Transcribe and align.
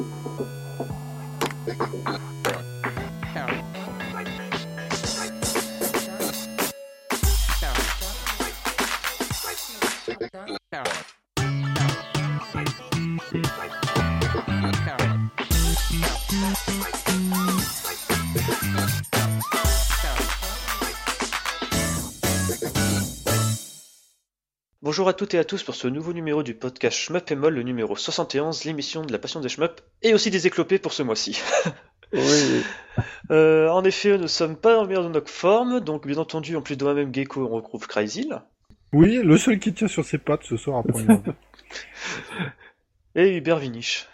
Thank 0.00 0.40
you. 0.40 0.69
Bonjour 24.90 25.08
à 25.08 25.12
toutes 25.12 25.34
et 25.34 25.38
à 25.38 25.44
tous 25.44 25.62
pour 25.62 25.76
ce 25.76 25.86
nouveau 25.86 26.12
numéro 26.12 26.42
du 26.42 26.52
podcast 26.52 26.98
Shmup 26.98 27.30
et 27.30 27.36
Moll, 27.36 27.54
le 27.54 27.62
numéro 27.62 27.94
71, 27.94 28.64
l'émission 28.64 29.04
de 29.04 29.12
la 29.12 29.20
passion 29.20 29.38
des 29.38 29.48
shmup, 29.48 29.80
et 30.02 30.14
aussi 30.14 30.32
des 30.32 30.48
éclopés 30.48 30.80
pour 30.80 30.92
ce 30.92 31.04
mois-ci. 31.04 31.40
Oui. 32.12 32.64
Euh, 33.30 33.68
en 33.68 33.84
effet, 33.84 34.18
nous 34.18 34.26
sommes 34.26 34.56
pas 34.56 34.74
dans 34.74 34.82
le 34.82 34.88
meilleur 34.88 35.04
de 35.04 35.10
notre 35.10 35.30
forme, 35.30 35.78
donc 35.78 36.08
bien 36.08 36.18
entendu, 36.18 36.56
en 36.56 36.60
plus 36.60 36.76
de 36.76 36.82
moi-même 36.82 37.14
Gecko, 37.14 37.46
on 37.46 37.54
retrouve 37.54 37.86
Cryzil, 37.86 38.42
Oui, 38.92 39.20
le 39.22 39.38
seul 39.38 39.60
qui 39.60 39.72
tient 39.72 39.86
sur 39.86 40.04
ses 40.04 40.18
pattes 40.18 40.42
ce 40.42 40.56
soir 40.56 40.78
après. 40.78 41.04
et 43.14 43.36
Hubert 43.36 43.60
Vinich. 43.60 44.08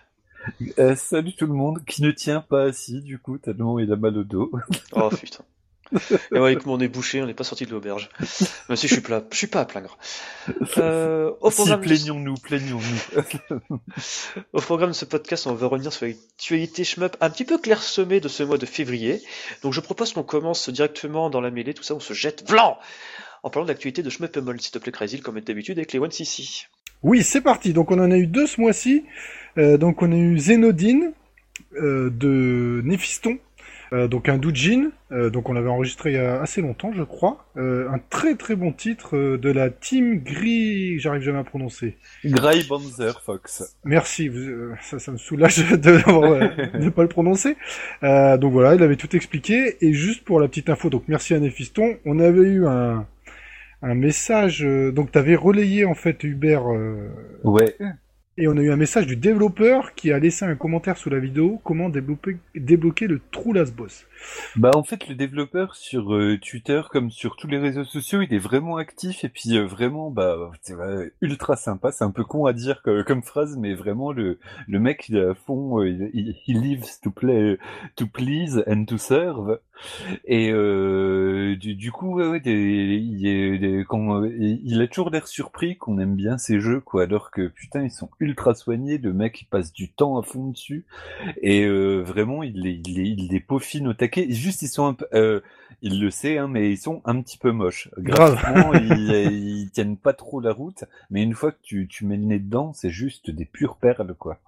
Euh, 0.79 0.95
salut 0.95 1.32
tout 1.32 1.46
le 1.46 1.54
monde, 1.54 1.82
qui 1.87 2.02
ne 2.02 2.10
tient 2.10 2.43
pas 2.43 2.65
assis 2.65 3.01
du 3.01 3.18
coup, 3.18 3.38
tellement 3.38 3.79
il 3.79 3.90
a 3.90 3.96
mal 3.96 4.18
au 4.18 4.24
dos. 4.24 4.52
Oh 4.93 5.09
putain. 5.09 5.43
Et 6.32 6.38
ouais, 6.38 6.52
avec 6.52 6.66
mon 6.66 6.78
nez 6.78 6.88
bouché, 6.88 7.22
on 7.22 7.26
n'est 7.26 7.34
pas 7.34 7.45
sorti 7.45 7.66
de 7.66 7.70
l'auberge. 7.70 8.08
Même 8.68 8.76
si 8.76 8.88
je 8.88 8.92
suis 8.95 9.02
plat, 9.02 9.22
je 9.30 9.36
suis 9.36 9.46
pas 9.46 9.60
à 9.60 9.64
plaindre. 9.64 9.98
Euh, 10.78 11.30
au 11.40 11.50
Si, 11.50 11.56
programme 11.56 11.80
de- 11.80 11.86
plaignons-nous, 11.86 12.34
plaignons-nous. 12.34 13.22
Au 14.52 14.60
programme 14.60 14.90
de 14.90 14.95
ce 14.95 15.04
podcast, 15.04 15.46
on 15.46 15.54
va 15.54 15.66
revenir 15.66 15.92
sur 15.92 16.06
l'actualité 16.06 16.84
shmup 16.84 17.16
un 17.20 17.30
petit 17.30 17.45
peu 17.45 17.59
clairsemée 17.59 18.20
de 18.20 18.28
ce 18.28 18.43
mois 18.43 18.59
de 18.59 18.66
février. 18.66 19.23
Donc 19.62 19.73
je 19.73 19.80
propose 19.80 20.12
qu'on 20.12 20.23
commence 20.23 20.68
directement 20.68 21.30
dans 21.30 21.40
la 21.40 21.51
mêlée, 21.51 21.74
tout 21.74 21.82
ça, 21.82 21.95
on 21.95 22.00
se 22.00 22.15
jette 22.15 22.46
blanc 22.48 22.78
en 23.43 23.50
parlant 23.50 23.65
de 23.66 23.71
l'actualité 23.71 24.02
de 24.02 24.10
Shmup 24.10 24.37
et 24.37 24.40
Moll, 24.40 24.60
s'il 24.60 24.73
te 24.73 24.78
plaît, 24.78 24.90
Crazy, 24.90 25.21
comme 25.21 25.38
d'habitude 25.38 25.78
avec 25.78 25.93
les 25.93 26.00
One 26.00 26.10
CC. 26.10 26.43
oui, 27.04 27.23
c'est 27.23 27.40
parti. 27.43 27.73
Donc 27.73 27.93
on 27.93 27.98
en 28.00 28.10
a 28.10 28.16
eu 28.16 28.26
deux 28.26 28.46
ce 28.48 28.60
mois-ci. 28.60 29.04
Euh, 29.56 29.76
donc 29.78 30.02
on 30.02 30.10
a 30.10 30.16
eu 30.16 30.37
Zénodine 30.38 31.12
euh, 31.76 32.10
de 32.10 32.80
Néphiston. 32.84 33.38
Euh, 33.92 34.09
donc 34.09 34.29
un 34.29 34.37
doujin, 34.38 34.90
euh, 35.12 35.30
donc 35.30 35.48
on 35.48 35.52
l'avait 35.52 35.68
enregistré 35.68 36.10
il 36.12 36.16
y 36.16 36.18
a 36.18 36.40
assez 36.40 36.60
longtemps, 36.60 36.92
je 36.92 37.02
crois. 37.04 37.46
Euh, 37.56 37.88
un 37.90 37.98
très 38.10 38.34
très 38.34 38.56
bon 38.56 38.73
titre 38.73 39.16
euh, 39.16 39.38
de 39.38 39.51
la 39.51 39.70
team 39.70 40.18
Gris, 40.23 40.98
j'arrive 40.98 41.23
jamais 41.23 41.38
à 41.38 41.45
prononcer. 41.45 41.96
Gray 42.24 42.65
Banzer 42.68 43.20
Fox. 43.23 43.76
Merci, 43.84 44.28
vous- 44.28 44.38
euh, 44.38 44.74
ça, 44.82 44.98
ça 44.98 45.12
me 45.12 45.16
soulage 45.18 45.59
de 45.70 46.78
ne 46.78 46.88
pas 46.90 47.02
le 47.02 47.09
prononcer. 47.09 47.56
Euh, 48.02 48.37
donc 48.38 48.52
voilà, 48.52 48.74
il 48.74 48.82
avait 48.82 48.96
tout 48.96 49.15
expliqué. 49.15 49.76
Et 49.80 49.93
juste 49.93 50.24
pour 50.24 50.40
la 50.40 50.48
petite 50.48 50.68
info, 50.71 50.90
donc 50.90 51.04
merci 51.09 51.34
à 51.34 51.38
Néphiston, 51.38 51.96
on 52.04 52.18
avait 52.18 52.48
eu 52.48 52.66
un, 52.66 53.06
un 53.82 53.95
message, 53.95 54.65
euh, 54.65 54.90
donc 54.90 55.12
tu 55.12 55.18
avais 55.18 55.37
relayé 55.37 55.84
en 55.84 55.95
fait 55.95 56.24
Hubert, 56.24 56.66
euh, 56.73 57.09
Ouais. 57.45 57.76
Et 58.38 58.48
on 58.48 58.56
a 58.56 58.60
eu 58.60 58.70
un 58.70 58.76
message 58.76 59.06
du 59.06 59.16
développeur 59.16 59.95
qui 59.95 60.12
a 60.12 60.18
laissé 60.18 60.45
un 60.45 60.56
commentaire 60.56 60.98
sous 60.98 61.09
la 61.09 61.18
vidéo, 61.18 61.60
comment 61.65 61.88
débloquer, 61.88 63.06
le 63.06 63.20
trou 63.30 63.52
las 63.52 63.70
boss. 63.70 64.06
Bah 64.56 64.70
en 64.75 64.82
fait 64.82 65.09
le 65.09 65.14
développeur 65.14 65.75
sur 65.75 66.14
euh, 66.14 66.38
Twitter 66.38 66.81
comme 66.91 67.10
sur 67.10 67.36
tous 67.36 67.47
les 67.47 67.59
réseaux 67.59 67.84
sociaux 67.84 68.22
il 68.22 68.32
est 68.32 68.38
vraiment 68.38 68.76
actif 68.76 69.25
et 69.25 69.28
puis 69.28 69.56
euh, 69.56 69.66
vraiment 69.66 70.10
bah 70.10 70.50
vrai, 70.70 71.12
ultra 71.20 71.56
sympa. 71.56 71.92
C'est 71.92 72.04
un 72.04 72.10
peu 72.10 72.25
con 72.25 72.47
à 72.47 72.53
dire 72.53 72.82
comme 73.06 73.22
phrase 73.22 73.56
mais 73.59 73.75
vraiment 73.75 74.12
le 74.12 74.38
le 74.66 74.81
mec 74.81 75.09
il 75.09 75.16
est 75.16 75.25
à 75.25 75.34
fond 75.34 75.81
euh, 75.81 76.10
il, 76.14 76.37
lives 76.47 77.00
to 77.03 77.10
play 77.10 77.59
to 77.97 78.06
please 78.06 78.62
and 78.66 78.87
to 78.87 78.98
serve. 78.98 79.60
Et 80.25 80.50
euh, 80.53 81.54
du, 81.56 81.92
coup 81.92 82.15
ouais, 82.15 82.26
ouais, 82.26 82.41
il, 82.43 84.81
a 84.81 84.88
toujours 84.88 85.10
l'air 85.10 85.28
surpris 85.28 85.76
qu'on 85.76 85.99
aime 85.99 86.16
bien 86.16 86.38
ces 86.38 86.60
jeux 86.60 86.81
quoi 86.81 87.03
alors 87.03 87.31
que 87.31 87.49
putain 87.49 87.82
ils 87.82 87.91
sont 87.91 88.09
ultra 88.19 88.55
soignés. 88.55 88.97
Le 88.97 89.12
mec 89.12 89.43
il 89.43 89.44
passe 89.44 89.75
du 89.75 89.93
temps 89.93 90.19
à 90.19 90.22
fond 90.22 90.49
dessus. 90.49 90.87
Et 91.43 91.66
vraiment, 91.66 92.43
il 92.43 92.62
les, 92.62 92.81
il, 92.87 92.99
il 92.99 93.28
les 93.28 93.41
peaufine 93.41 93.88
au 93.88 93.93
taquet. 93.93 94.06
Juste, 94.31 94.62
ils 94.62 94.69
sont 94.69 94.87
un 94.87 94.94
peu, 94.94 95.06
euh, 95.15 95.41
il 95.83 96.00
le 96.00 96.11
sait, 96.11 96.39
hein, 96.39 96.49
mais 96.49 96.71
ils 96.71 96.78
sont 96.78 97.03
un 97.05 97.21
petit 97.21 97.39
peu 97.39 97.53
moches. 97.53 97.89
Grave. 97.99 98.34
Graphiquement, 98.37 98.72
ils, 98.97 99.11
ils 99.65 99.71
tiennent 99.71 99.97
pas 99.97 100.12
trop 100.12 100.41
la 100.41 100.53
route. 100.53 100.84
Mais 101.11 101.22
une 101.22 101.34
fois 101.34 101.53
que 101.53 101.59
tu, 101.62 101.87
tu 101.89 102.05
mets 102.06 102.17
le 102.17 102.25
nez 102.25 102.39
dedans, 102.39 102.72
c'est 102.72 102.91
juste 102.91 103.31
des 103.31 103.44
pures 103.44 103.77
perles, 103.77 104.15
quoi. 104.19 104.39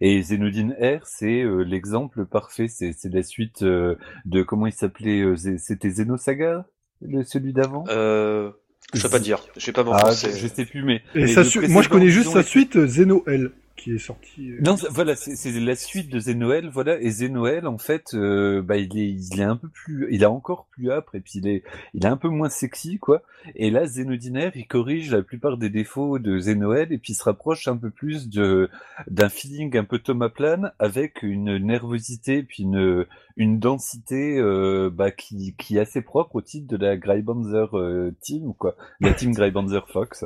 Et 0.00 0.20
Xenodine 0.20 0.72
R, 0.80 1.04
c'est 1.04 1.42
euh, 1.42 1.62
l'exemple 1.62 2.24
parfait. 2.24 2.68
C'est 2.68 2.92
c'est 2.92 3.12
la 3.12 3.22
suite 3.22 3.62
euh, 3.62 3.96
de 4.24 4.42
comment 4.42 4.66
il 4.66 4.72
s'appelait. 4.72 5.20
euh, 5.20 5.36
C'était 5.58 5.88
Xenosaga, 5.88 6.64
le, 7.02 7.24
celui 7.24 7.52
d'avant? 7.52 7.84
Euh, 7.88 8.50
je 8.94 9.00
sais 9.00 9.10
pas 9.10 9.18
dire, 9.18 9.40
je 9.56 9.66
vais 9.66 9.72
pas 9.72 9.84
m'en 9.84 9.92
ah, 9.92 10.10
je, 10.12 10.46
sais 10.48 10.64
plus, 10.64 10.82
mais. 10.82 11.02
Et 11.14 11.26
mais 11.60 11.68
moi 11.68 11.82
je 11.82 11.88
connais 11.88 12.08
juste 12.08 12.30
sa 12.30 12.42
suite, 12.42 12.76
euh, 12.76 12.86
Zeno 12.86 13.24
L, 13.26 13.50
qui 13.80 13.92
est 13.94 13.98
sorti. 13.98 14.50
euh, 14.50 14.58
Non, 14.64 14.76
voilà, 14.90 15.16
c'est 15.16 15.50
la 15.58 15.74
suite 15.74 16.10
de 16.10 16.18
Zenoël, 16.18 16.68
voilà. 16.68 17.00
Et 17.00 17.10
Zenoël, 17.10 17.66
en 17.66 17.78
fait, 17.78 18.14
euh, 18.14 18.62
bah, 18.62 18.76
il 18.76 18.98
est, 18.98 19.08
il 19.10 19.40
est 19.40 19.44
un 19.44 19.56
peu 19.56 19.68
plus, 19.68 20.08
il 20.10 20.22
est 20.22 20.26
encore 20.26 20.66
plus 20.70 20.90
âpre 20.90 21.14
et 21.14 21.20
puis 21.20 21.38
il 21.40 21.48
est, 21.48 21.62
il 21.94 22.04
est 22.04 22.08
un 22.08 22.16
peu 22.16 22.28
moins 22.28 22.48
sexy, 22.48 22.98
quoi. 22.98 23.22
Et 23.56 23.70
là, 23.70 23.86
Zénodinaire, 23.86 24.52
il 24.54 24.66
corrige 24.66 25.10
la 25.10 25.22
plupart 25.22 25.56
des 25.56 25.70
défauts 25.70 26.18
de 26.18 26.38
Zenoël 26.38 26.92
et 26.92 26.98
puis 26.98 27.12
il 27.14 27.16
se 27.16 27.24
rapproche 27.24 27.68
un 27.68 27.76
peu 27.76 27.90
plus 27.90 28.28
de, 28.28 28.68
d'un 29.08 29.28
feeling 29.28 29.76
un 29.76 29.84
peu 29.84 29.98
Thomas 29.98 30.28
Plane 30.28 30.72
avec 30.78 31.22
une 31.22 31.56
nervosité 31.58 32.42
puis 32.42 32.64
une, 32.64 33.06
une 33.36 33.58
densité, 33.58 34.38
euh, 34.38 34.90
bah, 34.92 35.10
qui, 35.10 35.54
qui 35.58 35.76
est 35.76 35.80
assez 35.80 36.02
propre 36.02 36.36
au 36.36 36.42
titre 36.42 36.68
de 36.68 36.76
la 36.76 36.96
Greybanzer 36.96 37.76
euh, 37.78 38.14
Team, 38.20 38.52
quoi. 38.54 38.76
La 39.00 39.12
Team 39.14 39.32
Greybanzer 39.32 39.88
Fox. 39.88 40.24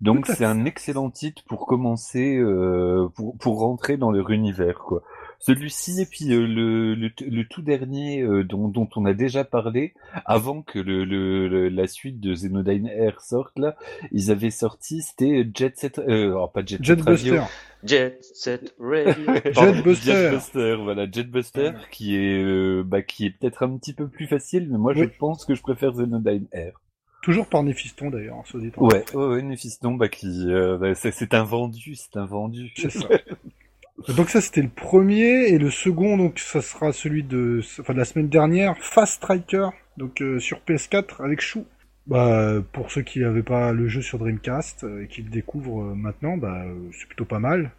Donc 0.00 0.26
c'est 0.26 0.44
un 0.44 0.64
excellent 0.66 1.10
titre 1.10 1.42
pour 1.48 1.66
commencer, 1.66 2.36
euh, 2.36 3.08
pour, 3.14 3.36
pour 3.38 3.60
rentrer 3.60 3.96
dans 3.96 4.10
leur 4.10 4.30
univers, 4.30 4.78
quoi. 4.78 5.02
Celui-ci 5.38 6.00
et 6.00 6.06
puis 6.06 6.32
euh, 6.32 6.46
le, 6.46 6.94
le, 6.94 7.10
le 7.20 7.44
tout 7.46 7.60
dernier 7.60 8.22
euh, 8.22 8.42
dont, 8.42 8.68
dont 8.68 8.88
on 8.96 9.04
a 9.04 9.12
déjà 9.12 9.44
parlé, 9.44 9.92
avant 10.24 10.62
que 10.62 10.78
le, 10.78 11.04
le, 11.04 11.46
le- 11.48 11.68
la 11.68 11.86
suite 11.86 12.20
de 12.20 12.32
Xenodyne 12.32 12.86
Air 12.88 13.20
sorte 13.20 13.58
là, 13.58 13.76
ils 14.12 14.30
avaient 14.30 14.50
sorti, 14.50 15.02
c'était 15.02 15.46
Jet 15.54 15.76
Set, 15.78 15.98
euh, 15.98 16.28
alors 16.30 16.52
pas 16.52 16.62
Jet 16.64 16.82
Set 16.84 17.00
Radio, 17.02 17.34
Jetbuster. 17.34 17.42
Jet, 17.84 18.18
set, 18.22 18.74
radio. 18.80 19.12
Jet- 19.44 19.52
Jetbuster. 19.54 20.12
Jetbuster, 20.12 20.76
voilà, 20.82 21.06
Jetbuster, 21.10 21.72
qui 21.90 22.16
est, 22.16 22.42
euh, 22.42 22.82
bah, 22.84 23.02
qui 23.02 23.26
est 23.26 23.30
peut-être 23.30 23.62
un 23.62 23.76
petit 23.76 23.92
peu 23.92 24.08
plus 24.08 24.26
facile, 24.26 24.68
mais 24.70 24.78
moi 24.78 24.94
Oui. 24.96 25.02
je 25.12 25.18
pense 25.18 25.44
que 25.44 25.54
je 25.54 25.60
préfère 25.62 25.92
Xenodyne 25.92 26.46
Air. 26.52 26.80
Toujours 27.22 27.48
par 27.48 27.62
Néphiston 27.62 28.10
d'ailleurs, 28.10 28.42
soit 28.44 28.60
dit 28.60 28.70
en 28.76 28.86
Ouais, 28.86 29.04
ouais, 29.14 29.26
ouais, 29.26 29.42
Néphiston, 29.42 29.94
bah, 29.94 30.08
qui, 30.08 30.52
euh, 30.52 30.78
bah, 30.78 30.94
c'est 30.94 31.10
c'est 31.10 31.34
un 31.34 31.42
vendu, 31.42 31.96
c'est 31.96 32.16
un 32.16 32.24
vendu. 32.24 32.72
C'est 32.76 32.90
ça. 32.90 33.08
Donc 34.14 34.28
ça 34.28 34.42
c'était 34.42 34.60
le 34.60 34.68
premier 34.68 35.48
et 35.48 35.58
le 35.58 35.70
second 35.70 36.18
donc 36.18 36.38
ça 36.38 36.60
sera 36.60 36.92
celui 36.92 37.22
de 37.22 37.62
enfin 37.80 37.94
de 37.94 37.98
la 37.98 38.04
semaine 38.04 38.28
dernière 38.28 38.76
Fast 38.78 39.14
Striker 39.14 39.70
donc 39.96 40.20
euh, 40.20 40.38
sur 40.38 40.58
PS4 40.58 41.24
avec 41.24 41.40
Chou. 41.40 41.64
Bah 42.08 42.62
pour 42.72 42.92
ceux 42.92 43.02
qui 43.02 43.18
n'avaient 43.18 43.42
pas 43.42 43.72
le 43.72 43.88
jeu 43.88 44.00
sur 44.00 44.18
Dreamcast 44.18 44.84
euh, 44.84 45.02
et 45.02 45.06
qui 45.08 45.22
le 45.22 45.28
découvrent 45.28 45.82
euh, 45.90 45.94
maintenant 45.96 46.36
bah 46.36 46.62
euh, 46.64 46.72
c'est 46.92 47.06
plutôt 47.08 47.24
pas 47.24 47.40
mal. 47.40 47.72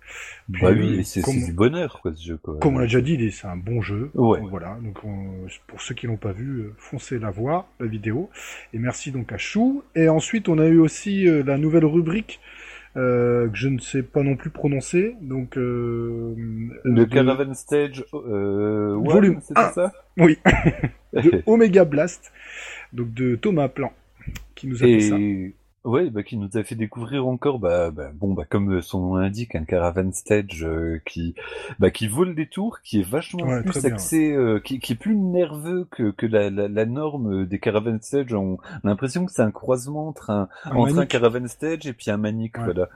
Puis, 0.52 0.62
Bah 0.64 0.72
oui, 0.72 1.06
c'est 1.06 1.22
du 1.46 1.54
bonheur, 1.54 2.00
quoi, 2.02 2.14
ce 2.14 2.22
jeu, 2.28 2.38
quoi. 2.38 2.58
comme 2.60 2.76
on 2.76 2.80
l'a 2.80 2.86
déjà 2.88 3.00
dit, 3.00 3.32
c'est 3.32 3.48
un 3.48 3.56
bon 3.56 3.82
jeu. 3.82 4.12
Ouais. 4.16 4.40
Donc, 4.42 4.50
voilà, 4.50 4.78
donc 4.84 5.02
on- 5.06 5.48
pour 5.68 5.82
ceux 5.82 5.96
qui 5.96 6.08
l'ont 6.08 6.18
pas 6.18 6.34
vu, 6.34 6.72
foncez 6.78 7.20
la 7.20 7.32
voir, 7.32 7.68
la 7.80 7.86
vidéo. 7.88 8.30
Et 8.74 8.80
merci 8.80 9.12
donc 9.12 9.32
à 9.32 9.38
Chou. 9.38 9.84
Et 9.96 10.10
ensuite 10.10 10.50
on 10.50 10.58
a 10.60 10.66
eu 10.68 10.78
aussi 10.80 11.24
la 11.46 11.58
nouvelle 11.58 11.86
rubrique 11.86 12.42
euh, 12.98 13.48
que 13.48 13.56
je 13.56 13.70
ne 13.70 13.80
sais 13.80 14.04
pas 14.04 14.24
non 14.24 14.36
plus 14.36 14.50
prononcer. 14.50 15.16
Donc 15.22 15.58
euh, 15.58 16.34
Le 16.84 17.06
de- 17.06 17.06
Caravan 17.06 17.54
Stage, 17.54 18.04
euh, 18.14 18.94
one, 18.96 19.06
Volume 19.08 19.40
c'était 19.42 19.62
ça? 19.74 19.94
Oui, 20.18 20.38
de 21.14 21.44
Omega 21.46 21.86
Blast, 21.86 22.34
donc 22.92 23.14
de 23.14 23.36
Thomas 23.36 23.70
Plan, 23.70 23.94
qui 24.56 24.68
nous 24.68 24.78
a 24.84 24.86
fait 24.86 25.00
ça. 25.02 25.16
Et, 25.18 25.56
ouais, 25.84 26.10
bah, 26.10 26.24
qui 26.24 26.38
nous 26.38 26.50
a 26.56 26.64
fait 26.64 26.76
découvrir 26.76 27.28
encore, 27.28 27.60
bah, 27.60 27.92
bah, 27.92 28.12
bon, 28.14 28.34
bah, 28.34 28.46
comme 28.50 28.82
son 28.82 29.02
nom 29.02 29.16
l'indique, 29.16 29.56
un 29.56 29.64
Caravan 29.64 30.12
Stage, 30.12 30.64
euh, 30.64 31.02
qui, 31.06 31.36
bah, 31.80 31.92
qui 31.92 32.08
vole 32.08 32.36
des 32.36 32.48
tours, 32.48 32.82
qui 32.82 33.00
est 33.00 33.10
vachement 33.10 33.46
Ouais, 33.46 33.64
plus 33.64 33.86
axé, 33.86 34.32
euh, 34.34 34.60
qui, 34.60 34.80
qui 34.80 34.94
est 34.94 34.98
plus 34.98 35.16
nerveux 35.16 35.88
que, 35.92 36.12
que 36.12 36.26
la, 36.26 36.50
la, 36.50 36.68
la 36.68 36.86
norme 36.86 37.46
des 37.46 37.60
Caravan 37.60 37.98
Stage. 38.02 38.34
On, 38.34 38.56
a 38.56 38.80
l'impression 38.84 39.26
que 39.26 39.32
c'est 39.32 39.42
un 39.42 39.52
croisement 39.52 40.08
entre 40.08 40.30
un, 40.30 40.50
Un 40.66 40.72
entre 40.72 40.92
un 40.92 40.96
manique. 40.96 41.10
Caravan 41.10 41.48
Stage 41.48 41.88
et 41.88 41.94
puis 41.94 42.12
un 42.12 42.18
Ouais. 42.24 42.52
voilà. 42.56 42.90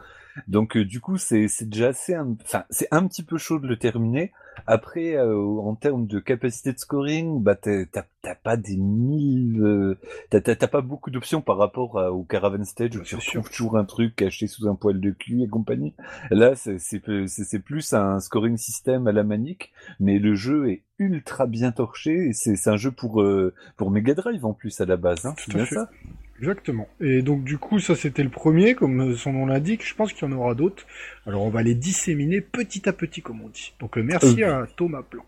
Donc 0.48 0.78
du 0.78 1.00
coup, 1.00 1.18
c'est 1.18 1.48
déjà 1.62 1.90
assez, 1.90 2.18
enfin, 2.18 2.64
c'est 2.70 2.88
un 2.92 3.08
petit 3.08 3.24
peu 3.24 3.38
chaud 3.38 3.60
de 3.60 3.68
le 3.68 3.78
terminer. 3.78 4.32
Après, 4.68 5.16
euh, 5.16 5.38
en 5.38 5.76
termes 5.76 6.08
de 6.08 6.20
capacité 6.20 6.74
de 6.74 6.78
scoring, 6.78 7.42
bah 7.42 7.56
t'as 7.56 8.36
pas 8.44 8.58
des 8.58 8.76
mille, 8.78 9.62
euh, 9.62 9.98
t'as 10.30 10.68
pas 10.68 10.82
beaucoup 10.82 11.10
d'options 11.10 11.42
par 11.42 11.58
rapport 11.58 11.96
au 11.96 12.24
Caravan 12.24 12.64
Stage 12.66 12.96
où 12.98 13.02
tu 13.02 13.16
retrouves 13.16 13.50
toujours 13.50 13.78
un 13.78 13.86
truc 13.86 14.16
caché 14.16 14.48
sous 14.48 14.68
un 14.68 14.76
poil 14.76 15.00
de 15.00 15.12
cul 15.12 15.42
et 15.42 15.48
compagnie. 15.48 15.94
Là, 16.30 16.54
c'est 16.56 17.00
plus 17.00 17.94
un 17.94 18.20
scoring 18.20 18.58
système 18.58 19.08
à 19.08 19.12
la 19.12 19.24
manique, 19.24 19.72
mais 20.00 20.20
le 20.20 20.36
jeu 20.36 20.70
est 20.70 20.84
ultra 21.00 21.48
bien 21.48 21.72
torché 21.72 22.28
et 22.28 22.34
c'est 22.34 22.68
un 22.68 22.78
jeu 22.78 22.92
pour 22.92 23.22
euh, 23.22 23.54
pour 23.78 23.90
Mega 23.90 24.14
Drive 24.14 24.46
en 24.46 24.54
plus 24.54 24.82
à 24.82 24.86
la 24.86 24.98
base. 24.98 25.26
Hein, 25.26 25.34
c'est 25.38 25.54
bien 25.54 25.66
ça? 25.66 25.90
Exactement. 26.42 26.90
Et 27.00 27.22
donc 27.22 27.44
du 27.44 27.60
coup, 27.60 27.80
ça 27.80 27.96
c'était 27.96 28.24
le 28.24 28.30
premier, 28.30 28.74
comme 28.74 29.16
son 29.16 29.34
nom 29.34 29.46
l'indique. 29.46 29.88
Je 29.88 29.94
pense 29.94 30.12
qu'il 30.12 30.28
y 30.28 30.32
en 30.32 30.36
aura 30.36 30.56
d'autres. 30.56 30.88
Alors 31.28 31.44
on 31.44 31.52
va 31.52 31.62
les 31.62 31.76
disséminer 31.76 32.42
petit 32.42 32.90
à 32.90 32.94
petit, 32.94 33.22
comme 33.22 33.42
on 33.42 33.50
dit. 33.50 33.74
Donc 33.80 33.98
euh, 33.98 34.02
merci 34.02 34.44
euh. 34.44 34.64
à 34.64 34.68
Thomas 34.68 35.04
Plan. 35.04 35.24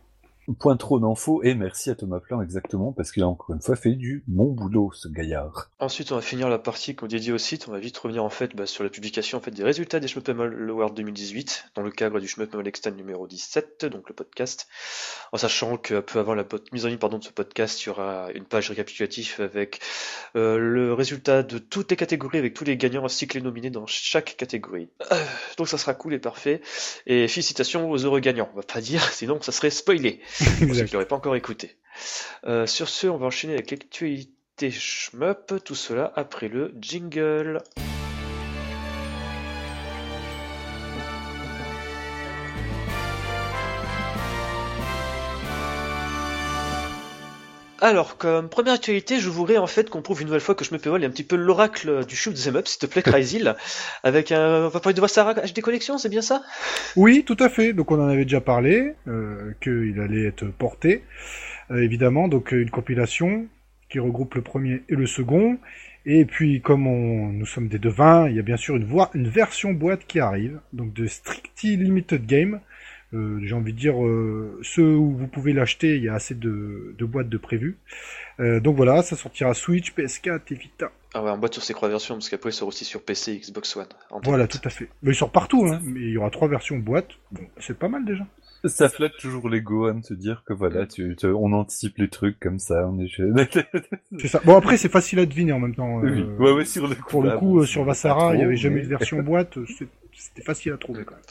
Point 0.59 0.75
trop 0.75 0.99
d'infos 0.99 1.41
et 1.43 1.55
merci 1.55 1.89
à 1.89 1.95
Thomas 1.95 2.19
Plan 2.19 2.41
exactement 2.41 2.91
parce 2.91 3.13
qu'il 3.13 3.23
a 3.23 3.27
encore 3.27 3.55
une 3.55 3.61
fois 3.61 3.77
fait 3.77 3.93
du 3.93 4.25
bon 4.27 4.51
boulot 4.51 4.91
ce 4.93 5.07
gaillard. 5.07 5.69
Ensuite 5.79 6.11
on 6.11 6.15
va 6.15 6.21
finir 6.21 6.49
la 6.49 6.59
partie 6.59 6.95
qu'on 6.95 7.07
dédie 7.07 7.31
au 7.31 7.37
site, 7.37 7.69
on 7.69 7.71
va 7.71 7.79
vite 7.79 7.97
revenir 7.97 8.25
en 8.25 8.29
fait 8.29 8.53
bah, 8.53 8.65
sur 8.65 8.83
la 8.83 8.89
publication 8.89 9.37
en 9.37 9.41
fait 9.41 9.51
des 9.51 9.63
résultats 9.63 10.01
des 10.01 10.09
Shmup 10.09 10.27
World 10.27 10.97
2018 10.97 11.71
dans 11.75 11.81
le 11.81 11.91
cadre 11.91 12.19
du 12.19 12.27
Shmup 12.27 12.53
Extend 12.65 12.91
numéro 12.91 13.25
17, 13.25 13.85
donc 13.85 14.09
le 14.09 14.15
podcast, 14.15 14.67
en 15.31 15.37
sachant 15.37 15.77
que 15.77 16.01
peu 16.01 16.19
avant 16.19 16.35
la 16.35 16.43
mise 16.73 16.85
en 16.85 16.89
ligne 16.89 16.97
pardon, 16.97 17.19
de 17.19 17.23
ce 17.23 17.31
podcast 17.31 17.81
il 17.81 17.87
y 17.87 17.89
aura 17.91 18.27
une 18.35 18.43
page 18.43 18.67
récapitulative 18.67 19.35
avec 19.39 19.79
euh, 20.35 20.57
le 20.57 20.93
résultat 20.93 21.43
de 21.43 21.57
toutes 21.57 21.91
les 21.91 21.97
catégories 21.97 22.37
avec 22.37 22.53
tous 22.53 22.65
les 22.65 22.75
gagnants 22.75 23.05
ainsi 23.05 23.27
que 23.27 23.35
les 23.35 23.43
nominés 23.43 23.69
dans 23.69 23.85
chaque 23.87 24.35
catégorie. 24.35 24.89
Euh, 25.13 25.25
donc 25.57 25.69
ça 25.69 25.77
sera 25.77 25.93
cool 25.93 26.13
et 26.13 26.19
parfait 26.19 26.59
et 27.07 27.29
félicitations 27.29 27.89
aux 27.89 27.97
heureux 27.97 28.19
gagnants, 28.19 28.49
on 28.53 28.57
va 28.57 28.63
pas 28.63 28.81
dire 28.81 29.01
sinon 29.13 29.41
ça 29.41 29.53
serait 29.53 29.69
spoilé. 29.69 30.19
pour 30.65 30.75
ceux 30.75 30.85
qui 30.85 30.93
l'auraient 30.93 31.07
pas 31.07 31.15
encore 31.15 31.35
écouté. 31.35 31.77
Euh, 32.45 32.65
sur 32.65 32.89
ce, 32.89 33.07
on 33.07 33.17
va 33.17 33.27
enchaîner 33.27 33.53
avec 33.53 33.71
l'actualité 33.71 34.71
shmup, 34.71 35.53
tout 35.63 35.75
cela 35.75 36.11
après 36.15 36.47
le 36.47 36.73
jingle. 36.79 37.61
Alors, 47.83 48.15
comme 48.15 48.47
première 48.47 48.75
actualité, 48.75 49.19
je 49.19 49.27
voudrais 49.27 49.57
en 49.57 49.67
fait 49.67 49.89
qu'on 49.89 50.01
prouve 50.01 50.21
une 50.21 50.27
nouvelle 50.27 50.39
fois 50.39 50.55
que 50.55 50.63
je 50.63 50.73
me 50.73 50.79
peux 50.79 50.89
est 51.01 51.05
un 51.05 51.09
petit 51.09 51.25
peu 51.25 51.35
l'oracle 51.35 52.05
du 52.05 52.15
shoot 52.15 52.33
them 52.33 52.55
up, 52.55 52.65
s'il 52.65 52.79
te 52.79 52.85
plaît, 52.85 53.01
Cryzil, 53.01 53.57
avec 54.03 54.31
un, 54.31 54.67
on 54.67 54.69
va 54.69 54.79
parler 54.79 54.93
de 54.93 55.01
Vassara 55.01 55.33
HD 55.33 55.59
Collection, 55.59 55.97
c'est 55.97 56.07
bien 56.07 56.21
ça? 56.21 56.43
Oui, 56.95 57.25
tout 57.25 57.35
à 57.41 57.49
fait. 57.49 57.73
Donc 57.73 57.91
on 57.91 58.01
en 58.01 58.07
avait 58.07 58.23
déjà 58.23 58.39
parlé, 58.39 58.93
euh, 59.09 59.51
qu'il 59.59 59.99
allait 59.99 60.25
être 60.25 60.45
porté, 60.45 61.03
euh, 61.71 61.83
évidemment. 61.83 62.29
Donc 62.29 62.53
une 62.53 62.69
compilation 62.69 63.47
qui 63.89 63.99
regroupe 63.99 64.35
le 64.35 64.43
premier 64.43 64.83
et 64.87 64.95
le 64.95 65.05
second. 65.05 65.57
Et 66.05 66.23
puis, 66.23 66.61
comme 66.61 66.87
on, 66.87 67.33
nous 67.33 67.45
sommes 67.45 67.67
des 67.67 67.79
devins, 67.79 68.29
il 68.29 68.37
y 68.37 68.39
a 68.39 68.43
bien 68.43 68.55
sûr 68.55 68.77
une, 68.77 68.85
voix, 68.85 69.11
une 69.13 69.27
version 69.27 69.73
boîte 69.73 70.05
qui 70.07 70.21
arrive, 70.21 70.61
donc 70.71 70.93
de 70.93 71.05
Strictly 71.05 71.75
Limited 71.75 72.25
Game, 72.25 72.61
euh, 73.13 73.39
j'ai 73.43 73.53
envie 73.53 73.73
de 73.73 73.77
dire, 73.77 74.03
euh, 74.03 74.59
ceux 74.63 74.95
où 74.95 75.15
vous 75.15 75.27
pouvez 75.27 75.53
l'acheter, 75.53 75.97
il 75.97 76.03
y 76.03 76.09
a 76.09 76.15
assez 76.15 76.33
de, 76.33 76.95
boîtes 77.01 77.29
de 77.29 77.37
prévues. 77.37 77.77
Euh, 78.39 78.59
donc 78.59 78.75
voilà, 78.75 79.03
ça 79.03 79.15
sortira 79.15 79.53
Switch, 79.53 79.93
PS4 79.93 80.41
et 80.49 80.55
Vita. 80.55 80.91
Ah 81.13 81.23
ouais, 81.23 81.29
en 81.29 81.37
boîte 81.37 81.53
sur 81.53 81.63
ces 81.63 81.73
trois 81.73 81.89
versions, 81.89 82.15
parce 82.15 82.29
qu'après 82.29 82.49
il 82.49 82.53
sort 82.53 82.67
aussi 82.67 82.85
sur 82.85 83.03
PC 83.03 83.37
Xbox 83.37 83.75
One. 83.77 83.85
Voilà, 84.23 84.47
tout 84.47 84.59
à 84.63 84.69
fait. 84.69 84.89
Mais 85.03 85.11
il 85.11 85.15
sort 85.15 85.31
partout, 85.31 85.65
hein, 85.67 85.79
mais 85.83 85.99
il 85.99 86.09
y 86.09 86.17
aura 86.17 86.31
trois 86.31 86.47
versions 86.47 86.77
boîte. 86.77 87.09
Bon, 87.31 87.43
c'est 87.59 87.77
pas 87.77 87.87
mal 87.87 88.03
déjà. 88.03 88.25
Ça 88.65 88.89
flatte 88.89 89.17
toujours 89.17 89.49
l'ego 89.49 89.85
hein, 89.87 89.95
de 89.95 90.05
se 90.05 90.13
dire 90.13 90.43
que 90.47 90.53
voilà, 90.53 90.87
tu, 90.87 91.15
on 91.23 91.51
anticipe 91.51 91.97
les 91.97 92.07
trucs 92.07 92.39
comme 92.39 92.59
ça, 92.59 92.87
on 92.87 92.97
est 92.99 93.09
C'est 94.19 94.27
ça. 94.27 94.41
Bon 94.45 94.55
après 94.55 94.77
c'est 94.77 94.89
facile 94.89 95.19
à 95.19 95.25
deviner 95.25 95.51
en 95.51 95.59
même 95.59 95.75
temps. 95.75 95.97
oui. 95.97 96.23
Ouais, 96.39 96.53
ouais, 96.53 96.65
sur 96.65 96.87
le 96.87 96.95
coup, 96.95 97.09
pour 97.09 97.23
le 97.23 97.37
coup, 97.37 97.65
sur 97.65 97.83
Vassara, 97.83 98.33
il 98.35 98.39
y 98.39 98.43
avait 98.43 98.55
jamais 98.55 98.81
de 98.81 98.87
version 98.87 99.21
boîte, 99.21 99.59
c'était 100.15 100.43
facile 100.43 100.71
à 100.71 100.77
trouver 100.77 101.03
quand 101.03 101.15
même. 101.15 101.23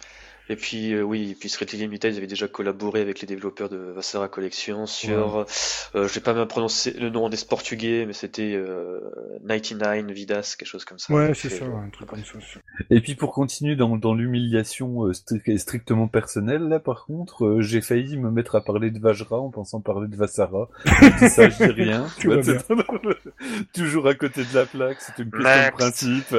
Et 0.53 0.57
puis 0.57 0.93
euh, 0.93 1.01
oui, 1.01 1.35
puis 1.41 1.49
Strictly 1.49 1.79
Limited 1.79 2.15
avait 2.15 2.27
déjà 2.27 2.47
collaboré 2.47 3.01
avec 3.01 3.21
les 3.23 3.27
développeurs 3.27 3.71
de 3.71 3.79
Vassara 3.79 4.29
Collection 4.29 4.85
sur, 4.85 5.39
euh, 5.39 5.45
je 5.95 6.13
vais 6.13 6.21
pas 6.21 6.35
même 6.35 6.47
prononcer 6.47 6.91
le 6.91 7.09
nom 7.09 7.25
en 7.25 7.31
est 7.31 7.49
portugais, 7.49 8.05
mais 8.07 8.13
c'était 8.13 8.53
euh, 8.55 9.01
99 9.49 10.15
Vidas, 10.15 10.57
quelque 10.59 10.69
chose 10.69 10.85
comme 10.85 10.99
ça. 10.99 11.11
Ouais, 11.11 11.33
c'est 11.33 11.49
ça, 11.49 11.65
un 11.65 11.89
truc 11.89 12.07
comme 12.07 12.23
ça. 12.23 12.61
Et 12.91 13.01
puis 13.01 13.15
pour 13.15 13.33
continuer 13.33 13.77
dans, 13.77 13.97
dans 13.97 14.13
l'humiliation 14.13 15.07
euh, 15.07 15.15
strictement 15.57 16.07
personnelle, 16.07 16.69
là 16.69 16.79
par 16.79 17.07
contre, 17.07 17.47
euh, 17.47 17.63
j'ai 17.63 17.81
failli 17.81 18.19
me 18.19 18.31
mettre 18.31 18.55
à 18.55 18.61
parler 18.63 18.91
de 18.91 18.99
Vajra 18.99 19.41
en 19.41 19.49
pensant 19.49 19.81
parler 19.81 20.09
de 20.09 20.17
Vassara. 20.17 20.69
ça, 21.31 21.49
je 21.49 21.65
dis 21.65 21.71
rien. 21.83 22.07
Toujours 23.73 24.07
à 24.07 24.15
côté 24.15 24.45
de 24.45 24.55
la 24.55 24.67
plaque, 24.67 25.01
c'est 25.01 25.23
une 25.23 25.31
question 25.31 25.67
de 25.67 25.71
principe. 25.71 26.37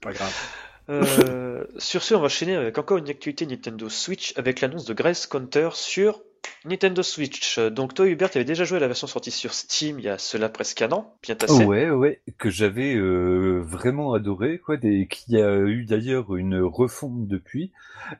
pas 0.00 0.12
grave. 0.12 0.63
Euh, 0.88 1.64
sur 1.78 2.02
ce, 2.02 2.14
on 2.14 2.20
va 2.20 2.26
enchaîner 2.26 2.54
avec 2.54 2.78
encore 2.78 2.98
une 2.98 3.08
actualité 3.08 3.46
Nintendo 3.46 3.88
Switch 3.88 4.32
avec 4.36 4.60
l'annonce 4.60 4.84
de 4.84 4.94
Grace 4.94 5.26
Counter 5.26 5.70
sur 5.72 6.20
Nintendo 6.66 7.02
Switch. 7.02 7.58
Donc 7.58 7.94
toi 7.94 8.06
Hubert, 8.06 8.30
tu 8.30 8.38
avais 8.38 8.44
déjà 8.44 8.64
joué 8.64 8.78
à 8.78 8.80
la 8.80 8.86
version 8.86 9.06
sortie 9.06 9.30
sur 9.30 9.54
Steam 9.54 9.98
il 9.98 10.04
y 10.04 10.08
a 10.08 10.18
cela 10.18 10.48
presque 10.48 10.82
un 10.82 10.92
an, 10.92 11.14
bien 11.22 11.34
tassé. 11.34 11.64
Ouais, 11.64 11.90
ouais, 11.90 12.20
que 12.38 12.50
j'avais 12.50 12.94
euh, 12.94 13.62
vraiment 13.62 14.12
adoré, 14.14 14.58
quoi, 14.58 14.76
et 14.82 15.06
qui 15.06 15.36
a 15.36 15.58
eu 15.58 15.84
d'ailleurs 15.84 16.36
une 16.36 16.60
refonte 16.60 17.26
depuis. 17.26 17.72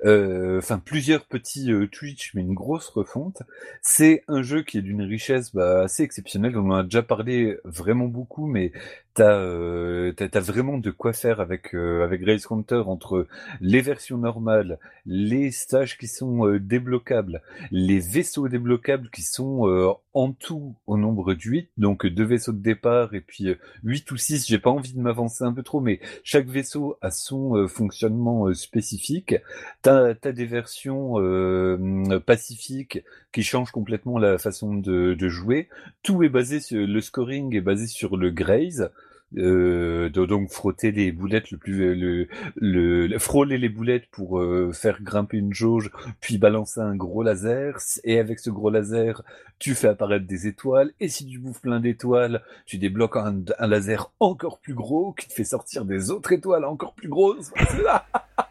Euh, 0.05 0.59
enfin, 0.59 0.79
plusieurs 0.79 1.25
petits 1.27 1.71
Twitch, 1.91 2.33
mais 2.35 2.43
une 2.43 2.55
grosse 2.55 2.89
refonte. 2.89 3.43
C'est 3.83 4.25
un 4.29 4.43
jeu 4.43 4.63
qui 4.63 4.79
est 4.79 4.83
d'une 4.83 5.03
richesse 5.03 5.55
bah, 5.55 5.83
assez 5.83 6.03
exceptionnelle. 6.03 6.57
On 6.57 6.71
en 6.71 6.77
a 6.77 6.83
déjà 6.83 7.03
parlé 7.03 7.59
vraiment 7.65 8.07
beaucoup, 8.07 8.47
mais 8.47 8.73
t'as 9.15 9.39
euh, 9.39 10.13
vraiment 10.35 10.79
de 10.79 10.91
quoi 10.91 11.13
faire 11.13 11.41
avec 11.41 11.75
avec 11.75 12.21
Grace 12.21 12.47
Counter 12.47 12.83
entre 12.87 13.27
les 13.61 13.81
versions 13.81 14.19
normales, 14.19 14.79
les 15.07 15.51
stages 15.51 15.99
qui 15.99 16.09
sont 16.09 16.57
débloquables, 16.59 17.43
les 17.71 18.01
vaisseaux 18.01 18.49
débloquables 18.49 19.11
qui 19.11 19.23
sont 19.23 19.69
euh, 19.69 19.93
en 20.13 20.33
tout 20.33 20.75
au 20.87 20.97
nombre 20.97 21.35
de 21.35 21.41
8, 21.41 21.71
donc 21.77 22.07
deux 22.07 22.25
vaisseaux 22.25 22.53
de 22.53 22.63
départ 22.63 23.15
et 23.15 23.21
puis 23.21 23.49
8 23.83 24.11
euh, 24.11 24.15
ou 24.15 24.17
6, 24.17 24.47
j'ai 24.47 24.59
pas 24.59 24.71
envie 24.71 24.93
de 24.93 25.01
m'avancer 25.01 25.45
un 25.45 25.53
peu 25.53 25.63
trop, 25.63 25.81
mais 25.81 26.01
chaque 26.23 26.47
vaisseau 26.47 26.97
a 27.01 27.11
son 27.11 27.57
euh, 27.57 27.67
fonctionnement 27.67 28.53
spécifique. 28.55 29.35
T'as 29.83 30.15
as 30.23 30.33
des 30.33 30.47
versions 30.47 31.15
pacifiques 32.27 33.03
qui 33.33 33.43
changent 33.43 33.73
complètement 33.73 34.19
la 34.19 34.39
façon 34.39 34.75
de, 34.75 35.15
de 35.15 35.29
jouer. 35.29 35.69
Tout 36.03 36.23
est 36.23 36.29
basé 36.29 36.61
sur 36.61 36.87
le 36.87 37.01
scoring 37.01 37.55
est 37.55 37.61
basé 37.61 37.87
sur 37.87 38.17
le 38.17 38.31
Graze. 38.31 38.91
Euh, 39.37 40.11
de, 40.11 40.27
donc 40.27 40.51
frotter 40.51 40.93
les 40.93 41.11
boulettes 41.11 41.51
le 41.51 41.59
plus 41.59 41.97
le, 41.97 42.29
le, 42.55 43.19
frôler 43.19 43.59
les 43.59 43.69
boulettes 43.69 44.07
pour 44.13 44.39
euh, 44.39 44.71
faire 44.73 45.03
grimper 45.03 45.39
une 45.39 45.53
jauge 45.53 45.91
puis 46.21 46.39
balancer 46.39 46.81
un 46.81 46.95
gros 46.95 47.23
laser. 47.23 47.77
Et 48.05 48.19
avec 48.21 48.39
ce 48.39 48.51
gros 48.51 48.71
laser 48.71 49.23
tu 49.59 49.75
fais 49.75 49.89
apparaître 49.89 50.27
des 50.27 50.47
étoiles. 50.47 50.93
Et 51.01 51.09
si 51.09 51.27
tu 51.27 51.39
bouffes 51.39 51.61
plein 51.61 51.81
d'étoiles 51.81 52.43
tu 52.67 52.79
débloques 52.79 53.17
un, 53.17 53.41
un, 53.59 53.67
laser 53.67 54.13
encore 54.21 54.61
plus 54.61 54.75
gros 54.75 55.13
qui 55.13 55.27
te 55.27 55.33
fait 55.33 55.45
sortir 55.45 55.85
des 55.85 56.11
autres 56.11 56.33
étoiles 56.33 56.65
encore 56.65 56.95
plus 56.95 57.09
grosses 57.09 57.53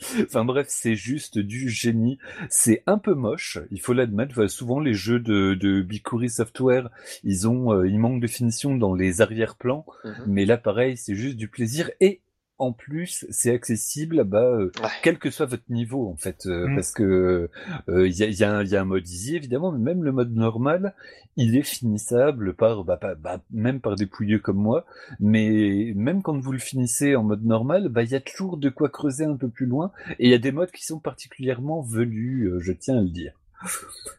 enfin 0.22 0.44
bref, 0.44 0.66
c'est 0.68 0.94
juste 0.94 1.38
du 1.38 1.68
génie. 1.68 2.18
C'est 2.50 2.82
un 2.86 2.98
peu 2.98 3.14
moche, 3.14 3.58
il 3.70 3.80
faut 3.80 3.92
l'admettre. 3.92 4.46
souvent 4.46 4.80
les 4.80 4.94
jeux 4.94 5.20
de, 5.20 5.54
de 5.54 5.82
Bikuri 5.82 6.30
Software, 6.30 6.90
ils 7.24 7.48
ont, 7.48 7.72
euh, 7.72 7.88
ils 7.88 7.98
manquent 7.98 8.20
de 8.20 8.26
finition 8.26 8.76
dans 8.76 8.94
les 8.94 9.20
arrière-plans, 9.20 9.86
mhm. 10.04 10.12
mais 10.26 10.44
là 10.44 10.56
pareil, 10.56 10.96
c'est 10.96 11.14
juste 11.14 11.36
du 11.36 11.48
plaisir 11.48 11.90
et 12.00 12.20
en 12.58 12.72
plus, 12.72 13.24
c'est 13.30 13.52
accessible, 13.52 14.24
bah, 14.24 14.42
euh, 14.42 14.72
quel 15.02 15.18
que 15.18 15.30
soit 15.30 15.46
votre 15.46 15.70
niveau 15.70 16.08
en 16.08 16.16
fait, 16.16 16.46
euh, 16.46 16.66
mm. 16.66 16.74
parce 16.74 16.90
que 16.90 17.48
il 17.86 17.94
euh, 17.94 18.08
y, 18.08 18.22
a, 18.24 18.26
y, 18.26 18.44
a, 18.44 18.62
y, 18.64 18.76
a, 18.76 18.80
un 18.80 18.84
mode 18.84 19.08
easy 19.08 19.36
évidemment, 19.36 19.70
mais 19.70 19.78
même 19.78 20.02
le 20.02 20.12
mode 20.12 20.34
normal, 20.34 20.94
il 21.36 21.56
est 21.56 21.62
finissable 21.62 22.54
par, 22.54 22.84
bah, 22.84 22.98
bah, 22.98 23.40
même 23.52 23.80
par 23.80 23.94
des 23.94 24.06
pouilleux 24.06 24.40
comme 24.40 24.58
moi. 24.58 24.84
Mais 25.20 25.92
même 25.94 26.22
quand 26.22 26.36
vous 26.38 26.52
le 26.52 26.58
finissez 26.58 27.14
en 27.14 27.22
mode 27.22 27.44
normal, 27.44 27.88
bah, 27.88 28.02
il 28.02 28.10
y 28.10 28.16
a 28.16 28.20
toujours 28.20 28.56
de 28.56 28.68
quoi 28.68 28.88
creuser 28.88 29.24
un 29.24 29.36
peu 29.36 29.48
plus 29.48 29.66
loin, 29.66 29.92
et 30.18 30.26
il 30.26 30.30
y 30.30 30.34
a 30.34 30.38
des 30.38 30.52
modes 30.52 30.72
qui 30.72 30.84
sont 30.84 30.98
particulièrement 30.98 31.80
velus, 31.80 32.52
je 32.58 32.72
tiens 32.72 32.98
à 32.98 33.02
le 33.02 33.08
dire. 33.08 33.37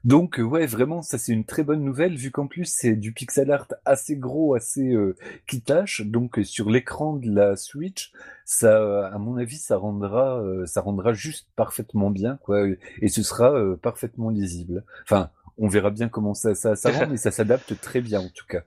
Donc 0.03 0.39
euh, 0.39 0.43
ouais, 0.43 0.65
vraiment, 0.65 1.01
ça 1.01 1.17
c'est 1.17 1.31
une 1.31 1.45
très 1.45 1.63
bonne 1.63 1.83
nouvelle 1.83 2.15
vu 2.15 2.31
qu'en 2.31 2.47
plus 2.47 2.65
c'est 2.65 2.95
du 2.95 3.13
pixel 3.13 3.51
art 3.51 3.67
assez 3.85 4.15
gros, 4.15 4.55
assez 4.55 4.93
euh, 4.93 5.15
qui 5.47 5.61
tâche. 5.61 6.01
Donc 6.01 6.39
euh, 6.39 6.43
sur 6.43 6.69
l'écran 6.69 7.13
de 7.13 7.33
la 7.33 7.55
Switch, 7.55 8.11
ça, 8.45 9.07
à 9.07 9.17
mon 9.17 9.37
avis, 9.37 9.57
ça 9.57 9.77
rendra, 9.77 10.41
ça 10.65 10.81
rendra 10.81 11.13
juste 11.13 11.47
parfaitement 11.55 12.09
bien, 12.09 12.37
quoi, 12.43 12.67
et 13.01 13.07
ce 13.07 13.21
sera 13.21 13.53
parfaitement 13.77 14.29
lisible. 14.29 14.83
Enfin, 15.03 15.29
on 15.59 15.67
verra 15.67 15.91
bien 15.91 16.09
comment 16.09 16.33
ça, 16.33 16.55
ça, 16.55 16.75
ça 16.75 16.91
rend, 16.91 17.07
mais 17.07 17.17
ça 17.17 17.29
s'adapte 17.29 17.79
très 17.79 18.01
bien 18.01 18.21
en 18.21 18.29
tout 18.29 18.47
cas. 18.47 18.63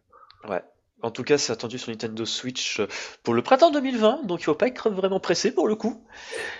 Ouais. 0.48 0.62
En 1.02 1.10
tout 1.10 1.24
cas, 1.24 1.36
c'est 1.36 1.52
attendu 1.52 1.78
sur 1.78 1.90
Nintendo 1.90 2.24
Switch 2.24 2.78
euh, 2.78 2.86
pour 3.24 3.34
le 3.34 3.42
printemps 3.42 3.72
2020, 3.72 4.24
donc 4.26 4.40
il 4.40 4.44
faut 4.44 4.54
pas 4.54 4.68
être 4.68 4.88
vraiment 4.90 5.18
pressé 5.18 5.52
pour 5.52 5.66
le 5.66 5.74
coup. 5.74 6.00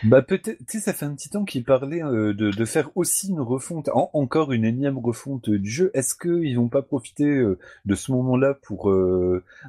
Bah 0.02 0.20
peut-être, 0.20 0.58
tu 0.58 0.78
sais, 0.78 0.80
ça 0.80 0.92
fait 0.92 1.06
un 1.06 1.14
petit 1.14 1.30
temps 1.30 1.44
qu'ils 1.44 1.64
parlaient 1.64 2.02
euh, 2.02 2.34
de, 2.34 2.50
de, 2.50 2.64
faire 2.64 2.90
aussi 2.96 3.28
une 3.28 3.40
refonte, 3.40 3.88
encore 3.92 4.52
une 4.52 4.64
énième 4.64 4.99
refonte 4.99 5.49
du 5.49 5.70
jeu. 5.70 5.90
Est-ce 5.94 6.14
qu'ils 6.16 6.56
vont 6.56 6.68
pas 6.68 6.82
profiter 6.82 7.25
euh, 7.25 7.58
de 7.84 7.94
ce 7.94 8.11
moment-là 8.12 8.54
pour 8.54 8.92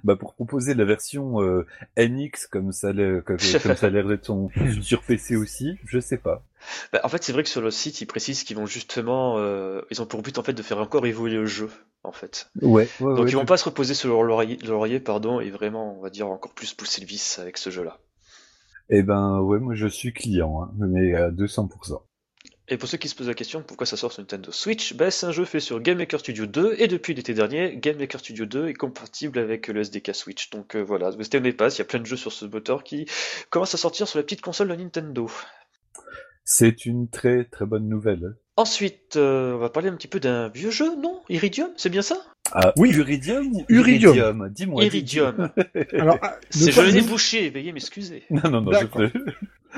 bah, 0.04 0.16
pour 0.16 0.34
proposer 0.34 0.74
la 0.74 0.86
version 0.86 1.40
NX 1.98 2.48
comme 2.50 2.72
ça, 2.72 2.92
comme, 2.94 3.38
comme 3.38 3.76
ça 3.76 3.88
a 3.88 3.90
l'air 3.90 4.08
d'être 4.08 4.32
sur 4.82 5.04
PC 5.04 5.36
aussi? 5.36 5.78
Je 5.86 6.00
sais 6.00 6.18
pas. 6.18 6.44
Bah, 6.92 7.02
en 7.04 7.10
fait, 7.10 7.24
c'est 7.24 7.34
vrai 7.34 7.44
que 7.44 7.50
sur 7.50 7.62
le 7.62 7.72
site, 7.72 8.02
ils 8.02 8.06
précisent 8.06 8.44
qu'ils 8.44 8.58
vont 8.58 8.66
justement, 8.66 9.38
euh, 9.38 9.82
ils 9.92 10.02
ont 10.02 10.06
pour 10.06 10.22
but 10.22 10.38
en 10.38 10.44
fait 10.44 10.54
de 10.54 10.64
faire 10.64 10.80
encore 10.80 11.06
évoluer 11.06 11.36
le 11.36 11.46
jeu, 11.46 11.70
en 12.04 12.12
fait. 12.12 12.50
Ouais. 12.62 12.88
Donc 13.00 13.30
ils 13.30 13.36
vont 13.36 13.46
pas 13.46 13.58
se 13.58 13.66
reposer 13.66 13.94
sur 13.94 14.24
leur 14.24 14.44
laurier, 14.66 15.00
pardon, 15.00 15.40
et 15.40 15.50
vraiment, 15.50 15.98
on 15.98 16.02
va 16.02 16.10
dire 16.10 16.28
encore 16.28 16.54
plus 16.54 16.74
pousser 16.74 17.02
le 17.02 17.08
vice 17.08 17.40
avec 17.40 17.58
ce 17.58 17.70
jeu-là. 17.70 18.00
Eh 18.90 19.02
ben 19.02 19.40
ouais, 19.40 19.60
moi 19.60 19.76
je 19.76 19.88
suis 19.88 20.14
client, 20.14 20.64
hein, 20.64 20.72
mais 20.78 21.16
à 21.16 21.32
200%. 21.32 22.02
Et 22.70 22.78
pour 22.78 22.88
ceux 22.88 22.98
qui 22.98 23.10
se 23.10 23.16
posent 23.16 23.28
la 23.28 23.34
question 23.34 23.62
pourquoi 23.62 23.86
ça 23.86 23.98
sort 23.98 24.14
sur 24.14 24.22
Nintendo 24.22 24.52
Switch, 24.52 24.94
bah, 24.94 25.12
c'est 25.12 25.26
un 25.26 25.32
jeu 25.32 25.44
fait 25.44 25.60
sur 25.60 25.82
Game 25.82 25.98
Maker 25.98 26.20
Studio 26.22 26.46
2 26.46 26.76
et 26.78 26.88
depuis 26.88 27.14
l'été 27.14 27.34
dernier, 27.34 27.76
Game 27.76 27.98
Maker 27.98 28.22
Studio 28.22 28.46
2 28.46 28.70
est 28.70 28.74
compatible 28.74 29.38
avec 29.38 29.68
le 29.68 29.82
SDK 29.82 30.16
Switch. 30.16 30.50
Donc 30.50 30.76
euh, 30.76 30.82
voilà, 30.82 31.10
vous 31.10 31.18
ne 31.18 31.52
pas, 31.52 31.70
il 31.70 31.78
y 31.78 31.82
a 31.82 31.86
plein 31.86 32.00
de 32.00 32.06
jeux 32.06 32.16
sur 32.16 32.32
ce 32.32 32.46
moteur 32.46 32.84
qui 32.84 33.06
commencent 33.50 33.76
à 33.76 33.78
sortir 33.78 34.08
sur 34.08 34.18
la 34.18 34.24
petite 34.24 34.42
console 34.42 34.70
de 34.70 34.76
Nintendo. 34.76 35.30
C'est 36.46 36.86
une 36.86 37.10
très 37.10 37.46
très 37.46 37.66
bonne 37.66 37.88
nouvelle. 37.88 38.36
Ensuite, 38.56 39.16
euh, 39.16 39.56
on 39.56 39.58
va 39.58 39.70
parler 39.70 39.90
un 39.90 39.96
petit 39.96 40.08
peu 40.08 40.20
d'un 40.20 40.50
vieux 40.50 40.70
jeu, 40.70 40.96
non? 41.02 41.22
Iridium, 41.30 41.70
c'est 41.76 41.90
bien 41.90 42.04
ça? 42.04 42.18
Ah, 42.52 42.72
Oui, 42.78 42.92
Iridium 42.92 43.52
Iridium? 43.68 44.50
Dis-moi. 44.50 44.84
Iridium. 44.84 45.50
Alors, 45.94 46.20
ah, 46.22 46.38
c'est 46.52 46.72
je 46.72 46.82
l'ai 46.82 47.02
bouché, 47.02 47.50
veuillez 47.50 47.72
m'excuser. 47.72 48.24
Non, 48.30 48.52
non, 48.52 48.62
non, 48.62 48.72
je 48.74 49.10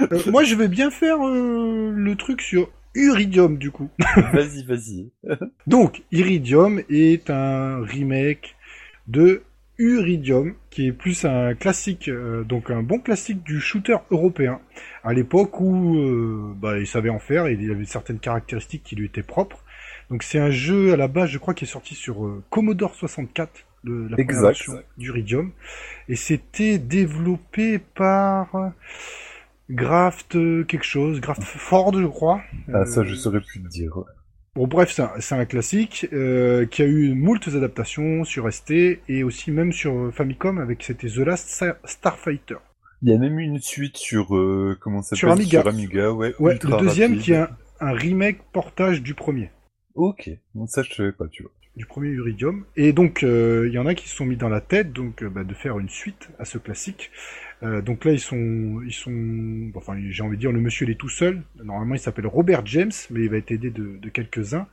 euh, 0.01 0.19
Moi, 0.29 0.43
je 0.43 0.55
vais 0.55 0.67
bien 0.67 0.91
faire 0.91 1.25
euh, 1.25 1.91
le 1.95 2.15
truc 2.15 2.41
sur 2.41 2.69
Iridium, 2.95 3.57
du 3.57 3.71
coup. 3.71 3.89
vas-y, 4.33 4.63
vas-y. 4.63 5.11
Donc, 5.67 6.03
Iridium 6.11 6.81
est 6.89 7.29
un 7.29 7.81
remake 7.81 8.55
de 9.07 9.43
Uridium, 9.77 10.53
qui 10.69 10.87
est 10.87 10.91
plus 10.91 11.25
un 11.25 11.53
classique, 11.53 12.07
euh, 12.07 12.43
donc 12.43 12.69
un 12.71 12.81
bon 12.81 12.99
classique 12.99 13.43
du 13.43 13.59
shooter 13.59 13.97
européen, 14.09 14.61
à 15.03 15.13
l'époque 15.13 15.59
où 15.59 15.97
euh, 15.97 16.53
bah, 16.55 16.79
il 16.79 16.87
savait 16.87 17.09
en 17.09 17.19
faire 17.19 17.47
et 17.47 17.53
il 17.53 17.71
avait 17.71 17.85
certaines 17.85 18.19
caractéristiques 18.19 18.83
qui 18.83 18.95
lui 18.95 19.07
étaient 19.07 19.23
propres. 19.23 19.63
Donc 20.09 20.23
c'est 20.23 20.39
un 20.39 20.51
jeu 20.51 20.93
à 20.93 20.97
la 20.97 21.07
base, 21.07 21.29
je 21.29 21.37
crois, 21.37 21.53
qui 21.53 21.65
est 21.65 21.67
sorti 21.67 21.93
sur 21.95 22.25
euh, 22.25 22.43
Commodore 22.49 22.95
64, 22.95 23.51
de 23.83 24.07
la 24.09 24.17
première 24.17 24.41
version 24.41 24.81
d'Uridium, 24.97 25.51
et 26.09 26.15
c'était 26.15 26.79
développé 26.79 27.77
par 27.79 28.71
Graft 29.69 30.31
quelque 30.65 30.85
chose, 30.85 31.21
Graft 31.21 31.43
Ford, 31.43 31.93
je 31.93 32.07
crois. 32.07 32.41
Ah 32.73 32.85
ça, 32.85 33.03
je 33.03 33.13
saurais 33.13 33.41
plus 33.41 33.61
te 33.61 33.67
dire. 33.67 33.93
Bon 34.55 34.67
bref, 34.67 34.97
c'est 35.19 35.35
un, 35.35 35.43
classique 35.43 36.07
euh, 36.13 36.65
qui 36.65 36.81
a 36.81 36.85
eu 36.85 37.13
moultes 37.13 37.49
adaptations 37.49 38.23
sur 38.23 38.51
ST 38.51 38.71
et 39.09 39.23
aussi 39.25 39.51
même 39.51 39.73
sur 39.73 40.13
Famicom 40.13 40.59
avec 40.59 40.81
c'était 40.81 41.09
The 41.09 41.17
Last 41.17 41.61
Starfighter. 41.83 42.55
Il 43.01 43.09
y 43.09 43.13
a 43.13 43.17
même 43.17 43.37
eu 43.37 43.43
une 43.43 43.59
suite 43.59 43.97
sur 43.97 44.33
euh, 44.33 44.77
comment 44.79 45.01
ça 45.01 45.17
sur 45.17 45.29
Amiga. 45.29 45.59
Sur 45.59 45.67
Amiga, 45.67 46.13
ouais. 46.13 46.33
ouais 46.39 46.57
le 46.63 46.79
deuxième 46.79 47.17
qui 47.17 47.33
est 47.33 47.45
un, 47.81 47.91
remake 47.91 48.43
portage 48.53 49.01
du 49.01 49.13
premier. 49.13 49.51
Ok, 49.93 50.29
bon, 50.53 50.67
ça 50.67 50.83
je 50.83 50.93
savais 50.93 51.11
pas, 51.11 51.27
tu 51.27 51.43
vois. 51.43 51.51
Du 51.75 51.85
premier 51.85 52.07
Uridium. 52.11 52.63
Et 52.77 52.93
donc 52.93 53.23
euh, 53.23 53.65
il 53.67 53.73
y 53.73 53.77
en 53.77 53.85
a 53.85 53.93
qui 53.93 54.07
se 54.07 54.15
sont 54.15 54.25
mis 54.25 54.37
dans 54.37 54.47
la 54.47 54.61
tête 54.61 54.93
donc 54.93 55.21
bah, 55.25 55.43
de 55.43 55.53
faire 55.53 55.79
une 55.79 55.89
suite 55.89 56.29
à 56.39 56.45
ce 56.45 56.57
classique. 56.57 57.11
Euh, 57.65 57.81
donc 57.81 58.05
là, 58.05 58.11
ils 58.11 58.19
sont, 58.19 58.81
ils 58.85 58.93
sont, 58.93 59.71
enfin, 59.75 59.97
j'ai 60.09 60.23
envie 60.23 60.37
de 60.37 60.41
dire, 60.41 60.51
le 60.51 60.61
monsieur 60.61 60.85
il 60.85 60.91
est 60.91 60.99
tout 60.99 61.09
seul. 61.09 61.41
Normalement, 61.63 61.95
il 61.95 61.99
s'appelle 61.99 62.27
Robert 62.27 62.65
James, 62.65 62.91
mais 63.09 63.21
il 63.21 63.29
va 63.29 63.37
être 63.37 63.51
aidé 63.51 63.71
de, 63.71 64.09
quelques-uns 64.09 64.67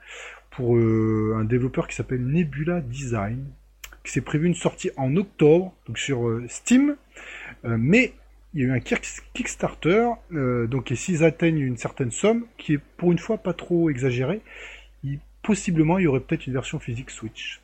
pour 0.50 0.76
euh, 0.76 1.36
un 1.38 1.44
développeur 1.44 1.88
qui 1.88 1.96
s'appelle 1.96 2.24
Nebula 2.24 2.80
Design, 2.80 3.46
qui 4.04 4.12
s'est 4.12 4.20
prévu 4.20 4.46
une 4.46 4.54
sortie 4.54 4.90
en 4.96 5.16
octobre, 5.16 5.74
donc 5.86 5.98
sur 5.98 6.28
euh, 6.28 6.44
Steam. 6.48 6.96
mais 7.64 8.12
il 8.54 8.60
y 8.60 8.64
a 8.64 8.66
eu 8.66 8.72
un 8.72 8.80
Kickstarter, 8.80 10.10
donc 10.30 10.92
et 10.92 10.96
s'ils 10.96 11.24
atteignent 11.24 11.60
une 11.60 11.78
certaine 11.78 12.10
somme, 12.10 12.44
qui 12.58 12.74
est 12.74 12.80
pour 12.98 13.10
une 13.10 13.18
fois 13.18 13.38
pas 13.38 13.54
trop 13.54 13.88
exagérée, 13.88 14.42
possiblement 15.42 15.98
il 15.98 16.04
y 16.04 16.06
aurait 16.06 16.20
peut-être 16.20 16.46
une 16.46 16.52
version 16.52 16.78
physique 16.78 17.10
Switch. 17.10 17.62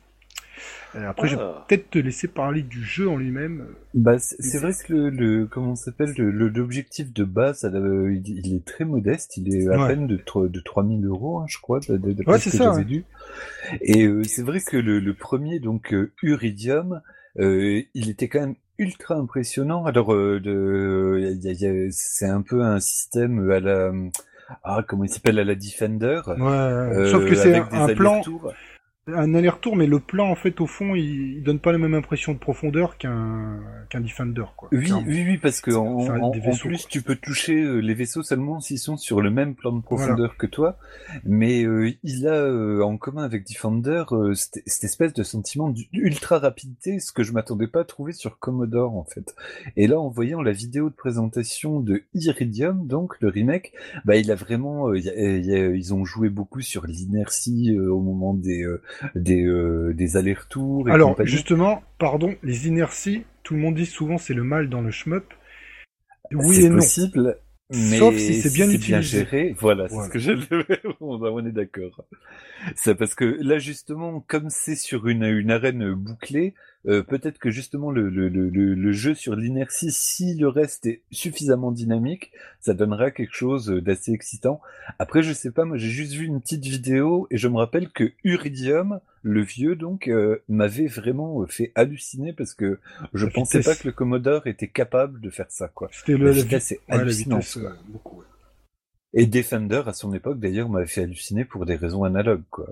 Euh, 0.95 1.09
après, 1.09 1.27
je 1.27 1.35
vais 1.35 1.41
ah. 1.43 1.65
peut-être 1.67 1.89
te 1.89 1.99
laisser 1.99 2.27
parler 2.27 2.61
du 2.61 2.83
jeu 2.83 3.09
en 3.09 3.17
lui-même. 3.17 3.67
Bah, 3.93 4.17
c'est 4.19 4.59
vrai 4.59 4.71
que 4.71 4.93
le, 4.93 5.09
le 5.09 5.45
comment 5.45 5.75
s'appelle 5.75 6.13
l'objectif 6.17 7.13
de 7.13 7.23
base, 7.23 7.69
il, 7.73 8.55
est 8.55 8.65
très 8.65 8.85
modeste. 8.85 9.37
Il 9.37 9.55
est 9.55 9.67
à 9.67 9.87
peine 9.87 10.07
de 10.07 10.19
de 10.47 10.59
3000 10.59 11.05
euros, 11.05 11.39
hein, 11.39 11.45
je 11.47 11.57
crois, 11.59 11.79
de, 11.79 11.97
de, 11.97 12.23
ouais, 12.25 12.39
c'est 12.39 12.49
ça. 12.49 12.75
Et 13.81 14.05
euh, 14.05 14.23
c'est 14.23 14.43
vrai 14.43 14.59
que 14.59 14.77
le, 14.77 14.99
le 14.99 15.13
premier, 15.13 15.59
donc 15.59 15.93
euh, 15.93 16.11
Uridium, 16.23 17.01
euh, 17.39 17.81
il 17.93 18.09
était 18.09 18.27
quand 18.27 18.39
même 18.39 18.55
ultra 18.77 19.15
impressionnant. 19.15 19.85
Alors, 19.85 20.13
de, 20.13 21.37
c'est 21.91 22.27
un 22.27 22.41
peu 22.41 22.61
un 22.61 22.79
système 22.79 23.49
à 23.51 23.59
la 23.59 23.91
ah 24.63 24.83
comment 24.87 25.03
il 25.03 25.09
s'appelle 25.09 25.37
à 25.37 25.43
la 25.43 25.53
Defender. 25.53 26.21
Ouais, 26.25 27.09
sauf 27.11 27.25
que 27.25 27.35
c'est 27.35 27.55
un 27.55 27.93
plan 27.93 28.21
un 29.15 29.33
aller-retour, 29.33 29.75
mais 29.75 29.87
le 29.87 29.99
plan, 29.99 30.29
en 30.29 30.35
fait, 30.35 30.61
au 30.61 30.67
fond, 30.67 30.95
il, 30.95 31.41
donne 31.43 31.59
pas 31.59 31.71
la 31.71 31.77
même 31.77 31.93
impression 31.93 32.33
de 32.33 32.37
profondeur 32.37 32.97
qu'un 32.97 33.59
qu'un 33.89 34.01
Defender, 34.01 34.45
quoi. 34.55 34.69
Oui, 34.71 34.91
oui, 35.07 35.23
oui, 35.27 35.37
parce 35.37 35.61
que 35.61 35.71
en, 35.71 36.31
plus, 36.31 36.87
tu 36.87 37.01
peux 37.01 37.15
toucher 37.15 37.61
euh, 37.61 37.79
les 37.79 37.93
vaisseaux 37.93 38.23
seulement 38.23 38.59
s'ils 38.59 38.79
sont 38.79 38.97
sur 38.97 39.21
le 39.21 39.31
même 39.31 39.55
plan 39.55 39.71
de 39.71 39.81
profondeur 39.81 40.37
que 40.37 40.45
toi. 40.45 40.77
Mais 41.25 41.63
euh, 41.63 41.91
il 42.03 42.27
a 42.27 42.33
euh, 42.33 42.81
en 42.81 42.97
commun 42.97 43.23
avec 43.23 43.47
Defender 43.47 44.03
cette, 44.35 44.83
espèce 44.83 45.13
de 45.13 45.23
sentiment 45.23 45.69
d'ultra 45.69 46.39
rapidité, 46.39 46.99
ce 46.99 47.11
que 47.11 47.23
je 47.23 47.33
m'attendais 47.33 47.67
pas 47.67 47.81
à 47.81 47.85
trouver 47.85 48.13
sur 48.13 48.39
Commodore, 48.39 48.95
en 48.95 49.03
fait. 49.03 49.35
Et 49.75 49.87
là, 49.87 49.99
en 49.99 50.09
voyant 50.09 50.41
la 50.41 50.51
vidéo 50.51 50.89
de 50.89 50.95
présentation 50.95 51.79
de 51.79 52.03
Iridium, 52.13 52.85
donc 52.85 53.15
le 53.21 53.29
remake, 53.29 53.73
bah, 54.05 54.15
il 54.17 54.31
a 54.31 54.35
vraiment, 54.35 54.93
ils 54.93 55.93
ont 55.93 56.05
joué 56.05 56.29
beaucoup 56.29 56.61
sur 56.61 56.85
l'inertie 56.85 57.77
au 57.77 58.01
moment 58.01 58.33
des 58.33 58.65
des, 59.15 59.43
euh, 59.43 59.93
des 59.93 60.17
allers-retours. 60.17 60.89
Alors 60.89 61.15
justement, 61.25 61.81
pardon, 61.97 62.35
les 62.43 62.67
inerties, 62.67 63.23
tout 63.43 63.53
le 63.53 63.59
monde 63.59 63.75
dit 63.75 63.85
souvent 63.85 64.17
c'est 64.17 64.33
le 64.33 64.43
mal 64.43 64.69
dans 64.69 64.81
le 64.81 64.91
shmup. 64.91 65.33
Oui 66.31 66.63
et 66.63 66.69
possible, 66.69 67.37
Mais 67.71 67.97
Sauf 67.97 68.15
si 68.15 68.41
c'est 68.41 68.53
bien 68.53 68.69
utilisé. 68.69 69.19
géré, 69.19 69.55
voilà, 69.57 69.89
c'est 69.89 70.03
ce 70.03 70.09
que 70.09 70.19
je 70.19 70.31
on 70.99 71.45
est 71.45 71.51
d'accord. 71.51 72.05
C'est 72.75 72.95
parce 72.95 73.15
que 73.15 73.25
là 73.41 73.57
justement, 73.57 74.19
comme 74.21 74.49
c'est 74.49 74.75
sur 74.75 75.07
une, 75.07 75.23
une 75.23 75.51
arène 75.51 75.93
bouclée, 75.93 76.53
euh, 76.87 77.03
peut-être 77.03 77.39
que 77.39 77.49
justement 77.49 77.91
le, 77.91 78.09
le, 78.09 78.29
le, 78.29 78.49
le 78.49 78.91
jeu 78.91 79.13
sur 79.13 79.35
l'inertie, 79.35 79.91
si 79.91 80.35
le 80.35 80.47
reste 80.47 80.85
est 80.85 81.01
suffisamment 81.11 81.71
dynamique, 81.71 82.31
ça 82.61 82.73
donnera 82.73 83.11
quelque 83.11 83.35
chose 83.35 83.67
d'assez 83.67 84.13
excitant. 84.13 84.61
Après, 84.97 85.21
je 85.21 85.33
sais 85.33 85.51
pas, 85.51 85.65
moi 85.65 85.75
j'ai 85.77 85.89
juste 85.89 86.13
vu 86.13 86.25
une 86.25 86.39
petite 86.39 86.63
vidéo 86.65 87.27
et 87.31 87.37
je 87.37 87.49
me 87.49 87.57
rappelle 87.57 87.89
que 87.89 88.13
Uridium, 88.23 89.01
le 89.23 89.41
vieux 89.41 89.75
donc, 89.75 90.07
euh, 90.07 90.41
m'avait 90.47 90.87
vraiment 90.87 91.45
fait 91.47 91.73
halluciner 91.75 92.31
parce 92.31 92.53
que 92.53 92.79
je 93.13 93.25
pensais 93.25 93.59
pas 93.59 93.75
que 93.75 93.85
le 93.85 93.91
Commodore 93.91 94.47
était 94.47 94.69
capable 94.69 95.19
de 95.19 95.29
faire 95.29 95.51
ça 95.51 95.67
quoi. 95.67 95.89
C'était 95.91 96.17
le 96.17 96.33
c'est 96.59 96.79
hallucinant. 96.87 97.41
beaucoup, 97.89 98.23
Et 99.13 99.25
Defender 99.25 99.81
à 99.85 99.91
son 99.91 100.13
époque 100.13 100.39
d'ailleurs 100.39 100.69
m'avait 100.69 100.87
fait 100.87 101.03
halluciner 101.03 101.43
pour 101.43 101.65
des 101.65 101.75
raisons 101.75 102.05
analogues 102.05 102.43
quoi. 102.49 102.67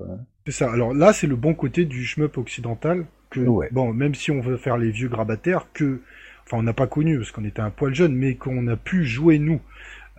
C'est 0.45 0.53
ça. 0.53 0.71
Alors 0.71 0.93
là, 0.93 1.11
c'est 1.11 1.27
le 1.27 1.35
bon 1.35 1.53
côté 1.53 1.83
du 1.83 2.05
shmup 2.05 2.37
occidental 2.37 3.05
que 3.29 3.71
bon, 3.71 3.93
même 3.93 4.15
si 4.15 4.31
on 4.31 4.41
veut 4.41 4.57
faire 4.57 4.77
les 4.77 4.91
vieux 4.91 5.09
grabataires, 5.09 5.67
que 5.73 6.01
enfin 6.45 6.57
on 6.57 6.63
n'a 6.63 6.73
pas 6.73 6.87
connu 6.87 7.17
parce 7.17 7.31
qu'on 7.31 7.45
était 7.45 7.61
un 7.61 7.69
poil 7.69 7.93
jeune, 7.93 8.15
mais 8.15 8.35
qu'on 8.35 8.67
a 8.67 8.75
pu 8.75 9.05
jouer 9.05 9.39
nous 9.39 9.61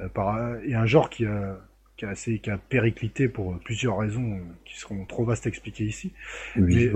euh, 0.00 0.08
par 0.08 0.56
et 0.64 0.74
un 0.74 0.86
genre 0.86 1.10
qui 1.10 1.26
a 1.26 1.58
qui 1.96 2.04
a 2.04 2.10
assez 2.10 2.38
qui 2.38 2.48
a 2.48 2.58
périclité 2.58 3.28
pour 3.28 3.58
plusieurs 3.58 3.98
raisons 3.98 4.36
euh, 4.36 4.40
qui 4.64 4.78
seront 4.78 5.04
trop 5.04 5.24
vastes 5.24 5.46
à 5.46 5.48
expliquer 5.48 5.84
ici. 5.84 6.12
Oui, 6.56 6.90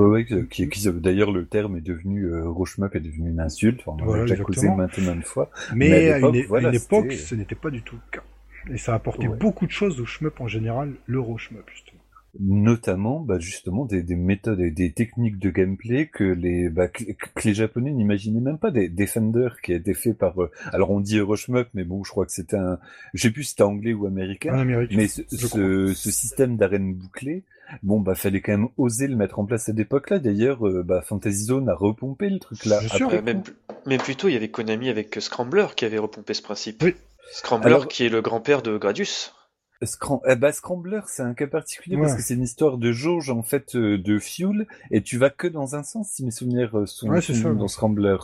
qui, 0.48 0.68
d'ailleurs 0.94 1.32
le 1.32 1.46
terme 1.46 1.76
est 1.76 1.80
devenu 1.80 2.26
euh, 2.26 2.52
est 2.94 3.00
devenu 3.00 3.30
une 3.30 3.40
insulte. 3.40 3.82
on 3.86 3.92
en 3.92 4.12
a 4.12 4.20
déjà 4.20 4.36
causé 4.36 4.68
maintenant 4.68 5.14
une 5.14 5.22
fois. 5.22 5.50
Mais, 5.74 6.12
à, 6.12 6.18
une, 6.18 6.74
époque, 6.74 7.12
ce 7.12 7.34
n'était 7.34 7.56
pas 7.56 7.70
du 7.70 7.82
tout 7.82 7.96
le 7.96 8.18
cas. 8.18 8.24
Et 8.72 8.78
ça 8.78 8.92
a 8.92 8.94
apporté 8.94 9.26
beaucoup 9.26 9.66
de 9.66 9.72
choses 9.72 10.00
au 10.00 10.06
shmup 10.06 10.40
en 10.40 10.46
général, 10.46 10.92
l'euro 11.06 11.36
shmup 11.36 11.68
justement. 11.68 11.91
Notamment 12.40 13.20
bah, 13.20 13.38
justement 13.38 13.84
des, 13.84 14.02
des, 14.02 14.16
méthodes 14.16 14.60
et 14.60 14.70
des 14.70 14.92
techniques 14.92 15.38
de 15.38 15.50
gameplay 15.50 16.06
que 16.06 16.24
les 16.24 16.70
bah, 16.70 16.88
que, 16.88 17.04
les 17.44 17.54
japonais 17.54 17.90
n'imaginaient 17.90 18.40
même 18.40 18.58
pas. 18.58 18.70
Des 18.70 18.88
Defender 18.88 19.48
qui 19.62 19.72
a 19.72 19.76
été 19.76 19.92
fait 19.92 20.14
par 20.14 20.42
euh, 20.42 20.50
alors 20.72 20.90
on 20.90 21.00
dit 21.00 21.18
Euroshmup 21.18 21.68
mais 21.74 21.84
bon 21.84 22.04
je 22.04 22.10
crois 22.10 22.24
que 22.24 22.32
c'était 22.32 22.56
un 22.56 22.78
je 23.12 23.22
sais 23.22 23.30
plus 23.30 23.44
si 23.44 23.50
c'était 23.50 23.64
anglais 23.64 23.92
ou 23.92 24.06
américain 24.06 24.54
Amérique, 24.54 24.92
mais 24.94 25.08
ce, 25.08 25.22
ce, 25.28 25.92
ce, 25.94 26.10
système 26.10 26.56
d'arène 26.56 26.94
bouclée 26.94 27.44
bon 27.82 28.00
bah 28.00 28.14
fallait 28.14 28.40
quand 28.40 28.52
même 28.52 28.68
oser 28.78 29.08
le 29.08 29.16
mettre 29.16 29.38
en 29.38 29.44
place 29.44 29.64
à 29.64 29.66
cette 29.66 29.78
époque-là. 29.78 30.18
D'ailleurs 30.18 30.66
euh, 30.66 30.82
bah, 30.82 31.02
Fantasy 31.02 31.44
Zone 31.44 31.68
a 31.68 31.74
repompé 31.74 32.30
le 32.30 32.38
truc 32.38 32.64
là 32.64 32.80
Après, 32.90 33.20
même, 33.20 33.42
même 33.86 34.00
plutôt 34.00 34.28
il 34.28 34.34
y 34.34 34.36
avait 34.36 34.48
Konami 34.48 34.88
avec 34.88 35.16
Scrambler 35.20 35.66
qui 35.76 35.84
avait 35.84 35.98
repompé 35.98 36.32
ce 36.32 36.42
principe. 36.42 36.82
Oui. 36.82 36.94
Scrambler 37.30 37.66
alors, 37.66 37.88
qui 37.88 38.04
est 38.04 38.08
le 38.08 38.20
grand-père 38.20 38.62
de 38.62 38.76
Gradius 38.76 39.34
Scram 39.82 40.20
eh 40.28 40.36
bah, 40.36 40.52
Scrambler, 40.52 41.00
c'est 41.06 41.22
un 41.22 41.34
cas 41.34 41.46
particulier 41.46 41.96
ouais. 41.96 42.02
parce 42.02 42.14
que 42.14 42.22
c'est 42.22 42.34
une 42.34 42.42
histoire 42.42 42.78
de 42.78 42.92
jauge 42.92 43.30
en 43.30 43.42
fait 43.42 43.74
euh, 43.74 43.98
de 43.98 44.18
fuel 44.18 44.66
et 44.90 45.02
tu 45.02 45.18
vas 45.18 45.30
que 45.30 45.46
dans 45.46 45.74
un 45.74 45.82
sens 45.82 46.08
si 46.08 46.24
mes 46.24 46.30
souvenirs 46.30 46.76
euh, 46.78 46.86
sont 46.86 47.08
ouais, 47.08 47.20
ça, 47.20 47.54
dans 47.54 47.68
Scrambler. 47.68 48.16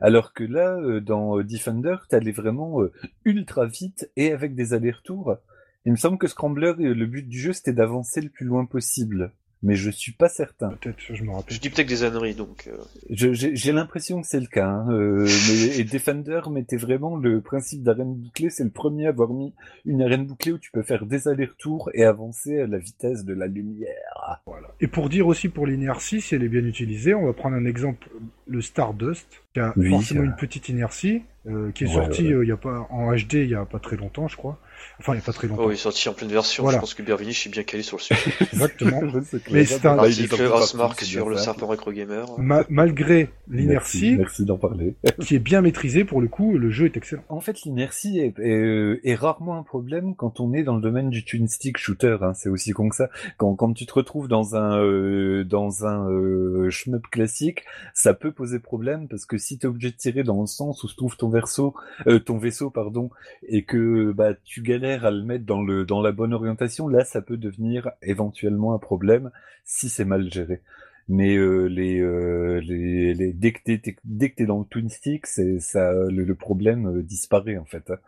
Alors 0.00 0.32
que 0.32 0.44
là, 0.44 0.76
euh, 0.76 1.00
dans 1.00 1.38
Defender, 1.42 1.96
t'allais 2.08 2.32
vraiment 2.32 2.80
ultra 3.24 3.66
vite 3.66 4.10
et 4.16 4.32
avec 4.32 4.54
des 4.54 4.74
allers-retours. 4.74 5.36
Il 5.84 5.92
me 5.92 5.96
semble 5.96 6.18
que 6.18 6.28
Scrambler, 6.28 6.74
le 6.78 7.06
but 7.06 7.28
du 7.28 7.38
jeu, 7.38 7.52
c'était 7.52 7.72
d'avancer 7.72 8.20
le 8.20 8.28
plus 8.28 8.46
loin 8.46 8.64
possible 8.64 9.32
mais 9.62 9.76
je 9.76 9.90
suis 9.90 10.12
pas 10.12 10.28
certain. 10.28 10.70
Peut-être, 10.80 10.98
je 10.98 11.22
me 11.22 11.30
rappelle. 11.30 11.54
Je 11.54 11.60
dis 11.60 11.70
peut-être 11.70 11.88
des 11.88 12.04
âneries, 12.04 12.34
donc. 12.34 12.68
Euh... 12.68 12.76
J'ai 13.10 13.72
l'impression 13.72 14.20
que 14.20 14.26
c'est 14.26 14.40
le 14.40 14.46
cas. 14.46 14.68
Hein. 14.68 14.86
Euh, 14.90 15.26
mais, 15.48 15.76
et 15.78 15.84
Defender 15.84 16.40
mettait 16.50 16.76
vraiment 16.76 17.16
le 17.16 17.40
principe 17.40 17.82
d'arène 17.82 18.14
bouclée. 18.14 18.50
C'est 18.50 18.64
le 18.64 18.70
premier 18.70 19.06
à 19.06 19.10
avoir 19.10 19.30
mis 19.30 19.52
une 19.84 20.02
arène 20.02 20.26
bouclée 20.26 20.52
où 20.52 20.58
tu 20.58 20.70
peux 20.72 20.82
faire 20.82 21.06
des 21.06 21.28
allers-retours 21.28 21.90
et 21.94 22.04
avancer 22.04 22.60
à 22.60 22.66
la 22.66 22.78
vitesse 22.78 23.24
de 23.24 23.34
la 23.34 23.46
lumière. 23.46 24.40
Voilà. 24.46 24.68
Et 24.80 24.88
pour 24.88 25.08
dire 25.08 25.26
aussi 25.26 25.48
pour 25.48 25.66
l'inertie, 25.66 26.20
si 26.20 26.34
elle 26.34 26.42
est 26.42 26.48
bien 26.48 26.64
utilisée, 26.64 27.14
on 27.14 27.26
va 27.26 27.32
prendre 27.32 27.56
un 27.56 27.64
exemple, 27.64 28.08
le 28.46 28.60
Stardust, 28.60 29.42
qui 29.54 29.60
a 29.60 29.72
Oui, 29.76 29.90
forcément 29.90 30.22
euh. 30.22 30.26
une 30.26 30.36
petite 30.36 30.68
inertie, 30.68 31.22
euh, 31.46 31.70
qui 31.72 31.84
est 31.84 31.88
Ouais, 31.88 31.94
sorti 31.94 32.22
ouais. 32.24 32.32
euh, 32.32 32.44
il 32.44 32.48
y 32.48 32.52
a 32.52 32.56
pas 32.56 32.86
en 32.90 33.12
HD 33.14 33.34
il 33.34 33.50
y 33.50 33.54
a 33.54 33.64
pas 33.64 33.78
très 33.78 33.96
longtemps, 33.96 34.28
je 34.28 34.36
crois. 34.36 34.58
Enfin, 34.98 35.14
il 35.14 35.16
y 35.16 35.20
a 35.20 35.24
pas 35.24 35.32
très 35.32 35.48
longtemps. 35.48 35.62
Oh, 35.66 35.70
il 35.70 35.74
est 35.74 35.76
sorti 35.76 36.08
en 36.08 36.12
pleine 36.14 36.30
version. 36.30 36.62
Voilà. 36.62 36.78
Je 36.78 36.80
pense 36.80 36.94
que 36.94 37.02
Bervini, 37.02 37.32
je 37.32 37.38
suis 37.38 37.50
bien 37.50 37.62
calé 37.62 37.82
sur 37.82 37.96
le 37.96 38.02
sujet. 38.02 38.20
Exactement. 38.52 39.00
Mais 39.50 39.64
c'est 39.64 39.84
un- 39.86 39.96
est 39.96 39.98
Article 39.98 40.42
Housemark 40.52 41.00
c'est 41.00 41.06
sur 41.06 41.28
le 41.28 41.36
serpent 41.36 41.66
Retro 41.66 41.92
Gamer. 41.92 42.26
Ma- 42.38 42.64
malgré 42.68 43.28
Merci, 43.48 43.66
l'inertie, 43.66 44.16
merci 44.16 44.44
d'en 44.44 44.58
parler. 44.58 44.94
qui 45.20 45.34
est 45.34 45.40
bien 45.40 45.60
maîtrisée 45.60 46.04
pour 46.04 46.20
le 46.20 46.28
coup, 46.28 46.56
le 46.56 46.70
jeu 46.70 46.86
est 46.86 46.96
excellent. 46.96 47.22
En 47.28 47.40
fait, 47.40 47.62
l'inertie 47.62 48.18
est, 48.20 48.38
est, 48.38 49.00
est 49.02 49.14
rarement 49.14 49.56
un 49.56 49.62
problème 49.62 50.14
quand 50.14 50.40
on 50.40 50.52
est 50.52 50.62
dans 50.62 50.76
le 50.76 50.82
domaine 50.82 51.10
du 51.10 51.24
twin 51.24 51.48
stick 51.48 51.78
shooter. 51.78 52.18
Hein. 52.22 52.32
C'est 52.34 52.48
aussi 52.48 52.72
con 52.72 52.88
que 52.88 52.96
ça. 52.96 53.08
Quand, 53.36 53.54
quand 53.54 53.72
tu 53.72 53.86
te 53.86 53.92
retrouves 53.94 54.28
dans 54.28 54.56
un 54.56 54.78
euh, 54.78 55.44
dans 55.44 55.84
un 55.86 56.08
euh, 56.10 56.70
shmup 56.70 57.06
classique, 57.10 57.64
ça 57.94 58.14
peut 58.14 58.32
poser 58.32 58.58
problème 58.58 59.08
parce 59.08 59.26
que 59.26 59.38
si 59.38 59.58
t'es 59.58 59.66
obligé 59.66 59.90
de 59.90 59.96
tirer 59.96 60.22
dans 60.22 60.40
le 60.40 60.46
sens 60.46 60.82
où 60.84 60.88
se 60.88 60.96
trouve 60.96 61.16
ton 61.16 61.28
verso, 61.28 61.74
euh, 62.06 62.18
ton 62.18 62.38
vaisseau, 62.38 62.70
pardon, 62.70 63.10
et 63.48 63.64
que 63.64 64.12
bah 64.12 64.34
tu 64.44 64.62
à 65.04 65.10
le 65.10 65.22
mettre 65.22 65.44
dans 65.46 65.62
le 65.62 65.84
dans 65.84 66.00
la 66.02 66.12
bonne 66.12 66.34
orientation, 66.34 66.88
là, 66.88 67.04
ça 67.04 67.22
peut 67.22 67.36
devenir 67.36 67.90
éventuellement 68.02 68.74
un 68.74 68.78
problème 68.78 69.30
si 69.64 69.88
c'est 69.88 70.04
mal 70.04 70.30
géré. 70.32 70.60
Mais 71.08 71.36
euh, 71.36 71.66
les, 71.66 72.00
euh, 72.00 72.60
les, 72.60 73.14
les 73.14 73.32
dès 73.32 73.52
que 73.52 73.60
t'es 74.36 74.46
dans 74.46 74.60
le 74.60 74.64
twin 74.64 74.88
stick, 74.88 75.26
c'est 75.26 75.58
ça 75.60 75.92
le, 75.92 76.24
le 76.24 76.34
problème 76.34 76.86
euh, 76.98 77.02
disparaît 77.02 77.58
en 77.58 77.64
fait. 77.64 77.90
hein. 77.90 77.98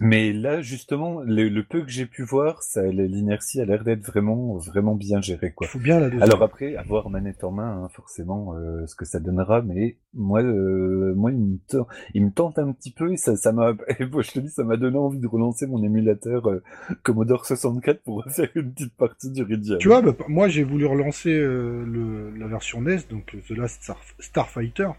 Mais 0.00 0.32
là 0.32 0.60
justement, 0.60 1.20
le, 1.20 1.48
le 1.48 1.64
peu 1.64 1.82
que 1.82 1.90
j'ai 1.90 2.06
pu 2.06 2.22
voir, 2.22 2.62
ça 2.62 2.82
l'inertie 2.86 3.60
a 3.60 3.64
l'air 3.64 3.84
d'être 3.84 4.04
vraiment 4.04 4.56
vraiment 4.56 4.94
bien 4.94 5.20
gérée 5.20 5.52
quoi. 5.52 5.66
Faut 5.66 5.78
bien 5.78 6.00
la. 6.00 6.22
Alors 6.22 6.42
après, 6.42 6.76
avoir 6.76 7.10
manette 7.10 7.44
en 7.44 7.50
main, 7.50 7.84
hein, 7.84 7.88
forcément, 7.92 8.54
euh, 8.54 8.86
ce 8.86 8.94
que 8.94 9.04
ça 9.04 9.20
donnera, 9.20 9.62
mais 9.62 9.96
moi, 10.14 10.42
euh, 10.42 11.14
moi, 11.14 11.32
il 11.32 11.38
me, 11.38 11.58
tente, 11.68 11.88
il 12.14 12.24
me 12.24 12.30
tente 12.30 12.58
un 12.58 12.72
petit 12.72 12.92
peu 12.92 13.12
et 13.12 13.16
ça, 13.16 13.36
ça 13.36 13.52
m'a, 13.52 13.72
moi, 14.12 14.22
je 14.22 14.30
te 14.30 14.38
dis, 14.38 14.50
ça 14.50 14.64
m'a 14.64 14.76
donné 14.76 14.98
envie 14.98 15.18
de 15.18 15.26
relancer 15.26 15.66
mon 15.66 15.82
émulateur 15.82 16.48
euh, 16.48 16.62
Commodore 17.02 17.46
64 17.46 18.02
pour 18.02 18.24
faire 18.30 18.48
une 18.54 18.72
petite 18.72 18.94
partie 18.96 19.30
du 19.30 19.42
Iridium. 19.42 19.78
Tu 19.78 19.88
vois, 19.88 20.02
bah, 20.02 20.14
moi 20.28 20.48
j'ai 20.48 20.64
voulu 20.64 20.86
relancer 20.86 21.32
euh, 21.32 21.84
le, 21.86 22.30
la 22.36 22.46
version 22.46 22.80
NES, 22.80 23.00
donc 23.10 23.34
euh, 23.34 23.38
The 23.48 23.56
Last 23.56 23.82
Star, 23.82 24.00
Starfighter. 24.18 24.90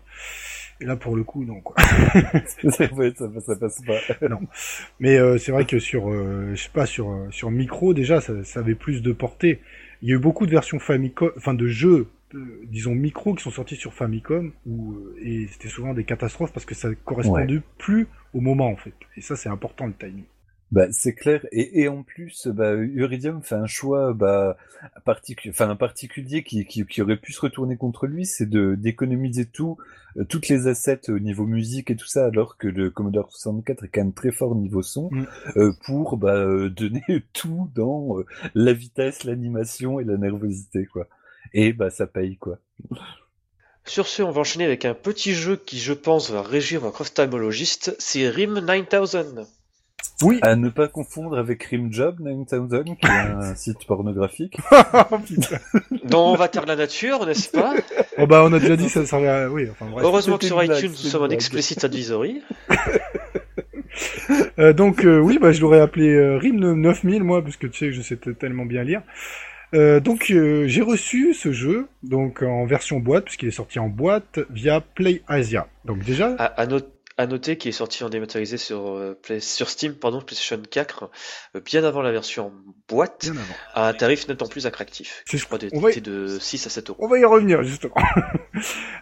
Et 0.81 0.85
là 0.85 0.95
pour 0.95 1.15
le 1.15 1.23
coup, 1.23 1.45
non 1.45 1.61
quoi. 1.61 1.75
ça, 2.69 2.71
ça 2.71 3.55
passe 3.55 3.81
pas. 3.85 3.99
Mais 4.99 5.17
euh, 5.17 5.37
c'est 5.37 5.51
vrai 5.51 5.65
que 5.65 5.79
sur, 5.79 6.09
euh, 6.09 6.51
je 6.53 6.63
sais 6.63 6.69
pas, 6.69 6.85
sur 6.85 7.11
euh, 7.11 7.27
sur 7.31 7.49
micro 7.49 7.93
déjà, 7.93 8.19
ça, 8.19 8.43
ça 8.43 8.59
avait 8.59 8.75
plus 8.75 9.01
de 9.01 9.13
portée. 9.13 9.61
Il 10.01 10.09
y 10.09 10.11
a 10.11 10.15
eu 10.15 10.19
beaucoup 10.19 10.45
de 10.45 10.51
versions 10.51 10.79
Famicom, 10.79 11.31
enfin 11.37 11.53
de 11.53 11.67
jeux, 11.67 12.07
euh, 12.33 12.61
disons 12.65 12.93
micro, 12.93 13.35
qui 13.35 13.43
sont 13.43 13.51
sortis 13.51 13.77
sur 13.77 13.93
Famicom, 13.93 14.51
où, 14.65 14.97
et 15.21 15.47
c'était 15.47 15.69
souvent 15.69 15.93
des 15.93 16.03
catastrophes 16.03 16.51
parce 16.51 16.65
que 16.65 16.75
ça 16.75 16.89
correspondait 17.05 17.61
plus 17.77 18.07
au 18.33 18.41
moment 18.41 18.67
en 18.67 18.75
fait. 18.75 18.93
Et 19.15 19.21
ça 19.21 19.37
c'est 19.37 19.49
important 19.49 19.87
le 19.87 19.93
timing. 19.93 20.25
Bah, 20.71 20.87
c'est 20.91 21.13
clair. 21.13 21.45
Et, 21.51 21.81
et 21.81 21.87
en 21.87 22.03
plus, 22.03 22.47
bah, 22.47 22.73
Uridium 22.73 23.41
fait 23.43 23.55
un 23.55 23.67
choix, 23.67 24.13
bah, 24.13 24.57
particu- 25.05 25.49
enfin, 25.51 25.69
un 25.69 25.75
particulier 25.75 26.43
qui, 26.43 26.65
qui, 26.65 26.85
qui 26.85 27.01
aurait 27.01 27.17
pu 27.17 27.31
se 27.33 27.39
retourner 27.41 27.77
contre 27.77 28.07
lui, 28.07 28.25
c'est 28.25 28.47
de, 28.49 28.75
d'économiser 28.75 29.45
tout, 29.45 29.77
euh, 30.17 30.23
toutes 30.25 30.47
les 30.49 30.67
assets 30.67 31.09
au 31.09 31.19
niveau 31.19 31.45
musique 31.45 31.91
et 31.91 31.95
tout 31.95 32.07
ça, 32.07 32.25
alors 32.25 32.57
que 32.57 32.67
le 32.67 32.89
Commodore 32.89 33.31
64 33.31 33.83
est 33.85 33.87
quand 33.89 34.01
même 34.01 34.13
très 34.13 34.31
fort 34.31 34.51
au 34.51 34.55
niveau 34.55 34.81
son, 34.81 35.09
Mm. 35.11 35.25
euh, 35.57 35.71
pour, 35.85 36.17
bah, 36.17 36.35
euh, 36.35 36.69
donner 36.69 37.03
tout 37.33 37.69
dans 37.75 38.17
euh, 38.19 38.25
la 38.55 38.73
vitesse, 38.73 39.23
l'animation 39.23 39.99
et 39.99 40.03
la 40.03 40.17
nervosité, 40.17 40.85
quoi. 40.87 41.07
Et, 41.53 41.73
bah, 41.73 41.89
ça 41.91 42.07
paye, 42.07 42.37
quoi. 42.37 42.57
Sur 43.85 44.07
ce, 44.07 44.23
on 44.23 44.31
va 44.31 44.41
enchaîner 44.41 44.65
avec 44.65 44.83
un 44.83 44.95
petit 44.95 45.33
jeu 45.33 45.55
qui, 45.57 45.77
je 45.79 45.93
pense, 45.93 46.31
va 46.31 46.41
régir 46.41 46.81
votre 46.81 47.01
ophtalmologiste. 47.01 47.95
C'est 47.99 48.27
Rim 48.29 48.59
9000. 48.59 49.45
Oui. 50.23 50.39
À 50.41 50.55
ne 50.55 50.69
pas 50.69 50.87
confondre 50.87 51.37
avec 51.37 51.63
Rimjob 51.63 52.19
9000, 52.19 52.95
qui 52.95 53.05
est 53.07 53.09
un 53.09 53.55
site 53.55 53.85
pornographique. 53.85 54.57
Oh, 55.11 55.17
putain. 55.19 55.57
dont 56.05 56.27
on 56.31 56.35
va 56.35 56.47
taire 56.47 56.65
la 56.65 56.75
nature, 56.75 57.25
n'est-ce 57.25 57.49
pas? 57.49 57.73
Oh 58.17 58.25
bah 58.27 58.43
on 58.45 58.53
a 58.53 58.59
déjà 58.59 58.75
dit 58.75 58.87
ça 58.89 59.05
servait 59.05 59.27
à... 59.27 59.49
Oui, 59.49 59.67
enfin 59.69 59.85
bref. 59.91 60.03
Heureusement 60.05 60.37
que 60.37 60.45
sur 60.45 60.57
blague, 60.57 60.77
iTunes, 60.77 60.91
nous 60.91 61.09
sommes 61.09 61.23
en 61.23 61.29
explicit 61.29 61.83
advisory. 61.83 62.41
Euh, 64.59 64.73
donc 64.73 65.05
euh, 65.05 65.19
oui, 65.19 65.37
bah, 65.39 65.51
je 65.51 65.61
l'aurais 65.61 65.79
appelé 65.79 66.09
euh, 66.13 66.37
RIM 66.37 66.73
9000 66.73 67.23
moi, 67.23 67.41
parce 67.41 67.55
que 67.57 67.67
tu 67.67 67.77
sais 67.79 67.85
que 67.87 67.91
je 67.93 68.01
sais 68.01 68.17
tellement 68.17 68.65
bien 68.65 68.83
lire. 68.83 69.01
Euh, 69.73 69.99
donc 69.99 70.31
euh, 70.31 70.67
j'ai 70.67 70.81
reçu 70.81 71.33
ce 71.33 71.51
jeu 71.51 71.87
donc 72.03 72.41
en 72.41 72.65
version 72.65 72.99
boîte 72.99 73.25
puisqu'il 73.25 73.47
est 73.49 73.51
sorti 73.51 73.79
en 73.79 73.87
boîte 73.89 74.39
via 74.49 74.79
Play 74.81 75.21
Asia. 75.27 75.67
Donc 75.85 76.03
déjà 76.03 76.35
À, 76.37 76.45
à, 76.45 76.65
not- 76.67 76.79
à 77.17 77.27
noter 77.27 77.57
qu'il 77.57 77.69
est 77.69 77.71
sorti 77.71 78.03
en 78.03 78.09
dématérialisé 78.09 78.57
sur, 78.57 78.89
euh, 78.89 79.17
Play- 79.21 79.39
sur 79.39 79.69
Steam, 79.69 79.93
pardon, 79.95 80.21
PlayStation 80.21 80.61
4, 80.69 81.09
euh, 81.55 81.61
bien 81.61 81.83
avant 81.85 82.01
la 82.01 82.11
version 82.11 82.51
boîte, 82.89 83.31
à 83.73 83.87
un 83.87 83.93
tarif 83.93 84.27
nettement 84.27 84.47
plus 84.49 84.65
attractif. 84.67 85.23
C'est- 85.25 85.37
Je 85.37 85.45
crois 85.45 85.57
va 85.57 85.67
d'été 85.89 86.01
de 86.01 86.37
6 86.39 86.67
à 86.67 86.69
7 86.69 86.89
euros. 86.89 86.99
On 87.01 87.07
va 87.07 87.17
y 87.17 87.25
revenir 87.25 87.63
justement. 87.63 87.95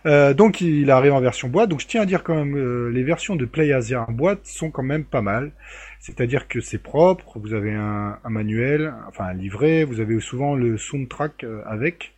Euh, 0.06 0.34
donc 0.34 0.60
il 0.60 0.90
arrive 0.92 1.14
en 1.14 1.22
version 1.22 1.48
boîte. 1.48 1.70
Donc 1.70 1.80
je 1.80 1.88
tiens 1.88 2.02
à 2.02 2.06
dire 2.06 2.24
quand 2.24 2.36
même 2.36 2.58
euh, 2.58 2.90
les 2.90 3.04
versions 3.04 3.36
de 3.38 3.46
Play 3.46 3.72
Asia 3.72 4.04
en 4.08 4.12
boîte 4.12 4.46
sont 4.46 4.70
quand 4.72 4.84
même 4.84 5.06
pas 5.06 5.22
mal. 5.22 5.54
C'est-à-dire 6.02 6.48
que 6.50 6.60
c'est 6.60 6.78
propre. 6.80 7.40
Vous 7.40 7.54
avez 7.54 7.72
un, 7.74 8.20
un 8.22 8.30
manuel, 8.30 8.94
enfin 9.08 9.26
un 9.26 9.34
livret. 9.34 9.86
Vous 9.86 10.02
avez 10.02 10.20
souvent 10.20 10.56
le 10.56 10.78
soundtrack 10.78 11.44
euh, 11.46 11.62
avec. 11.66 12.14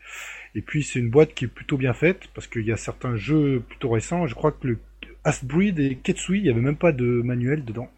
Et 0.56 0.62
puis 0.62 0.84
c'est 0.84 0.98
une 1.00 1.10
boîte 1.12 1.34
qui 1.36 1.46
est 1.46 1.50
plutôt 1.50 1.78
bien 1.78 1.94
faite 1.94 2.22
parce 2.34 2.48
qu'il 2.48 2.66
y 2.66 2.72
a 2.72 2.78
certains 2.78 3.18
jeux 3.18 3.62
plutôt 3.68 3.90
récents. 3.90 4.26
Je 4.26 4.34
crois 4.34 4.52
que 4.52 4.66
le 4.66 4.80
Asbreed 5.26 5.80
et 5.80 5.96
Ketsui, 5.96 6.38
il 6.38 6.44
n'y 6.44 6.50
avait 6.50 6.62
même 6.62 6.78
pas 6.78 6.92
de 6.92 7.22
manuel 7.24 7.66
dedans. 7.66 7.90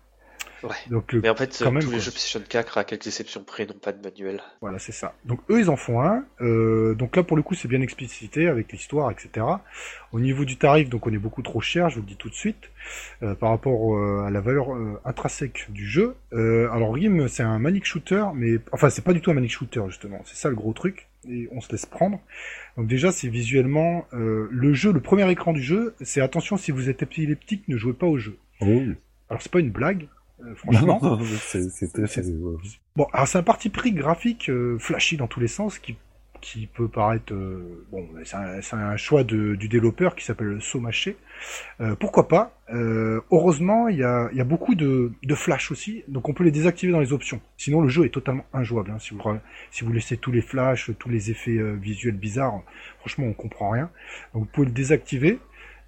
Ouais. 0.63 0.75
Donc 0.89 1.13
euh, 1.13 1.19
Mais 1.21 1.29
en 1.29 1.35
fait, 1.35 1.55
Quand 1.63 1.71
même, 1.71 1.81
tous 1.83 1.89
les 1.89 1.97
quoi. 1.97 2.03
jeux 2.05 2.11
PlayStation 2.11 2.41
4, 2.47 2.77
à 2.77 2.83
quelques 2.83 3.07
exceptions 3.07 3.43
près, 3.43 3.65
n'ont 3.65 3.73
pas 3.73 3.91
de 3.91 4.01
manuel. 4.01 4.41
Voilà, 4.61 4.79
c'est 4.79 4.91
ça. 4.91 5.13
Donc 5.25 5.39
eux, 5.49 5.59
ils 5.59 5.69
en 5.69 5.75
font 5.75 6.01
un. 6.01 6.25
Euh, 6.41 6.95
donc 6.95 7.15
là, 7.15 7.23
pour 7.23 7.37
le 7.37 7.43
coup, 7.43 7.53
c'est 7.55 7.67
bien 7.67 7.81
explicité 7.81 8.47
avec 8.47 8.71
l'histoire, 8.71 9.11
etc. 9.11 9.45
Au 10.11 10.19
niveau 10.19 10.45
du 10.45 10.57
tarif, 10.57 10.89
donc 10.89 11.05
on 11.05 11.13
est 11.13 11.17
beaucoup 11.17 11.41
trop 11.41 11.61
cher, 11.61 11.89
je 11.89 11.95
vous 11.95 12.01
le 12.01 12.07
dis 12.07 12.15
tout 12.15 12.29
de 12.29 12.33
suite, 12.35 12.69
euh, 13.21 13.35
par 13.35 13.49
rapport 13.49 13.95
euh, 13.95 14.23
à 14.25 14.31
la 14.31 14.39
valeur 14.41 14.73
euh, 14.73 14.99
intrinsèque 15.05 15.67
du 15.69 15.85
jeu. 15.85 16.15
Euh, 16.33 16.69
alors 16.71 16.93
Rim, 16.93 17.27
c'est 17.27 17.43
un 17.43 17.59
manic 17.59 17.85
shooter, 17.85 18.25
mais 18.33 18.59
enfin, 18.71 18.89
c'est 18.89 19.03
pas 19.03 19.13
du 19.13 19.21
tout 19.21 19.31
un 19.31 19.35
manic 19.35 19.51
shooter 19.51 19.81
justement. 19.87 20.21
C'est 20.25 20.37
ça 20.37 20.49
le 20.49 20.55
gros 20.55 20.73
truc. 20.73 21.07
Et 21.29 21.49
on 21.51 21.59
se 21.59 21.69
laisse 21.73 21.85
prendre. 21.85 22.21
Donc 22.77 22.87
déjà, 22.87 23.11
c'est 23.11 23.27
visuellement 23.27 24.07
euh, 24.13 24.47
le 24.49 24.73
jeu, 24.73 24.93
le 24.93 25.01
premier 25.01 25.29
écran 25.29 25.51
du 25.51 25.61
jeu. 25.61 25.93
C'est 25.99 26.21
attention, 26.21 26.55
si 26.55 26.71
vous 26.71 26.89
êtes 26.89 27.03
épileptique, 27.03 27.67
ne 27.67 27.75
jouez 27.75 27.91
pas 27.93 28.05
au 28.07 28.17
jeu. 28.17 28.37
Oh. 28.61 28.81
Alors 29.29 29.41
c'est 29.41 29.51
pas 29.51 29.59
une 29.59 29.71
blague, 29.71 30.07
euh, 30.43 30.55
franchement. 30.55 31.19
c'est. 31.41 32.25
Bon, 32.95 33.07
alors 33.13 33.27
c'est 33.27 33.37
un 33.37 33.43
parti 33.43 33.69
pris 33.69 33.91
graphique 33.91 34.49
euh, 34.49 34.77
flashy 34.79 35.17
dans 35.17 35.27
tous 35.27 35.39
les 35.39 35.47
sens 35.47 35.79
qui 35.79 35.97
qui 36.39 36.67
peut 36.67 36.87
paraître 36.87 37.33
euh, 37.33 37.87
bon, 37.91 38.07
c'est 38.23 38.75
un, 38.75 38.95
choix 38.95 39.23
de, 39.23 39.55
du 39.55 39.67
développeur 39.67 40.15
qui 40.15 40.23
s'appelle 40.23 40.61
Somaché. 40.61 41.17
Pourquoi 41.99 42.27
pas? 42.27 42.53
Heureusement, 42.69 43.87
il 43.87 43.97
y 43.97 44.03
a, 44.03 44.29
y 44.31 44.39
a 44.39 44.43
beaucoup 44.43 44.75
de, 44.75 45.11
de 45.23 45.35
flash 45.35 45.71
aussi, 45.71 46.03
donc 46.07 46.29
on 46.29 46.33
peut 46.33 46.43
les 46.43 46.51
désactiver 46.51 46.91
dans 46.91 46.99
les 46.99 47.11
options. 47.11 47.41
Sinon, 47.57 47.81
le 47.81 47.89
jeu 47.89 48.05
est 48.05 48.13
totalement 48.13 48.45
injouable. 48.53 48.91
Hein, 48.91 48.99
si 48.99 49.15
vous 49.15 49.21
si 49.71 49.83
vous 49.83 49.91
laissez 49.91 50.17
tous 50.17 50.31
les 50.31 50.41
flashs, 50.41 50.91
tous 50.99 51.09
les 51.09 51.31
effets 51.31 51.59
visuels 51.81 52.15
bizarres, 52.15 52.61
franchement, 52.99 53.25
on 53.25 53.33
comprend 53.33 53.71
rien. 53.71 53.89
Donc 54.35 54.43
vous 54.43 54.49
pouvez 54.53 54.67
le 54.67 54.73
désactiver. 54.73 55.39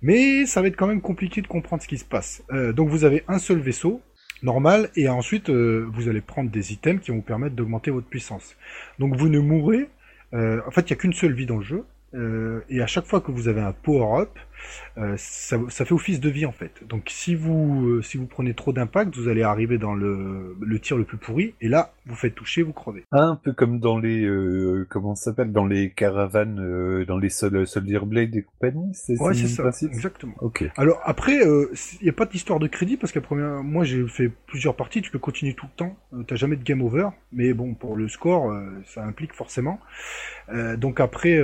Mais 0.02 0.46
ça 0.46 0.62
va 0.62 0.68
être 0.68 0.78
quand 0.78 0.88
même 0.88 1.02
compliqué 1.02 1.42
de 1.42 1.48
comprendre 1.48 1.84
ce 1.84 1.88
qui 1.88 1.98
se 1.98 2.06
passe. 2.06 2.44
Euh, 2.52 2.72
donc 2.72 2.90
vous 2.90 3.04
avez 3.04 3.24
un 3.28 3.38
seul 3.38 3.60
vaisseau, 3.60 4.02
normal, 4.44 4.90
et 4.96 5.10
ensuite 5.10 5.50
euh, 5.50 5.88
vous 5.92 6.08
allez 6.10 6.22
prendre 6.22 6.50
des 6.50 6.74
items 6.74 7.02
qui 7.02 7.12
vont 7.12 7.18
vous 7.18 7.24
permettre 7.24 7.56
d'augmenter 7.56 7.92
votre 7.92 8.08
puissance. 8.08 8.56
Donc 9.00 9.16
vous 9.16 9.30
ne 9.30 9.40
mourrez, 9.40 9.90
euh, 10.34 10.62
en 10.68 10.72
fait 10.72 10.82
il 10.82 10.94
n'y 10.94 10.94
a 10.94 11.02
qu'une 11.02 11.14
seule 11.14 11.34
vie 11.34 11.46
dans 11.46 11.58
le 11.58 11.64
jeu, 11.64 11.86
euh, 12.16 12.62
et 12.70 12.82
à 12.82 12.88
chaque 12.88 13.06
fois 13.06 13.22
que 13.22 13.32
vous 13.32 13.48
avez 13.48 13.62
un 13.62 13.74
power-up, 13.74 14.38
euh, 14.98 15.16
ça, 15.18 15.58
ça, 15.70 15.86
fait 15.86 15.94
office 15.94 16.20
de 16.20 16.30
vie 16.30 16.46
en 16.46 16.52
fait. 16.52 16.84
Donc 16.88 17.04
si 17.10 17.36
vous 17.36 17.88
euh, 17.88 18.02
si 18.02 18.18
vous 18.18 18.26
prenez 18.26 18.54
trop 18.54 18.74
d'impact, 18.74 19.16
vous 19.16 19.28
allez 19.28 19.44
arriver 19.44 19.78
dans 19.78 19.94
le, 19.94 20.56
le 20.60 20.80
tir 20.80 20.98
le 20.98 21.04
plus 21.04 21.18
pourri, 21.18 21.54
et 21.62 21.68
là 21.68 21.94
vous 22.06 22.16
faites 22.16 22.36
toucher, 22.36 22.64
vous 22.64 22.74
crevez. 22.74 23.06
Un 23.12 23.36
peu 23.36 23.54
comme 23.54 23.80
dans 23.80 23.98
les 23.98 24.26
euh, 24.26 24.86
comment 24.90 25.16
ça 25.16 25.26
s'appelle? 25.26 25.52
Dans 25.52 25.66
les 25.66 25.92
caravanes, 25.92 27.06
dans 27.06 27.18
les 27.18 27.30
Sol 27.30 27.68
Soldier 27.68 28.00
Blade 28.00 28.36
et 28.36 28.44
compagnie. 28.44 28.92
C'est 28.94 29.20
ouais, 29.20 29.34
c'est 29.34 29.48
ça, 29.48 29.64
principe? 29.64 29.92
exactement. 29.92 30.34
Ok. 30.42 30.66
Alors 30.76 31.00
après, 31.04 31.36
il 31.36 32.04
n'y 32.04 32.10
a 32.10 32.14
pas 32.14 32.26
d'histoire 32.26 32.60
de 32.60 32.68
crédit 32.68 32.98
parce 32.98 33.12
qu'à 33.12 33.22
première, 33.22 33.64
moi 33.64 33.84
j'ai 33.84 34.06
fait 34.08 34.30
plusieurs 34.48 34.76
parties, 34.76 35.02
tu 35.02 35.12
peux 35.12 35.20
continuer 35.20 35.54
tout 35.54 35.68
le 35.68 35.78
temps, 35.78 35.98
t'as 36.28 36.36
jamais 36.36 36.56
de 36.56 36.64
game 36.64 36.82
over, 36.82 37.10
mais 37.32 37.54
bon 37.54 37.74
pour 37.74 37.96
le 37.96 38.08
score, 38.08 38.54
ça 38.86 39.04
implique 39.04 39.34
forcément. 39.34 39.80
donc 40.78 41.00
après, 41.00 41.40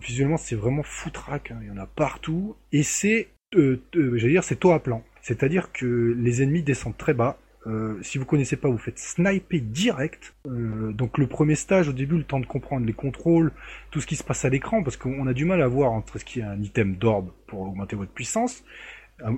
visuellement 0.00 0.36
c'est 0.36 0.56
vraiment 0.56 0.82
foutraque, 0.82 1.50
hein. 1.50 1.58
il 1.62 1.68
y 1.68 1.70
en 1.70 1.78
a 1.78 1.86
partout 1.86 2.45
et 2.72 2.82
c'est, 2.82 3.28
euh, 3.54 3.80
euh, 3.96 4.40
c'est 4.42 4.60
taux 4.60 4.72
à 4.72 4.82
plan. 4.82 5.02
C'est-à-dire 5.22 5.72
que 5.72 6.14
les 6.18 6.42
ennemis 6.42 6.62
descendent 6.62 6.96
très 6.96 7.14
bas. 7.14 7.38
Euh, 7.66 7.98
si 8.00 8.18
vous 8.18 8.24
connaissez 8.24 8.56
pas, 8.56 8.68
vous 8.68 8.78
faites 8.78 8.98
sniper 8.98 9.60
direct. 9.60 10.36
Euh, 10.46 10.92
donc 10.92 11.18
le 11.18 11.26
premier 11.26 11.56
stage, 11.56 11.88
au 11.88 11.92
début, 11.92 12.16
le 12.16 12.24
temps 12.24 12.38
de 12.38 12.46
comprendre 12.46 12.86
les 12.86 12.92
contrôles, 12.92 13.52
tout 13.90 14.00
ce 14.00 14.06
qui 14.06 14.14
se 14.14 14.22
passe 14.22 14.44
à 14.44 14.50
l'écran, 14.50 14.84
parce 14.84 14.96
qu'on 14.96 15.26
a 15.26 15.32
du 15.32 15.44
mal 15.44 15.60
à 15.62 15.66
voir 15.66 15.90
entre 15.90 16.18
ce 16.18 16.24
qui 16.24 16.40
est 16.40 16.44
un 16.44 16.62
item 16.62 16.94
d'orbe 16.94 17.32
pour 17.48 17.62
augmenter 17.62 17.96
votre 17.96 18.12
puissance, 18.12 18.62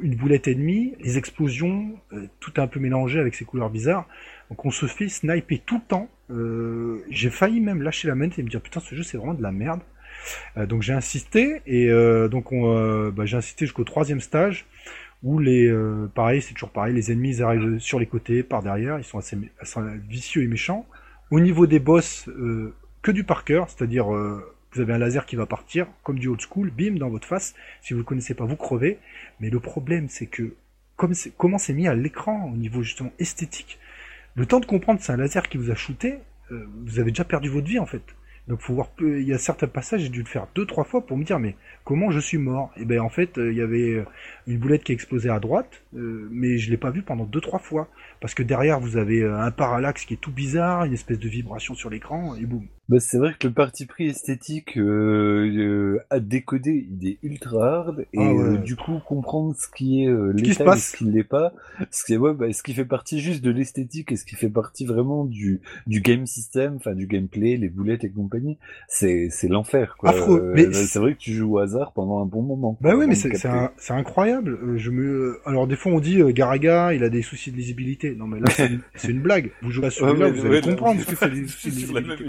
une 0.03 0.17
boulette 0.17 0.49
ennemie, 0.49 0.95
les 1.01 1.19
explosions, 1.19 1.95
tout 2.41 2.53
un 2.57 2.67
peu 2.67 2.81
mélangé 2.81 3.21
avec 3.21 3.35
ces 3.37 3.45
couleurs 3.45 3.71
bizarres. 3.71 4.09
Donc 4.51 4.65
on 4.67 4.71
se 4.73 4.87
fait 4.87 5.09
sniper 5.09 5.63
tout 5.65 5.77
le 5.77 5.87
temps. 5.87 6.09
J'ai 7.11 7.31
failli 7.31 7.61
même 7.61 7.81
lâcher 7.83 8.09
la 8.09 8.17
main 8.17 8.29
et 8.37 8.43
me 8.43 8.49
dire 8.49 8.61
putain 8.61 8.81
ce 8.81 8.95
jeu 8.97 9.05
c'est 9.05 9.17
vraiment 9.17 9.35
de 9.35 9.43
la 9.43 9.53
merde. 9.53 9.81
Euh, 10.57 10.67
donc 10.67 10.83
j'ai 10.83 10.93
insisté 10.93 11.63
et 11.67 11.89
euh, 11.89 12.29
donc 12.29 12.53
euh, 12.53 13.11
bah, 13.11 13.25
j'ai 13.27 13.37
insisté 13.37 13.67
jusqu'au 13.67 13.85
troisième 13.85 14.21
stage 14.21 14.67
où 15.23 15.39
les 15.39 15.69
pareil 16.15 16.41
c'est 16.41 16.55
toujours 16.55 16.71
pareil 16.71 16.95
les 16.95 17.11
ennemis 17.11 17.43
arrivent 17.43 17.79
sur 17.81 17.99
les 17.99 18.07
côtés 18.07 18.43
par 18.43 18.63
derrière. 18.63 18.99
Ils 18.99 19.05
sont 19.05 19.19
assez, 19.19 19.37
vicieux 20.09 20.43
et 20.43 20.47
méchants. 20.47 20.87
Au 21.31 21.41
niveau 21.41 21.67
des 21.67 21.81
boss 21.81 22.31
que 23.03 23.11
du 23.11 23.25
par 23.25 23.45
c'est-à-dire 23.47 24.07
vous 24.07 24.81
avez 24.81 24.93
un 24.93 24.99
laser 24.99 25.27
qui 25.27 25.35
va 25.35 25.47
partir 25.47 25.89
comme 26.05 26.21
du 26.21 26.29
old 26.29 26.41
school 26.41 26.71
bim 26.71 26.99
dans 26.99 27.09
votre 27.09 27.27
face. 27.27 27.55
Si 27.83 27.95
vous 27.95 27.99
le 27.99 28.05
connaissez 28.05 28.35
pas 28.35 28.45
vous 28.45 28.55
crevez. 28.55 28.99
Mais 29.41 29.51
le 29.51 29.59
problème 29.59 30.09
c'est 30.09 30.27
que 30.27 30.55
comment 30.97 31.59
c'est 31.59 31.73
mis 31.73 31.89
à 31.89 31.95
l'écran 31.95 32.51
au 32.53 32.57
niveau 32.57 32.83
justement 32.83 33.13
esthétique 33.19 33.81
le 34.37 34.47
temps 34.47 34.61
de 34.61 34.67
comprendre 34.67 35.01
c'est 35.03 35.13
un 35.13 35.17
laser 35.17 35.49
qui 35.49 35.59
vous 35.59 35.73
a 35.73 35.75
shooté 35.75 36.19
vous 36.51 37.01
avez 37.01 37.11
déjà 37.11 37.25
perdu 37.25 37.49
votre 37.49 37.67
vie 37.67 37.81
en 37.81 37.87
fait 37.87 38.03
donc 38.49 38.61
faut 38.61 38.83
il 39.01 39.29
y 39.29 39.35
a 39.35 39.39
certains 39.39 39.67
passages, 39.67 40.01
j'ai 40.01 40.09
dû 40.09 40.21
le 40.21 40.29
faire 40.29 40.47
deux 40.55 40.65
trois 40.65 40.85
fois 40.85 41.05
pour 41.05 41.17
me 41.19 41.25
dire 41.25 41.39
mais 41.39 41.55
comment 41.85 42.11
je 42.11 42.19
suis 42.19 42.39
mort? 42.39 42.73
Et 42.77 42.85
ben 42.85 43.01
en 43.01 43.11
fait 43.11 43.37
il 43.37 43.53
y 43.53 43.61
avait 43.61 44.05
une 44.47 44.59
boulette 44.59 44.85
qui 44.85 44.93
explosait 44.93 45.31
à 45.31 45.39
droite, 45.39 45.83
euh, 45.95 46.29
mais 46.31 46.57
je 46.57 46.71
l'ai 46.71 46.79
pas 46.79 46.91
vu 46.91 47.03
pendant 47.03 47.25
deux 47.25 47.41
trois 47.41 47.59
fois 47.59 47.89
parce 48.21 48.35
que 48.35 48.43
derrière 48.43 48.81
vous 48.81 48.97
avez 48.97 49.25
un 49.25 49.51
parallaxe 49.51 50.05
qui 50.07 50.15
est 50.15 50.19
tout 50.19 50.33
bizarre, 50.33 50.85
une 50.85 50.95
espèce 50.95 51.19
de 51.19 51.29
vibration 51.29 51.75
sur 51.75 51.91
l'écran 51.91 52.35
et 52.37 52.47
boum. 52.47 52.67
Bah, 52.89 53.01
c'est 53.01 53.19
vrai 53.19 53.35
que 53.39 53.47
le 53.47 53.53
parti 53.53 53.85
pris 53.85 54.07
esthétique 54.07 54.79
euh, 54.79 55.47
euh, 55.55 56.01
à 56.09 56.21
décoder, 56.21 56.89
il 56.91 57.07
est 57.07 57.19
ultra 57.23 57.81
hard 57.81 58.07
et 58.15 58.19
ah 58.19 58.33
ouais. 58.33 58.55
euh, 58.55 58.57
du 58.57 58.77
coup 58.77 58.99
comprendre 59.07 59.55
ce 59.55 59.69
qui 59.69 60.05
est 60.05 60.09
euh, 60.09 60.33
l'état 60.33 60.75
et 60.75 60.79
ce 60.79 60.97
qui 60.97 61.05
l'est 61.05 61.23
pas, 61.23 61.53
ce 61.91 62.05
qui, 62.05 62.17
ouais, 62.17 62.33
bah, 62.33 62.51
ce 62.51 62.63
qui 62.63 62.73
fait 62.73 62.87
partie 62.87 63.21
juste 63.21 63.45
de 63.45 63.51
l'esthétique 63.51 64.11
et 64.11 64.17
ce 64.17 64.25
qui 64.25 64.37
fait 64.37 64.49
partie 64.49 64.87
vraiment 64.87 65.27
du, 65.27 65.61
du 65.87 66.01
game 66.01 66.27
system, 66.27 66.77
enfin 66.77 66.95
du 66.95 67.07
gameplay, 67.07 67.59
les 67.59 67.69
boulettes 67.69 68.05
et 68.05 68.09
compagnie, 68.09 68.57
c'est 68.89 69.29
c'est 69.31 69.49
l'enfer 69.49 69.97
quoi. 69.99 70.09
Affreux. 70.09 70.41
Euh, 70.41 70.53
mais 70.55 70.73
c'est 70.73 70.99
vrai 70.99 71.13
que 71.13 71.19
tu 71.19 71.35
joues 71.35 71.57
au 71.57 71.59
hasard 71.59 71.93
pendant 71.93 72.23
un 72.23 72.27
bon 72.27 72.41
moment. 72.41 72.79
Bah 72.81 72.97
oui, 72.97 73.05
mais 73.07 73.17
c'est 73.17 73.35
c'est 73.37 73.93
incroyable. 73.93 74.59
Euh, 74.63 74.79
je 74.79 74.91
me 74.91 75.41
alors 75.45 75.67
des 75.67 75.77
fois 75.77 75.93
on 75.93 76.01
dit 76.01 76.23
Garaga, 76.33 76.95
il 76.95 77.05
a 77.05 77.11
des 77.11 77.21
soucis 77.21 77.53
de 77.53 77.57
lisibilité. 77.57 78.15
Non 78.15 78.27
mais 78.27 78.41
là 78.41 78.47
c'est 78.95 79.11
une, 79.11 79.21
blague. 79.21 79.51
Vous 79.61 79.73
jouez 79.73 79.89
à 79.89 79.91
celui-là, 79.91 80.29
ouais, 80.29 80.33
vous 80.33 80.47
allez 80.47 80.63
comprendre 80.63 80.99
c'est 81.07 81.31
des 81.31 81.47
soucis 81.47 81.71
de 81.71 81.75
lisibilité. 81.75 82.25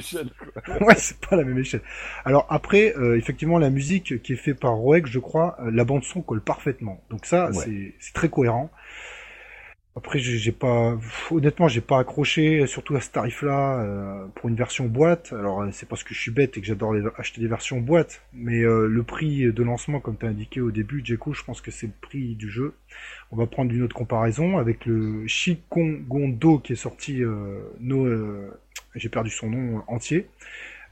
ouais, 0.81 0.95
c'est 0.97 1.19
pas 1.19 1.35
la 1.35 1.43
même 1.43 1.57
échelle. 1.57 1.81
Alors 2.25 2.45
après, 2.49 2.95
euh, 2.97 3.17
effectivement, 3.17 3.59
la 3.59 3.69
musique 3.69 4.21
qui 4.21 4.33
est 4.33 4.37
faite 4.37 4.59
par 4.59 4.75
Roeg, 4.75 5.05
je 5.07 5.19
crois, 5.19 5.57
euh, 5.61 5.71
la 5.71 5.83
bande 5.83 6.03
son 6.03 6.21
colle 6.21 6.41
parfaitement. 6.41 7.03
Donc 7.09 7.25
ça, 7.25 7.51
ouais. 7.51 7.93
c'est 7.99 8.13
très 8.13 8.29
cohérent. 8.29 8.69
Après, 9.99 10.17
j'ai 10.17 10.53
pas, 10.53 10.97
honnêtement, 11.29 11.67
j'ai 11.67 11.81
pas 11.81 11.99
accroché, 11.99 12.65
surtout 12.67 12.95
à 12.95 13.01
ce 13.01 13.09
tarif-là, 13.09 13.81
euh, 13.81 14.25
pour 14.33 14.47
une 14.47 14.55
version 14.55 14.85
boîte. 14.85 15.33
Alors, 15.33 15.61
euh, 15.61 15.71
c'est 15.73 15.89
parce 15.89 16.05
que 16.05 16.13
je 16.13 16.21
suis 16.21 16.31
bête 16.31 16.57
et 16.57 16.61
que 16.61 16.67
j'adore 16.67 16.95
acheter 17.17 17.41
des 17.41 17.47
versions 17.47 17.81
boîte, 17.81 18.21
mais 18.31 18.61
euh, 18.61 18.87
le 18.87 19.03
prix 19.03 19.51
de 19.51 19.61
lancement, 19.61 19.99
comme 19.99 20.15
tu 20.17 20.25
as 20.25 20.29
indiqué 20.29 20.61
au 20.61 20.71
début, 20.71 21.01
Jeko, 21.03 21.33
je 21.33 21.43
pense 21.43 21.59
que 21.59 21.69
c'est 21.69 21.87
le 21.87 21.93
prix 21.99 22.35
du 22.35 22.49
jeu. 22.49 22.75
On 23.31 23.35
va 23.35 23.45
prendre 23.45 23.73
une 23.73 23.81
autre 23.81 23.93
comparaison 23.93 24.57
avec 24.57 24.85
le 24.85 25.27
Shikongondo 25.27 26.59
qui 26.59 26.71
est 26.71 26.77
sorti, 26.77 27.21
j'ai 28.95 29.09
perdu 29.09 29.29
son 29.29 29.49
nom 29.49 29.83
entier. 29.87 30.29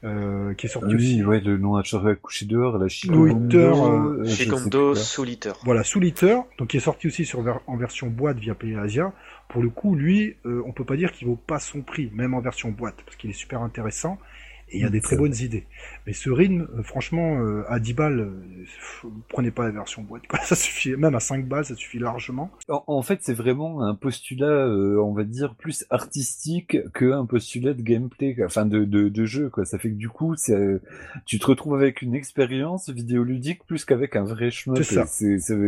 Euh, 0.04 0.54
qui 0.54 0.66
est 0.66 0.68
sorti 0.68 0.94
oui, 0.94 0.94
aussi. 0.94 1.24
Ouais, 1.24 1.40
le 1.40 1.58
nom 1.58 1.74
a 1.74 1.82
couché 2.14 2.46
dehors, 2.46 2.78
la 2.78 2.86
Shikondo, 2.86 4.24
Shikondo 4.24 4.94
Souliter. 4.94 5.52
Voilà, 5.64 5.82
Souliter, 5.82 6.36
donc 6.56 6.68
qui 6.68 6.76
est 6.76 6.80
sorti 6.80 7.08
aussi 7.08 7.24
sur 7.24 7.42
en 7.66 7.76
version 7.76 8.06
boîte 8.06 8.38
via 8.38 8.54
PlayAsia. 8.54 9.12
Pour 9.48 9.60
le 9.60 9.70
coup, 9.70 9.96
lui, 9.96 10.36
euh, 10.46 10.62
on 10.66 10.72
peut 10.72 10.84
pas 10.84 10.96
dire 10.96 11.10
qu'il 11.10 11.26
vaut 11.26 11.36
pas 11.36 11.58
son 11.58 11.82
prix, 11.82 12.12
même 12.14 12.34
en 12.34 12.40
version 12.40 12.70
boîte, 12.70 13.02
parce 13.04 13.16
qu'il 13.16 13.30
est 13.30 13.34
super 13.34 13.60
intéressant 13.60 14.18
et 14.70 14.78
il 14.78 14.82
y 14.82 14.84
a 14.84 14.90
des 14.90 15.00
très 15.00 15.16
bonnes 15.16 15.34
idées. 15.34 15.64
Mais 16.06 16.12
ce 16.12 16.30
rythme, 16.30 16.68
euh, 16.76 16.82
franchement, 16.82 17.40
euh, 17.40 17.64
à 17.68 17.78
10 17.78 17.94
balles, 17.94 18.20
euh, 18.20 19.08
prenez 19.28 19.50
pas 19.50 19.64
la 19.64 19.70
version 19.70 20.02
boîte. 20.02 20.26
Quoi. 20.26 20.38
Ça 20.44 20.56
suffit, 20.56 20.96
même 20.96 21.14
à 21.14 21.20
5 21.20 21.46
balles, 21.46 21.64
ça 21.64 21.74
suffit 21.74 21.98
largement. 21.98 22.50
En, 22.68 22.84
en 22.86 23.02
fait, 23.02 23.18
c'est 23.22 23.34
vraiment 23.34 23.82
un 23.82 23.94
postulat, 23.94 24.46
euh, 24.46 25.00
on 25.02 25.12
va 25.12 25.24
dire, 25.24 25.54
plus 25.54 25.84
artistique 25.90 26.78
qu'un 26.92 27.24
postulat 27.26 27.74
de 27.74 27.82
gameplay, 27.82 28.36
enfin 28.44 28.66
de, 28.66 28.84
de, 28.84 29.08
de, 29.08 29.24
jeu. 29.24 29.48
Quoi. 29.50 29.64
Ça 29.64 29.78
fait 29.78 29.90
que 29.90 29.96
du 29.96 30.08
coup, 30.08 30.34
tu 31.24 31.38
te 31.38 31.46
retrouves 31.46 31.74
avec 31.74 32.02
une 32.02 32.14
expérience 32.14 32.90
vidéoludique 32.90 33.64
plus 33.66 33.84
qu'avec 33.84 34.16
un 34.16 34.24
vrai 34.24 34.50
shmup. 34.50 34.82
C'est 34.82 35.38
ça. 35.38 35.64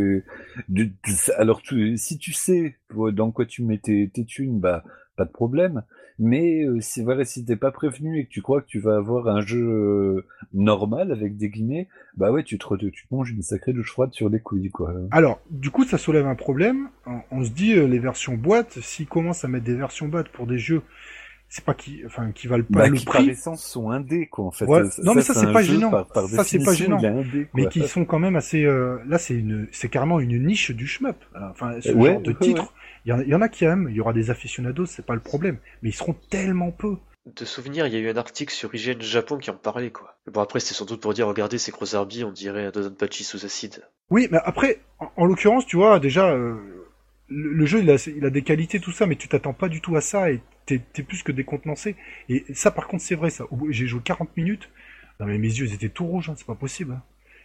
Alors, 1.38 1.62
tu, 1.62 1.96
si 1.96 2.18
tu 2.18 2.32
sais 2.32 2.76
dans 3.12 3.30
quoi 3.30 3.46
tu 3.46 3.62
mets 3.62 3.78
tes, 3.78 4.08
tes 4.08 4.24
thunes, 4.24 4.60
bah 4.60 4.84
pas 5.20 5.26
de 5.26 5.32
problème. 5.32 5.82
Mais 6.18 6.64
euh, 6.64 6.80
si 6.80 7.02
voilà, 7.02 7.26
si 7.26 7.44
t'es 7.44 7.56
pas 7.56 7.70
prévenu 7.70 8.18
et 8.18 8.24
que 8.24 8.30
tu 8.30 8.40
crois 8.40 8.62
que 8.62 8.66
tu 8.66 8.78
vas 8.78 8.96
avoir 8.96 9.28
un 9.28 9.42
jeu 9.42 9.60
euh, 9.60 10.26
normal 10.54 11.12
avec 11.12 11.36
des 11.36 11.50
guillemets, 11.50 11.88
bah 12.16 12.32
ouais, 12.32 12.42
tu 12.42 12.58
te, 12.58 12.86
tu 12.88 13.06
manges 13.10 13.30
une 13.30 13.42
sacrée 13.42 13.74
douche 13.74 13.90
froide 13.90 14.12
sur 14.12 14.30
les 14.30 14.40
couilles, 14.40 14.70
quoi. 14.70 14.94
Alors, 15.10 15.40
du 15.50 15.70
coup, 15.70 15.84
ça 15.84 15.98
soulève 15.98 16.26
un 16.26 16.34
problème. 16.34 16.88
On, 17.06 17.20
on 17.30 17.44
se 17.44 17.50
dit, 17.50 17.74
euh, 17.74 17.86
les 17.86 17.98
versions 17.98 18.34
boîte, 18.34 18.78
s'ils 18.80 19.06
commencent 19.06 19.44
à 19.44 19.48
mettre 19.48 19.66
des 19.66 19.74
versions 19.74 20.08
boîte 20.08 20.28
pour 20.28 20.46
des 20.46 20.58
jeux 20.58 20.82
c'est 21.52 21.64
pas 21.64 21.74
qui 21.74 22.02
enfin 22.06 22.30
qui 22.30 22.46
valent 22.46 22.62
pas 22.62 22.78
bah, 22.78 22.88
le 22.88 22.96
qui 22.96 23.04
prix 23.04 23.24
par 23.24 23.28
essence 23.28 23.64
sont 23.64 23.90
indés 23.90 24.28
quoi 24.28 24.44
en 24.44 24.50
fait 24.52 24.66
ouais. 24.66 24.82
non 25.02 25.14
mais 25.14 25.22
ça, 25.22 25.34
c'est 25.34 25.52
pas 25.52 25.62
gênant 25.62 25.90
par, 25.90 26.06
par 26.06 26.28
ça 26.28 26.44
c'est 26.44 26.62
pas 26.62 26.72
gênant 26.72 27.02
indé, 27.02 27.48
mais 27.54 27.66
qui 27.66 27.86
sont 27.88 28.04
quand 28.04 28.20
même 28.20 28.36
assez 28.36 28.64
euh... 28.64 28.98
là 29.08 29.18
c'est 29.18 29.34
une 29.34 29.66
c'est 29.72 29.88
carrément 29.88 30.20
une 30.20 30.46
niche 30.46 30.70
du 30.70 30.86
shmup 30.86 31.16
enfin 31.50 31.80
ce 31.80 31.90
ouais, 31.90 32.12
genre 32.12 32.20
de 32.20 32.30
ouais, 32.30 32.36
titre 32.40 32.72
il 33.06 33.14
y, 33.26 33.30
y, 33.30 33.34
en 33.34 33.40
a 33.40 33.48
qui 33.48 33.64
aiment 33.64 33.88
il 33.90 33.96
y 33.96 34.00
aura 34.00 34.12
des 34.12 34.30
aficionados 34.30 34.86
c'est 34.86 35.04
pas 35.06 35.14
le 35.14 35.20
problème 35.20 35.58
mais 35.82 35.90
ils 35.90 35.94
seront 35.94 36.16
tellement 36.28 36.70
peu 36.70 36.96
de 37.26 37.44
souvenir, 37.44 37.86
il 37.86 37.92
y 37.92 37.96
a 37.96 37.98
eu 37.98 38.08
un 38.08 38.16
article 38.16 38.52
sur 38.52 38.74
IGN 38.74 39.00
Japon 39.00 39.38
qui 39.38 39.50
en 39.50 39.56
parlait, 39.56 39.90
quoi. 39.90 40.16
Bon, 40.26 40.40
après, 40.40 40.58
c'était 40.60 40.74
sans 40.74 40.86
doute 40.86 41.00
pour 41.00 41.12
dire, 41.12 41.26
regardez, 41.26 41.58
ces 41.58 41.70
gros 41.70 41.94
arbi, 41.94 42.24
on 42.24 42.32
dirait 42.32 42.66
un 42.66 42.70
Dodonpachi 42.70 43.24
sous 43.24 43.44
acide. 43.44 43.84
Oui, 44.08 44.28
mais 44.30 44.38
après, 44.44 44.80
en, 44.98 45.12
en 45.16 45.24
l'occurrence, 45.26 45.66
tu 45.66 45.76
vois, 45.76 46.00
déjà, 46.00 46.30
euh, 46.30 46.56
le, 47.28 47.52
le, 47.52 47.66
jeu, 47.66 47.80
il 47.80 47.90
a, 47.90 48.10
il 48.16 48.24
a 48.24 48.30
des 48.30 48.42
qualités, 48.42 48.80
tout 48.80 48.92
ça, 48.92 49.06
mais 49.06 49.16
tu 49.16 49.28
t'attends 49.28 49.52
pas 49.52 49.68
du 49.68 49.80
tout 49.80 49.96
à 49.96 50.00
ça, 50.00 50.30
et 50.30 50.40
t'es 50.66 50.82
es 50.96 51.02
plus 51.02 51.22
que 51.22 51.30
décontenancé. 51.30 51.96
Et 52.28 52.44
ça, 52.54 52.70
par 52.70 52.88
contre, 52.88 53.02
c'est 53.02 53.16
vrai, 53.16 53.30
ça. 53.30 53.44
J'ai 53.68 53.86
joué 53.86 54.00
40 54.02 54.36
minutes, 54.36 54.70
non 55.20 55.26
mais 55.26 55.38
mes 55.38 55.48
yeux, 55.48 55.66
ils 55.66 55.74
étaient 55.74 55.90
tout 55.90 56.06
rouges, 56.06 56.30
hein, 56.30 56.34
c'est 56.36 56.46
pas 56.46 56.54
possible. 56.54 56.92
Hein. 56.92 57.02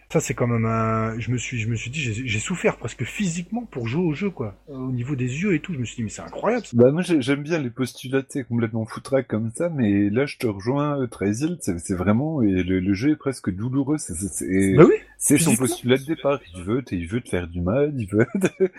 Ça, 0.08 0.20
c'est 0.20 0.34
quand 0.34 0.46
même 0.46 0.66
un. 0.66 1.18
Je 1.18 1.32
me 1.32 1.36
suis, 1.36 1.58
je 1.58 1.68
me 1.68 1.74
suis 1.74 1.90
dit, 1.90 2.00
j'ai 2.00 2.38
souffert 2.38 2.76
presque 2.76 3.02
physiquement 3.02 3.62
pour 3.66 3.88
jouer 3.88 4.04
au 4.04 4.14
jeu, 4.14 4.30
quoi. 4.30 4.54
Au 4.68 4.92
niveau 4.92 5.16
des 5.16 5.24
yeux 5.42 5.54
et 5.54 5.60
tout, 5.60 5.74
je 5.74 5.78
me 5.80 5.84
suis 5.84 5.96
dit, 5.96 6.02
mais 6.04 6.10
c'est 6.10 6.22
incroyable. 6.22 6.64
ça. 6.64 6.76
Bah 6.76 6.92
moi 6.92 7.02
j'ai- 7.02 7.20
j'aime 7.20 7.42
bien 7.42 7.58
les 7.58 7.70
postulats 7.70 8.22
tu 8.22 8.28
sais, 8.38 8.44
complètement 8.44 8.84
foutraques 8.84 9.26
comme 9.26 9.50
ça, 9.52 9.68
mais 9.68 10.08
là 10.10 10.24
je 10.26 10.36
te 10.36 10.46
rejoins 10.46 11.04
Treisil, 11.08 11.58
c'est 11.60 11.94
vraiment 11.94 12.40
et 12.40 12.62
le, 12.62 12.78
le 12.78 12.94
jeu 12.94 13.10
est 13.10 13.16
presque 13.16 13.50
douloureux, 13.50 13.98
c'est- 13.98 14.76
Bah 14.76 14.84
oui. 14.86 14.94
C'est 15.18 15.38
son 15.38 15.56
postulat 15.56 15.96
de 15.96 16.04
départ, 16.04 16.40
il 16.56 16.62
veut 16.64 16.82
te, 16.82 16.94
il 16.94 17.06
veut 17.08 17.20
te 17.20 17.28
faire 17.30 17.48
du 17.48 17.60
mal, 17.60 17.92
il 17.96 18.06
veut. 18.06 18.26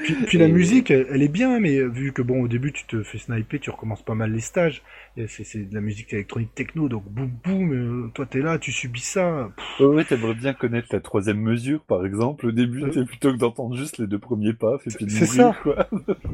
Puis, 0.04 0.14
puis 0.28 0.38
la 0.38 0.48
musique, 0.48 0.92
elle, 0.92 1.08
elle 1.12 1.24
est 1.24 1.28
bien, 1.28 1.60
mais 1.60 1.82
vu 1.88 2.14
que 2.14 2.22
bon, 2.22 2.42
au 2.42 2.48
début, 2.48 2.72
tu 2.72 2.86
te 2.86 3.04
fais 3.04 3.18
sniper, 3.18 3.60
tu 3.60 3.70
recommences 3.70 4.04
pas 4.04 4.16
mal 4.16 4.32
les 4.32 4.40
stages. 4.40 4.82
C'est 5.28 5.44
c'est 5.44 5.68
de 5.70 5.74
la 5.74 5.82
musique 5.82 6.14
électronique 6.14 6.54
techno, 6.54 6.90
donc 6.90 7.04
boum 7.10 7.32
boum. 7.44 7.74
euh, 7.74 8.08
toi, 8.14 8.26
t'es 8.28 8.40
là, 8.42 8.60
tu 8.60 8.72
subis 8.72 9.02
ça. 9.02 9.50
Pff, 9.58 9.88
Ouais, 9.88 10.04
t'aimerais 10.04 10.36
bien 10.36 10.54
connaître 10.54 10.90
la 10.92 11.00
troisième 11.00 11.40
mesure, 11.40 11.82
par 11.86 12.06
exemple. 12.06 12.46
Au 12.48 12.52
début, 12.52 12.84
Euh. 12.84 13.06
plutôt 13.06 13.32
que 13.34 13.38
d'entendre 13.38 13.76
juste 13.76 13.98
les 13.98 14.06
deux 14.08 14.20
premiers 14.20 14.54
pas, 14.54 14.78
et 14.86 14.90
puis 14.96 15.06
de 15.06 15.12
C'est 15.12 15.26
mourir, 15.26 15.56
ça. 15.56 15.60
quoi. 15.64 15.88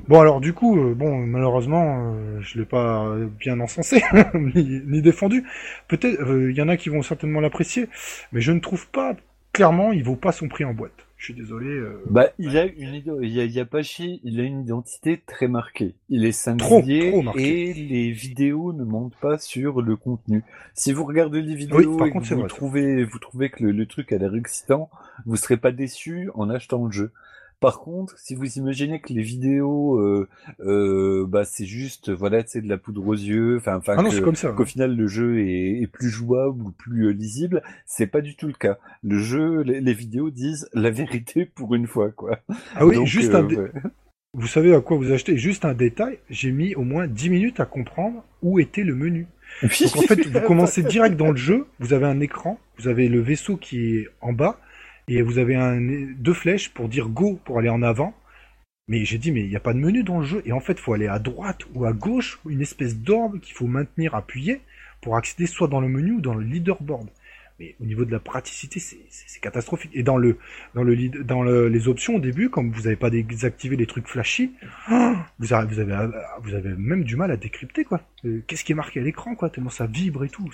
Bon, 0.09 0.19
alors 0.19 0.41
du 0.41 0.51
coup, 0.53 0.77
euh, 0.77 0.93
bon, 0.93 1.25
malheureusement, 1.25 2.13
euh, 2.15 2.41
je 2.41 2.59
l'ai 2.59 2.65
pas 2.65 3.15
bien 3.39 3.59
encensé 3.61 4.01
ni, 4.33 4.81
ni 4.85 5.01
défendu. 5.01 5.43
Peut-être, 5.87 6.19
euh, 6.21 6.51
il 6.51 6.57
y 6.57 6.61
en 6.61 6.67
a 6.67 6.75
qui 6.77 6.89
vont 6.89 7.01
certainement 7.03 7.39
l'apprécier, 7.39 7.87
mais 8.33 8.41
je 8.41 8.51
ne 8.51 8.59
trouve 8.59 8.87
pas. 8.89 9.15
Clairement, 9.53 9.91
il 9.91 10.03
vaut 10.03 10.15
pas 10.15 10.31
son 10.31 10.47
prix 10.47 10.65
en 10.65 10.73
boîte. 10.73 10.91
Je 11.17 11.25
suis 11.25 11.33
désolé. 11.35 11.67
euh, 11.67 12.03
Bah, 12.09 12.27
il 12.37 12.57
a 12.57 12.65
une 12.65 12.95
il 13.21 13.29
y 13.29 13.39
a, 13.39 13.45
il 13.45 13.59
a 13.59 13.65
pas 13.65 13.81
chier, 13.81 14.19
il 14.23 14.39
a 14.41 14.43
une 14.43 14.61
identité 14.61 15.21
très 15.25 15.47
marquée. 15.47 15.95
Il 16.09 16.25
est 16.25 16.33
singulier 16.33 17.11
trop 17.11 17.37
et 17.37 17.73
les 17.73 18.11
vidéos 18.11 18.73
ne 18.73 18.83
montent 18.83 19.15
pas 19.21 19.37
sur 19.37 19.81
le 19.81 19.95
contenu. 19.95 20.43
Si 20.73 20.91
vous 20.91 21.05
regardez 21.05 21.41
les 21.41 21.55
vidéos 21.55 21.77
Oui, 21.77 21.83
et 22.07 22.11
contre, 22.11 22.21
que 22.21 22.27
c'est 22.27 22.33
vous 22.33 22.41
vrai, 22.41 22.49
ça. 22.49 22.55
trouvez, 22.55 23.03
vous 23.05 23.19
trouvez 23.19 23.49
que 23.51 23.63
le, 23.63 23.71
le 23.71 23.85
truc 23.85 24.11
a 24.11 24.17
l'air 24.17 24.35
excitant, 24.35 24.89
vous 25.25 25.37
serez 25.37 25.55
pas 25.55 25.71
déçu 25.71 26.29
en 26.33 26.49
achetant 26.49 26.83
le 26.85 26.91
jeu. 26.91 27.11
Par 27.63 27.79
contre, 27.79 28.19
si 28.19 28.35
vous 28.35 28.57
imaginez 28.57 28.99
que 28.99 29.13
les 29.13 29.21
vidéos, 29.21 29.97
euh, 29.97 30.27
euh, 30.59 31.25
bah 31.25 31.45
c'est 31.45 31.65
juste, 31.65 32.11
voilà, 32.11 32.43
c'est 32.45 32.61
de 32.61 32.67
la 32.67 32.77
poudre 32.77 33.07
aux 33.07 33.13
yeux, 33.13 33.55
enfin, 33.57 33.77
enfin, 33.77 33.95
Ah 33.97 34.35
ça. 34.35 34.49
qu'au 34.51 34.65
final 34.65 34.95
le 34.95 35.07
jeu 35.07 35.39
est, 35.39 35.81
est 35.81 35.87
plus 35.87 36.09
jouable 36.09 36.61
ou 36.61 36.71
plus 36.71 37.07
euh, 37.07 37.11
lisible, 37.13 37.63
c'est 37.85 38.07
pas 38.07 38.19
du 38.21 38.35
tout 38.35 38.47
le 38.47 38.53
cas. 38.53 38.77
Le 39.01 39.17
jeu, 39.17 39.61
les, 39.61 39.79
les 39.79 39.93
vidéos 39.93 40.29
disent 40.29 40.69
la 40.73 40.91
vérité 40.91 41.45
pour 41.45 41.73
une 41.73 41.87
fois, 41.87 42.11
quoi. 42.11 42.39
Ah 42.75 42.85
oui, 42.85 42.95
Donc, 42.95 43.07
juste 43.07 43.33
un. 43.33 43.45
ouais. 43.47 43.71
Vous 44.35 44.47
savez 44.47 44.73
à 44.73 44.81
quoi 44.81 44.97
vous 44.97 45.11
achetez 45.11 45.37
Juste 45.37 45.63
un 45.63 45.73
détail. 45.75 46.17
J'ai 46.29 46.51
mis 46.51 46.75
au 46.75 46.81
moins 46.83 47.07
10 47.07 47.29
minutes 47.29 47.59
à 47.59 47.65
comprendre 47.65 48.25
où 48.41 48.59
était 48.59 48.83
le 48.83 48.95
menu. 48.95 49.27
Donc 49.61 49.71
en 49.95 50.01
fait, 50.01 50.27
vous 50.27 50.41
commencez 50.41 50.83
direct 50.83 51.15
dans 51.15 51.31
le 51.31 51.37
jeu, 51.37 51.67
vous 51.79 51.93
avez 51.93 52.05
un 52.07 52.19
écran, 52.19 52.59
vous 52.79 52.87
avez 52.87 53.07
le 53.07 53.21
vaisseau 53.21 53.55
qui 53.57 53.95
est 53.97 54.07
en 54.21 54.33
bas, 54.33 54.59
et 55.07 55.21
vous 55.21 55.37
avez 55.37 55.55
deux 56.17 56.33
flèches 56.33 56.69
pour 56.73 56.89
dire 56.89 57.09
go 57.09 57.39
pour 57.45 57.59
aller 57.59 57.69
en 57.69 57.81
avant. 57.81 58.13
Mais 58.89 59.05
j'ai 59.05 59.17
dit, 59.17 59.31
mais 59.31 59.41
il 59.41 59.49
n'y 59.49 59.55
a 59.55 59.61
pas 59.61 59.73
de 59.73 59.79
menu 59.79 60.03
dans 60.03 60.19
le 60.19 60.25
jeu, 60.25 60.41
et 60.45 60.51
en 60.51 60.59
fait, 60.59 60.73
il 60.73 60.79
faut 60.79 60.93
aller 60.93 61.07
à 61.07 61.17
droite 61.17 61.61
ou 61.73 61.85
à 61.85 61.93
gauche, 61.93 62.39
une 62.49 62.61
espèce 62.61 62.97
d'orbe 62.97 63.39
qu'il 63.39 63.55
faut 63.55 63.65
maintenir 63.67 64.13
appuyé 64.13 64.59
pour 65.01 65.15
accéder 65.15 65.45
soit 65.47 65.69
dans 65.69 65.79
le 65.79 65.87
menu 65.87 66.11
ou 66.13 66.21
dans 66.21 66.33
le 66.33 66.43
leaderboard. 66.43 67.07
Mais 67.59 67.75
au 67.79 67.85
niveau 67.85 68.03
de 68.03 68.11
la 68.11 68.19
praticité, 68.19 68.79
c'est 68.81 69.39
catastrophique. 69.39 69.91
Et 69.93 70.03
dans 70.03 70.17
le 70.17 70.37
dans 70.73 70.83
le 70.83 70.95
dans 71.23 71.43
le- 71.43 71.69
les 71.69 71.87
options 71.87 72.15
au 72.15 72.19
début, 72.19 72.49
comme 72.49 72.71
vous 72.71 72.81
n'avez 72.83 72.95
pas 72.95 73.09
désactivé 73.11 73.75
les 73.77 73.85
trucs 73.85 74.07
flashy, 74.07 74.51
vous 75.39 75.53
avez, 75.53 75.67
vous 75.67 75.79
avez 75.79 76.07
vous 76.41 76.53
avez 76.55 76.69
même 76.75 77.03
du 77.03 77.15
mal 77.15 77.29
à 77.31 77.37
décrypter 77.37 77.83
quoi. 77.85 78.01
Euh, 78.25 78.43
Qu'est-ce 78.47 78.63
qui 78.63 78.71
est 78.71 78.75
marqué 78.75 78.99
à 78.99 79.03
l'écran 79.03 79.35
quoi? 79.35 79.49
Tellement 79.49 79.69
ça 79.69 79.85
vibre 79.85 80.23
et 80.25 80.29
tout. 80.29 80.49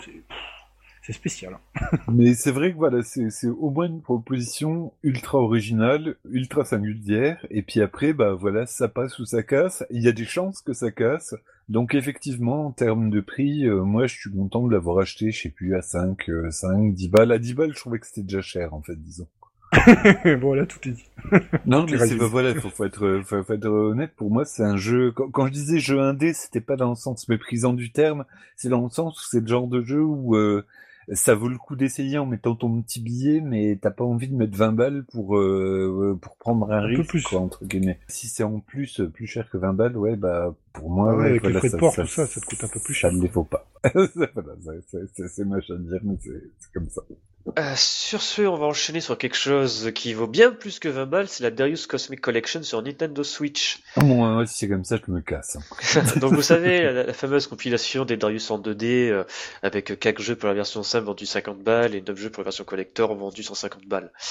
C'est 1.09 1.15
spécial. 1.15 1.57
Mais 2.07 2.35
c'est 2.35 2.51
vrai 2.51 2.71
que 2.71 2.77
voilà, 2.77 3.01
c'est 3.01 3.47
au 3.47 3.71
moins 3.71 3.87
une 3.87 4.03
proposition 4.03 4.93
ultra 5.01 5.39
originale, 5.39 6.17
ultra 6.29 6.65
singulière, 6.65 7.43
et 7.49 7.63
puis 7.63 7.81
après, 7.81 8.13
bah 8.13 8.35
voilà, 8.35 8.67
ça 8.67 8.87
passe 8.87 9.17
ou 9.17 9.25
ça 9.25 9.41
casse. 9.41 9.83
Il 9.89 10.03
y 10.03 10.07
a 10.07 10.11
des 10.11 10.25
chances 10.25 10.61
que 10.61 10.73
ça 10.73 10.91
casse. 10.91 11.33
Donc 11.67 11.95
effectivement, 11.95 12.67
en 12.67 12.71
termes 12.71 13.09
de 13.09 13.21
prix, 13.21 13.65
euh, 13.65 13.81
moi 13.81 14.05
je 14.05 14.19
suis 14.19 14.29
content 14.29 14.67
de 14.67 14.71
l'avoir 14.71 14.99
acheté, 14.99 15.31
je 15.31 15.41
sais 15.41 15.49
plus, 15.49 15.75
à 15.75 15.81
5, 15.81 16.29
euh, 16.29 16.51
5, 16.51 16.93
10 16.93 17.09
balles. 17.09 17.31
À 17.31 17.39
10 17.39 17.55
balles, 17.55 17.73
je 17.73 17.79
trouvais 17.79 17.97
que 17.97 18.05
c'était 18.05 18.21
déjà 18.21 18.41
cher, 18.41 18.75
en 18.75 18.83
fait, 18.83 18.95
disons. 18.95 19.27
voilà, 20.41 20.67
tout 20.67 20.87
est 20.87 20.91
dit. 20.91 21.05
Non, 21.65 21.87
mais 21.89 21.97
c'est 22.07 22.17
pas 22.17 22.27
voilà, 22.27 22.53
faut, 22.53 22.69
faut 22.69 22.85
être 22.85 23.23
faut, 23.25 23.43
faut 23.43 23.53
être 23.53 23.65
honnête. 23.65 24.11
Pour 24.15 24.29
moi, 24.29 24.45
c'est 24.45 24.63
un 24.63 24.77
jeu. 24.77 25.11
Quand, 25.11 25.31
quand 25.31 25.47
je 25.47 25.53
disais 25.53 25.79
jeu 25.79 25.99
indé, 25.99 26.33
c'était 26.33 26.61
pas 26.61 26.75
dans 26.75 26.89
le 26.89 26.95
sens 26.95 27.27
méprisant 27.29 27.73
du 27.73 27.91
terme. 27.91 28.25
C'est 28.57 28.69
dans 28.69 28.83
le 28.83 28.89
sens 28.89 29.19
où 29.19 29.27
c'est 29.27 29.39
le 29.39 29.47
genre 29.47 29.67
de 29.67 29.81
jeu 29.81 30.03
où 30.03 30.35
euh, 30.35 30.65
ça 31.13 31.35
vaut 31.35 31.47
le 31.49 31.57
coup 31.57 31.75
d'essayer 31.75 32.17
en 32.17 32.25
mettant 32.25 32.55
ton 32.55 32.81
petit 32.81 33.01
billet, 33.01 33.41
mais 33.41 33.77
t'as 33.81 33.91
pas 33.91 34.03
envie 34.03 34.27
de 34.27 34.35
mettre 34.35 34.57
20 34.57 34.71
balles 34.73 35.05
pour 35.11 35.37
euh, 35.37 36.17
pour 36.21 36.35
prendre 36.37 36.71
un, 36.71 36.77
Un 36.79 36.81
peu 36.89 36.97
risque, 36.97 37.09
plus. 37.09 37.23
quoi, 37.23 37.39
entre 37.39 37.65
guillemets. 37.65 37.99
Si 38.07 38.27
c'est 38.27 38.43
en 38.43 38.59
plus 38.59 38.99
euh, 38.99 39.09
plus 39.09 39.27
cher 39.27 39.49
que 39.49 39.57
20 39.57 39.73
balles, 39.73 39.97
ouais, 39.97 40.15
bah 40.15 40.53
pour 40.73 40.89
moi, 40.89 41.11
Ah 41.13 41.17
ouais, 41.17 41.25
avec 41.29 41.43
les 41.43 41.51
voilà, 41.51 41.59
frais 41.59 41.69
de 41.69 41.77
port, 41.77 41.95
tout 41.95 42.05
ça, 42.07 42.25
ça 42.27 42.39
te 42.41 42.45
coûte 42.45 42.63
un 42.63 42.67
peu 42.67 42.79
plus 42.79 42.93
cher, 42.93 43.09
Ça 43.11 43.15
ne 43.17 43.21
les 43.21 43.27
faut 43.27 43.43
pas. 43.43 43.67
voilà, 43.93 44.55
c'est- 44.87 45.43
moche 45.45 45.69
à 45.69 45.75
dire, 45.77 45.99
mais 46.03 46.15
c'est 46.21 46.71
comme 46.73 46.89
ça. 46.89 47.01
Euh, 47.57 47.73
sur 47.75 48.21
ce, 48.21 48.43
on 48.43 48.57
va 48.57 48.67
enchaîner 48.67 49.01
sur 49.01 49.17
quelque 49.17 49.35
chose 49.37 49.91
qui 49.95 50.13
vaut 50.13 50.27
bien 50.27 50.51
plus 50.51 50.77
que 50.77 50.87
20 50.87 51.05
balles, 51.07 51.27
c'est 51.27 51.41
la 51.41 51.49
Darius 51.49 51.87
Cosmic 51.87 52.21
Collection 52.21 52.61
sur 52.61 52.81
Nintendo 52.83 53.23
Switch. 53.23 53.79
Moi, 53.97 54.29
moi, 54.29 54.45
si 54.45 54.57
c'est 54.59 54.67
comme 54.69 54.83
ça, 54.83 54.97
je 55.03 55.11
me 55.11 55.21
casse. 55.21 55.57
hein. 55.57 56.03
Donc 56.19 56.33
vous 56.33 56.43
savez, 56.43 56.83
la, 56.93 57.03
la 57.05 57.13
fameuse 57.13 57.47
compilation 57.47 58.05
des 58.05 58.17
Darius 58.17 58.51
en 58.51 58.59
2D, 58.59 59.09
euh, 59.09 59.23
avec 59.63 59.97
4 59.99 60.21
jeux 60.21 60.35
pour 60.35 60.47
la 60.47 60.53
version 60.53 60.83
simple 60.83 61.05
vendus 61.07 61.25
50 61.25 61.59
balles 61.63 61.95
et 61.95 62.03
9 62.07 62.17
jeux 62.17 62.29
pour 62.29 62.41
la 62.41 62.45
version 62.45 62.65
collector 62.65 63.15
vendus 63.15 63.43
150 63.43 63.85
balles. 63.87 64.11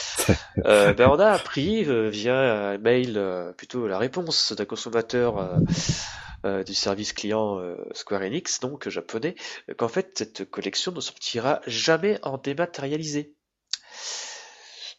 Euh, 0.64 0.92
ben 0.92 1.09
on 1.09 1.18
a 1.21 1.31
appris 1.31 1.85
euh, 1.87 2.09
via 2.11 2.71
un 2.71 2.79
mail, 2.79 3.21
plutôt 3.57 3.87
la 3.87 3.97
réponse 3.97 4.53
d'un 4.53 4.64
consommateur 4.64 5.55
euh, 6.46 6.64
du 6.64 6.74
service 6.74 7.12
client 7.12 7.59
euh, 7.61 7.77
Square 7.94 8.22
Enix, 8.22 8.61
donc 8.61 8.88
japonais, 8.88 9.35
euh, 9.70 9.74
qu'en 9.74 9.88
fait 9.88 10.12
cette 10.16 10.44
collection 10.51 10.92
ne 10.92 11.01
sortira 11.01 11.61
jamais 11.66 12.18
en 12.22 12.38
dématérialisé. 12.38 13.35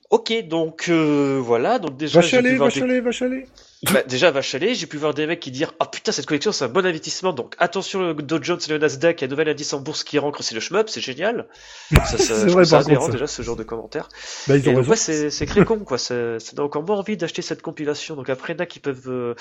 Ok, 0.10 0.34
donc 0.48 0.90
euh, 0.90 1.40
voilà, 1.42 1.78
donc 1.80 1.98
déjà 1.98 2.20
Va 2.20 2.22
j'ai 2.22 2.42
pu 2.42 2.42
chaler, 2.42 2.56
voir 2.56 2.68
va 2.68 2.74
des- 2.74 2.80
chaler, 2.80 3.00
va 3.02 3.12
chaler. 3.12 3.48
Bah, 3.94 4.04
déjà, 4.04 4.30
va 4.32 4.42
chaler, 4.42 4.76
j'ai 4.76 4.88
pu 4.88 4.98
voir 4.98 5.14
des 5.14 5.26
mecs 5.26 5.40
qui 5.40 5.52
dire 5.52 5.74
Ah 5.80 5.86
putain, 5.86 6.12
cette 6.12 6.26
collection 6.26 6.52
c'est 6.52 6.66
un 6.66 6.70
bon 6.70 6.86
investissement, 6.86 7.32
donc 7.34 7.56
attention 7.60 8.02
le 8.02 8.14
Dow 8.14 8.40
Jones 8.42 8.60
et 8.68 8.72
le 8.72 8.78
Nasdaq, 8.78 9.22
il 9.22 9.24
y 9.24 9.26
a 9.26 9.28
un 9.28 9.30
nouvel 9.30 9.48
indice 9.50 9.72
en 9.74 9.80
bourse 9.80 10.04
qui 10.04 10.20
rentre, 10.20 10.44
c'est 10.44 10.54
le 10.56 10.62
shmup, 10.62 10.90
c'est 10.90 11.00
génial. 11.02 11.48
Ça, 12.06 12.18
ça, 12.18 12.46
vrai, 12.48 12.66
ça 12.66 12.84
contre, 12.84 13.06
ça. 13.06 13.12
déjà 13.12 13.28
ce 13.28 13.42
genre 13.42 13.56
de 13.56 13.64
commentaires. 13.64 14.10
Bah, 14.48 14.58
ils 14.58 14.66
Et 14.66 14.70
ont 14.70 14.74
donc, 14.74 14.78
raison. 14.82 14.92
ouais, 14.92 14.96
c'est 14.98 15.30
c'est 15.30 15.46
très 15.46 15.64
con 15.64 15.80
quoi, 15.80 15.98
ça, 15.98 16.40
ça 16.40 16.54
donne 16.56 16.66
encore 16.66 16.84
moins 16.84 16.98
envie 16.98 17.16
d'acheter 17.18 17.42
cette 17.42 17.62
compilation. 17.62 18.16
Donc 18.16 18.30
après, 18.30 18.54
il 18.54 18.58
y 18.58 18.60
en 18.60 18.64
a 18.64 18.66
qui 18.66 18.80
peuvent 18.80 19.08
euh, 19.10 19.34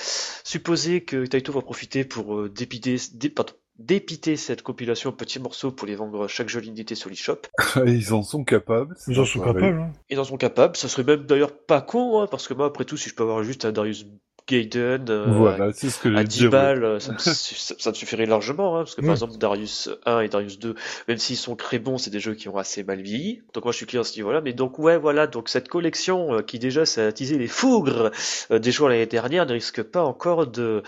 supposer 0.45 1.03
que 1.05 1.27
Taito 1.27 1.53
va 1.53 1.61
profiter 1.63 2.05
pour 2.05 2.37
euh, 2.39 2.49
dépiter, 2.49 2.97
dé- 3.15 3.31
pardon, 3.31 3.53
dépiter 3.79 4.37
cette 4.37 4.63
compilation 4.63 5.11
en 5.11 5.13
petits 5.13 5.39
morceaux 5.41 5.71
pour 5.73 5.87
les 5.87 5.95
vendre 5.97 6.27
chaque 6.29 6.49
jeu 6.49 6.61
l'unité 6.61 6.95
sur 6.95 7.11
l'eShop. 7.11 7.43
Ils 7.87 8.13
en 8.13 8.23
sont 8.23 8.45
capables. 8.45 8.97
Ils 9.09 9.19
en 9.21 9.25
sont 9.25 9.41
capables. 9.41 9.65
Hein. 9.81 9.93
Ils 10.11 10.19
en 10.21 10.25
sont 10.25 10.37
capables, 10.37 10.77
ça 10.77 10.89
serait 10.89 11.05
même 11.05 11.27
d'ailleurs 11.27 11.57
pas 11.57 11.81
con, 11.81 12.21
hein, 12.23 12.27
parce 12.31 12.49
que 12.49 12.55
moi 12.55 12.67
après 12.67 12.85
tout, 12.85 12.97
si 12.97 13.09
je 13.09 13.15
peux 13.15 13.23
avoir 13.23 13.43
juste 13.43 13.65
un 13.65 13.73
Darius 13.73 14.07
Gaiden, 14.49 15.09
euh, 15.11 15.27
Voilà, 15.27 15.73
c'est 15.73 15.91
ce 15.91 15.99
que 16.01 16.09
à 16.15 16.23
je 16.23 16.27
10 16.27 16.39
dire. 16.39 16.51
ouais. 16.51 16.51
balles, 16.51 16.85
euh, 16.85 16.99
ça, 17.01 17.13
me 17.13 17.19
ça, 17.19 17.95
suffirait 17.95 18.27
largement, 18.27 18.77
hein, 18.77 18.81
parce 18.81 18.95
que 18.95 19.03
par 19.03 19.13
exemple 19.13 19.37
Darius 19.39 19.91
1 20.07 20.21
et 20.21 20.29
Darius 20.29 20.59
2, 20.59 20.75
même 21.07 21.19
s'ils 21.19 21.37
sont 21.37 21.55
très 21.55 21.79
bons, 21.79 21.99
c'est 21.99 22.11
des 22.11 22.21
jeux 22.21 22.35
qui 22.35 22.49
ont 22.49 22.57
assez 22.57 22.83
mal 22.83 23.01
vieilli. 23.03 23.43
Donc 23.55 23.65
moi 23.65 23.73
je 23.73 23.77
suis 23.77 23.87
client 23.87 24.01
à 24.03 24.05
ce 24.05 24.17
niveau-là, 24.17 24.41
mais 24.41 24.55
donc 24.55 24.79
ouais 24.79 24.97
voilà, 24.99 25.27
donc 25.27 25.49
cette 25.49 25.69
collection 25.69 26.35
euh, 26.35 26.43
qui 26.43 26.59
déjà 26.59 26.87
s'est 26.87 27.03
attisé 27.03 27.39
les 27.39 27.47
fougres 27.49 28.11
des 28.51 28.73
joueurs 28.73 28.89
l'année 28.91 29.07
dernière 29.07 29.47
ne 29.47 29.53
risque 29.53 29.83
pas 29.83 30.03
encore 30.03 30.47
de 30.47 30.83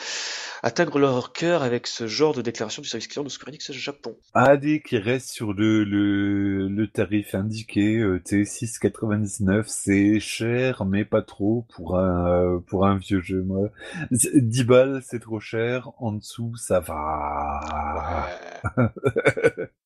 atteindre 0.63 0.99
leur 0.99 1.33
cœur 1.33 1.63
avec 1.63 1.87
ce 1.87 2.07
genre 2.07 2.35
de 2.35 2.43
déclaration 2.43 2.83
du 2.83 2.89
service 2.89 3.09
client 3.09 3.25
de 3.25 3.29
Square 3.29 3.49
Enix 3.49 3.73
Japon. 3.73 4.17
AD 4.35 4.83
qui 4.85 4.99
reste 4.99 5.31
sur 5.31 5.53
le, 5.53 5.85
le, 5.85 6.69
le 6.69 6.87
tarif 6.87 7.35
indiqué, 7.35 7.99
euh, 7.99 8.21
T6,99, 8.25 9.65
c'est 9.67 10.21
cher, 10.21 10.85
mais 10.85 11.05
pas 11.05 11.23
trop 11.23 11.67
pour 11.75 11.99
un, 11.99 12.29
euh, 12.29 12.59
pour 12.61 12.87
un 12.87 12.97
vieux 12.97 13.21
jeu. 13.21 13.43
Moi. 13.51 13.71
10 14.11 14.65
balles, 14.65 15.01
c'est 15.05 15.21
trop 15.21 15.41
cher. 15.41 15.91
En 15.99 16.13
dessous, 16.13 16.55
ça 16.57 16.81
va. 16.81 18.29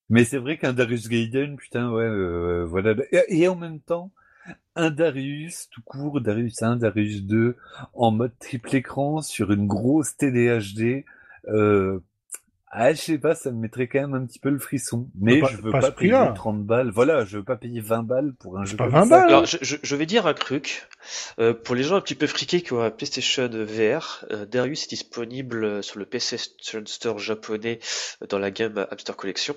mais 0.09 0.25
c'est 0.25 0.39
vrai 0.39 0.59
qu'un 0.59 0.73
Darius 0.73 1.09
Gaiden, 1.09 1.57
putain, 1.57 1.91
ouais, 1.91 2.05
euh, 2.05 2.65
voilà. 2.65 2.95
Et, 3.11 3.41
et 3.41 3.49
en 3.49 3.57
même 3.57 3.81
temps, 3.81 4.13
un 4.77 4.91
Darius, 4.91 5.69
tout 5.71 5.83
court, 5.83 6.21
Darius 6.21 6.63
1, 6.63 6.77
Darius 6.77 7.23
2, 7.23 7.57
en 7.95 8.11
mode 8.11 8.39
triple 8.39 8.77
écran, 8.77 9.23
sur 9.23 9.53
une 9.53 9.67
grosse 9.67 10.17
TDHD, 10.17 11.05
euh, 11.49 12.01
Ah, 12.77 12.93
je 12.93 13.01
sais 13.01 13.19
pas, 13.19 13.37
ça 13.37 13.53
me 13.53 13.59
mettrait 13.61 13.87
quand 13.87 14.01
même 14.01 14.15
un 14.15 14.27
petit 14.27 14.41
peu 14.41 14.51
le 14.51 14.59
frisson. 14.59 15.09
Mais 15.21 15.39
Pas- 15.39 15.47
je 15.49 15.59
veux 15.59 15.71
pas 15.71 15.93
payer 15.93 16.19
30 16.35 16.65
balles. 16.65 16.91
Voilà, 16.91 17.25
je 17.25 17.37
veux 17.39 17.45
pas 17.45 17.55
payer 17.57 17.81
20 17.81 18.03
balles 18.03 18.35
pour 18.41 18.59
un 18.59 18.65
C'est 18.65 18.73
jeu 18.73 18.77
pas 18.77 18.85
comme 18.87 18.95
20 18.95 19.05
ça. 19.05 19.09
balles. 19.21 19.29
Alors, 19.29 19.47
je, 19.47 19.97
vais 19.97 20.07
dire 20.07 20.27
un 20.27 20.35
truc. 20.35 20.89
Euh, 21.39 21.55
pour 21.55 21.75
les 21.77 21.85
gens 21.85 21.95
un 21.97 22.01
petit 22.01 22.15
peu 22.17 22.27
friqués 22.27 22.63
qui 22.63 22.73
ont 22.73 22.81
un 22.83 22.91
PlayStation 22.91 23.49
VR, 23.49 24.25
euh, 24.33 24.45
Darius 24.47 24.85
est 24.85 24.91
disponible 24.91 25.83
sur 25.85 25.99
le 26.01 26.05
PC 26.07 26.37
Store 26.87 27.19
japonais 27.19 27.79
euh, 28.23 28.27
dans 28.27 28.39
la 28.41 28.51
gamme 28.51 28.87
Hamster 28.91 29.15
Collection. 29.17 29.55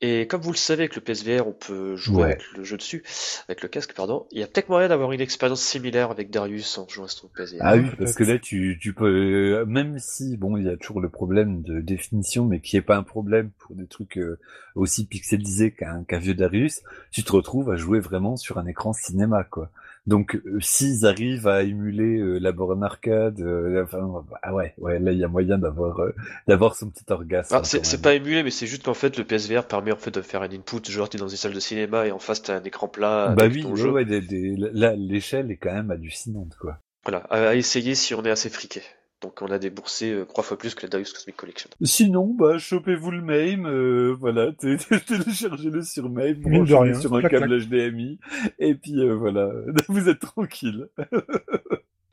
Et 0.00 0.26
comme 0.28 0.42
vous 0.42 0.52
le 0.52 0.56
savez, 0.56 0.82
avec 0.84 0.94
le 0.94 1.00
PSVR, 1.00 1.48
on 1.48 1.52
peut 1.52 1.96
jouer 1.96 2.16
Ouais. 2.16 2.22
avec 2.34 2.42
le 2.56 2.62
jeu 2.62 2.76
dessus, 2.76 3.02
avec 3.48 3.62
le 3.62 3.68
casque, 3.68 3.94
pardon. 3.94 4.26
Il 4.30 4.38
y 4.38 4.42
a 4.42 4.46
peut-être 4.46 4.68
moyen 4.68 4.88
d'avoir 4.88 5.10
une 5.12 5.20
expérience 5.22 5.62
similaire 5.62 6.10
avec 6.10 6.30
Darius 6.30 6.78
en 6.78 6.86
jouant 6.86 7.06
à 7.06 7.08
son 7.08 7.28
PSVR. 7.28 7.58
Ah 7.62 7.76
oui, 7.76 7.86
parce 7.98 8.14
que 8.14 8.22
là, 8.24 8.38
tu, 8.38 8.78
tu 8.80 8.92
peux, 8.92 9.06
euh, 9.06 9.64
même 9.66 9.98
si, 9.98 10.36
bon, 10.36 10.56
il 10.56 10.66
y 10.66 10.68
a 10.68 10.76
toujours 10.76 11.00
le 11.00 11.08
problème 11.08 11.62
de 11.62 11.80
définition, 11.80 12.43
mais 12.44 12.60
qui 12.60 12.76
est 12.76 12.82
pas 12.82 12.96
un 12.96 13.02
problème 13.02 13.50
pour 13.58 13.74
des 13.76 13.86
trucs 13.86 14.18
euh, 14.18 14.38
aussi 14.74 15.06
pixelisés 15.06 15.72
qu'un 15.72 16.04
qu'un 16.04 16.18
vieux 16.18 16.34
Darius, 16.34 16.82
tu 17.10 17.22
te 17.24 17.32
retrouves 17.32 17.70
à 17.70 17.76
jouer 17.76 18.00
vraiment 18.00 18.36
sur 18.36 18.58
un 18.58 18.66
écran 18.66 18.92
cinéma, 18.92 19.44
quoi. 19.44 19.70
Donc, 20.06 20.34
euh, 20.36 20.60
s'ils 20.60 21.06
arrivent 21.06 21.48
à 21.48 21.62
émuler 21.62 22.18
euh, 22.18 22.38
la 22.38 22.52
borne 22.52 22.84
arcade, 22.84 23.40
euh, 23.40 23.82
enfin, 23.84 24.22
ah 24.42 24.54
ouais, 24.54 24.74
ouais, 24.78 24.98
là, 24.98 25.12
il 25.12 25.18
y 25.18 25.24
a 25.24 25.28
moyen 25.28 25.56
d'avoir, 25.56 25.98
euh, 26.00 26.14
d'avoir 26.46 26.76
son 26.76 26.90
petit 26.90 27.04
orgasme. 27.10 27.54
Ah, 27.56 27.62
c'est 27.64 28.02
pas 28.02 28.12
émulé, 28.12 28.42
mais 28.42 28.50
c'est 28.50 28.66
juste 28.66 28.82
qu'en 28.84 28.92
fait, 28.92 29.16
le 29.16 29.24
PSVR 29.24 29.66
permet 29.66 29.92
en 29.92 29.96
fait 29.96 30.10
de 30.10 30.20
faire 30.20 30.42
un 30.42 30.50
input, 30.50 30.84
genre 30.90 31.08
t'es 31.08 31.16
dans 31.16 31.28
une 31.28 31.38
salle 31.38 31.54
de 31.54 31.60
cinéma 31.60 32.06
et 32.06 32.12
en 32.12 32.18
face 32.18 32.42
t'as 32.42 32.56
un 32.58 32.64
écran 32.64 32.86
plat 32.86 33.30
Bah 33.30 33.32
avec 33.32 33.52
oui, 33.52 33.62
ton 33.62 33.74
ouais, 33.74 33.76
jeu. 33.76 33.90
ouais, 33.90 34.04
des- 34.06 34.22
des- 34.22 34.56
là, 34.56 34.94
l'échelle 34.96 35.50
est 35.50 35.58
quand 35.58 35.74
même 35.74 35.90
hallucinante, 35.90 36.56
quoi. 36.56 36.78
Voilà, 37.04 37.20
à, 37.30 37.48
à 37.48 37.54
essayer 37.54 37.94
si 37.94 38.14
on 38.14 38.24
est 38.24 38.30
assez 38.30 38.50
friqué. 38.50 38.82
Donc 39.24 39.40
on 39.40 39.46
a 39.46 39.58
déboursé 39.58 40.12
euh, 40.12 40.24
trois 40.26 40.44
fois 40.44 40.58
plus 40.58 40.74
que 40.74 40.82
la 40.82 40.88
Darius 40.90 41.14
Cosmic 41.14 41.34
Collection. 41.34 41.70
Sinon, 41.82 42.26
bah, 42.38 42.58
chopez-vous 42.58 43.10
le 43.10 43.22
MAME, 43.22 43.66
euh, 43.66 44.14
voilà, 44.20 44.52
té- 44.52 44.76
té- 44.88 45.00
téléchargez-le 45.00 45.80
sur 45.82 46.10
MAME, 46.10 46.34
Mine 46.44 46.64
de 46.64 46.72
branchez-le 46.74 46.76
rien, 46.92 47.00
sur 47.00 47.14
un 47.14 47.20
clac, 47.20 47.32
câble 47.32 47.58
HDMI, 47.64 48.18
et 48.58 48.74
puis 48.74 49.00
euh, 49.00 49.14
voilà, 49.14 49.50
vous 49.88 50.10
êtes 50.10 50.18
tranquille. 50.20 50.88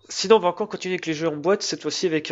Sinon, 0.08 0.38
on 0.38 0.40
va 0.40 0.48
encore 0.50 0.70
continuer 0.70 0.94
avec 0.96 1.06
les 1.06 1.14
jeux 1.14 1.28
en 1.28 1.36
boîte, 1.36 1.64
cette 1.64 1.82
fois-ci 1.82 2.06
avec 2.08 2.32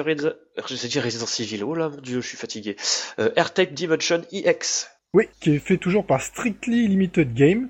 sais 0.76 0.88
dire 0.88 1.04
Resident 1.04 1.26
Evil. 1.40 1.64
Oh 1.64 1.76
là, 1.76 1.90
mon 1.90 2.00
dieu, 2.02 2.22
je 2.22 2.28
suis 2.28 2.38
fatigué. 2.38 2.76
Euh, 3.20 3.30
R-Type 3.38 3.74
Dimension 3.74 4.22
EX. 4.32 4.90
Oui, 5.14 5.26
qui 5.42 5.56
est 5.56 5.60
fait 5.60 5.78
toujours 5.78 6.06
par 6.06 6.22
Strictly 6.22 6.88
Limited 6.88 7.34
Game. 7.34 7.70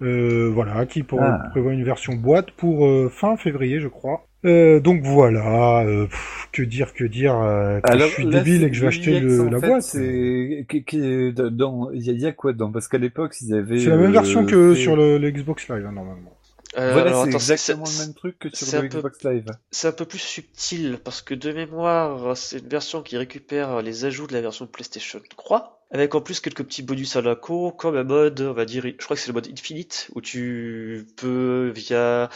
Euh, 0.00 0.48
voilà, 0.54 0.86
qui 0.86 1.02
pour, 1.02 1.20
Ah. 1.20 1.48
prévoit 1.50 1.72
une 1.72 1.84
version 1.84 2.14
boîte 2.14 2.52
pour 2.52 2.86
euh, 2.86 3.08
fin 3.10 3.36
février, 3.36 3.80
je 3.80 3.88
crois. 3.88 4.27
Euh, 4.44 4.78
donc 4.78 5.02
voilà, 5.02 5.80
euh, 5.84 6.06
pff, 6.06 6.48
que 6.52 6.62
dire, 6.62 6.94
que 6.94 7.02
dire, 7.04 7.34
euh, 7.36 7.80
que 7.80 7.98
je 7.98 8.04
suis 8.06 8.24
là, 8.24 8.38
débile 8.38 8.62
et 8.64 8.70
que 8.70 8.76
je 8.76 8.80
vais 8.82 8.86
acheter 8.86 9.18
le- 9.18 9.48
la 9.48 9.58
fait, 9.60 9.66
boîte. 9.68 9.82
C'est, 9.82 10.66
qui- 10.70 10.84
qui- 10.84 11.32
dans, 11.32 11.90
il 11.90 12.02
y, 12.06 12.10
a- 12.10 12.12
il 12.12 12.20
y 12.20 12.26
a 12.26 12.32
quoi 12.32 12.52
dedans? 12.52 12.70
Parce 12.70 12.86
qu'à 12.86 12.98
l'époque, 12.98 13.34
ils 13.40 13.52
avaient. 13.52 13.80
C'est 13.80 13.90
la 13.90 13.96
même 13.96 14.10
euh, 14.10 14.12
version 14.12 14.46
que 14.46 14.74
fait- 14.74 14.80
sur 14.80 14.94
le, 14.94 15.18
le 15.18 15.30
Xbox 15.32 15.68
Live, 15.68 15.84
hein, 15.88 15.92
normalement. 15.92 16.34
Euh, 16.76 16.92
Voilà, 16.92 17.24
c'est 17.24 17.30
exactement 17.34 17.84
le 17.84 18.04
même 18.06 18.14
truc 18.14 18.38
que 18.38 18.48
sur 18.54 18.78
un 18.78 18.82
le 18.82 18.88
peu- 18.88 18.98
Xbox 18.98 19.24
Live. 19.24 19.46
C'est 19.70 19.88
un 19.88 19.92
peu 19.92 20.04
plus 20.04 20.18
subtil, 20.18 20.98
parce 21.02 21.22
que 21.22 21.34
de 21.34 21.50
mémoire, 21.52 22.36
c'est 22.36 22.58
une 22.58 22.68
version 22.68 23.02
qui 23.02 23.16
récupère 23.16 23.80
les 23.82 24.04
ajouts 24.04 24.26
de 24.26 24.34
la 24.34 24.42
version 24.42 24.66
PlayStation 24.66 25.18
3, 25.36 25.77
avec 25.90 26.14
en 26.14 26.20
plus 26.20 26.40
quelques 26.40 26.62
petits 26.64 26.82
bonus 26.82 27.16
à 27.16 27.22
la 27.22 27.34
con, 27.34 27.70
comme 27.70 27.96
un 27.96 28.04
mode, 28.04 28.40
on 28.40 28.52
va 28.52 28.64
dire, 28.64 28.84
je 28.84 29.04
crois 29.04 29.16
que 29.16 29.22
c'est 29.22 29.28
le 29.28 29.34
mode 29.34 29.48
Infinite, 29.50 30.10
où 30.14 30.20
tu 30.20 31.06
peux, 31.16 31.72
via 31.74 32.28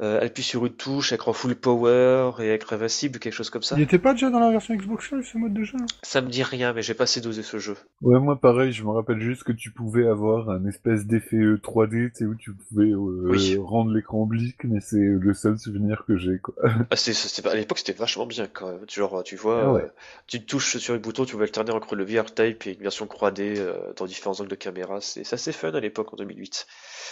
euh, 0.00 0.20
appuyer 0.24 0.44
sur 0.44 0.66
une 0.66 0.72
touche, 0.72 1.12
écran 1.12 1.32
full 1.32 1.54
power 1.54 2.32
et 2.40 2.52
écran 2.54 2.76
invincible, 2.76 3.18
quelque 3.18 3.32
chose 3.32 3.50
comme 3.50 3.62
ça. 3.62 3.76
Il 3.76 3.82
était 3.82 3.98
pas 3.98 4.12
déjà 4.14 4.30
dans 4.30 4.40
la 4.40 4.50
version 4.50 4.74
Xbox 4.74 5.12
Live, 5.12 5.24
ce 5.32 5.38
mode 5.38 5.54
de 5.54 5.62
jeu 5.62 5.78
Ça 6.02 6.20
me 6.20 6.28
dit 6.28 6.42
rien, 6.42 6.72
mais 6.72 6.82
j'ai 6.82 6.94
pas 6.94 7.04
assez 7.04 7.20
dosé 7.20 7.42
ce 7.42 7.58
jeu. 7.58 7.76
Ouais, 8.02 8.18
moi 8.18 8.40
pareil, 8.40 8.72
je 8.72 8.82
me 8.82 8.90
rappelle 8.90 9.20
juste 9.20 9.44
que 9.44 9.52
tu 9.52 9.70
pouvais 9.70 10.06
avoir 10.08 10.50
un 10.50 10.66
espèce 10.66 11.06
d'effet 11.06 11.36
euh, 11.36 11.56
3D, 11.62 12.10
tu 12.10 12.18
sais, 12.18 12.24
où 12.24 12.34
tu 12.34 12.52
pouvais 12.52 12.90
euh, 12.90 13.28
Oui. 13.30 13.56
rendre 13.60 13.92
l'écran 13.92 14.22
oblique, 14.22 14.64
mais 14.64 14.80
c'est 14.80 14.96
le 14.98 15.34
seul 15.34 15.56
souvenir 15.58 16.04
que 16.06 16.16
j'ai, 16.16 16.38
quoi. 16.38 16.54
Ah, 16.90 17.50
à 17.50 17.54
l'époque, 17.54 17.78
c'était 17.78 17.92
vachement 17.92 18.26
bien 18.26 18.46
quand 18.52 18.66
même. 18.72 18.80
Genre, 18.88 19.22
tu 19.22 19.36
vois, 19.36 19.62
Ah 19.62 19.72
ouais. 19.72 19.82
euh, 19.82 19.88
tu 20.26 20.44
touches 20.44 20.78
sur 20.78 20.94
un 20.94 20.98
bouton, 20.98 21.24
tu 21.24 21.36
vas 21.36 21.42
alterner 21.44 21.70
entre 21.70 21.94
le 21.94 22.04
VR-Type 22.04 22.66
et 22.66 22.78
une 22.80 22.87
version 22.88 23.06
3D 23.06 23.58
euh, 23.58 23.92
dans 23.96 24.06
différents 24.06 24.38
angles 24.40 24.50
de 24.50 24.54
caméra. 24.56 25.00
C'est, 25.00 25.24
c'est 25.24 25.34
assez 25.34 25.52
fun 25.52 25.72
à 25.72 25.80
l'époque, 25.80 26.12
en 26.12 26.16
2008. 26.16 26.66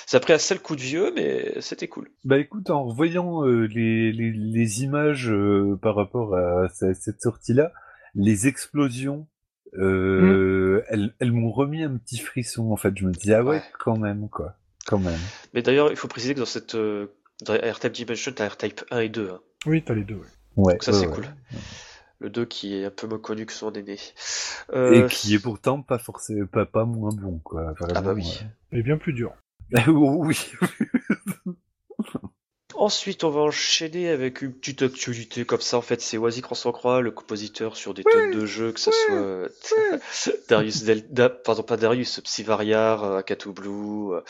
Ça 0.06 0.16
a 0.16 0.20
pris 0.20 0.32
un 0.32 0.38
seul 0.38 0.60
coup 0.60 0.76
de 0.76 0.80
vieux, 0.80 1.12
mais 1.14 1.60
c'était 1.60 1.88
cool. 1.88 2.10
Bah 2.24 2.38
écoute, 2.38 2.70
en 2.70 2.84
revoyant 2.84 3.44
euh, 3.44 3.66
les, 3.66 4.12
les, 4.12 4.30
les 4.32 4.82
images 4.82 5.30
euh, 5.30 5.76
par 5.80 5.94
rapport 5.96 6.36
à 6.36 6.68
ce- 6.68 6.94
cette 6.94 7.20
sortie-là, 7.20 7.72
les 8.14 8.46
explosions, 8.46 9.26
euh, 9.78 10.82
elles, 10.88 11.14
elles 11.18 11.32
m'ont 11.32 11.50
remis 11.52 11.82
un 11.82 11.96
petit 11.96 12.18
frisson, 12.18 12.70
en 12.72 12.76
fait. 12.76 12.92
Je 12.96 13.04
me 13.04 13.12
disais, 13.12 13.34
ah 13.34 13.42
ouais, 13.42 13.56
Ouais. 13.56 13.62
quand 13.78 13.96
même, 13.98 14.28
quoi. 14.28 14.54
Quand 14.86 14.98
même. 14.98 15.18
Mais 15.54 15.62
d'ailleurs, 15.62 15.90
il 15.90 15.96
faut 15.96 16.08
préciser 16.08 16.34
que 16.34 16.38
dans 16.40 16.46
cette 16.46 16.74
euh, 16.76 17.08
dans 17.44 17.54
R-Type 17.54 17.92
Dimension, 17.92 18.32
t'as 18.34 18.48
R-Type 18.48 18.82
1 18.90 19.00
et 19.00 19.08
2. 19.08 19.30
hein. 19.30 19.40
Oui, 19.66 19.82
t'as 19.84 19.94
les 19.94 20.04
deux, 20.04 20.14
ouais. 20.14 20.26
Ouais. 20.56 20.72
Donc 20.74 20.82
ça, 20.84 20.92
ouais, 20.92 20.98
c'est 21.00 21.06
ouais. 21.08 21.14
cool. 21.14 21.26
Le 22.20 22.31
2 22.31 22.46
qui 22.46 22.74
est 22.76 22.85
un 22.87 22.90
peu 22.90 23.07
moins 23.07 23.18
connu 23.18 23.44
que 23.46 23.52
son 23.52 23.72
aîné. 23.72 23.94
Et 23.94 24.74
Euh, 24.74 25.09
qui 25.09 25.35
est 25.35 25.38
pourtant 25.38 25.83
pas 25.83 25.98
forcément 25.98 26.46
pas, 26.46 26.64
pas 26.64 26.85
moins 26.85 27.12
bon, 27.12 27.38
quoi. 27.44 27.72
Vraiment, 27.79 27.94
Ah 27.94 28.00
bah 28.00 28.12
oui. 28.14 28.40
Et 28.72 28.83
bien 28.83 28.96
plus 28.96 29.12
dur. 29.12 29.33
euh. 29.76 29.83
oui. 29.88 30.38
Ensuite, 32.74 33.24
on 33.24 33.31
va 33.31 33.40
enchaîner 33.40 34.11
avec 34.11 34.42
une 34.42 34.52
petite 34.52 34.83
actualité 34.83 35.46
comme 35.46 35.62
ça. 35.62 35.79
En 35.79 35.83
fait, 35.83 36.02
c'est 36.02 36.18
Oasis 36.18 36.42
Croix, 36.42 37.00
le 37.00 37.11
compositeur 37.11 37.74
sur 37.74 37.94
des 37.94 38.05
tonnes 38.05 38.33
de 38.33 38.44
jeux, 38.44 38.72
que 38.72 38.81
ce 38.81 38.90
soit 38.90 39.48
Darius 40.48 40.83
Delta, 40.83 41.31
pardon, 41.31 41.62
pas 41.62 41.79
Darius, 41.79 42.20
Psyvariar, 42.20 43.02
euh, 43.05 43.18
Akatu 43.18 43.52
Blue, 43.52 44.12
euh, 44.12 44.20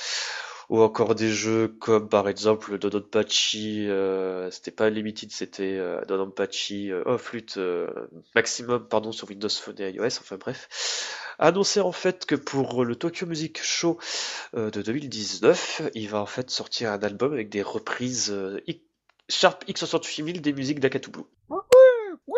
ou 0.68 0.80
encore 0.80 1.14
des 1.14 1.30
jeux 1.30 1.68
comme 1.68 2.08
par 2.08 2.28
exemple 2.28 2.78
Dodonpachi, 2.78 3.88
euh, 3.88 4.50
c'était 4.50 4.70
pas 4.70 4.90
Limited, 4.90 5.30
c'était 5.30 5.76
euh, 5.76 6.00
euh, 6.08 7.02
oh 7.06 7.18
flûte, 7.18 7.56
euh, 7.56 7.86
Maximum, 8.34 8.86
pardon, 8.88 9.12
sur 9.12 9.28
Windows 9.28 9.48
Phone 9.48 9.80
et 9.80 9.90
iOS, 9.90 10.18
enfin 10.20 10.36
bref. 10.36 10.68
Annoncer 11.38 11.80
en 11.80 11.92
fait 11.92 12.24
que 12.26 12.34
pour 12.34 12.84
le 12.84 12.96
Tokyo 12.96 13.26
Music 13.26 13.62
Show 13.62 13.98
euh, 14.54 14.70
de 14.70 14.82
2019, 14.82 15.82
il 15.94 16.08
va 16.08 16.20
en 16.20 16.26
fait 16.26 16.50
sortir 16.50 16.90
un 16.92 16.98
album 17.00 17.32
avec 17.32 17.48
des 17.48 17.62
reprises 17.62 18.34
Sharp 19.28 19.64
X68000 19.68 20.40
des 20.40 20.52
musiques 20.52 20.80
d'Akatu 20.80 21.10
Blue. 21.10 21.24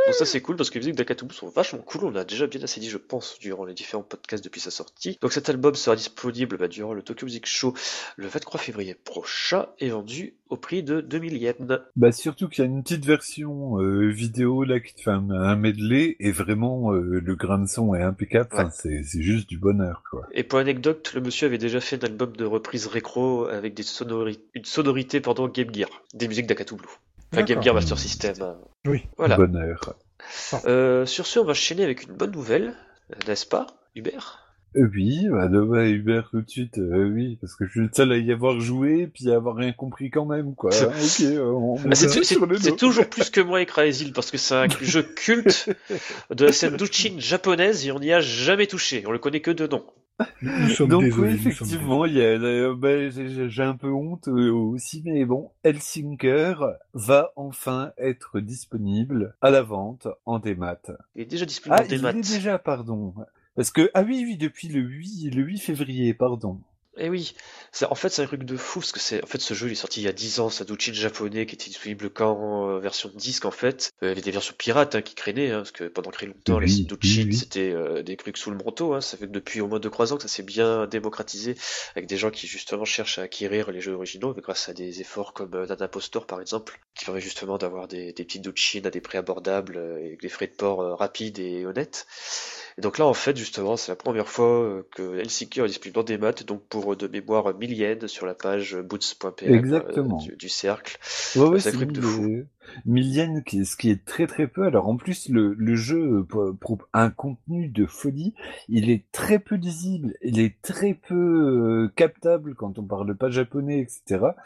Donc 0.08 0.14
ça 0.14 0.24
c'est 0.24 0.40
cool 0.40 0.56
parce 0.56 0.70
que 0.70 0.74
les 0.78 0.80
musiques 0.80 0.94
d'Akatu 0.96 1.26
Blue 1.26 1.34
sont 1.34 1.50
vachement 1.50 1.80
cool, 1.80 2.04
on 2.06 2.14
a 2.16 2.24
déjà 2.24 2.46
bien 2.46 2.62
assez 2.62 2.80
dit 2.80 2.88
je 2.88 2.96
pense 2.96 3.38
durant 3.40 3.66
les 3.66 3.74
différents 3.74 4.02
podcasts 4.02 4.42
depuis 4.42 4.58
sa 4.58 4.70
sortie. 4.70 5.18
Donc 5.20 5.34
cet 5.34 5.50
album 5.50 5.74
sera 5.74 5.96
disponible 5.96 6.56
bah, 6.56 6.66
durant 6.66 6.94
le 6.94 7.02
Tokyo 7.02 7.26
Music 7.26 7.44
Show 7.44 7.74
le 8.16 8.26
23 8.26 8.58
février 8.58 8.94
prochain 8.94 9.66
et 9.78 9.90
vendu 9.90 10.32
au 10.48 10.56
prix 10.56 10.82
de 10.82 11.02
2000 11.02 11.36
yens. 11.36 11.78
Bah 11.94 12.10
surtout 12.10 12.48
qu'il 12.48 12.64
y 12.64 12.66
a 12.66 12.70
une 12.70 12.82
petite 12.82 13.04
version 13.04 13.78
euh, 13.82 14.08
vidéo 14.08 14.64
là 14.64 14.80
qui 14.80 14.94
te 14.94 15.02
fait 15.02 15.10
un, 15.10 15.28
un 15.30 15.56
medley 15.56 16.16
et 16.20 16.32
vraiment 16.32 16.90
euh, 16.94 17.20
le 17.22 17.34
grain 17.36 17.58
de 17.58 17.68
son 17.68 17.94
est 17.94 18.02
impeccable. 18.02 18.48
Enfin, 18.52 18.64
Ouais. 18.64 18.70
c'est 18.72 19.02
c'est 19.04 19.20
juste 19.22 19.46
du 19.46 19.58
bonheur 19.58 20.02
quoi. 20.10 20.26
Et 20.32 20.42
pour 20.42 20.58
anecdote, 20.58 21.12
le 21.14 21.20
monsieur 21.20 21.48
avait 21.48 21.58
déjà 21.58 21.80
fait 21.82 22.02
un 22.02 22.06
album 22.06 22.34
de 22.34 22.46
reprise 22.46 22.86
récro 22.86 23.44
avec 23.44 23.74
des 23.74 23.82
sonori- 23.82 24.40
une 24.54 24.64
sonorité 24.64 25.20
pendant 25.20 25.48
Game 25.48 25.68
Gear, 25.74 25.90
des 26.14 26.28
musiques 26.28 26.46
d'Akatu 26.46 26.76
Blue. 26.76 26.88
Enfin 27.32 27.42
Game. 27.42 27.62
Gear 27.62 27.74
Master 27.74 27.98
System. 27.98 28.34
Oui. 28.86 29.04
Voilà. 29.16 29.36
Bonheur. 29.36 29.94
Euh, 30.64 31.06
sur 31.06 31.26
ce, 31.26 31.38
on 31.38 31.44
va 31.44 31.52
enchaîner 31.52 31.84
avec 31.84 32.04
une 32.04 32.14
bonne 32.14 32.32
nouvelle, 32.32 32.74
n'est-ce 33.26 33.46
pas, 33.46 33.66
Hubert? 33.94 34.44
Euh, 34.76 34.86
oui, 34.92 35.26
bah 35.30 35.48
de 35.48 35.60
ouais, 35.60 35.90
Hubert 35.90 36.28
tout 36.30 36.42
de 36.42 36.50
suite, 36.50 36.76
euh, 36.76 37.08
oui, 37.08 37.38
parce 37.40 37.54
que 37.54 37.64
je 37.64 37.70
suis 37.70 37.80
le 37.80 37.90
seul 37.90 38.12
à 38.12 38.18
y 38.18 38.30
avoir 38.30 38.60
joué 38.60 39.06
puis 39.06 39.30
à 39.30 39.36
avoir 39.36 39.56
rien 39.56 39.72
compris 39.72 40.10
quand 40.10 40.26
même 40.26 40.54
quoi. 40.54 40.70
ok, 40.70 41.24
on, 41.38 41.78
on 41.86 41.94
C'est 41.94 42.76
toujours 42.76 43.08
plus 43.08 43.30
que 43.30 43.40
moi 43.40 43.62
et 43.62 43.66
Crazy 43.66 44.12
parce 44.12 44.30
que 44.30 44.36
c'est 44.36 44.54
un 44.54 44.68
jeu 44.82 45.02
culte 45.02 45.70
de 46.30 46.44
la 46.44 46.52
scène 46.52 46.76
douchine 46.76 47.18
japonaise 47.18 47.86
et 47.86 47.92
on 47.92 47.98
n'y 47.98 48.12
a 48.12 48.20
jamais 48.20 48.66
touché. 48.66 49.04
On 49.06 49.10
le 49.10 49.18
connaît 49.18 49.40
que 49.40 49.50
de 49.50 49.66
nom. 49.66 49.86
Nous, 50.42 50.50
nous 50.58 50.68
sommes 50.70 50.88
Donc 50.88 51.02
désolés. 51.04 51.34
oui, 51.34 51.34
effectivement, 51.34 52.04
il 52.04 52.14
y 52.14 52.20
a, 52.22 52.24
euh, 52.24 52.74
bah, 52.74 53.10
j'ai 53.10 53.62
un 53.62 53.76
peu 53.76 53.90
honte 53.90 54.28
euh, 54.28 54.50
aussi, 54.50 55.02
mais 55.04 55.24
bon, 55.24 55.50
Helsinker 55.64 56.56
va 56.94 57.32
enfin 57.36 57.92
être 57.98 58.40
disponible 58.40 59.34
à 59.40 59.50
la 59.50 59.62
vente 59.62 60.08
en 60.26 60.38
démat. 60.38 60.80
Il 61.14 61.22
est 61.22 61.26
déjà 61.26 61.46
disponible 61.46 61.76
Ah, 61.78 61.82
en 61.82 61.84
il 61.84 61.90
démat. 61.90 62.10
est 62.10 62.14
déjà, 62.14 62.58
pardon. 62.58 63.14
Parce 63.54 63.70
que 63.70 63.90
ah 63.94 64.02
oui, 64.02 64.22
oui, 64.26 64.36
depuis 64.36 64.68
le 64.68 64.80
8, 64.80 65.30
le 65.34 65.42
8 65.42 65.58
février, 65.58 66.14
pardon. 66.14 66.60
Eh 67.00 67.08
oui, 67.10 67.34
c'est- 67.72 67.84
en 67.86 67.94
fait 67.94 68.08
c'est 68.08 68.22
un 68.22 68.26
truc 68.26 68.42
de 68.44 68.56
fou 68.56 68.80
parce 68.80 68.92
que 68.92 68.98
c'est 69.00 69.22
en 69.22 69.26
fait 69.26 69.40
ce 69.40 69.54
jeu 69.54 69.68
il 69.68 69.72
est 69.72 69.74
sorti 69.76 70.00
il 70.00 70.04
y 70.04 70.08
a 70.08 70.12
10 70.12 70.40
ans, 70.40 70.48
c'est 70.50 70.68
un 70.70 70.76
japonais 70.92 71.46
qui 71.46 71.54
était 71.54 71.66
disponible 71.66 72.10
qu'en 72.10 72.68
euh, 72.70 72.78
version 72.80 73.10
disque 73.14 73.44
en 73.44 73.50
fait. 73.50 73.92
Euh, 74.02 74.06
il 74.06 74.08
y 74.08 74.12
avait 74.12 74.20
des 74.22 74.30
versions 74.30 74.54
pirates 74.58 74.94
hein, 74.94 75.02
qui 75.02 75.14
traînaient 75.14 75.50
hein, 75.50 75.58
parce 75.58 75.70
que 75.72 75.84
pendant 75.84 76.10
très 76.10 76.26
longtemps 76.26 76.58
les 76.58 76.66
sites 76.68 76.90
oui, 76.92 77.24
oui. 77.28 77.34
c'était 77.36 77.70
euh, 77.72 78.02
des 78.02 78.16
trucs 78.16 78.36
sous 78.36 78.50
le 78.50 78.56
manteau. 78.56 78.94
Hein. 78.94 79.00
Ça 79.00 79.16
fait 79.16 79.26
que 79.26 79.32
depuis 79.32 79.60
au 79.60 79.68
moins 79.68 79.78
2-3 79.80 80.12
ans 80.12 80.16
que 80.16 80.22
ça 80.22 80.28
s'est 80.28 80.42
bien 80.42 80.86
démocratisé 80.86 81.56
avec 81.94 82.08
des 82.08 82.16
gens 82.16 82.30
qui 82.30 82.46
justement 82.46 82.84
cherchent 82.84 83.18
à 83.18 83.22
acquérir 83.22 83.70
les 83.70 83.80
jeux 83.80 83.92
originaux 83.94 84.34
grâce 84.34 84.68
à 84.68 84.74
des 84.74 85.00
efforts 85.00 85.32
comme 85.32 85.54
euh, 85.54 85.66
Nana 85.66 85.88
Postor 85.88 86.26
par 86.26 86.40
exemple 86.40 86.80
qui 86.94 87.04
permet 87.04 87.20
justement 87.20 87.58
d'avoir 87.58 87.86
des, 87.88 88.12
des 88.12 88.24
petites 88.24 88.42
douchins 88.42 88.80
à 88.84 88.90
des 88.90 89.00
prix 89.00 89.18
abordables 89.18 89.76
euh, 89.76 89.98
et 90.00 90.06
avec 90.06 90.20
des 90.22 90.28
frais 90.28 90.46
de 90.48 90.52
port 90.52 90.80
euh, 90.80 90.94
rapides 90.94 91.38
et 91.38 91.64
honnêtes. 91.66 92.06
Et 92.78 92.80
donc 92.80 92.96
là, 92.98 93.06
en 93.06 93.12
fait, 93.14 93.36
justement, 93.36 93.76
c'est 93.76 93.90
la 93.92 93.96
première 93.96 94.28
fois 94.28 94.62
euh, 94.62 94.86
que 94.94 95.18
Helsinki 95.18 95.60
est 95.60 95.66
disponible 95.66 95.96
dans 95.96 96.04
des 96.04 96.16
maths, 96.16 96.44
donc 96.46 96.62
pour 96.68 96.96
de 96.96 97.08
mémoire 97.08 97.52
1000 97.58 97.72
yens 97.72 98.06
sur 98.06 98.24
la 98.24 98.34
page 98.34 98.76
boots.pl 98.76 99.52
Exactement. 99.52 100.18
du, 100.18 100.36
du 100.36 100.48
cercle. 100.48 100.96
Ouais, 101.34 101.46
ouais, 101.46 101.58
c'est 101.60 101.72
de 101.76 102.00
fou. 102.00 102.22
euh, 102.22 102.46
mille 102.86 103.12
yens, 103.12 103.42
qui 103.44 103.60
est- 103.60 103.64
ce 103.64 103.76
qui 103.76 103.90
est 103.90 104.04
très 104.04 104.26
très 104.28 104.46
peu. 104.46 104.64
Alors 104.64 104.86
en 104.88 104.96
plus, 104.96 105.28
le, 105.28 105.54
le 105.54 105.74
jeu 105.74 106.24
euh, 106.36 106.52
pro- 106.52 106.78
a 106.92 107.02
un 107.02 107.10
contenu 107.10 107.68
de 107.68 107.84
folie. 107.84 108.34
Il 108.68 108.90
est 108.90 109.04
très 109.12 109.38
peu 109.40 109.56
lisible, 109.56 110.14
il 110.22 110.38
est 110.38 110.60
très 110.62 110.94
peu 110.94 111.14
euh, 111.16 111.92
captable 111.96 112.54
quand 112.54 112.78
on 112.78 112.84
parle 112.84 113.16
pas 113.16 113.28
japonais, 113.30 113.80
etc. 113.80 114.36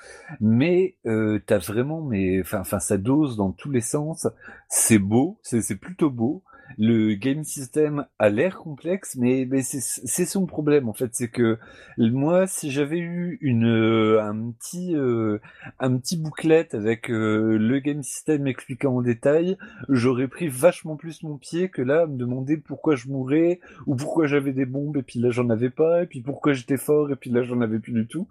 Mais 0.41 0.97
euh, 1.07 1.39
t'as 1.47 1.59
vraiment, 1.59 2.01
mais 2.01 2.41
enfin, 2.41 2.65
ça 2.65 2.97
dose 2.97 3.37
dans 3.37 3.53
tous 3.53 3.71
les 3.71 3.81
sens. 3.81 4.27
C'est 4.69 4.99
beau, 4.99 5.39
c'est 5.43 5.77
plutôt 5.77 6.11
beau. 6.11 6.43
Le 6.79 7.15
game 7.15 7.45
system 7.45 8.07
a 8.19 8.29
l'air 8.29 8.59
complexe, 8.59 9.17
mais, 9.17 9.47
c'est 9.63 10.25
son 10.25 10.47
problème 10.47 10.89
en 10.89 10.93
fait, 10.93 11.11
c'est 11.13 11.29
que 11.29 11.59
moi, 11.99 12.47
si 12.47 12.71
j'avais 12.71 12.99
eu 12.99 13.39
une 13.41 13.67
euh, 13.67 14.23
un 14.23 14.53
petit 14.53 14.95
euh, 14.97 15.39
un 15.79 15.97
petit 15.97 16.17
booklet 16.17 16.75
avec 16.75 17.11
euh, 17.11 17.57
le 17.59 17.79
game 17.81 18.03
system 18.03 18.47
expliquant 18.47 18.97
en 18.97 19.03
détail, 19.03 19.57
j'aurais 19.89 20.29
pris 20.29 20.49
vachement 20.49 20.97
plus 20.97 21.23
mon 21.23 21.37
pied 21.37 21.69
que 21.69 21.83
là 21.83 22.03
à 22.03 22.07
me 22.07 22.17
demander 22.17 22.57
pourquoi 22.57 22.97
je 22.97 23.09
mourais 23.09 23.61
ou 23.87 23.97
pourquoi 23.97 24.27
j'avais 24.27 24.53
des 24.53 24.67
bombes 24.67 24.97
et 24.97 25.03
puis 25.03 25.21
là 25.21 25.31
j'en 25.31 25.51
avais 25.51 25.71
pas 25.71 26.03
et 26.03 26.07
puis 26.07 26.21
pourquoi 26.21 26.53
j'étais 26.53 26.77
fort 26.77 27.11
et 27.11 27.17
puis 27.17 27.31
là 27.31 27.43
j'en 27.43 27.61
avais 27.61 27.79
plus 27.79 27.93
du 27.93 28.07
tout. 28.07 28.29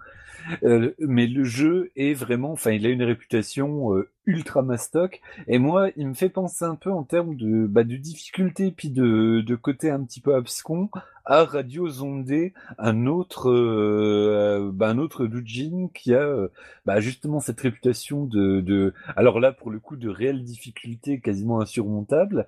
Mais 0.63 1.27
le 1.27 1.43
jeu 1.43 1.91
est 1.95 2.15
vraiment, 2.15 2.53
enfin, 2.53 2.71
il 2.71 2.87
a 2.87 2.89
une 2.89 3.03
réputation 3.03 3.91
ultra 4.25 4.61
mastoc. 4.63 5.21
Et 5.47 5.59
moi, 5.59 5.89
il 5.97 6.07
me 6.07 6.13
fait 6.13 6.29
penser 6.29 6.65
un 6.65 6.75
peu 6.75 6.91
en 6.91 7.03
termes 7.03 7.35
de, 7.35 7.67
bah, 7.67 7.83
de 7.83 7.95
difficulté 7.95 8.30
puis 8.71 8.89
de, 8.89 9.41
de 9.41 9.55
côté 9.55 9.89
un 9.89 10.03
petit 10.03 10.21
peu 10.21 10.35
abscon 10.35 10.89
à 11.25 11.43
Radio 11.45 11.87
Zondé, 11.89 12.53
un 12.77 13.05
autre, 13.05 13.49
euh, 13.51 14.71
bah, 14.73 14.89
un 14.89 14.97
autre 14.97 15.25
Lujin 15.25 15.89
qui 15.93 16.13
a 16.13 16.21
euh, 16.21 16.47
bah, 16.85 16.99
justement 16.99 17.39
cette 17.39 17.59
réputation 17.61 18.25
de, 18.25 18.59
de, 18.61 18.93
alors 19.15 19.39
là 19.39 19.51
pour 19.51 19.69
le 19.71 19.79
coup 19.79 19.95
de 19.97 20.09
réelle 20.09 20.43
difficulté 20.43 21.19
quasiment 21.19 21.61
insurmontable 21.61 22.47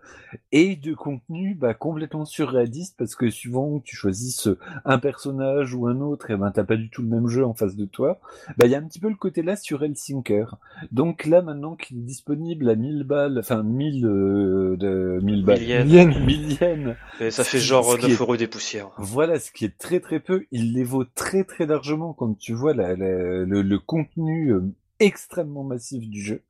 et 0.52 0.76
de 0.76 0.94
contenu 0.94 1.56
bah, 1.56 1.74
complètement 1.74 2.26
surréaliste 2.26 2.96
parce 2.98 3.16
que 3.16 3.30
suivant 3.30 3.80
que 3.80 3.84
tu 3.86 3.96
choisisses 3.96 4.50
un 4.86 4.98
personnage 5.00 5.74
ou 5.76 5.88
un 5.88 6.00
autre, 6.02 6.32
et 6.32 6.36
ben 6.36 6.52
t'as 6.52 6.64
pas 6.64 6.76
du 6.78 6.90
tout 6.90 7.02
le 7.04 7.10
même 7.10 7.28
jeu 7.28 7.46
en 7.46 7.54
face 7.54 7.76
de 7.76 7.86
toi. 7.86 8.20
Bah 8.58 8.66
il 8.66 8.72
y 8.72 8.76
a 8.76 8.80
un 8.80 8.84
petit 8.88 9.00
peu 9.00 9.10
le 9.10 9.16
côté 9.16 9.44
là 9.44 9.56
sur 9.56 9.84
Helsinker. 9.84 10.56
Donc 10.92 11.26
là 11.26 11.42
maintenant 11.42 11.76
qu'il 11.76 11.98
est 11.98 12.02
disponible 12.02 12.70
à 12.70 12.76
1000 12.76 13.04
balles, 13.04 13.38
enfin 13.40 13.62
1000 13.64 14.06
euh, 14.06 14.78
de 14.78 15.20
1000 15.22 15.46
balles, 15.46 15.60
1000 15.60 15.70
yens. 15.70 15.92
Yen. 15.92 16.26
1000 16.26 16.52
yens. 16.62 16.96
Et 17.20 17.30
ça 17.32 17.44
fait 17.44 17.60
genre 17.60 17.92
ce 17.94 17.98
qui 17.98 18.08
9 18.08 18.12
est- 18.12 18.22
euros 18.22 18.36
des 18.38 18.48
poussières. 18.48 18.63
Voilà, 18.98 19.40
ce 19.40 19.52
qui 19.52 19.66
est 19.66 19.78
très 19.78 20.00
très 20.00 20.20
peu, 20.20 20.46
il 20.52 20.74
les 20.74 20.84
vaut 20.84 21.06
très 21.06 21.44
très 21.44 21.66
largement. 21.66 22.14
Quand 22.14 22.38
tu 22.38 22.54
vois 22.54 22.74
le 22.74 23.78
contenu 23.78 24.52
euh, 24.52 24.62
extrêmement 25.06 25.64
massif 25.64 26.08
du 26.10 26.22
jeu. 26.22 26.42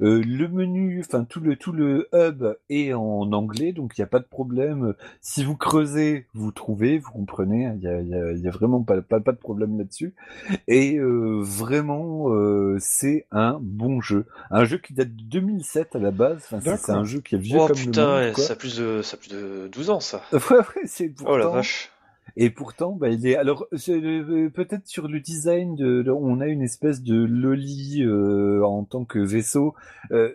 Euh, 0.00 0.22
le 0.26 0.48
menu, 0.48 1.00
enfin 1.04 1.24
tout 1.24 1.40
le 1.40 1.56
tout 1.56 1.72
le 1.72 2.08
hub 2.12 2.44
est 2.68 2.92
en 2.92 3.32
anglais, 3.32 3.72
donc 3.72 3.92
il 3.96 4.00
n'y 4.00 4.04
a 4.04 4.08
pas 4.08 4.18
de 4.18 4.24
problème. 4.24 4.94
Si 5.20 5.44
vous 5.44 5.56
creusez, 5.56 6.26
vous 6.34 6.52
trouvez, 6.52 6.98
vous 6.98 7.10
comprenez. 7.10 7.66
hein, 7.66 7.74
Il 7.76 7.82
y 7.82 7.88
a, 7.88 8.00
il 8.00 8.08
y 8.08 8.14
a- 8.14 8.32
il 8.32 8.40
y 8.40 8.48
a 8.48 8.50
vraiment 8.50 8.82
pas, 8.82 9.00
pas 9.02 9.20
pas 9.20 9.32
de 9.32 9.38
problème 9.38 9.78
là-dessus. 9.78 10.14
Et 10.68 10.96
euh, 10.98 11.40
vraiment, 11.42 12.30
euh, 12.32 12.76
c'est 12.80 13.26
un 13.30 13.58
bon 13.60 14.00
jeu, 14.00 14.26
un 14.50 14.64
jeu 14.64 14.78
qui 14.78 14.94
date 14.94 15.14
de 15.14 15.22
2007 15.24 15.96
à 15.96 15.98
la 15.98 16.10
base. 16.10 16.46
Enfin, 16.52 16.76
c'est- 16.76 16.90
un 16.92 17.04
jeu 17.04 17.20
qui 17.20 17.34
est 17.34 17.38
vieux 17.38 17.58
Oh 17.60 17.66
comme 17.66 17.76
le 17.76 17.82
putain, 17.84 18.06
monde. 18.06 18.16
ouais, 18.26 18.32
quoi. 18.32 18.44
ça 18.44 18.52
a 18.52 18.56
plus 18.56 18.76
de, 18.78 19.02
ça 19.02 19.14
a 19.16 19.18
plus 19.18 19.30
de 19.30 19.68
12 19.72 19.90
ans, 19.90 20.00
ça. 20.00 20.22
Ouais, 20.32 20.56
ouais, 20.58 20.64
c'est 20.86 21.12
Oh 21.24 21.36
la 21.36 21.44
pourtant- 21.44 21.56
vache. 21.56 21.90
Et 22.36 22.50
pourtant, 22.50 22.92
bah, 22.92 23.08
il 23.08 23.26
est. 23.26 23.36
Alors, 23.36 23.66
le- 23.72 24.48
peut-être 24.48 24.86
sur 24.86 25.08
le 25.08 25.20
design, 25.20 25.74
de, 25.74 26.04
on 26.10 26.40
a 26.40 26.46
une 26.46 26.62
espèce 26.62 27.02
de 27.02 27.16
loli 27.16 28.02
euh, 28.02 28.62
en 28.64 28.84
tant 28.84 29.04
que 29.04 29.18
vaisseau. 29.18 29.74
Euh, 30.12 30.32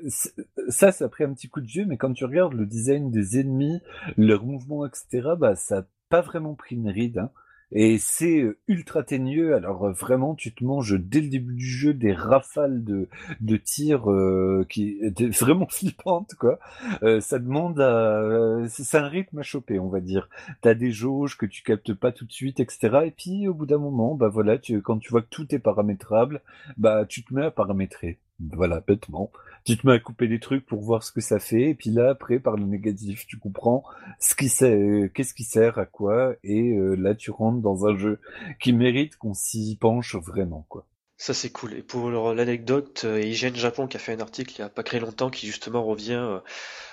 ça, 0.69 0.91
ça 0.91 1.05
a 1.05 1.09
pris 1.09 1.23
un 1.23 1.33
petit 1.33 1.49
coup 1.49 1.61
de 1.61 1.67
vieux, 1.67 1.85
mais 1.85 1.97
quand 1.97 2.13
tu 2.13 2.25
regardes 2.25 2.53
le 2.53 2.65
design 2.65 3.11
des 3.11 3.39
ennemis, 3.39 3.79
leurs 4.17 4.45
mouvements, 4.45 4.85
etc., 4.85 5.29
bah, 5.37 5.55
ça 5.55 5.79
a 5.79 5.83
pas 6.09 6.21
vraiment 6.21 6.53
pris 6.53 6.75
une 6.75 6.89
ride. 6.89 7.17
Hein. 7.17 7.31
Et 7.75 7.97
c'est 7.99 8.41
euh, 8.41 8.57
ultra 8.67 9.03
teigneux. 9.03 9.53
Alors 9.55 9.85
euh, 9.85 9.91
vraiment, 9.91 10.33
tu 10.33 10.53
te 10.53 10.63
manges 10.63 10.97
dès 10.99 11.21
le 11.21 11.27
début 11.29 11.53
du 11.53 11.67
jeu 11.67 11.93
des 11.93 12.13
rafales 12.13 12.83
de, 12.83 13.09
de 13.41 13.57
tirs 13.57 14.09
euh, 14.09 14.65
qui 14.69 14.97
étaient 15.01 15.27
vraiment 15.41 15.67
flippantes, 15.69 16.33
quoi. 16.35 16.57
Euh, 17.03 17.19
ça 17.21 17.37
demande 17.37 17.79
à, 17.81 18.19
euh, 18.21 18.67
c'est 18.69 18.97
un 18.97 19.07
rythme 19.07 19.39
à 19.39 19.43
choper, 19.43 19.79
on 19.79 19.89
va 19.89 19.99
dire 19.99 20.29
t'as 20.61 20.73
des 20.73 20.91
jauges 20.91 21.37
que 21.37 21.45
tu 21.45 21.63
captes 21.63 21.93
pas 21.93 22.11
tout 22.11 22.25
de 22.25 22.31
suite, 22.31 22.59
etc. 22.59 23.01
Et 23.05 23.11
puis 23.11 23.47
au 23.47 23.53
bout 23.53 23.65
d'un 23.65 23.77
moment, 23.77 24.15
bah 24.15 24.29
voilà, 24.29 24.57
tu, 24.57 24.81
quand 24.81 24.97
tu 24.99 25.09
vois 25.11 25.21
que 25.21 25.29
tout 25.29 25.53
est 25.53 25.59
paramétrable, 25.59 26.41
bah 26.77 27.05
tu 27.05 27.23
te 27.23 27.33
mets 27.33 27.45
à 27.45 27.51
paramétrer. 27.51 28.19
Voilà, 28.39 28.81
bêtement. 28.81 29.31
Tu 29.63 29.77
te 29.77 29.87
mets 29.87 29.93
à 29.93 29.99
couper 29.99 30.27
des 30.27 30.39
trucs 30.39 30.65
pour 30.65 30.81
voir 30.81 31.03
ce 31.03 31.11
que 31.11 31.21
ça 31.21 31.39
fait, 31.39 31.69
et 31.69 31.75
puis 31.75 31.89
là 31.89 32.09
après 32.09 32.39
par 32.39 32.55
le 32.55 32.65
négatif, 32.65 33.25
tu 33.25 33.39
comprends 33.39 33.83
ce 34.19 34.35
qui 34.35 34.49
sert, 34.49 35.11
qu'est-ce 35.13 35.33
qui 35.33 35.43
sert 35.43 35.79
à 35.79 35.85
quoi, 35.85 36.35
et 36.43 36.73
euh, 36.73 36.95
là 36.95 37.15
tu 37.15 37.31
rentres 37.31 37.61
dans 37.61 37.87
un 37.87 37.97
jeu 37.97 38.19
qui 38.59 38.73
mérite 38.73 39.15
qu'on 39.17 39.33
s'y 39.33 39.77
penche 39.79 40.15
vraiment, 40.15 40.65
quoi. 40.69 40.85
Ça 41.17 41.33
c'est 41.33 41.49
cool. 41.49 41.73
Et 41.73 41.81
pour 41.81 42.11
l'anecdote, 42.11 43.03
euh, 43.05 43.21
Hygiène 43.21 43.55
Japon 43.55 43.87
qui 43.87 43.95
a 43.95 43.99
fait 43.99 44.13
un 44.13 44.19
article 44.19 44.53
il 44.57 44.59
y 44.59 44.61
a 44.63 44.69
pas 44.69 44.83
très 44.83 44.99
longtemps 44.99 45.29
qui 45.29 45.47
justement 45.47 45.83
revient 45.83 46.13
euh, 46.13 46.39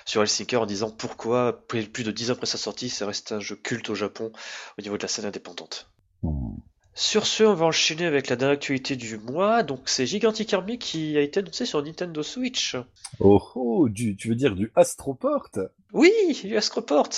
sur 0.05 0.21
Helsinki 0.21 0.55
en 0.55 0.65
disant 0.65 0.89
pourquoi 0.89 1.67
plus 1.67 2.03
de 2.03 2.11
10 2.11 2.31
ans 2.31 2.33
après 2.33 2.45
sa 2.45 2.57
sortie, 2.57 2.89
ça 2.89 3.05
reste 3.05 3.33
un 3.33 3.41
jeu 3.41 3.57
culte 3.57 3.89
au 3.89 3.95
Japon 3.95 4.31
au 4.79 4.81
niveau 4.81 4.97
de 4.97 5.01
la 5.01 5.09
scène 5.09 5.25
indépendante. 5.25 5.91
Hmm. 6.21 6.55
Sur 6.95 7.25
ce, 7.27 7.43
on 7.43 7.53
va 7.53 7.65
enchaîner 7.67 8.05
avec 8.05 8.29
la 8.29 8.35
dernière 8.35 8.55
actualité 8.55 8.95
du 8.95 9.17
mois. 9.17 9.63
Donc 9.63 9.81
c'est 9.85 10.05
Gigantic 10.05 10.53
Army 10.53 10.77
qui 10.79 11.17
a 11.17 11.21
été 11.21 11.39
annoncé 11.39 11.65
sur 11.65 11.83
Nintendo 11.83 12.23
Switch. 12.23 12.75
Oh 13.19 13.41
oh, 13.55 13.89
du, 13.89 14.15
tu 14.15 14.29
veux 14.29 14.35
dire 14.35 14.55
du 14.55 14.71
Astroport? 14.75 15.49
Oui, 15.93 16.11
du 16.43 16.55
Astroport. 16.57 17.09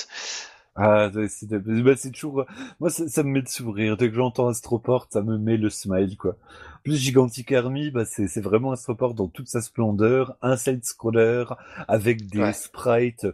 Ah, 0.77 1.09
c'est 1.29 1.47
bah, 1.47 1.95
toujours. 2.11 2.45
Moi, 2.81 2.89
ça, 2.89 3.07
ça 3.07 3.23
me 3.23 3.29
met 3.29 3.39
le 3.39 3.45
sourire. 3.47 3.95
Dès 3.95 4.09
que 4.09 4.15
j'entends 4.15 4.47
Astroport, 4.49 5.07
ça 5.09 5.21
me 5.21 5.37
met 5.37 5.55
le 5.55 5.69
smile, 5.69 6.17
quoi. 6.17 6.35
Plus 6.83 6.97
Gigantic 6.97 7.51
Army, 7.53 7.91
bah, 7.91 8.03
c'est 8.03 8.27
c'est 8.27 8.41
vraiment 8.41 8.71
Astroport 8.71 9.13
dans 9.13 9.27
toute 9.29 9.47
sa 9.47 9.61
splendeur. 9.61 10.35
Un 10.41 10.57
side-scroller 10.57 11.45
avec 11.87 12.27
des 12.27 12.39
Ouais. 12.39 12.53
sprites 12.53 13.25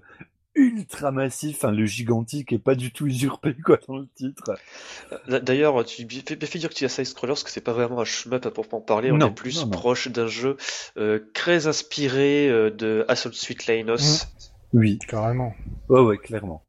ultra 0.55 1.11
massifs. 1.11 1.57
Enfin, 1.57 1.71
le 1.71 1.85
gigantique 1.85 2.51
est 2.53 2.59
pas 2.59 2.75
du 2.75 2.91
tout 2.91 3.07
usurpé, 3.07 3.55
quoi, 3.65 3.79
dans 3.87 3.97
le 3.97 4.07
titre. 4.15 4.53
D'ailleurs, 5.27 5.83
tu 5.85 5.97
fais 5.97 6.03
bien 6.05 6.47
fait 6.47 6.59
dire 6.59 6.69
que 6.69 6.75
tu 6.75 6.85
as 6.85 6.89
side 6.89 7.05
scroller 7.05 7.31
parce 7.31 7.43
que 7.43 7.49
c'est 7.49 7.61
pas 7.61 7.73
vraiment 7.73 7.99
un 8.01 8.05
shmup 8.05 8.45
à 8.45 8.51
proprement 8.51 8.81
parler. 8.81 9.11
On 9.11 9.17
Non, 9.17 9.27
est 9.29 9.33
plus 9.35 9.59
non, 9.61 9.65
non. 9.65 9.71
proche 9.71 10.07
d'un 10.09 10.27
jeu 10.27 10.57
euh, 10.97 11.19
très 11.33 11.67
inspiré 11.67 12.49
euh, 12.49 12.69
de 12.69 13.05
Assault 13.07 13.31
Suite 13.33 13.67
Lainos. 13.67 14.27
Oui. 14.73 14.99
Carrément. 15.07 15.53
Ouais, 15.89 16.01
ouais, 16.01 16.17
clairement. 16.17 16.63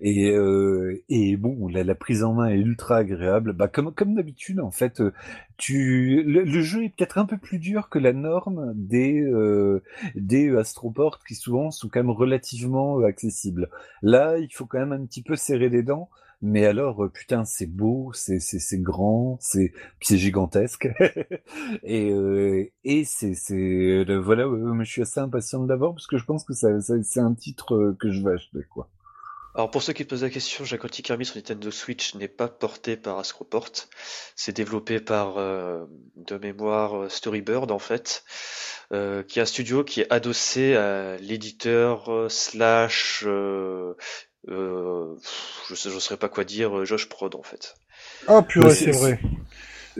Et, 0.00 0.30
euh, 0.30 1.02
et 1.08 1.36
bon, 1.36 1.68
la, 1.68 1.94
prise 1.94 2.22
en 2.24 2.34
main 2.34 2.48
est 2.48 2.58
ultra 2.58 2.98
agréable. 2.98 3.52
Bah, 3.52 3.68
comme, 3.68 3.92
d'habitude, 4.14 4.60
en 4.60 4.70
fait, 4.70 5.00
euh, 5.00 5.12
tu, 5.56 6.22
le, 6.24 6.44
jeu 6.62 6.84
est 6.84 6.88
peut-être 6.96 7.18
un 7.18 7.26
peu 7.26 7.38
plus 7.38 7.58
dur 7.58 7.88
que 7.88 7.98
la 7.98 8.12
norme 8.12 8.72
des, 8.74 9.20
euh, 9.20 9.82
des 10.14 10.54
Astroport 10.56 11.20
qui 11.26 11.34
souvent 11.34 11.70
sont 11.70 11.88
quand 11.88 12.00
même 12.00 12.10
relativement 12.10 13.00
euh, 13.00 13.06
accessibles. 13.06 13.70
Là, 14.02 14.38
il 14.38 14.52
faut 14.52 14.66
quand 14.66 14.78
même 14.78 14.92
un 14.92 15.04
petit 15.06 15.22
peu 15.22 15.36
serrer 15.36 15.68
les 15.68 15.82
dents. 15.82 16.10
Mais 16.42 16.66
alors, 16.66 17.04
euh, 17.04 17.08
putain, 17.08 17.44
c'est 17.46 17.66
beau, 17.66 18.10
c'est 18.12 18.38
c'est 18.40 18.78
grand, 18.82 19.38
c'est 19.40 19.72
c'est 20.00 20.18
gigantesque, 20.18 20.88
et 21.84 22.10
euh, 22.10 22.70
et 22.84 23.04
c'est 23.04 23.34
c'est 23.34 24.04
voilà, 24.18 24.44
je 24.82 24.90
suis 24.90 25.02
assez 25.02 25.20
impatient 25.20 25.62
de 25.62 25.68
l'avoir 25.68 25.94
parce 25.94 26.06
que 26.06 26.18
je 26.18 26.24
pense 26.24 26.44
que 26.44 26.52
ça, 26.52 26.80
ça- 26.80 27.02
c'est 27.02 27.20
un 27.20 27.34
titre 27.34 27.96
que 27.98 28.10
je 28.10 28.22
vais 28.22 28.32
acheter 28.32 28.58
quoi. 28.68 28.88
Alors 29.56 29.70
pour 29.70 29.82
ceux 29.84 29.92
qui 29.92 30.04
posent 30.04 30.24
la 30.24 30.30
question, 30.30 30.64
Gigantic 30.64 31.08
Army 31.12 31.24
sur 31.24 31.36
Nintendo 31.36 31.70
Switch 31.70 32.14
n'est 32.16 32.26
pas 32.28 32.48
porté 32.48 32.96
par 32.96 33.18
Astroport. 33.18 33.70
C'est 34.34 34.52
développé 34.54 34.98
par, 34.98 35.38
euh, 35.38 35.84
de 36.16 36.36
mémoire, 36.36 37.02
euh, 37.04 37.08
Storybird 37.08 37.70
en 37.70 37.78
fait, 37.78 38.24
euh, 38.92 39.22
qui 39.22 39.38
est 39.38 39.42
un 39.42 39.46
studio 39.46 39.84
qui 39.84 40.00
est 40.00 40.12
adossé 40.12 40.74
à 40.74 41.16
l'éditeur 41.18 42.12
euh, 42.12 42.28
slash, 42.28 43.22
euh, 43.26 43.94
euh, 44.48 45.14
je 45.68 45.74
sais, 45.76 45.88
je 45.90 45.98
saurais 46.00 46.16
pas 46.18 46.28
quoi 46.28 46.42
dire, 46.42 46.84
Josh 46.84 47.08
Prod 47.08 47.34
en 47.36 47.42
fait. 47.44 47.76
Ah, 48.26 48.42
purée, 48.42 48.66
Mais 48.68 48.74
c'est 48.74 48.92
c'est- 48.92 48.98
vrai. 48.98 49.20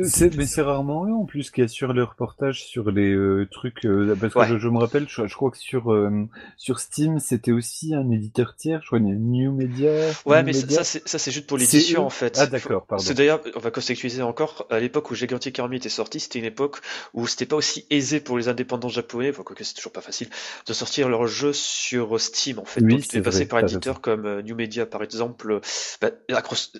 C'est, 0.03 0.34
mais 0.36 0.47
c'est 0.47 0.62
rarement 0.62 1.07
eux 1.07 1.12
en 1.12 1.24
plus 1.24 1.51
qui 1.51 1.62
assurent 1.62 1.92
le 1.92 2.03
reportage 2.03 2.64
sur 2.64 2.90
les 2.90 3.12
euh, 3.12 3.47
trucs. 3.51 3.84
euh, 3.84 4.16
parce 4.20 4.34
que 4.34 4.38
Ouais. 4.40 4.49
je, 4.49 4.59
je 4.59 4.68
me 4.68 4.78
rappelle, 4.78 5.07
je, 5.09 5.26
je 5.26 5.34
crois 5.34 5.51
que 5.51 5.57
sur 5.59 5.92
euh, 5.92 6.26
sur 6.57 6.80
Steam, 6.80 7.20
c'était 7.20 7.53
aussi 7.53 7.95
un 7.95 8.11
éditeur 8.11 8.57
tiers. 8.57 8.80
Je 8.82 8.86
crois 8.88 8.99
New 8.99 9.53
Media. 9.53 9.90
Ouais, 10.26 10.40
New 10.40 10.47
mais 10.47 10.53
ça, 10.53 10.62
Media. 10.62 10.76
ça, 10.78 10.84
c'est 10.84 11.09
ça, 11.09 11.18
c'est 11.18 11.30
juste 11.30 11.47
pour 11.47 11.59
l'édition 11.59 12.05
en 12.07 12.11
fait. 12.11 12.36
Ah 12.40 12.47
d'accord, 12.47 12.86
pardon. 12.86 13.05
C'est 13.05 13.14
d'ailleurs, 13.14 13.40
on 13.55 13.61
va 13.61 13.70
contextualiser 13.70 14.22
encore, 14.22 14.66
à 14.70 14.80
l'époque 14.80 15.11
où 15.11 15.14
Gigantic 15.14 15.59
Army 15.59 15.76
était 15.76 15.88
sorti, 15.88 16.18
c'était 16.18 16.40
une 16.40 16.45
époque 16.45 16.78
où 17.12 17.26
c'était 17.26 17.47
pas 17.47 17.57
aussi 17.57 17.86
aisé 17.90 18.20
pour 18.20 18.36
les 18.36 18.49
indépendants 18.49 18.88
japonais, 18.88 19.32
quoique 19.32 19.62
c'est 19.62 19.74
toujours 19.74 19.92
pas 19.92 20.01
facile, 20.01 20.28
de 20.66 20.72
sortir 20.72 21.09
leurs 21.09 21.26
jeux 21.26 21.53
sur 21.53 22.20
Steam 22.20 22.59
en 22.59 22.64
fait. 22.64 22.80
Oui, 22.80 22.97
Donc 22.97 23.12
ils 23.12 23.22
passer 23.22 23.47
par 23.47 23.61
t'as 23.61 23.66
éditeurs 23.68 24.01
comme 24.01 24.26
euh, 24.26 24.42
New 24.42 24.57
Media 24.57 24.86
par 24.86 25.03
exemple. 25.03 25.61
Bah, 26.01 26.11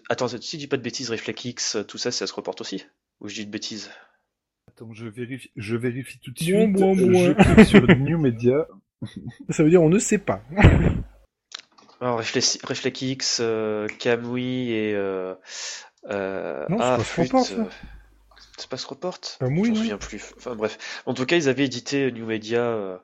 Attends, 0.09 0.29
si 0.29 0.39
je 0.53 0.57
dis 0.57 0.67
pas 0.67 0.77
de 0.77 0.83
bêtises, 0.83 1.11
Reflex, 1.11 1.77
tout 1.87 1.99
ça, 1.99 2.11
ça 2.11 2.27
se 2.27 2.33
reporte 2.35 2.61
aussi 2.61 2.85
Ou 3.21 3.29
je 3.29 3.35
dis 3.35 3.47
de 3.47 3.51
bêtises 3.51 3.91
Attends, 4.69 4.93
je 4.93 5.07
vérifie, 5.07 5.51
je 5.57 5.77
vérifie 5.77 6.19
tout 6.19 6.33
de 6.33 6.39
suite. 6.39 6.77
Je 6.77 7.33
clique 7.33 7.67
sur 7.67 7.87
New 7.99 8.19
Media. 8.19 8.67
Ça 9.51 9.63
veut 9.63 9.71
dire 9.71 9.83
on 9.83 9.89
ne 9.89 9.99
sait 9.99 10.19
pas. 10.19 10.43
Alors, 12.01 12.19
Reflex, 12.19 12.59
Reflex, 12.65 13.39
euh, 13.41 13.87
Kamui 13.99 14.71
et. 14.73 14.95
Euh, 14.95 15.35
euh, 16.11 16.67
Non, 16.69 16.79
c'est 16.79 16.85
ah, 16.85 16.97
pas 16.97 17.03
flûte, 17.05 17.27
Scroport, 17.29 17.47
ça. 17.47 17.55
euh, 17.55 17.65
pas 17.65 17.71
Scroport 18.77 19.19
Kamui, 19.41 19.65
Je 19.67 19.71
m'en 19.71 19.77
souviens 19.77 19.99
plus. 19.99 20.33
Enfin 20.37 20.55
bref. 20.55 20.79
En 21.07 21.15
tout 21.15 21.27
cas, 21.27 21.37
ils 21.37 21.49
avaient 21.49 21.65
édité 21.65 22.11
New 22.13 22.27
Media. 22.27 22.61
euh, 22.63 22.97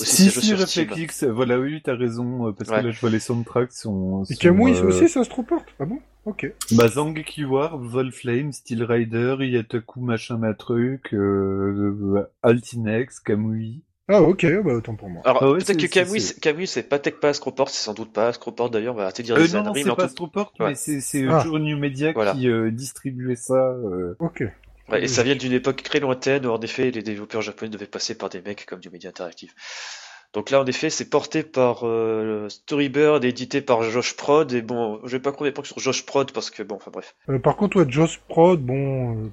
Aussi, 0.00 0.30
Si, 0.30 0.40
si. 0.40 0.54
Reflex, 0.54 1.24
voilà, 1.24 1.58
oui, 1.58 1.80
t'as 1.82 1.94
raison, 1.96 2.48
euh, 2.48 2.52
parce 2.52 2.70
Ouais. 2.70 2.80
que 2.80 2.86
là, 2.86 2.90
je 2.92 3.00
vois 3.00 3.10
les 3.10 3.20
soundtracks 3.20 3.72
sont... 3.72 4.24
Et 4.30 4.36
Kamui 4.36 4.72
euh, 4.74 4.84
aussi, 4.88 5.08
ça 5.08 5.24
se 5.24 5.32
reporte 5.32 5.66
Ah 5.80 5.84
bon? 5.84 5.98
Ok. 6.24 6.52
Bah, 6.72 6.88
Zangeki 6.88 7.44
War, 7.44 7.78
Volflame, 7.78 8.52
Steel 8.52 8.82
Rider, 8.84 9.36
Yataku, 9.40 10.00
machin, 10.00 10.38
ma 10.38 10.54
truc, 10.54 11.12
euh, 11.14 12.26
Altinex, 12.42 13.20
Kamui. 13.20 13.82
Ah 14.08 14.22
ok, 14.22 14.46
bah 14.64 14.72
autant 14.74 14.94
pour 14.94 15.08
moi. 15.08 15.20
Alors, 15.24 15.42
Ah 15.42 15.46
ouais, 15.50 15.54
peut-être 15.58 15.66
c'est- 15.66 15.74
que 15.74 15.80
c'est- 15.82 15.88
Kamui, 15.88 16.20
c'est- 16.20 16.34
c'est- 16.34 16.40
Kamui, 16.40 16.66
c'est 16.68 16.84
pas 16.84 17.00
Tech 17.00 17.14
pas 17.20 17.32
Scroport, 17.32 17.68
c'est 17.70 17.82
sans 17.84 17.92
doute 17.92 18.12
pas 18.12 18.32
Scroport 18.32 18.70
d'ailleurs, 18.70 18.94
on 18.94 18.98
va 18.98 19.02
arrêter 19.04 19.24
de 19.24 19.26
dire 19.26 19.34
Euh, 19.34 19.38
des 19.40 19.52
non, 19.52 19.74
c'est 19.74 19.84
pas 19.96 20.08
tout- 20.08 20.30
Ouais. 20.60 20.68
mais 20.68 20.74
c'est 20.76 21.00
c'est 21.00 21.26
Ah. 21.28 21.42
toujours 21.42 21.58
New 21.58 21.76
Media 21.76 22.12
Voilà. 22.12 22.32
qui 22.32 22.48
euh, 22.48 22.70
distribuait 22.70 23.34
ça. 23.34 23.54
euh. 23.54 24.14
Ok. 24.20 24.44
Ouais, 24.88 25.02
et 25.04 25.08
ça 25.08 25.22
vient 25.22 25.34
d'une 25.34 25.52
époque 25.52 25.82
très 25.82 26.00
lointaine 26.00 26.46
où 26.46 26.50
en 26.50 26.60
effet 26.60 26.90
les 26.90 27.02
développeurs 27.02 27.42
japonais 27.42 27.70
devaient 27.70 27.86
passer 27.86 28.16
par 28.16 28.28
des 28.28 28.40
mecs 28.40 28.66
comme 28.66 28.80
du 28.80 28.90
Media 28.90 29.10
Interactive. 29.10 29.52
Donc 30.32 30.50
là 30.50 30.60
en 30.60 30.66
effet 30.66 30.90
c'est 30.90 31.08
porté 31.08 31.42
par 31.42 31.86
euh, 31.86 32.48
Storybird 32.48 33.24
et 33.24 33.28
édité 33.28 33.62
par 33.62 33.82
Josh 33.82 34.16
Prod 34.16 34.52
et 34.52 34.62
bon 34.62 35.00
je 35.04 35.16
vais 35.16 35.20
pas 35.22 35.32
des 35.32 35.52
points 35.52 35.64
sur 35.64 35.78
Josh 35.78 36.04
Prod 36.04 36.30
parce 36.30 36.50
que 36.50 36.62
bon 36.62 36.76
enfin 36.76 36.90
bref. 36.90 37.14
Euh, 37.28 37.38
par 37.38 37.56
contre, 37.56 37.78
ouais, 37.78 37.90
Joss 37.90 38.18
Prod, 38.28 38.60
bon... 38.60 39.24
euh, 39.24 39.28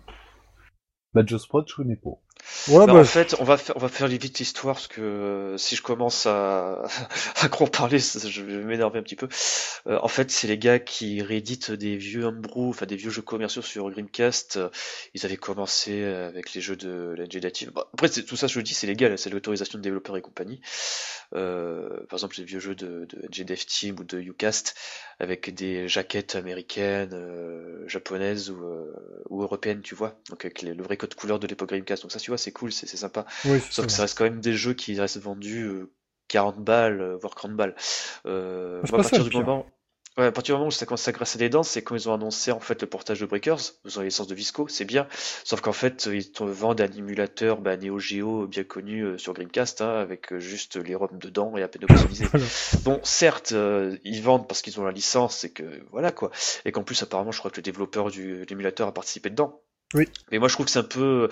Bah, 1.14 1.24
Just 1.26 1.48
Prod, 1.48 1.66
je 1.68 1.76
connais 1.76 1.96
pas. 1.98 2.18
Ouais, 2.68 2.88
Bah, 2.88 2.94
en 2.98 3.04
fait 3.04 3.36
on 3.40 3.44
va 3.44 3.58
faire 3.58 3.76
on 3.76 3.80
va 3.80 3.90
faire 3.90 4.08
vite 4.08 4.40
l'histoire 4.40 4.76
parce 4.76 4.88
que 4.88 5.02
euh, 5.02 5.58
si 5.58 5.76
je 5.76 5.82
commence 5.82 6.26
à 6.26 6.84
à 7.42 7.50
trop 7.50 7.68
parler 7.68 8.00
je 8.00 8.42
vais 8.42 8.64
m'énerver 8.64 9.00
un 9.00 9.04
petit 9.04 9.18
peu. 9.18 9.28
Euh, 9.88 10.00
en 10.02 10.08
fait 10.08 10.32
c'est 10.32 10.48
les 10.48 10.58
gars 10.58 10.80
qui 10.80 11.22
rééditent 11.22 11.72
des 11.72 11.98
vieux 11.98 12.24
homebrew, 12.26 12.70
enfin 12.70 12.86
des 12.86 12.96
vieux 12.96 13.10
jeux 13.10 13.22
commerciaux 13.22 13.62
sur 13.62 13.90
Dreamcast. 13.92 14.58
Euh, 14.58 14.70
Ils 15.14 15.26
avaient 15.26 15.36
commencé 15.38 16.04
avec 16.06 16.54
les 16.54 16.62
jeux 16.62 16.78
de 16.78 17.14
la 17.18 17.26
Native. 17.42 17.72
Bah, 17.74 17.90
après 17.94 18.10
tout 18.10 18.38
ça 18.38 18.48
je 18.48 18.58
le 18.60 18.64
dis 18.64 18.74
c'est 18.74 18.88
légal, 18.88 19.18
c'est 19.18 19.30
l'autorisation 19.30 19.78
de 19.78 19.84
développeurs 19.84 20.16
et 20.18 20.22
compagnie. 20.22 20.62
Euh, 21.36 21.90
par 22.10 22.18
exemple 22.20 22.36
les 22.38 22.44
vieux 22.46 22.60
jeux 22.60 22.76
de, 22.76 23.06
de 23.10 23.44
Dev 23.44 23.58
Team 23.66 23.98
ou 24.00 24.04
de 24.04 24.20
Ucast 24.20 24.76
avec 25.20 25.54
des 25.54 25.88
jaquettes 25.88 26.36
américaines, 26.36 27.14
japonaises 27.88 28.50
ou, 28.52 28.58
ou 29.30 29.42
européennes, 29.44 29.82
tu 29.82 29.96
vois. 29.96 30.16
Donc 30.30 30.46
avec 30.46 30.62
les- 30.62 30.74
le 30.74 30.84
vrai 30.84 30.98
code 30.98 31.14
couleur 31.16 31.40
de 31.40 31.48
l'époque 31.48 31.70
Dreamcast. 31.70 32.04
Donc 32.04 32.12
ça 32.12 32.20
tu 32.20 32.32
vois 32.32 32.33
c'est 32.38 32.52
cool, 32.52 32.72
c'est 32.72 32.88
sympa. 32.88 33.26
Sauf 33.70 33.86
que 33.86 33.92
ça. 33.92 34.04
reste 34.04 34.18
quand 34.18 34.24
même 34.24 34.42
des 34.42 34.54
jeux 34.54 34.74
qui 34.74 35.00
restent 35.00 35.20
vendus 35.20 35.64
euh, 35.64 35.92
40 36.28 36.58
balles, 36.58 37.02
euh, 37.02 37.18
voire 37.18 37.36
30 37.36 37.54
balles. 37.54 37.76
Euh, 38.26 38.82
moi, 38.90 39.00
à 39.00 39.04
partir 39.04 39.24
du 39.24 39.38
moment, 39.38 39.66
ouais, 40.18 40.26
à 40.26 40.32
partir 40.32 40.56
du 40.56 40.58
moment 40.60 40.68
où 40.68 40.72
ça 40.72 40.86
commence 40.86 41.08
à 41.08 41.12
grasser 41.12 41.38
des 41.38 41.50
dents, 41.50 41.64
c'est 41.64 41.82
quand 41.82 41.96
ils 41.96 42.10
ont 42.10 42.14
annoncé 42.14 42.52
en 42.52 42.60
fait 42.60 42.82
le 42.82 42.88
portage 42.88 43.20
de 43.20 43.26
Breakers, 43.26 43.60
vous 43.84 43.98
avez 43.98 44.08
l'essence 44.08 44.28
de 44.28 44.36
Visco, 44.36 44.68
c'est 44.68 44.86
bien. 44.86 45.08
Sauf 45.44 45.62
qu'en 45.62 45.74
fait, 45.74 46.10
ils 46.12 46.32
te 46.32 46.44
vendent 46.44 46.82
un 46.82 46.92
émulateur 46.92 47.60
bah, 47.62 47.78
Neo 47.78 48.00
Geo 48.00 48.48
bien 48.48 48.64
connu 48.64 49.02
euh, 49.02 49.18
sur 49.18 49.34
Dreamcast, 49.34 49.82
hein, 49.82 50.00
avec 50.00 50.34
euh, 50.34 50.40
juste 50.40 50.76
les 50.76 50.96
ROM 50.96 51.18
dedans 51.18 51.56
et 51.58 51.64
à 51.64 51.68
peine 51.68 51.84
optimisé. 51.84 52.26
Voilà. 52.34 52.46
Bon, 52.84 53.00
certes, 53.04 53.52
euh, 53.52 53.98
ils 54.04 54.22
vendent 54.22 54.48
parce 54.48 54.62
qu'ils 54.62 54.80
ont 54.80 54.86
la 54.86 54.92
licence 54.92 55.44
et 55.44 55.52
que 55.52 55.64
voilà 55.92 56.12
quoi, 56.12 56.32
et 56.66 56.72
qu'en 56.72 56.84
plus 56.84 57.02
apparemment, 57.04 57.32
je 57.32 57.40
crois 57.40 57.52
que 57.52 57.58
le 57.58 57.62
développeur 57.62 58.10
du 58.10 58.46
l'émulateur 58.46 58.88
a 58.88 58.94
participé 58.94 59.30
dedans. 59.30 59.62
Oui. 59.94 60.08
Mais 60.32 60.40
moi, 60.40 60.48
je 60.48 60.54
trouve 60.54 60.66
que 60.66 60.72
c'est 60.72 60.80
un 60.80 60.84
peu, 60.84 61.30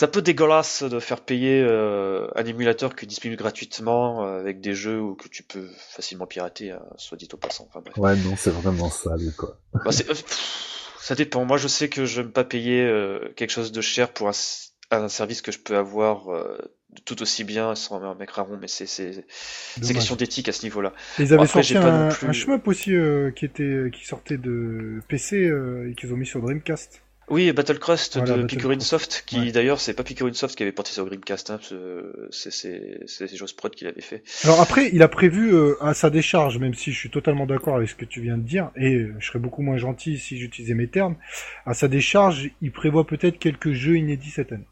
c'est 0.00 0.06
un 0.06 0.08
peu 0.08 0.22
dégueulasse 0.22 0.82
de 0.82 0.98
faire 0.98 1.20
payer 1.20 1.60
euh, 1.62 2.26
un 2.34 2.46
émulateur 2.46 2.96
qui 2.96 3.04
est 3.04 3.06
disponible 3.06 3.38
gratuitement 3.38 4.24
euh, 4.24 4.40
avec 4.40 4.62
des 4.62 4.72
jeux 4.72 4.98
où 4.98 5.14
que 5.14 5.28
tu 5.28 5.42
peux 5.42 5.68
facilement 5.76 6.26
pirater, 6.26 6.70
hein, 6.70 6.80
soit 6.96 7.18
dit 7.18 7.28
au 7.34 7.36
passant. 7.36 7.68
Enfin 7.68 7.82
bref. 7.84 7.98
Ouais, 7.98 8.16
non, 8.16 8.34
c'est 8.34 8.48
vraiment 8.48 8.88
sale, 8.88 9.30
quoi. 9.36 9.58
Bah, 9.74 9.90
euh, 9.90 10.04
pff, 10.14 10.96
ça 11.02 11.14
dépend. 11.14 11.44
Moi, 11.44 11.58
je 11.58 11.68
sais 11.68 11.90
que 11.90 12.06
je 12.06 12.22
n'aime 12.22 12.32
pas 12.32 12.44
payer 12.44 12.80
euh, 12.82 13.30
quelque 13.36 13.50
chose 13.50 13.72
de 13.72 13.82
cher 13.82 14.10
pour 14.10 14.30
un, 14.30 15.08
service 15.10 15.42
que 15.42 15.52
je 15.52 15.58
peux 15.58 15.76
avoir 15.76 16.32
euh, 16.32 16.56
tout 17.04 17.20
aussi 17.20 17.44
bien 17.44 17.74
sans 17.74 18.02
un 18.02 18.14
mec 18.14 18.30
rond, 18.30 18.58
mais 18.58 18.68
c'est 18.68 18.86
question 19.86 20.16
d'éthique 20.16 20.48
à 20.48 20.52
ce 20.52 20.62
niveau-là. 20.62 20.94
Ils 21.18 21.24
avaient 21.24 21.42
après, 21.42 21.46
sorti 21.46 21.74
j'ai 21.74 21.74
pas 21.74 21.90
non 21.90 22.06
un, 22.06 22.08
plus- 22.08 22.26
un 22.26 22.32
shmup 22.32 22.66
aussi 22.68 22.94
euh, 22.94 23.32
qui 23.32 23.44
était 23.44 23.90
qui 23.92 24.06
sortait 24.06 24.38
de 24.38 25.02
PC 25.08 25.44
euh, 25.44 25.90
et 25.90 25.94
qu'ils 25.94 26.10
ont 26.14 26.16
mis 26.16 26.24
sur 26.24 26.40
Dreamcast. 26.40 27.02
Oui, 27.30 27.52
Battle 27.52 27.78
Crust 27.78 28.16
Voilà, 28.18 28.42
de 28.42 28.56
Crust. 28.56 28.80
Soft, 28.82 29.22
qui 29.24 29.38
Ouais. 29.38 29.52
d'ailleurs 29.52 29.78
c'est 29.80 29.94
pas 29.94 30.02
Picorin 30.02 30.32
Soft 30.32 30.56
qui 30.56 30.64
avait 30.64 30.72
porté 30.72 30.90
sur 30.90 31.06
Dreamcast, 31.06 31.50
hein, 31.50 31.58
ce- 31.62 32.26
c'est 32.30 32.50
c'est 32.50 33.00
c'est 33.06 33.36
Joss 33.36 33.52
Prod 33.52 33.72
qui 33.74 33.84
l'avait 33.84 34.00
fait. 34.00 34.22
Alors 34.44 34.60
après, 34.60 34.90
il 34.92 35.00
a 35.02 35.08
prévu 35.08 35.54
euh, 35.54 35.76
à 35.80 35.94
sa 35.94 36.10
décharge, 36.10 36.58
même 36.58 36.74
si 36.74 36.92
je 36.92 36.98
suis 36.98 37.08
totalement 37.10 37.46
d'accord 37.46 37.76
avec 37.76 37.88
ce 37.88 37.94
que 37.94 38.04
tu 38.04 38.20
viens 38.20 38.36
de 38.36 38.42
dire, 38.42 38.70
et 38.76 38.94
euh, 38.94 39.14
je 39.20 39.26
serais 39.28 39.38
beaucoup 39.38 39.62
moins 39.62 39.78
gentil 39.78 40.18
si 40.18 40.38
j'utilisais 40.38 40.74
mes 40.74 40.88
termes, 40.88 41.16
à 41.66 41.74
sa 41.74 41.86
décharge, 41.88 42.50
il 42.60 42.72
prévoit 42.72 43.06
peut-être 43.06 43.38
quelques 43.38 43.72
jeux 43.72 43.96
inédits 43.96 44.30
cette 44.30 44.50
année. 44.52 44.66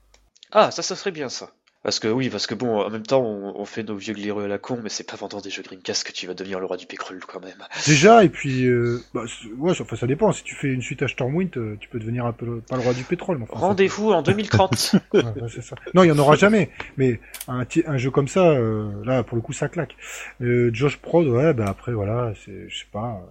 Ah, 0.51 0.71
ça, 0.71 0.83
ça 0.83 0.97
serait 0.97 1.13
bien 1.13 1.29
ça. 1.29 1.53
Parce 1.85 2.01
que 2.01 2.09
oui, 2.09 2.29
parce 2.29 2.49
que 2.49 2.55
bon, 2.57 2.81
en 2.81 2.91
même 2.91 3.05
temps, 3.07 3.23
on, 3.23 3.55
on 3.59 3.65
fait 3.65 3.85
nos 3.85 3.95
vieux 3.97 4.13
glireux 4.13 4.45
à 4.45 4.49
la 4.49 4.59
con, 4.59 4.81
mais 4.83 4.89
c'est 4.89 5.09
pas 5.09 5.17
vendant 5.17 5.41
des 5.41 5.49
jeux 5.49 5.63
Dreamcast 5.63 6.05
que 6.05 6.13
tu 6.13 6.27
vas 6.27 6.35
devenir 6.35 6.59
le 6.59 6.67
roi 6.67 6.77
du 6.77 6.87
pécrole 6.87 7.21
quand 7.27 7.41
même. 7.41 7.65
Déjà, 7.87 8.25
et 8.25 8.29
puis, 8.29 8.67
euh, 8.67 9.01
bah, 9.15 9.23
ouais, 9.57 9.75
ça, 9.75 9.85
enfin, 9.85 9.95
ça 9.95 10.09
dépend. 10.09 10.33
Si 10.33 10.43
tu 10.43 10.57
fais 10.57 10.69
une 10.69 10.83
suite 10.83 11.03
à 11.03 11.09
Stormwind, 11.09 11.57
euh, 11.57 11.77
tu 11.79 11.89
peux 11.89 12.01
devenir 12.01 12.27
un 12.27 12.33
peu 12.33 12.47
le- 12.47 12.61
pas 12.61 12.75
le 12.77 12.83
roi 12.83 12.95
du 12.95 13.05
pétrole. 13.05 13.39
Mais 13.39 13.45
enfin, 13.45 13.61
ça- 13.61 13.67
Rendez-vous 13.69 14.11
en 14.11 14.23
2030. 14.23 14.97
Ouais, 15.15 15.23
ouais, 15.23 15.49
c'est 15.49 15.63
ça. 15.63 15.77
Non, 15.95 16.03
il 16.03 16.09
y 16.09 16.13
en 16.13 16.19
aura 16.19 16.35
jamais. 16.35 16.69
Mais 16.97 17.21
un, 17.47 17.65
jeu 17.97 18.11
comme 18.11 18.29
ça, 18.29 18.51
euh, 18.51 18.93
là, 19.05 19.23
pour 19.23 19.37
le 19.37 19.43
coup, 19.43 19.53
ça 19.53 19.69
claque. 19.69 19.97
Euh, 20.41 20.71
Josh 20.73 20.97
Prod, 20.99 21.27
ouais, 21.29 21.55
bah 21.55 21.67
après, 21.69 21.93
voilà, 21.93 22.33
c'est, 22.45 22.69
je 22.69 22.77
sais 22.81 22.87
pas. 22.93 23.23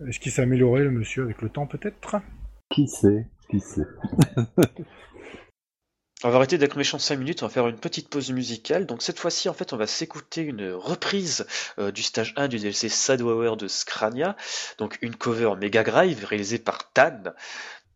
euh, 0.00 0.06
Est-ce 0.08 0.20
qu'il 0.20 0.30
s'est 0.32 0.42
amélioré 0.42 0.84
le 0.84 0.90
monsieur 0.90 1.22
avec 1.22 1.40
le 1.40 1.48
temps, 1.48 1.66
peut-être? 1.66 2.16
Qui 2.70 2.86
sait? 2.86 3.26
Qui 3.50 3.60
sait? 3.60 3.86
On 6.22 6.28
va 6.28 6.36
arrêter 6.36 6.58
d'être 6.58 6.76
méchant 6.76 6.98
5 6.98 7.16
minutes, 7.16 7.42
on 7.42 7.46
va 7.46 7.50
faire 7.52 7.66
une 7.66 7.78
petite 7.78 8.10
pause 8.10 8.30
musicale. 8.30 8.84
Donc 8.84 9.00
cette 9.00 9.18
fois-ci, 9.18 9.48
en 9.48 9.54
fait, 9.54 9.72
on 9.72 9.78
va 9.78 9.86
s'écouter 9.86 10.42
une 10.42 10.70
reprise 10.70 11.46
euh, 11.78 11.90
du 11.92 12.02
stage 12.02 12.34
1 12.36 12.48
du 12.48 12.58
DLC 12.58 12.90
Sad 12.90 13.22
Hour 13.22 13.56
de 13.56 13.68
Scrania. 13.68 14.36
Donc 14.76 14.98
une 15.00 15.16
cover 15.16 15.54
Mega 15.58 15.82
Drive 15.82 16.26
réalisée 16.26 16.58
par 16.58 16.92
Tan. 16.92 17.32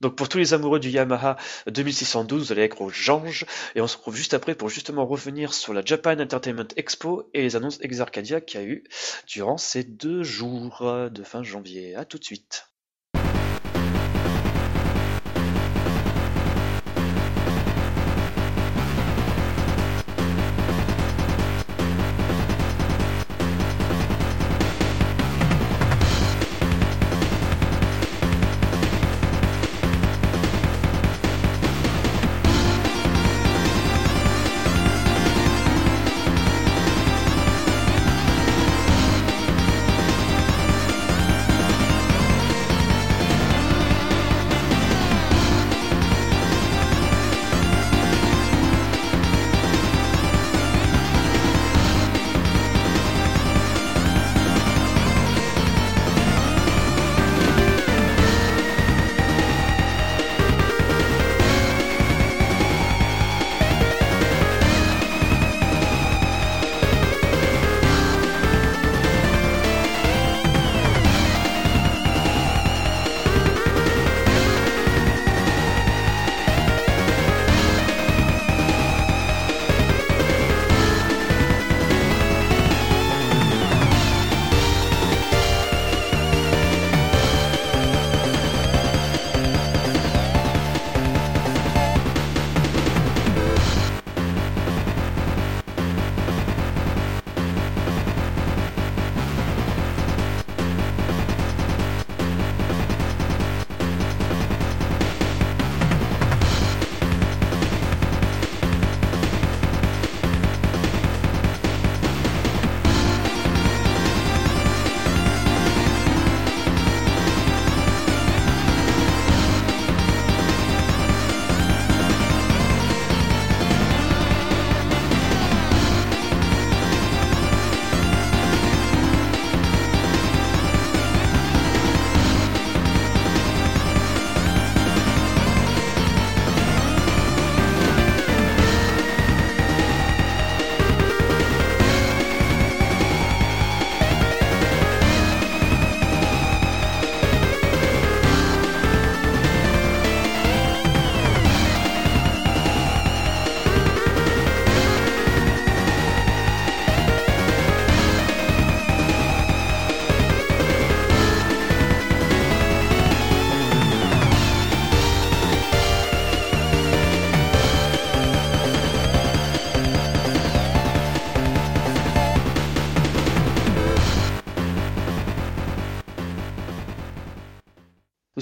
Donc 0.00 0.16
pour 0.16 0.30
tous 0.30 0.38
les 0.38 0.54
amoureux 0.54 0.80
du 0.80 0.88
Yamaha 0.88 1.36
2612, 1.66 2.46
vous 2.46 2.52
allez 2.52 2.62
être 2.62 2.80
au 2.80 2.88
Jange. 2.88 3.44
Et 3.74 3.82
on 3.82 3.86
se 3.86 3.98
retrouve 3.98 4.16
juste 4.16 4.32
après 4.32 4.54
pour 4.54 4.70
justement 4.70 5.04
revenir 5.04 5.52
sur 5.52 5.74
la 5.74 5.84
Japan 5.84 6.18
Entertainment 6.18 6.68
Expo 6.76 7.28
et 7.34 7.42
les 7.42 7.56
annonces 7.56 7.78
Exarcadia 7.82 8.40
qu'il 8.40 8.60
y 8.60 8.64
a 8.64 8.66
eu 8.66 8.84
durant 9.26 9.58
ces 9.58 9.84
deux 9.84 10.22
jours 10.22 11.10
de 11.10 11.22
fin 11.24 11.42
janvier. 11.42 11.94
À 11.94 12.06
tout 12.06 12.18
de 12.18 12.24
suite.「 12.24 12.73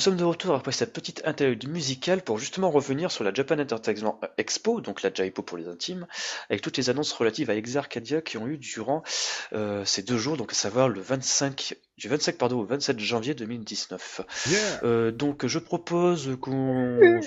sommes 0.03 0.17
de 0.17 0.25
retour 0.25 0.57
après 0.57 0.73
cette 0.73 0.93
petite 0.93 1.23
interlude 1.25 1.69
musicale 1.69 2.23
pour 2.23 2.37
justement 2.37 2.71
revenir 2.71 3.13
sur 3.13 3.23
la 3.23 3.33
Japan 3.33 3.61
Entertainment 3.61 4.21
Expo, 4.37 4.81
donc 4.81 5.03
la 5.03 5.15
Jaipo 5.15 5.43
pour 5.43 5.57
les 5.57 5.69
intimes, 5.69 6.09
avec 6.51 6.61
toutes 6.61 6.77
les 6.77 6.91
annonces 6.91 7.13
relatives 7.13 7.51
à 7.51 7.55
Exarcadia 7.55 8.21
qui 8.21 8.37
ont 8.37 8.49
eu 8.49 8.59
durant 8.59 9.05
euh, 9.53 9.85
ces 9.85 10.03
deux 10.03 10.19
jours, 10.19 10.37
donc 10.37 10.51
à 10.51 10.55
savoir 10.57 10.89
le 10.89 11.01
25 11.01 11.77
du 11.97 12.09
25 12.09 12.37
pardon 12.37 12.59
au 12.59 12.65
27 12.65 12.99
janvier 12.99 13.35
2019. 13.35 14.23
Yeah. 14.49 14.59
Euh, 14.83 15.13
donc 15.13 15.47
je 15.47 15.61
propose 15.61 16.37
qu'on 16.41 17.21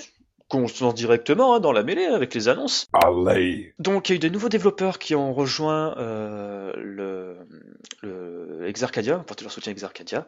qu'on 0.48 0.68
se 0.68 0.84
lance 0.84 0.94
directement 0.94 1.54
hein, 1.54 1.60
dans 1.60 1.72
la 1.72 1.82
mêlée 1.82 2.04
avec 2.04 2.34
les 2.34 2.48
annonces. 2.48 2.86
Allez 2.92 3.74
Donc 3.78 4.08
il 4.08 4.12
y 4.12 4.14
a 4.14 4.16
eu 4.16 4.20
des 4.20 4.30
nouveaux 4.30 4.48
développeurs 4.48 4.98
qui 4.98 5.14
ont 5.14 5.32
rejoint 5.32 5.96
euh, 5.98 6.72
le, 6.76 7.38
le 8.02 8.68
Exarcadia, 8.68 9.16
porté 9.18 9.44
leur 9.44 9.52
soutien 9.52 9.70
à 9.70 9.72
Exarcadia. 9.72 10.26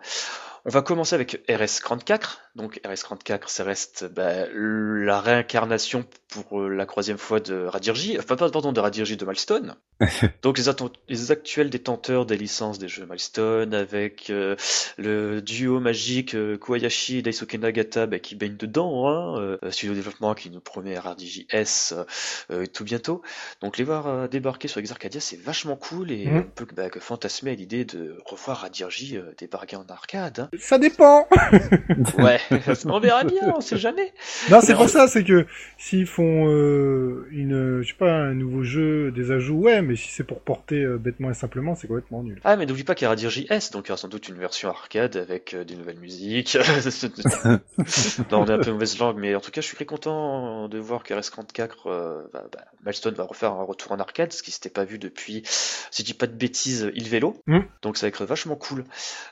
On 0.65 0.71
va 0.71 0.83
commencer 0.83 1.15
avec 1.15 1.45
RS34. 1.49 2.39
Donc 2.57 2.81
RS34, 2.85 3.43
ça 3.49 3.65
reste 3.65 4.05
bah, 4.13 4.47
la 4.53 5.21
réincarnation 5.21 6.05
pour 6.29 6.61
euh, 6.61 6.69
la 6.69 6.85
troisième 6.87 7.17
fois 7.19 7.41
de 7.41 7.65
Radirji, 7.65 8.19
enfin 8.19 8.37
pardon 8.37 8.73
de 8.73 8.81
Radirji 8.81 9.17
de 9.17 9.25
Milestone. 9.25 9.77
Donc 10.43 10.59
les, 10.59 10.65
les 11.09 11.31
actuels 11.31 11.71
détenteurs 11.71 12.27
des 12.27 12.37
licences 12.37 12.79
des 12.79 12.89
jeux 12.89 13.07
Milestone 13.07 13.75
avec 13.75 14.31
euh, 14.31 14.57
le 14.97 15.41
duo 15.41 15.81
magique 15.81 16.35
euh, 16.35 16.59
et 17.11 17.23
Daisuke 17.23 17.55
Nagata 17.55 18.07
bah, 18.07 18.19
qui 18.19 18.35
baigne 18.35 18.57
dedans, 18.57 19.09
hein, 19.09 19.41
euh, 19.41 19.71
studio 19.71 19.95
de 19.95 20.01
développement 20.01 20.35
qui 20.35 20.51
nous 20.51 20.61
promet 20.61 20.99
RDJ 20.99 21.47
S 21.51 21.95
euh, 22.51 22.67
tout 22.67 22.85
bientôt. 22.85 23.23
Donc 23.63 23.79
les 23.79 23.85
voir 23.85 24.07
euh, 24.09 24.29
débarquer 24.29 24.69
sur 24.69 24.81
Exarcadia, 24.81 25.21
c'est 25.21 25.41
vachement 25.41 25.77
cool 25.77 26.11
et 26.11 26.27
Mhm. 26.27 26.39
on 26.39 26.51
peut 26.51 26.67
bah, 26.75 26.91
que 26.91 27.01
fantasmer 27.01 27.53
à 27.53 27.55
l'idée 27.55 27.85
de 27.85 28.19
revoir 28.25 28.59
Radirji 28.59 29.17
euh, 29.17 29.33
débarquer 29.39 29.77
en 29.77 29.87
arcade. 29.89 30.41
hein. 30.41 30.48
Ça 30.59 30.79
dépend. 30.79 31.27
Ouais, 32.19 32.41
on 32.87 33.01
verra 33.01 33.25
bien, 33.25 33.55
on 33.57 33.61
sait 33.61 33.77
jamais. 33.77 34.13
Non, 34.51 34.61
c'est 34.61 34.75
pas 34.75 34.85
en- 34.85 34.89
ça, 34.89 35.09
c'est 35.09 35.25
que 35.25 35.47
s'ils 35.77 36.07
font 36.07 36.49
euh, 36.49 37.27
une, 37.31 37.83
je 37.83 37.89
sais 37.89 37.95
pas, 37.95 38.11
un 38.13 38.35
nouveau 38.35 38.63
jeu, 38.63 39.11
des 39.11 39.31
ajouts, 39.31 39.61
ouais, 39.61 39.83
mais 39.83 39.97
si 39.97 40.09
c'est 40.11 40.25
pour 40.25 40.41
porter 40.41 40.83
euh, 40.83 40.97
bêtement 40.99 41.31
et 41.31 41.35
simplement, 41.35 41.75
c'est 41.75 41.87
complètement 41.87 42.23
nul. 42.23 42.41
Ah, 42.45 42.57
mais 42.57 42.67
n'oublie 42.67 42.85
pas 42.85 42.95
qu'il 42.95 43.05
y 43.05 43.07
aura 43.07 43.13
Radirji 43.15 43.47
S, 43.51 43.71
donc 43.71 43.87
il 43.87 43.89
y 43.89 43.93
aura 43.93 43.99
sans 43.99 44.09
doute 44.09 44.29
une 44.29 44.37
version 44.37 44.69
arcade 44.69 45.17
avec 45.17 45.55
euh, 45.55 45.65
des 45.65 45.77
nouvelles 45.77 45.99
musiques. 45.99 46.57
non, 47.45 47.59
on 48.43 48.47
est 48.47 48.53
un 48.53 48.59
peu 48.59 48.73
mauvaise 48.73 48.99
langue, 48.99 49.19
mais 49.19 49.35
en 49.35 49.41
tout 49.41 49.51
cas, 49.51 49.61
je 49.61 49.67
suis 49.67 49.77
très 49.77 49.87
content 49.87 50.69
de 50.69 50.79
voir 50.79 51.03
que 51.03 51.15
RS34, 51.15 51.69
euh, 51.87 52.23
bah, 52.33 52.45
bah, 52.53 52.65
Milestone 52.85 53.15
va 53.15 53.25
refaire 53.25 53.53
un 53.53 53.63
retour 53.65 53.93
en 53.93 53.99
arcade, 53.99 54.33
ce 54.33 54.43
qui 54.43 54.51
s'était 54.51 54.71
pas 54.71 54.85
vu 54.85 54.99
depuis, 54.99 55.43
si 55.47 56.03
je 56.03 56.07
dis 56.07 56.15
pas 56.15 56.27
de 56.27 56.35
bêtises, 56.35 56.91
Il 56.95 57.09
Vélo. 57.09 57.37
Mm. 57.47 57.61
Donc 57.83 57.97
ça 57.97 58.07
va 58.07 58.09
être 58.09 58.25
vachement 58.25 58.57
cool. 58.57 58.85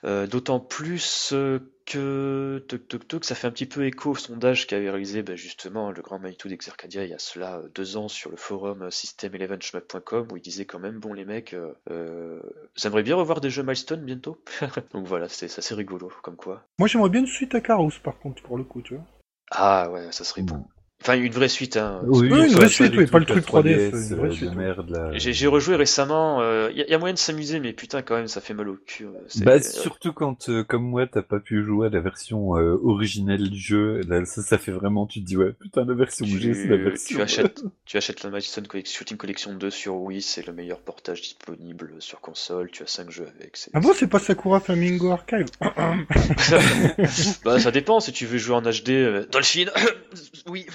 Euh, 0.05 0.27
D'autant 0.27 0.59
plus 0.61 0.99
euh, 1.33 1.59
que 1.87 2.65
toc, 2.69 2.89
toc, 2.89 3.09
toc, 3.09 3.25
ça 3.25 3.35
fait 3.35 3.47
un 3.47 3.51
petit 3.51 3.67
peu 3.67 3.87
écho 3.87 4.11
au 4.11 4.15
sondage 4.15 4.67
qu'avait 4.67 4.91
réalisé 4.91 5.23
bah, 5.23 5.37
justement 5.37 5.93
le 5.93 6.03
grand 6.03 6.19
Manitou 6.19 6.49
d'Exarcadia 6.49 7.05
il 7.05 7.11
y 7.11 7.15
a 7.15 7.19
cela 7.19 7.59
euh, 7.59 7.69
deux 7.75 7.97
ans 7.97 8.09
sur 8.09 8.31
le 8.31 8.37
forum 8.37 8.83
euh, 8.83 8.89
system11shmup.com 8.89 10.29
où 10.33 10.37
il 10.37 10.43
disait 10.43 10.65
quand 10.65 10.79
même 10.79 10.99
bon 10.99 11.13
les 11.13 11.25
mecs 11.25 11.55
euh, 11.55 11.73
euh, 11.91 12.41
j'aimerais 12.75 13.03
bien 13.03 13.17
revoir 13.17 13.41
des 13.41 13.51
jeux 13.51 13.63
milestone 13.63 14.05
bientôt. 14.05 14.43
Donc 14.93 15.07
voilà 15.07 15.29
c'est 15.29 15.47
assez 15.47 15.75
rigolo 15.75 16.11
comme 16.23 16.37
quoi. 16.37 16.65
Moi, 16.79 16.89
j'aimerais 16.89 17.11
bien 17.11 17.21
une 17.21 17.27
suite 17.27 17.55
à 17.55 17.61
Carous, 17.61 17.93
par 18.03 18.19
contre, 18.19 18.43
pour 18.43 18.59
le 18.59 18.65
coup, 18.65 18.83
tu 18.83 18.95
vois. 18.95 19.05
ah 19.51 19.91
ouais 19.91 20.11
ça 20.13 20.25
serait 20.25 20.43
bon 20.43 20.65
enfin 21.03 21.15
une 21.15 21.33
vraie 21.33 21.49
suite 21.49 21.77
hein 21.77 22.01
Oui, 22.07 22.29
Oui, 22.33 22.47
une 22.49 22.55
vraie 22.55 22.69
suite, 22.69 22.93
oui, 22.97 23.07
pas 23.07 23.19
le 23.19 23.27
truc 23.27 23.45
3DS, 23.45 23.91
3DS, 23.91 24.11
une 24.11 24.17
vraie 24.17 24.29
euh, 24.29 24.33
suite, 24.33 24.51
de 24.51 24.57
ouais. 24.57 24.63
merde, 24.65 24.91
là. 24.91 25.11
j'ai 25.15 25.33
j'ai 25.33 25.47
rejoué 25.47 25.77
récemment 25.77 26.41
il 26.71 26.77
y, 26.77 26.83
a- 26.83 26.87
y 26.89 26.95
a 26.95 26.99
moyen 26.99 27.13
de 27.15 27.19
s'amuser 27.19 27.61
mais 27.61 27.73
putain 27.73 28.03
quand 28.03 28.17
même 28.17 28.27
ça 28.29 28.41
fait 28.41 28.55
mal 28.55 28.69
au 28.69 28.77
cul 28.77 29.05
euh, 29.05 29.11
c'est- 29.29 29.45
Bah, 29.45 29.61
surtout 29.63 30.13
quand, 30.13 30.49
euh, 30.49 30.65
comme 30.65 30.83
moi, 30.85 31.07
t'as 31.07 31.23
pas 31.23 31.39
pu 31.39 31.63
jouer 31.65 31.87
à 31.89 31.91
la 31.91 32.01
version 32.01 32.57
euh, 32.57 32.77
originelle 32.83 33.51
du 33.51 33.59
jeu, 33.59 34.01
là, 34.09 34.25
ça, 34.25 34.43
ça 34.43 34.59
fait 34.59 34.73
vraiment, 34.73 35.07
tu 35.07 35.21
te 35.21 35.27
dis, 35.27 35.37
ouais, 35.37 35.53
putain, 35.53 35.85
la 35.85 35.95
version 35.95 36.25
que 36.27 36.33
j'ai, 36.39 36.55
c'est 36.55 36.67
la 36.69 36.77
tu, 36.77 36.83
version. 36.85 37.17
tu 37.17 37.23
achètes, 37.23 37.63
tu 37.85 37.97
achètes 37.97 38.23
la 38.25 38.31
Milestone 38.31 38.67
Collect- 38.67 38.91
Shooting 38.93 39.17
Collection 39.17 39.55
2 39.55 39.71
sur 39.71 39.97
Wii, 39.97 40.23
c'est 40.23 40.47
le 40.47 40.53
meilleur 40.53 40.81
portage 40.81 41.21
disponible 41.21 41.93
sur 42.01 42.21
console, 42.21 42.71
tu 42.73 42.83
as 42.83 42.87
5 42.87 43.11
jeux 43.11 43.29
avec. 43.39 43.57
c'est- 43.57 43.71
Ah 43.75 43.81
bon, 43.81 43.93
c'est 43.95 44.09
pas 44.09 44.19
Sakura 44.19 44.61
Flamingo 44.61 45.11
Archive 45.11 45.47
bah, 47.45 47.61
ça 47.61 47.71
dépend 47.71 48.01
si 48.01 48.13
tu 48.13 48.27
veux 48.27 48.39
jouer 48.39 48.57
en 48.57 48.63
HD. 48.63 48.91
euh, 48.91 49.27
Dolphin 49.31 49.67
Oui, 50.49 50.67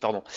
pardon. 0.00 0.22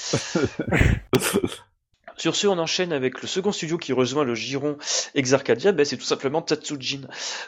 Sur 2.17 2.35
ce, 2.35 2.47
on 2.47 2.57
enchaîne 2.57 2.93
avec 2.93 3.21
le 3.21 3.27
second 3.27 3.51
studio 3.51 3.77
qui 3.77 3.91
rejoint 3.91 4.23
le 4.23 4.35
giron 4.35 4.77
Exarcadia, 5.15 5.73
ben, 5.73 5.85
c'est 5.85 5.97
tout 5.97 6.05
simplement 6.05 6.41
Tatsujin. 6.41 7.01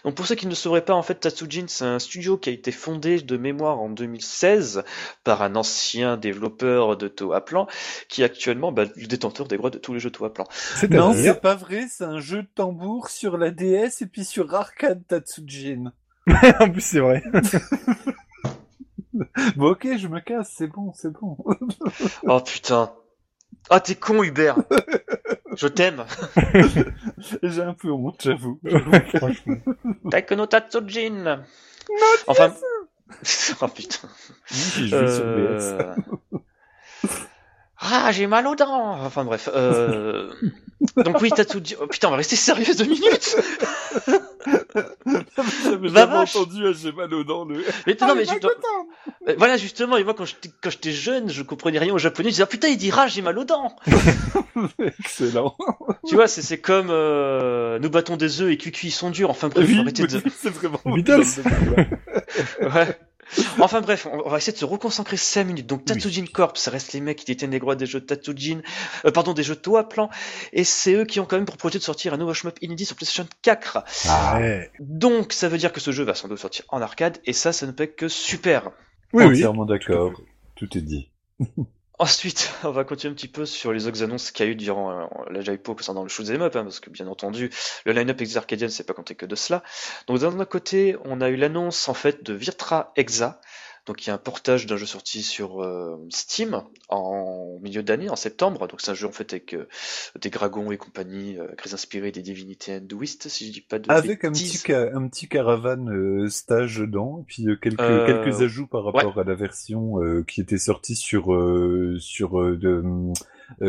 Donc 0.04 0.16
pour 0.16 0.28
ceux 0.28 0.36
qui 0.36 0.46
ne 0.46 0.52
le 0.52 0.56
sauraient 0.56 0.84
pas, 0.84 0.94
en 0.94 1.04
fait, 1.04 1.16
Tatsujin, 1.16 1.66
c'est 1.68 1.86
un 1.86 2.00
studio 2.00 2.38
qui 2.38 2.50
a 2.50 2.52
été 2.52 2.74
fondé 2.74 3.22
de 3.22 3.38
mémoire 3.38 3.80
en 3.80 3.90
2016 3.90 4.84
par 5.24 5.42
un 5.42 5.56
ancien 5.56 6.18
développeur 6.18 6.98
de 6.98 7.08
Toaplan, 7.08 7.68
qui 8.10 8.24
est 8.24 8.26
actuellement 8.26 8.74
ben, 8.74 8.90
le 8.96 9.08
détenteur 9.08 9.48
des 9.48 9.56
droits 9.56 9.70
de 9.70 9.78
tous 9.78 9.94
les 9.94 10.00
jeux 10.00 10.12
Toaplan. 10.12 10.46
Non, 10.90 11.14
c'est 11.14 11.40
pas 11.40 11.56
vrai, 11.56 11.86
c'est 11.90 12.04
un 12.04 12.20
jeu 12.20 12.42
de 12.42 12.50
tambour 12.54 13.10
sur 13.10 13.38
la 13.38 13.52
DS 13.52 14.02
et 14.02 14.06
puis 14.06 14.26
sur 14.26 14.54
Arcade 14.54 15.02
Tatsujin. 15.08 15.94
en 16.60 16.70
plus, 16.70 16.82
c'est 16.82 17.00
vrai. 17.00 17.24
Bon, 19.56 19.72
ok, 19.72 19.88
je 19.98 20.08
me 20.08 20.20
casse, 20.20 20.54
c'est 20.56 20.68
bon, 20.68 20.92
c'est 20.94 21.12
bon. 21.12 21.38
Oh 22.24 22.40
putain. 22.42 22.92
Ah 23.70 23.80
t'es 23.80 23.96
con 23.96 24.24
Hubert. 24.24 24.58
Je 25.56 25.68
t'aime. 25.68 26.06
J'ai 27.44 27.62
un 27.62 27.74
peu 27.74 27.90
honte, 27.92 28.22
j'avoue. 28.24 28.60
Franchement. 29.16 29.56
Taikono 30.12 30.46
Tatsujin. 30.46 31.44
Enfin. 32.28 32.54
oh 33.62 33.68
putain. 33.68 34.08
Oui. 34.52 34.92
Euh... 34.94 35.96
Ah, 37.80 38.12
j'ai 38.12 38.28
mal 38.28 38.46
aux 38.46 38.56
dents. 38.56 39.04
Enfin 39.04 39.24
bref. 39.24 39.50
Euh... 39.52 40.32
Donc 40.98 41.22
oui, 41.22 41.32
Tatsujin. 41.32 41.78
Oh, 41.82 41.88
putain, 41.88 42.10
on 42.10 42.12
va 42.12 42.18
rester 42.18 42.36
sérieux 42.36 42.76
deux 42.76 42.86
minutes. 42.86 43.36
J'avais 45.64 45.90
La 45.90 46.02
jamais 46.02 46.14
vache. 46.14 46.36
entendu 46.36 46.62
j'ai 46.74 46.92
mal 46.92 47.14
aux 47.14 47.24
dents, 47.24 47.46
le... 47.46 47.64
Mais 47.86 47.98
Ah, 48.02 48.08
non, 48.08 48.16
mais 48.16 48.26
je- 48.26 48.32
Euh, 48.32 49.36
voilà 49.38 49.58
justement. 49.58 49.98
Et 49.98 50.04
moi, 50.04 50.14
quand 50.14 50.26
j'étais 50.26 50.50
quand 50.62 50.70
j'étais 50.70 50.92
jeune, 50.92 51.30
je 51.30 51.42
comprenais 51.44 51.80
rien 51.80 51.94
au 51.94 51.98
japonais. 51.98 52.30
Je 52.30 52.34
disais 52.34 52.44
ah, 52.44 52.48
putain, 52.48 52.68
il 52.70 52.78
dira 52.78 53.08
j'ai 53.08 53.22
mal 53.22 53.38
aux 53.38 53.44
dents. 53.46 53.76
Excellent. 54.80 55.56
tu 56.08 56.16
vois, 56.16 56.28
c'est 56.28 56.42
c'est 56.42 56.60
comme 56.60 56.88
euh, 56.90 57.80
nous 57.80 57.90
battons 57.90 58.18
des 58.18 58.42
œufs 58.42 58.52
et 58.52 58.58
cuicui 58.58 58.88
ils 58.88 58.92
sont 58.92 59.10
durs. 59.10 59.30
Enfin 59.30 59.50
bref, 59.50 59.68
Oui, 59.68 59.80
arrêtez 59.80 60.08
de. 60.08 60.18
oui, 60.24 60.32
c'est 60.36 60.50
vraiment... 60.50 60.80
Beatles. 60.86 61.24
Ouais. 62.62 62.98
Enfin 63.60 63.82
bref, 63.82 64.08
on 64.12 64.30
va 64.30 64.38
essayer 64.38 64.54
de 64.54 64.58
se 64.58 64.66
reconcentrer 64.66 65.18
5 65.18 65.44
minutes. 65.44 65.68
Donc 65.68 65.86
Tatsujin 65.86 66.26
Corp, 66.32 66.58
ça 66.58 66.72
reste 66.72 66.94
les 66.94 67.02
mecs 67.02 67.20
qui 67.20 67.26
détiennent 67.26 67.52
les 67.52 67.60
droits 67.60 67.76
des 67.76 67.86
jeux 67.86 68.02
Tatsujin, 68.02 68.62
euh, 69.06 69.12
pardon, 69.12 69.34
des 69.34 69.44
jeux 69.44 69.56
Toa 69.56 69.88
Plan, 69.88 70.10
et 70.54 70.64
c'est 70.64 70.94
eux 70.94 71.06
qui 71.06 71.20
ont 71.20 71.26
quand 71.26 71.36
même 71.38 71.46
pour 71.46 71.58
projet 71.58 71.80
de 71.80 71.84
sortir 71.84 72.14
un 72.14 72.18
nouveau 72.18 72.34
shmup 72.34 72.58
inédit 72.62 72.86
sur 72.86 72.96
PlayStation 72.96 73.28
4. 73.42 73.80
Ah, 74.08 74.38
Ouais. 74.40 74.72
Donc 74.80 75.34
ça 75.34 75.50
veut 75.50 75.58
dire 75.58 75.72
que 75.72 75.80
ce 75.80 75.92
jeu 75.92 76.04
va 76.04 76.14
sans 76.16 76.28
doute 76.28 76.40
sortir 76.40 76.66
en 76.70 76.82
arcade, 76.82 77.18
et 77.26 77.34
ça, 77.34 77.52
ça 77.54 77.66
ne 77.66 77.72
peut 77.72 77.84
être 77.84 77.96
que 77.96 78.08
super. 78.08 78.72
Oui, 79.14 79.26
oui. 79.26 79.36
entièrement 79.36 79.66
d'accord. 79.66 80.14
Tout 80.56 80.78
est 80.78 80.82
dit. 80.82 81.10
Ensuite, 82.00 82.52
on 82.64 82.72
va 82.72 82.84
continuer 82.84 83.12
un 83.12 83.16
petit 83.16 83.28
peu 83.28 83.46
sur 83.46 83.74
les 83.74 83.88
autres 83.88 84.04
annonces 84.04 84.32
qu'il 84.32 84.46
y 84.46 84.50
a 84.50 84.52
eu 84.52 84.56
durant 84.56 84.92
euh, 84.92 85.06
la 85.32 85.42
Jaipo 85.42 85.74
concernant 85.74 86.04
le 86.04 86.10
shoot'em 86.10 86.42
up, 86.42 86.56
hein, 86.56 86.64
parce 86.64 86.80
que 86.80 86.92
bien 86.92 87.08
entendu, 87.08 87.50
le 87.86 87.94
line-up 87.94 88.22
Exarcadian, 88.22 88.70
c'est 88.70 88.84
pas 88.84 88.94
compté 88.94 89.16
que 89.16 89.26
de 89.26 89.36
cela. 89.36 89.64
Donc 90.06 90.20
d'un 90.20 90.28
autre 90.28 90.46
côté, 90.46 90.96
on 91.06 91.22
a 91.22 91.30
eu 91.30 91.36
l'annonce 91.36 91.90
en 91.90 91.96
fait 91.96 92.24
de 92.24 92.34
Virtra 92.34 92.92
Exa, 92.96 93.42
donc 93.88 94.06
il 94.06 94.10
y 94.10 94.12
a 94.12 94.16
un 94.16 94.20
portage 94.20 94.66
d'un 94.68 94.78
jeu 94.78 94.86
sorti 94.86 95.24
sur 95.24 95.64
euh, 95.64 95.98
Steam 96.10 96.62
en 96.90 97.58
milieu 97.62 97.82
d'année, 97.84 98.10
en 98.10 98.16
septembre. 98.16 98.68
Donc 98.68 98.82
c'est 98.82 98.92
un 98.92 98.94
jeu 98.94 99.08
en 99.08 99.12
fait 99.12 99.32
avec 99.34 99.54
euh, 99.54 99.68
des 100.20 100.30
dragons 100.30 100.72
et 100.72 100.78
compagnie, 100.78 101.38
euh, 101.40 101.48
très 101.58 101.74
inspiré 101.74 102.12
des 102.12 102.22
Divinity 102.22 102.74
Hinduistes, 102.74 103.30
si 103.30 103.48
je 103.48 103.54
dis 103.54 103.62
pas 103.62 103.80
de 103.80 103.92
Avec 103.92 104.26
un 104.26 104.32
petit, 104.32 104.58
ca- 104.58 104.90
un 104.94 105.08
petit 105.08 105.28
caravane 105.28 106.30
stage 106.30 106.80
dedans, 106.80 107.20
et 107.22 107.24
puis 107.26 107.46
quelques, 107.62 107.78
quelques 108.06 108.42
ajouts 108.42 108.68
par 108.68 108.84
rapport 108.84 109.20
à 109.20 109.24
la 109.24 109.36
version 109.36 109.96
qui 110.28 110.42
était 110.42 110.58
sortie 110.58 110.96
sur, 110.96 111.34
euh, 111.34 111.98
sur 112.00 112.40
euh, 112.40 112.58
de, 112.58 112.84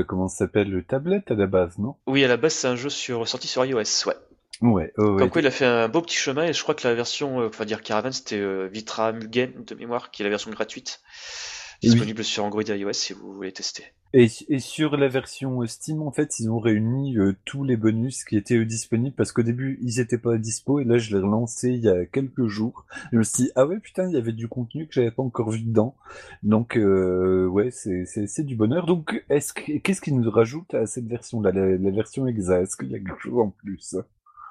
comment 0.03 0.29
ça 0.29 0.39
s'appelle, 0.39 0.71
le 0.71 0.83
tablette 0.83 1.31
à 1.31 1.35
la 1.35 1.47
base, 1.47 1.79
non? 1.79 1.95
Oui, 2.07 2.25
à 2.25 2.29
la 2.29 2.37
base 2.37 2.55
c'est 2.55 2.69
un 2.69 2.77
jeu 2.77 2.89
sur 2.91 3.27
sorti 3.29 3.47
sur 3.47 3.65
iOS, 3.65 4.07
ouais. 4.07 4.17
Ouais, 4.61 4.93
oh, 4.97 5.13
ouais. 5.13 5.19
Comme 5.19 5.31
quoi 5.31 5.41
il 5.41 5.47
a 5.47 5.51
fait 5.53 5.65
un 5.67 5.89
beau 5.89 6.03
petit 6.03 6.17
chemin 6.17 6.45
et 6.47 6.53
je 6.53 6.63
crois 6.63 6.75
que 6.75 6.87
la 6.87 6.95
version, 6.95 7.41
euh, 7.41 7.49
enfin 7.49 7.65
dire 7.65 7.83
Caravan, 7.83 8.11
c'était 8.13 8.39
euh, 8.41 8.67
Vitra 8.67 9.13
Mugen 9.13 9.53
de 9.65 9.75
mémoire, 9.75 10.11
qui 10.11 10.23
est 10.23 10.25
la 10.25 10.31
version 10.31 10.51
gratuite, 10.51 11.01
Oui. 11.83 11.91
disponible 11.91 12.25
sur 12.25 12.45
Android 12.45 12.63
et 12.63 12.77
iOS 12.77 12.93
si 12.93 13.13
vous 13.13 13.33
voulez 13.33 13.53
tester. 13.53 13.85
Et, 14.15 14.27
et 14.49 14.59
sur 14.59 14.97
la 14.97 15.07
version 15.07 15.61
euh, 15.63 15.67
Steam, 15.67 16.01
en 16.01 16.11
fait, 16.11 16.41
ils 16.41 16.51
ont 16.51 16.59
réuni 16.59 17.19
euh, 17.19 17.37
tous 17.45 17.63
les 17.63 17.77
bonus 17.77 18.25
qui 18.25 18.37
étaient 18.39 18.57
euh, 18.57 18.65
disponibles 18.65 19.15
parce 19.15 19.33
qu'au 19.33 19.43
début, 19.43 19.79
ils 19.83 20.01
étaient 20.01 20.17
pas 20.19 20.39
dispo 20.39 20.81
et 20.81 20.85
là, 20.85 20.97
je 20.97 21.15
l'ai 21.15 21.23
relancé 21.23 21.69
il 21.69 21.85
y 21.85 21.89
a 21.91 22.07
quelques 22.07 22.47
jours. 22.47 22.87
Je 23.13 23.19
me 23.19 23.23
suis 23.23 23.45
dit, 23.45 23.51
ah 23.55 23.67
ouais, 23.67 23.79
putain, 23.81 24.09
il 24.09 24.15
y 24.15 24.17
avait 24.17 24.33
du 24.33 24.49
contenu 24.49 24.87
que 24.89 24.95
j'avais 24.95 25.11
pas 25.11 25.23
encore 25.23 25.51
vu 25.51 25.61
dedans. 25.61 25.95
Donc, 26.43 26.79
euh, 26.79 27.47
ouais, 27.47 27.71
c'est, 27.71 28.43
du 28.45 28.57
bonheur. 28.57 28.87
Donc, 28.87 29.23
est-ce 29.29 29.53
que, 29.53 29.77
qu'est-ce 29.77 30.01
qu'ils 30.01 30.19
nous 30.19 30.31
rajoutent 30.31 30.73
à 30.73 30.87
cette 30.87 31.07
version-là, 31.07 31.53
la, 31.53 31.77
la 31.77 31.91
version 31.91 32.27
exa? 32.27 32.63
Est-ce 32.63 32.77
qu'il 32.79 32.91
y 32.91 32.95
a 32.95 32.99
quelque 32.99 33.21
chose 33.21 33.39
en 33.39 33.51
plus? 33.51 33.95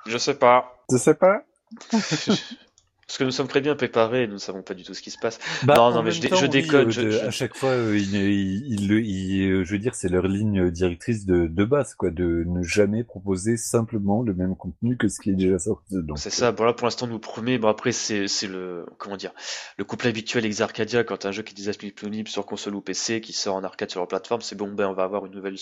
Je 0.05 0.17
sais 0.17 0.35
pas. 0.35 0.77
Je 0.91 0.97
sais 0.97 1.15
pas. 1.15 1.43
Parce 3.07 3.19
que 3.19 3.23
nous 3.23 3.31
sommes 3.31 3.47
très 3.47 3.61
bien 3.61 3.73
préparés 3.75 4.23
et 4.23 4.27
nous 4.27 4.33
ne 4.33 4.37
savons 4.39 4.61
pas 4.63 4.73
du 4.73 4.83
tout 4.83 4.93
ce 4.93 5.01
qui 5.01 5.11
se 5.11 5.17
passe. 5.17 5.39
Bah, 5.63 5.75
non, 5.77 5.91
non, 5.91 6.03
mais 6.03 6.11
je, 6.11 6.27
temps, 6.27 6.35
je 6.35 6.43
oui, 6.43 6.49
déconne. 6.49 6.87
euh, 6.87 6.91
je- 6.91 7.01
de- 7.01 7.09
je- 7.11 7.19
À 7.19 7.31
chaque 7.31 7.55
fois, 7.55 7.69
euh, 7.69 7.97
il, 7.97 8.13
il, 8.13 8.73
il, 8.81 8.87
le- 8.89 9.01
il- 9.01 9.49
euh, 9.49 9.63
je 9.63 9.71
veux 9.71 9.79
dire, 9.79 9.95
c'est 9.95 10.09
leur 10.09 10.27
ligne 10.27 10.69
directrice 10.71 11.25
de, 11.25 11.47
de 11.47 11.63
base, 11.65 11.95
quoi, 11.95 12.09
de 12.09 12.43
ne 12.45 12.61
jamais 12.63 13.05
proposer 13.05 13.55
simplement 13.55 14.23
le 14.23 14.33
même 14.33 14.57
contenu 14.57 14.97
que 14.97 15.07
ce 15.07 15.21
qui 15.21 15.29
est 15.29 15.35
déjà 15.35 15.57
sorti. 15.57 15.95
Donc, 16.03 16.19
C'est 16.19 16.29
ça. 16.29 16.51
Bon 16.51 16.65
là, 16.65 16.73
pour 16.73 16.85
l'instant, 16.85 17.07
nous 17.07 17.17
promet. 17.19 17.57
Bon 17.57 17.69
après, 17.69 17.93
c'est 17.93 18.27
c'est 18.27 18.47
le 18.47 18.85
comment 18.97 19.15
dire, 19.15 19.31
le 19.77 19.85
couple 19.85 20.07
habituel 20.07 20.45
Exarcadia 20.45 21.05
quand 21.05 21.25
un 21.25 21.31
jeu 21.31 21.43
qui 21.43 21.53
est 21.53 21.55
disponible 21.55 22.27
sur 22.27 22.45
console 22.45 22.75
ou 22.75 22.81
PC, 22.81 23.21
qui 23.21 23.31
sort 23.31 23.55
en 23.55 23.63
arcade 23.63 23.89
sur 23.89 24.01
leur 24.01 24.09
plateforme, 24.09 24.41
c'est 24.41 24.55
bon. 24.57 24.67
Ben 24.73 24.85
on 24.87 24.93
va 24.93 25.03
avoir 25.03 25.25
une 25.25 25.33
nouvelle 25.33 25.55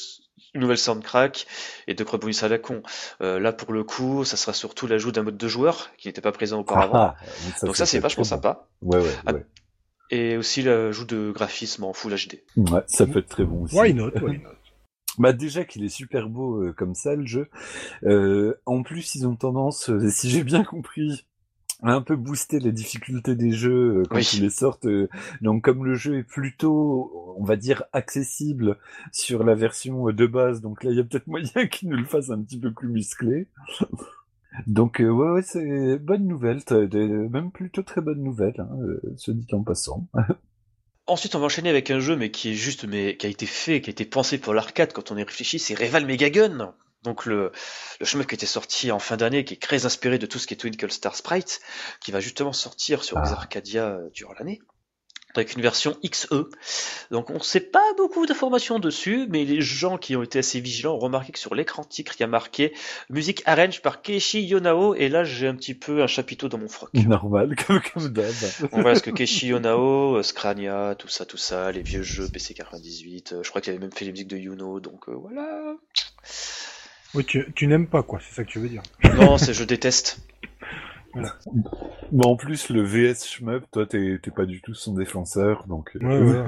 une 0.55 0.61
nouvelle 0.61 0.77
soundtrack 0.77 1.45
et 1.87 1.93
deux 1.93 2.05
bonus 2.05 2.41
à 2.43 2.47
la 2.47 2.57
con. 2.57 2.81
Euh, 3.21 3.39
là, 3.39 3.51
pour 3.53 3.71
le 3.73 3.83
coup, 3.83 4.23
ça 4.25 4.35
sera 4.37 4.53
surtout 4.53 4.87
l'ajout 4.87 5.11
d'un 5.11 5.23
mode 5.23 5.37
de 5.37 5.47
joueur 5.47 5.89
qui 5.97 6.07
n'était 6.07 6.21
pas 6.21 6.31
présent 6.31 6.59
auparavant. 6.59 6.93
Ah, 6.95 7.15
Donc 7.63 7.75
ça, 7.75 7.85
c'est 7.85 7.99
vachement 7.99 8.21
bon. 8.23 8.29
sympa. 8.29 8.67
Ouais, 8.81 8.97
ouais, 8.99 9.13
Ah, 9.25 9.33
ouais. 9.33 9.45
Et 10.11 10.37
aussi 10.37 10.61
l'ajout 10.61 11.05
de 11.05 11.31
graphisme 11.31 11.83
en 11.83 11.93
Full 11.93 12.13
HD. 12.13 12.43
Ouais, 12.71 12.81
ça 12.87 13.07
peut 13.07 13.19
être 13.19 13.27
très 13.29 13.43
bon 13.43 13.63
aussi. 13.63 13.75
Why 13.75 13.93
not, 13.93 14.11
why 14.21 14.39
not? 14.39 14.49
Bah 15.17 15.31
déjà 15.31 15.63
qu'il 15.63 15.85
est 15.85 15.89
super 15.89 16.27
beau 16.27 16.61
euh, 16.61 16.73
comme 16.73 16.93
ça 16.93 17.15
le 17.15 17.25
jeu. 17.25 17.47
Euh, 18.03 18.53
en 18.65 18.83
plus 18.83 19.15
ils 19.15 19.25
ont 19.25 19.37
tendance, 19.37 19.89
euh, 19.89 20.09
si 20.09 20.29
j'ai 20.29 20.43
bien 20.43 20.65
compris, 20.65 21.25
à 21.81 21.93
un 21.93 22.01
peu 22.01 22.17
booster 22.17 22.59
les 22.59 22.73
difficultés 22.73 23.33
des 23.35 23.51
jeux 23.53 23.99
euh, 23.99 24.03
quand 24.09 24.17
Oui. 24.17 24.29
ils 24.33 24.41
les 24.41 24.49
sortent. 24.49 24.85
euh, 24.87 25.07
donc 25.39 25.63
comme 25.63 25.85
le 25.85 25.95
jeu 25.95 26.17
est 26.17 26.23
plutôt, 26.23 27.35
on 27.39 27.45
va 27.45 27.55
dire, 27.55 27.83
accessible 27.93 28.77
sur 29.13 29.45
la 29.45 29.55
version 29.55 30.09
euh, 30.09 30.11
de 30.11 30.25
base, 30.27 30.59
donc 30.59 30.83
là 30.83 30.91
il 30.91 30.97
y 30.97 30.99
a 30.99 31.03
peut-être 31.05 31.27
moyen 31.27 31.65
qu'ils 31.67 31.87
nous 31.87 31.97
le 31.97 32.03
fassent 32.05 32.29
un 32.31 32.41
petit 32.41 32.59
peu 32.59 32.73
plus 32.73 32.89
musclé. 32.89 33.47
Donc 34.67 35.01
euh, 35.01 35.09
ouais, 35.09 35.31
ouais 35.31 35.41
c'est 35.41 35.97
bonne 35.99 36.27
nouvelle, 36.27 36.61
même 37.29 37.51
plutôt 37.51 37.83
très 37.83 38.01
bonne 38.01 38.21
nouvelle, 38.21 38.55
hein, 38.59 38.69
euh, 38.81 39.01
se 39.17 39.31
dit 39.31 39.53
en 39.53 39.63
passant. 39.63 40.07
Ensuite, 41.07 41.35
on 41.35 41.39
va 41.39 41.45
enchaîner 41.45 41.69
avec 41.69 41.91
un 41.91 41.99
jeu, 41.99 42.15
mais 42.15 42.31
qui 42.31 42.49
est 42.49 42.55
juste, 42.55 42.85
mais 42.85 43.15
qui 43.15 43.27
a 43.27 43.29
été 43.29 43.45
fait, 43.45 43.79
qui 43.79 43.89
a 43.89 43.91
été 43.91 44.05
pensé 44.05 44.39
pour 44.39 44.55
l'arcade 44.55 44.91
quand 44.91 45.11
on 45.11 45.17
y 45.17 45.23
réfléchit, 45.23 45.59
c'est 45.59 45.75
Reval 45.75 46.05
Megagun. 46.05 46.73
Donc 47.03 47.27
le, 47.27 47.51
le 47.99 48.05
chemin 48.05 48.23
qui 48.23 48.33
était 48.33 48.47
sorti 48.47 48.91
en 48.91 48.97
fin 48.97 49.15
d'année, 49.15 49.45
qui 49.45 49.53
est 49.53 49.61
très 49.61 49.85
inspiré 49.85 50.17
de 50.17 50.25
tout 50.25 50.39
ce 50.39 50.47
qui 50.47 50.55
est 50.55 50.57
Twinkle 50.57 50.91
Star 50.91 51.15
Sprite, 51.15 51.61
qui 52.01 52.11
va 52.11 52.19
justement 52.19 52.53
sortir 52.53 53.03
sur 53.03 53.19
les 53.19 53.29
Ah. 53.29 53.33
Arcadia 53.33 53.85
euh, 53.89 54.09
durant 54.11 54.33
l'année, 54.33 54.59
avec 55.37 55.55
une 55.55 55.61
version 55.61 55.97
XE. 56.05 56.27
Donc 57.11 57.29
on 57.29 57.39
sait 57.39 57.59
pas 57.59 57.83
beaucoup 57.97 58.25
d'informations 58.25 58.79
dessus, 58.79 59.27
mais 59.29 59.45
les 59.45 59.61
gens 59.61 59.97
qui 59.97 60.15
ont 60.15 60.23
été 60.23 60.39
assez 60.39 60.59
vigilants 60.59 60.95
ont 60.95 60.99
remarqué 60.99 61.31
que 61.31 61.39
sur 61.39 61.55
l'écran 61.55 61.83
titre, 61.83 62.13
il 62.17 62.21
y 62.21 62.23
a 62.23 62.27
marqué 62.27 62.73
musique 63.09 63.43
arrange 63.45 63.81
par 63.81 64.01
Keishi 64.01 64.43
Yonao, 64.43 64.95
et 64.95 65.09
là 65.09 65.23
j'ai 65.23 65.47
un 65.47 65.55
petit 65.55 65.73
peu 65.73 66.01
un 66.01 66.07
chapiteau 66.07 66.49
dans 66.49 66.57
mon 66.57 66.67
froc. 66.67 66.89
Normal, 66.93 67.55
comme, 67.55 67.81
comme 67.81 68.09
d'hab. 68.09 68.33
Donc 68.61 68.71
voilà, 68.71 68.83
parce 68.91 69.01
que 69.01 69.11
Keishi 69.11 69.47
Yonao, 69.47 70.17
euh, 70.17 70.23
Scrania, 70.23 70.95
tout 70.97 71.07
ça, 71.07 71.25
tout 71.25 71.37
ça, 71.37 71.71
les 71.71 71.81
vieux 71.81 72.03
jeux 72.03 72.27
PC 72.27 72.53
98, 72.53 73.33
euh, 73.33 73.43
je 73.43 73.49
crois 73.49 73.61
qu'il 73.61 73.71
avait 73.71 73.81
même 73.81 73.91
fait 73.91 74.05
les 74.05 74.11
musiques 74.11 74.27
de 74.27 74.37
Yuno, 74.37 74.79
donc 74.79 75.09
euh, 75.09 75.13
voilà. 75.13 75.75
Oui, 77.13 77.23
tu, 77.23 77.51
tu 77.55 77.67
n'aimes 77.67 77.87
pas, 77.87 78.03
quoi, 78.03 78.19
c'est 78.19 78.35
ça 78.35 78.43
que 78.43 78.49
tu 78.49 78.59
veux 78.59 78.67
dire. 78.67 78.83
Non, 79.15 79.37
c'est 79.37 79.53
je 79.53 79.63
déteste. 79.63 80.19
Bon, 82.11 82.31
en 82.31 82.35
plus, 82.35 82.69
le 82.69 82.83
VS 82.83 83.25
Shmup, 83.25 83.65
toi, 83.71 83.85
t'es 83.85 84.19
pas 84.35 84.45
du 84.45 84.61
tout 84.61 84.73
son 84.73 84.93
défenseur, 84.93 85.65
donc... 85.67 85.95
euh, 85.95 85.99
Ouais, 86.05 86.19
ouais. 86.19 86.43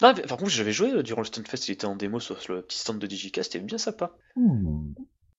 Non, 0.00 0.12
mais 0.16 0.22
par 0.22 0.36
contre, 0.38 0.50
j'avais 0.50 0.72
joué 0.72 0.90
euh, 0.92 1.02
durant 1.02 1.20
le 1.22 1.26
Stunfest, 1.26 1.68
il 1.68 1.72
était 1.72 1.86
en 1.86 1.96
démo 1.96 2.20
sur 2.20 2.36
le 2.48 2.62
petit 2.62 2.78
stand 2.78 2.98
de 2.98 3.06
Digicast, 3.06 3.52
c'était 3.52 3.64
bien 3.64 3.78
sympa. 3.78 4.12
hmm. 4.36 4.92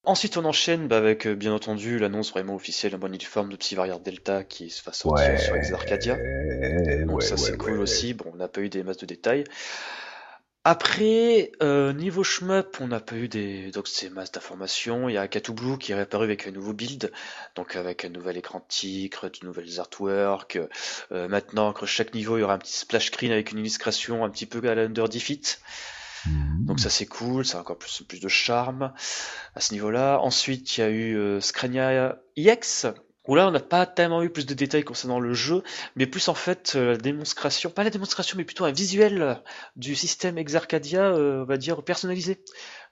Ensuite, 0.05 0.36
on 0.36 0.43
enchaîne 0.43 0.89
bah, 0.89 0.97
avec, 0.97 1.26
euh, 1.28 1.34
bien 1.36 1.53
entendu, 1.53 1.97
l'annonce 1.97 2.32
vraiment 2.32 2.55
officielle 2.55 2.93
en 2.93 2.97
bonne 2.97 3.14
uniforme 3.14 3.49
de 3.49 3.55
Psyvariard 3.55 4.01
Delta 4.01 4.43
qui 4.43 4.70
se 4.70 4.84
va 4.84 4.91
sortir 4.91 5.39
sur 5.39 5.55
Exarcadia. 5.55 6.16
Ouais, 6.16 7.05
Donc 7.05 7.18
ouais, 7.18 7.22
ça 7.22 7.38
c'est 7.38 7.51
ouais, 7.51 7.57
cool 7.57 7.74
ouais. 7.74 7.80
aussi. 7.80 8.14
Bon, 8.14 8.26
on 8.34 8.36
n'a 8.36 8.49
pas 8.49 8.59
eu 8.61 8.70
des 8.70 8.84
masses 8.84 8.97
de 8.97 9.05
détails. 9.05 9.45
Après, 10.66 11.51
euh, 11.61 11.91
niveau 11.91 12.24
shmup, 12.24 12.78
on 12.80 12.88
n'a 12.88 13.01
pas 13.01 13.16
eu 13.16 13.28
des 13.28 13.70
donc 13.72 13.89
ces 13.89 14.09
masses 14.09 14.32
d'informations. 14.32 15.09
Il 15.09 15.14
y 15.16 15.18
a 15.18 15.22
Akatu 15.22 15.51
Blue 15.51 15.78
qui 15.78 15.91
est 15.91 15.95
réapparu 15.95 16.24
avec 16.24 16.47
un 16.47 16.51
nouveau 16.51 16.72
build, 16.72 17.11
donc 17.55 17.76
avec 17.76 18.05
un 18.05 18.09
nouvel 18.09 18.38
écran 18.38 18.59
de 18.59 18.66
tigre, 18.70 19.30
de 19.30 19.45
nouvelles 19.45 19.82
artworks. 19.82 20.57
Euh, 21.11 21.28
maintenant, 21.28 21.74
chaque 21.86 22.14
niveau, 22.14 22.38
il 22.38 22.41
y 22.41 22.43
aura 22.43 22.53
un 22.53 22.59
petit 22.59 22.78
splash 22.78 23.07
screen 23.07 23.34
avec 23.34 23.51
une 23.51 23.59
illustration 23.59 24.24
un 24.24 24.30
petit 24.30 24.45
peu 24.45 24.61
à 24.70 24.74
la 24.74 24.84
Under 24.84 25.09
Defeat. 25.09 25.59
Hmm. 26.26 26.66
Donc 26.66 26.80
ça 26.80 26.89
c'est 26.89 27.07
cool, 27.07 27.45
ça 27.45 27.57
a 27.57 27.61
encore 27.61 27.78
plus, 27.78 28.01
plus 28.07 28.22
de 28.22 28.30
charme 28.30 28.93
à 29.55 29.59
ce 29.59 29.74
niveau-là. 29.74 30.20
Ensuite, 30.20 30.78
il 30.78 30.82
y 30.82 30.84
a 30.86 30.89
eu 30.89 31.18
euh, 31.18 31.41
Scrania 31.41 32.18
EX, 32.38 32.88
où 33.28 33.36
là 33.36 33.47
on 33.47 33.51
n'a 33.51 33.59
pas 33.59 33.86
tellement 33.86 34.24
eu 34.24 34.30
plus 34.30 34.45
de 34.45 34.53
détails 34.53 34.84
concernant 34.84 35.19
le 35.19 35.34
jeu, 35.34 35.63
mais 35.95 36.05
plus 36.07 36.28
en 36.28 36.34
fait 36.34 36.74
euh, 36.76 36.91
la 36.91 36.97
démonstration, 36.97 37.69
pas 37.69 37.84
la 37.84 37.89
démonstration, 37.89 38.38
mais 38.38 38.43
plutôt 38.43 38.65
un 38.65 38.71
visuel 38.71 39.41
du 39.76 39.95
système 39.95 40.38
Exarcadia, 40.38 41.05
euh, 41.05 41.41
on 41.41 41.45
va 41.45 41.57
dire 41.57 41.84
personnalisé. 41.84 42.43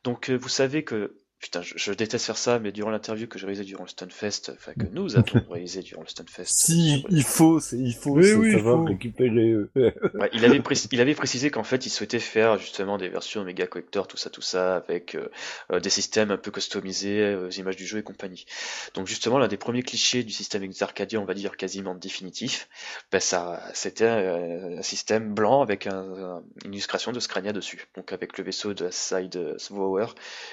Donc 0.04 0.30
euh, 0.30 0.36
vous 0.36 0.50
savez 0.50 0.84
que 0.84 1.16
Putain, 1.42 1.62
je, 1.64 1.74
je 1.76 1.92
déteste 1.94 2.26
faire 2.26 2.38
ça, 2.38 2.60
mais 2.60 2.72
durant 2.72 2.92
l'interview 2.92 3.28
que 3.28 3.40
j'ai 3.40 3.46
réalisée 3.48 3.66
durant 3.66 3.84
le 3.84 3.90
Stunfest, 3.90 4.52
enfin 4.54 4.74
que 4.76 4.86
nous 4.88 5.16
avons 5.16 5.44
réalisé 5.50 5.82
durant 5.82 6.02
le 6.04 6.08
Stunfest, 6.08 6.46
Si, 6.46 7.00
sur- 7.00 7.10
il 7.10 7.24
faut, 7.24 7.60
c'est 7.60 7.78
il 7.80 7.94
faut 7.96 8.12
Oui, 8.12 8.28
il 8.54 8.60
faut. 8.60 8.84
récupérer. 8.86 9.52
euh, 9.52 9.72
Ouais, 10.20 10.30
il, 10.34 10.44
avait 10.46 10.60
précis- 10.60 10.90
il 10.92 11.00
avait 11.02 11.16
précisé 11.16 11.50
qu'en 11.52 11.64
fait, 11.64 11.86
il 11.86 11.90
souhaitait 11.90 12.20
faire 12.20 12.58
justement 12.60 12.98
des 12.98 13.08
versions 13.10 13.44
méga 13.46 13.66
collector, 13.66 14.08
tout 14.08 14.18
ça, 14.18 14.30
tout 14.30 14.42
ça, 14.42 14.76
avec 14.76 15.16
euh, 15.16 15.30
euh, 15.72 15.80
des 15.80 15.90
systèmes 15.90 16.32
un 16.32 16.38
peu 16.38 16.52
customisés 16.52 17.22
euh, 17.22 17.48
aux 17.48 17.50
images 17.52 17.78
du 17.78 17.86
jeu 17.88 18.00
et 18.00 18.04
compagnie. 18.04 18.46
Donc 18.94 19.08
justement, 19.08 19.40
l'un 19.40 19.48
des 19.48 19.58
premiers 19.58 19.84
clichés 19.84 20.24
du 20.24 20.34
système 20.34 20.64
Exarcadia, 20.64 21.20
on 21.20 21.26
va 21.26 21.34
dire 21.34 21.56
quasiment 21.58 21.96
définitif, 21.96 22.68
ben 23.12 23.20
ça, 23.22 23.64
c'était 23.74 24.06
un 24.08 24.82
système 24.82 25.34
blanc 25.34 25.62
avec 25.62 25.88
un- 25.88 25.94
un- 26.38 26.44
une 26.66 26.74
illustration 26.74 27.12
de 27.14 27.20
Scrania 27.22 27.54
dessus, 27.54 27.88
donc 27.96 28.12
avec 28.12 28.38
le 28.38 28.44
vaisseau 28.44 28.74
de 28.74 28.90
Side 28.92 29.56
Svower 29.58 30.08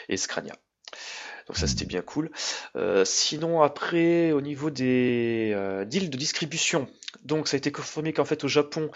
et 0.08 0.16
Scrania. 0.16 0.54
Donc 1.46 1.56
ça 1.56 1.66
c'était 1.66 1.86
bien 1.86 2.02
cool. 2.02 2.30
Euh, 2.76 3.04
sinon 3.06 3.62
après 3.62 4.32
au 4.32 4.40
niveau 4.42 4.70
des 4.70 5.52
euh, 5.54 5.84
deals 5.86 6.10
de 6.10 6.16
distribution, 6.18 6.86
donc 7.24 7.48
ça 7.48 7.56
a 7.56 7.58
été 7.58 7.72
confirmé 7.72 8.12
qu'en 8.12 8.26
fait 8.26 8.44
au 8.44 8.48
Japon 8.48 8.90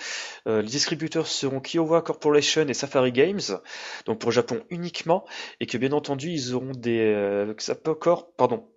euh, 0.46 0.60
les 0.60 0.68
distributeurs 0.68 1.26
seront 1.26 1.60
Kiowa 1.60 2.02
Corporation 2.02 2.68
et 2.68 2.74
Safari 2.74 3.10
Games, 3.12 3.40
donc 4.04 4.18
pour 4.18 4.30
le 4.30 4.34
Japon 4.34 4.62
uniquement, 4.68 5.24
et 5.60 5.66
que 5.66 5.78
bien 5.78 5.92
entendu 5.92 6.30
ils 6.30 6.54
auront 6.54 6.72
des 6.72 7.00
euh, 7.00 7.54
pardon, 8.36 8.68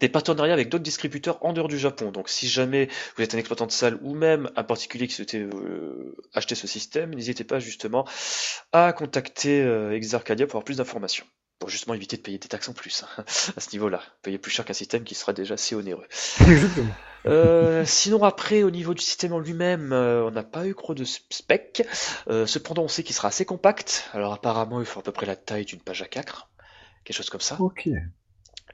des 0.00 0.08
partenariats 0.08 0.52
avec 0.52 0.68
d'autres 0.68 0.84
distributeurs 0.84 1.38
en 1.44 1.52
dehors 1.52 1.68
du 1.68 1.78
Japon. 1.78 2.10
Donc 2.10 2.28
si 2.28 2.48
jamais 2.48 2.88
vous 3.16 3.22
êtes 3.22 3.34
un 3.34 3.38
exploitant 3.38 3.66
de 3.66 3.72
salle 3.72 3.98
ou 4.02 4.14
même 4.14 4.50
un 4.56 4.64
particulier 4.64 5.06
qui 5.06 5.14
souhaitait 5.14 5.38
euh, 5.38 6.16
acheter 6.32 6.54
ce 6.54 6.66
système, 6.66 7.14
n'hésitez 7.14 7.44
pas 7.44 7.58
justement 7.58 8.06
à 8.72 8.92
contacter 8.92 9.62
euh, 9.62 9.92
Exarcadia 9.92 10.46
pour 10.46 10.56
avoir 10.56 10.64
plus 10.64 10.76
d'informations. 10.78 11.26
Pour 11.64 11.70
justement 11.70 11.94
éviter 11.94 12.18
de 12.18 12.20
payer 12.20 12.36
des 12.36 12.46
taxes 12.46 12.68
en 12.68 12.74
plus 12.74 13.04
hein, 13.04 13.24
à 13.56 13.60
ce 13.60 13.70
niveau-là. 13.72 14.02
Payer 14.20 14.36
plus 14.36 14.50
cher 14.50 14.66
qu'un 14.66 14.74
système 14.74 15.02
qui 15.02 15.14
sera 15.14 15.32
déjà 15.32 15.54
assez 15.54 15.74
onéreux. 15.74 16.06
Exactement. 16.42 16.92
Euh, 17.24 17.86
sinon 17.86 18.22
après 18.22 18.62
au 18.62 18.70
niveau 18.70 18.92
du 18.92 19.00
système 19.00 19.32
en 19.32 19.38
lui-même, 19.38 19.94
euh, 19.94 20.26
on 20.26 20.30
n'a 20.30 20.42
pas 20.42 20.66
eu 20.66 20.74
trop 20.74 20.92
de 20.92 21.04
spec. 21.04 21.88
Euh, 22.28 22.44
cependant 22.44 22.82
on 22.82 22.88
sait 22.88 23.02
qu'il 23.02 23.14
sera 23.16 23.28
assez 23.28 23.46
compact. 23.46 24.10
Alors 24.12 24.34
apparemment 24.34 24.80
il 24.80 24.84
faut 24.84 25.00
à 25.00 25.02
peu 25.02 25.10
près 25.10 25.24
la 25.24 25.36
taille 25.36 25.64
d'une 25.64 25.80
page 25.80 26.02
à 26.02 26.06
4 26.06 26.50
quelque 27.02 27.16
chose 27.16 27.30
comme 27.30 27.40
ça. 27.40 27.56
Ok. 27.60 27.88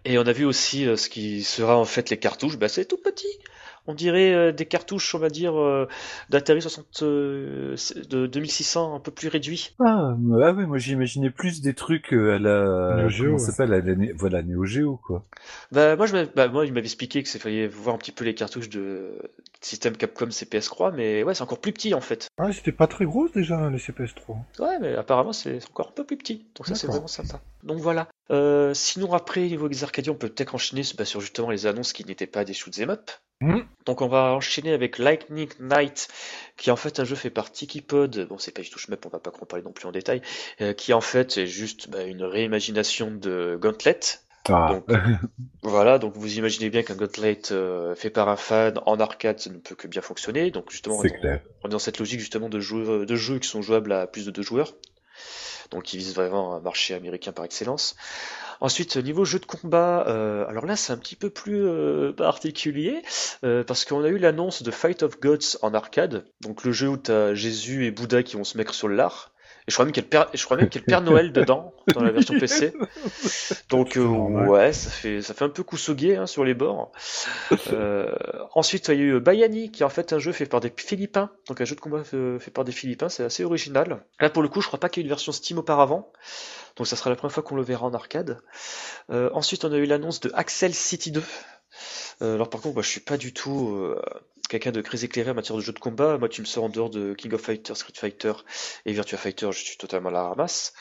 Et 0.05 0.19
on 0.19 0.23
a 0.23 0.33
vu 0.33 0.45
aussi 0.45 0.83
ce 0.97 1.09
qui 1.09 1.45
sera 1.45 1.77
en 1.77 1.85
fait 1.85 2.11
les 2.11 2.19
cartouches, 2.19 2.57
bah 2.57 2.69
c'est 2.69 2.87
tout 2.87 2.99
petit. 2.99 3.39
On 3.87 3.95
dirait 3.95 4.33
euh, 4.33 4.53
des 4.53 4.67
cartouches, 4.67 5.15
on 5.15 5.19
va 5.19 5.29
dire, 5.29 5.59
euh, 5.59 5.89
d'Atari 6.29 6.63
60 6.63 7.03
euh, 7.03 7.77
de 8.09 8.27
2600 8.27 8.95
un 8.95 9.01
peu 9.01 9.11
plus 9.11 9.29
réduits. 9.29 9.75
Ah, 9.81 10.15
ah 10.15 10.53
ouais, 10.53 10.67
moi 10.67 10.79
j'imaginais 10.79 11.31
plus 11.31 11.61
des 11.61 11.75
trucs 11.75 12.13
euh, 12.13 12.37
à 12.37 12.39
la... 12.39 13.09
Neo 13.09 13.33
ouais. 13.33 13.39
s'appelle 13.39 13.73
à 13.73 13.81
la... 13.81 13.95
Voilà, 14.15 14.43
Neo 14.43 14.65
Geo, 14.65 14.97
quoi. 14.97 15.25
Bah 15.73 15.97
moi 15.97 16.07
je 16.07 16.25
bah, 16.35 16.49
moi 16.49 16.67
il 16.67 16.73
m'avait 16.73 16.87
expliqué 16.87 17.23
que 17.23 17.29
c'est 17.29 17.39
fallait 17.39 17.67
voir 17.67 17.95
un 17.95 17.99
petit 17.99 18.13
peu 18.13 18.25
les 18.25 18.35
cartouches 18.35 18.69
de 18.69 19.19
système 19.61 19.97
Capcom 19.97 20.31
CPS 20.31 20.69
Croix, 20.69 20.91
mais 20.93 21.23
ouais 21.23 21.35
c'est 21.35 21.43
encore 21.43 21.61
plus 21.61 21.73
petit 21.73 21.95
en 21.95 22.01
fait. 22.01 22.29
Ah, 22.39 22.53
c'était 22.53 22.73
pas 22.73 22.87
très 22.87 23.05
gros 23.05 23.29
déjà, 23.29 23.71
les 23.71 23.79
CPS3. 23.79 24.37
Ouais, 24.59 24.79
mais 24.81 24.95
apparemment 24.95 25.33
c'est 25.33 25.59
encore 25.71 25.89
un 25.89 25.93
peu 25.93 26.05
plus 26.05 26.17
petit, 26.17 26.47
donc 26.57 26.67
ça 26.67 26.75
c'est 26.75 26.87
vraiment 26.87 27.07
sympa. 27.07 27.41
Donc 27.63 27.79
voilà. 27.79 28.09
Euh, 28.31 28.73
sinon 28.75 29.13
après 29.13 29.41
niveau 29.43 29.67
Exarcadia, 29.67 30.13
on 30.13 30.17
peut 30.17 30.29
peut-être 30.29 30.55
enchaîner 30.55 30.83
bah, 30.97 31.05
sur 31.05 31.21
justement 31.21 31.51
les 31.51 31.67
annonces 31.67 31.93
qui 31.93 32.05
n'étaient 32.05 32.27
pas 32.27 32.45
des 32.45 32.55
shoot'em 32.55 32.91
up. 32.91 33.11
Mhm. 33.41 33.65
Donc 33.87 34.03
on 34.03 34.09
va 34.09 34.33
enchaîner 34.35 34.73
avec 34.73 34.99
Lightning 34.99 35.49
Knight, 35.61 36.09
qui 36.57 36.69
est 36.69 36.73
en 36.73 36.77
fait 36.77 37.01
un 37.01 37.05
jeu 37.05 37.17
fait 37.17 37.31
par 37.31 37.51
Tikipod. 37.51 38.27
Bon 38.29 38.39
c'est 38.39 38.53
pas 38.53 38.63
du 38.63 38.71
tout 38.71 38.79
shmup, 38.79 39.05
on 39.07 39.09
va 39.09 39.19
pas 39.19 39.33
en 39.41 39.47
parler 39.47 39.65
non 39.65 39.73
plus 39.73 39.87
en 39.87 39.93
détail. 39.93 40.21
euh, 40.61 40.73
qui 40.75 40.93
en 40.93 41.01
fait 41.01 41.39
est 41.39 41.47
juste 41.47 41.89
bah, 41.91 42.03
une 42.05 42.23
réimagination 42.23 43.11
de 43.11 43.59
Gauntlet. 43.61 43.99
Ah, 44.49 44.69
Donc, 44.73 44.85
Voilà, 45.63 45.99
donc 45.99 46.15
vous 46.17 46.39
imaginez 46.39 46.71
bien 46.71 46.83
qu'un 46.83 46.95
Gauntlet 46.95 47.41
euh, 47.51 47.95
fait 47.95 48.11
par 48.11 48.29
un 48.29 48.37
fan 48.37 48.79
en 48.87 48.99
arcade, 48.99 49.39
ça 49.39 49.51
ne 49.51 49.59
peut 49.59 49.75
que 49.75 49.87
bien 49.89 50.01
fonctionner. 50.03 50.51
Donc 50.51 50.71
justement, 50.71 50.99
on 50.99 51.05
est 51.05 51.09
dans- 51.11 51.21
clair. 51.21 51.41
on 51.63 51.69
est 51.69 51.73
dans 51.73 51.79
cette 51.79 51.99
logique 51.99 52.21
justement 52.21 52.49
de 52.49 52.59
jeux, 52.61 53.05
de 53.05 53.17
jeux 53.17 53.39
qui 53.39 53.49
sont 53.49 53.61
jouables 53.63 53.93
à 53.93 54.07
plus 54.07 54.25
de 54.27 54.31
deux 54.31 54.43
joueurs. 54.43 54.75
Donc 55.71 55.93
il 55.95 55.99
vise 55.99 56.15
vraiment 56.15 56.55
un 56.55 56.61
marché 56.61 56.95
américain 56.95 57.33
par 57.33 57.45
excellence. 57.45 57.97
Ensuite, 58.61 58.99
niveau 58.99 59.25
jeu 59.25 59.39
de 59.39 59.47
combat, 59.47 60.07
euh, 60.07 60.47
alors 60.47 60.67
là 60.67 60.77
c'est 60.77 60.93
un 60.93 60.99
petit 60.99 61.17
peu 61.17 61.31
plus 61.31 61.65
euh, 61.65 62.13
particulier 62.13 63.03
euh, 63.43 63.65
parce 63.65 63.87
qu'on 63.87 64.05
a 64.05 64.09
eu 64.09 64.19
l'annonce 64.19 64.63
de 64.63 64.71
Fight 64.71 65.03
of 65.03 65.19
Gods 65.19 65.57
en 65.63 65.73
arcade, 65.73 66.27
donc 66.43 66.65
le 66.65 66.73
jeu 66.73 66.89
où 66.89 66.99
t'as 66.99 67.33
Jésus 67.33 67.87
et 67.87 67.91
Bouddha 67.91 68.23
qui 68.23 68.37
vont 68.37 68.45
se 68.45 68.59
mettre 68.59 68.75
sur. 68.75 68.91
Et 68.91 68.97
je 69.71 69.75
crois 69.75 69.85
même 69.85 69.93
qu'il 69.93 70.03
y 70.03 70.17
a 70.17 70.27
le 70.27 70.85
Père, 70.85 71.03
Noël 71.03 71.33
dedans 71.33 71.73
dans 71.95 72.03
la 72.03 72.11
version 72.11 72.39
PC. 72.39 72.73
Donc 73.69 73.97
euh, 73.97 74.05
ouais, 74.05 74.73
ça 74.73 74.91
fait 74.91 75.23
ça 75.23 75.35
fait 75.35 75.45
un 75.45 75.49
peu 75.49 75.63
Kusoge 75.63 76.05
hein, 76.17 76.27
sur 76.27 76.45
les 76.45 76.55
bords. 76.55 76.93
Euh, 77.73 78.13
ensuite, 78.55 78.89
il 78.89 78.95
y 78.95 79.01
a 79.01 79.01
eu 79.01 79.21
Bayani 79.21 79.71
qui 79.71 79.83
est 79.83 79.87
en 79.87 79.91
fait 79.91 80.13
un 80.13 80.19
jeu 80.19 80.33
fait 80.33 80.47
par 80.47 80.61
des 80.61 80.73
Philippins, 80.77 81.31
donc 81.49 81.61
un 81.61 81.65
jeu 81.65 81.75
de 81.75 81.81
combat 81.81 82.03
euh, 82.15 82.39
fait 82.39 82.51
par 82.51 82.65
des 82.65 82.73
Philippins, 82.73 83.09
c'est 83.09 83.25
assez 83.25 83.45
original. 83.45 84.03
Là 84.21 84.31
pour 84.31 84.43
le 84.43 84.49
coup, 84.49 84.61
je 84.61 84.67
crois 84.67 84.81
pas 84.81 84.89
qu'il 84.89 85.03
y 85.03 85.05
ait 85.05 85.07
une 85.07 85.11
version 85.11 85.33
Steam 85.33 85.59
auparavant. 85.59 86.13
Donc 86.77 86.87
ça 86.87 86.97
sera 86.97 87.11
la 87.11 87.17
première 87.17 87.33
fois 87.33 87.43
qu'on 87.43 87.57
le 87.57 87.63
verra 87.63 87.87
en 87.87 87.95
arcade. 87.95 88.41
Euh, 89.11 89.31
ensuite, 89.35 89.65
on 89.65 89.73
a 89.73 89.77
eu 89.77 89.87
l'annonce 89.87 90.21
de 90.21 90.31
Axel 90.35 90.75
City 90.75 91.11
2. 91.11 91.23
Euh, 92.23 92.35
alors 92.35 92.51
par 92.51 92.61
contre, 92.61 92.75
moi 92.75 92.83
je 92.83 92.89
suis 92.89 93.01
pas 93.01 93.17
du 93.17 93.33
tout 93.33 93.69
euh, 93.75 94.01
quelqu'un 94.51 94.73
de 94.73 94.83
très 94.83 95.05
éclairé 95.05 95.31
en 95.31 95.35
matière 95.35 95.57
de 95.57 95.63
jeu 95.63 95.73
de 95.73 95.79
combat. 95.79 96.19
Moi 96.19 96.29
tu 96.29 96.43
me 96.43 96.47
sors 96.47 96.65
en 96.65 96.69
dehors 96.69 96.91
de 96.91 97.15
King 97.15 97.33
of 97.33 97.41
Fighters, 97.41 97.77
Street 97.77 97.93
Fighter 97.97 98.33
et 98.85 98.93
Virtua 98.93 99.17
Fighter, 99.17 99.49
je 99.53 99.65
suis 99.65 99.79
totalement 99.79 100.11
à 100.11 100.13
la 100.13 100.23
ramasse. 100.25 100.75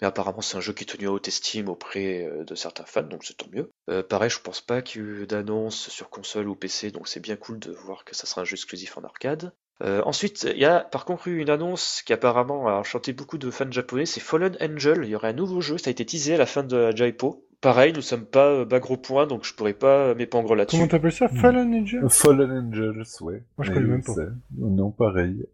Mais 0.00 0.08
apparemment 0.08 0.40
c'est 0.40 0.56
un 0.56 0.60
jeu 0.60 0.72
qui 0.72 0.82
est 0.82 0.86
tenu 0.86 1.06
à 1.06 1.12
haute 1.12 1.28
estime 1.28 1.68
auprès 1.68 2.24
euh, 2.24 2.44
de 2.44 2.54
certains 2.54 2.84
fans, 2.84 3.02
donc 3.02 3.24
c'est 3.24 3.36
tant 3.36 3.46
mieux. 3.52 3.70
Euh, 3.90 4.02
pareil, 4.02 4.30
je 4.30 4.40
pense 4.40 4.60
pas 4.60 4.82
qu'il 4.82 5.02
y 5.02 5.04
ait 5.04 5.08
eu 5.08 5.26
d'annonce 5.26 5.88
sur 5.90 6.10
console 6.10 6.48
ou 6.48 6.56
PC, 6.56 6.90
donc 6.90 7.06
c'est 7.06 7.20
bien 7.20 7.36
cool 7.36 7.58
de 7.58 7.70
voir 7.70 8.04
que 8.04 8.16
ça 8.16 8.26
sera 8.26 8.40
un 8.40 8.44
jeu 8.44 8.54
exclusif 8.54 8.96
en 8.96 9.04
arcade. 9.04 9.52
Euh, 9.82 10.02
ensuite, 10.04 10.44
il 10.44 10.58
y 10.58 10.64
a 10.64 10.80
par 10.80 11.04
contre 11.04 11.28
eu 11.28 11.40
une 11.40 11.50
annonce 11.50 12.02
qui 12.02 12.12
apparemment 12.12 12.68
a 12.68 12.72
enchanté 12.72 13.12
beaucoup 13.12 13.38
de 13.38 13.50
fans 13.50 13.70
japonais, 13.70 14.06
c'est 14.06 14.20
Fallen 14.20 14.56
Angel. 14.60 15.00
Il 15.02 15.10
y 15.10 15.14
aurait 15.14 15.28
un 15.28 15.34
nouveau 15.34 15.60
jeu, 15.60 15.76
ça 15.76 15.88
a 15.88 15.92
été 15.92 16.06
teasé 16.06 16.34
à 16.34 16.38
la 16.38 16.46
fin 16.46 16.62
de 16.62 16.96
Jaipo. 16.96 17.46
Pareil, 17.62 17.92
nous 17.94 18.02
sommes 18.02 18.26
pas 18.26 18.48
euh, 18.48 18.64
bas 18.66 18.80
gros 18.80 18.96
point, 18.98 19.26
donc 19.26 19.44
je 19.44 19.54
pourrais 19.54 19.72
pas 19.72 20.14
m'épangre 20.14 20.54
là-dessus. 20.54 20.76
Comment 20.76 20.88
t'appelles 20.88 21.12
ça? 21.12 21.28
Fallen 21.28 21.72
Angel 21.72 22.02
Fallen 22.10 22.50
Angels, 22.50 23.04
ouais. 23.22 23.42
Moi, 23.56 23.64
je 23.64 23.70
connais 23.70 23.86
même 23.86 24.02
pas. 24.02 24.12
Non, 24.58 24.90
pareil. 24.90 25.46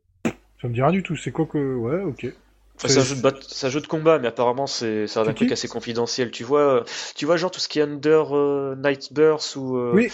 Ça 0.60 0.68
me 0.68 0.72
dit 0.74 0.82
rien 0.82 0.90
du 0.90 1.02
tout. 1.04 1.14
C'est 1.16 1.30
quoi 1.30 1.46
que. 1.46 1.58
Ouais, 1.76 2.02
ok. 2.02 2.26
C'est 2.78 2.96
un 2.96 3.02
jeu 3.02 3.16
de 3.16 3.20
bat- 3.20 3.34
c'est 3.46 3.66
un 3.66 3.70
jeu 3.70 3.80
de 3.80 3.86
combat, 3.88 4.18
mais 4.20 4.28
apparemment 4.28 4.66
c'est 4.68 5.04
un 5.16 5.32
truc 5.32 5.50
assez 5.52 5.66
confidentiel. 5.68 6.30
Tu 6.30 6.44
vois, 6.44 6.60
euh, 6.80 6.84
tu 7.16 7.26
vois 7.26 7.36
genre 7.36 7.50
tout 7.50 7.58
ce 7.60 7.68
qui 7.68 7.80
est 7.80 7.82
Under 7.82 8.34
euh, 8.36 8.76
Nightburst 8.76 9.56
ou 9.56 9.76
euh, 9.76 9.92
Oui. 9.94 10.08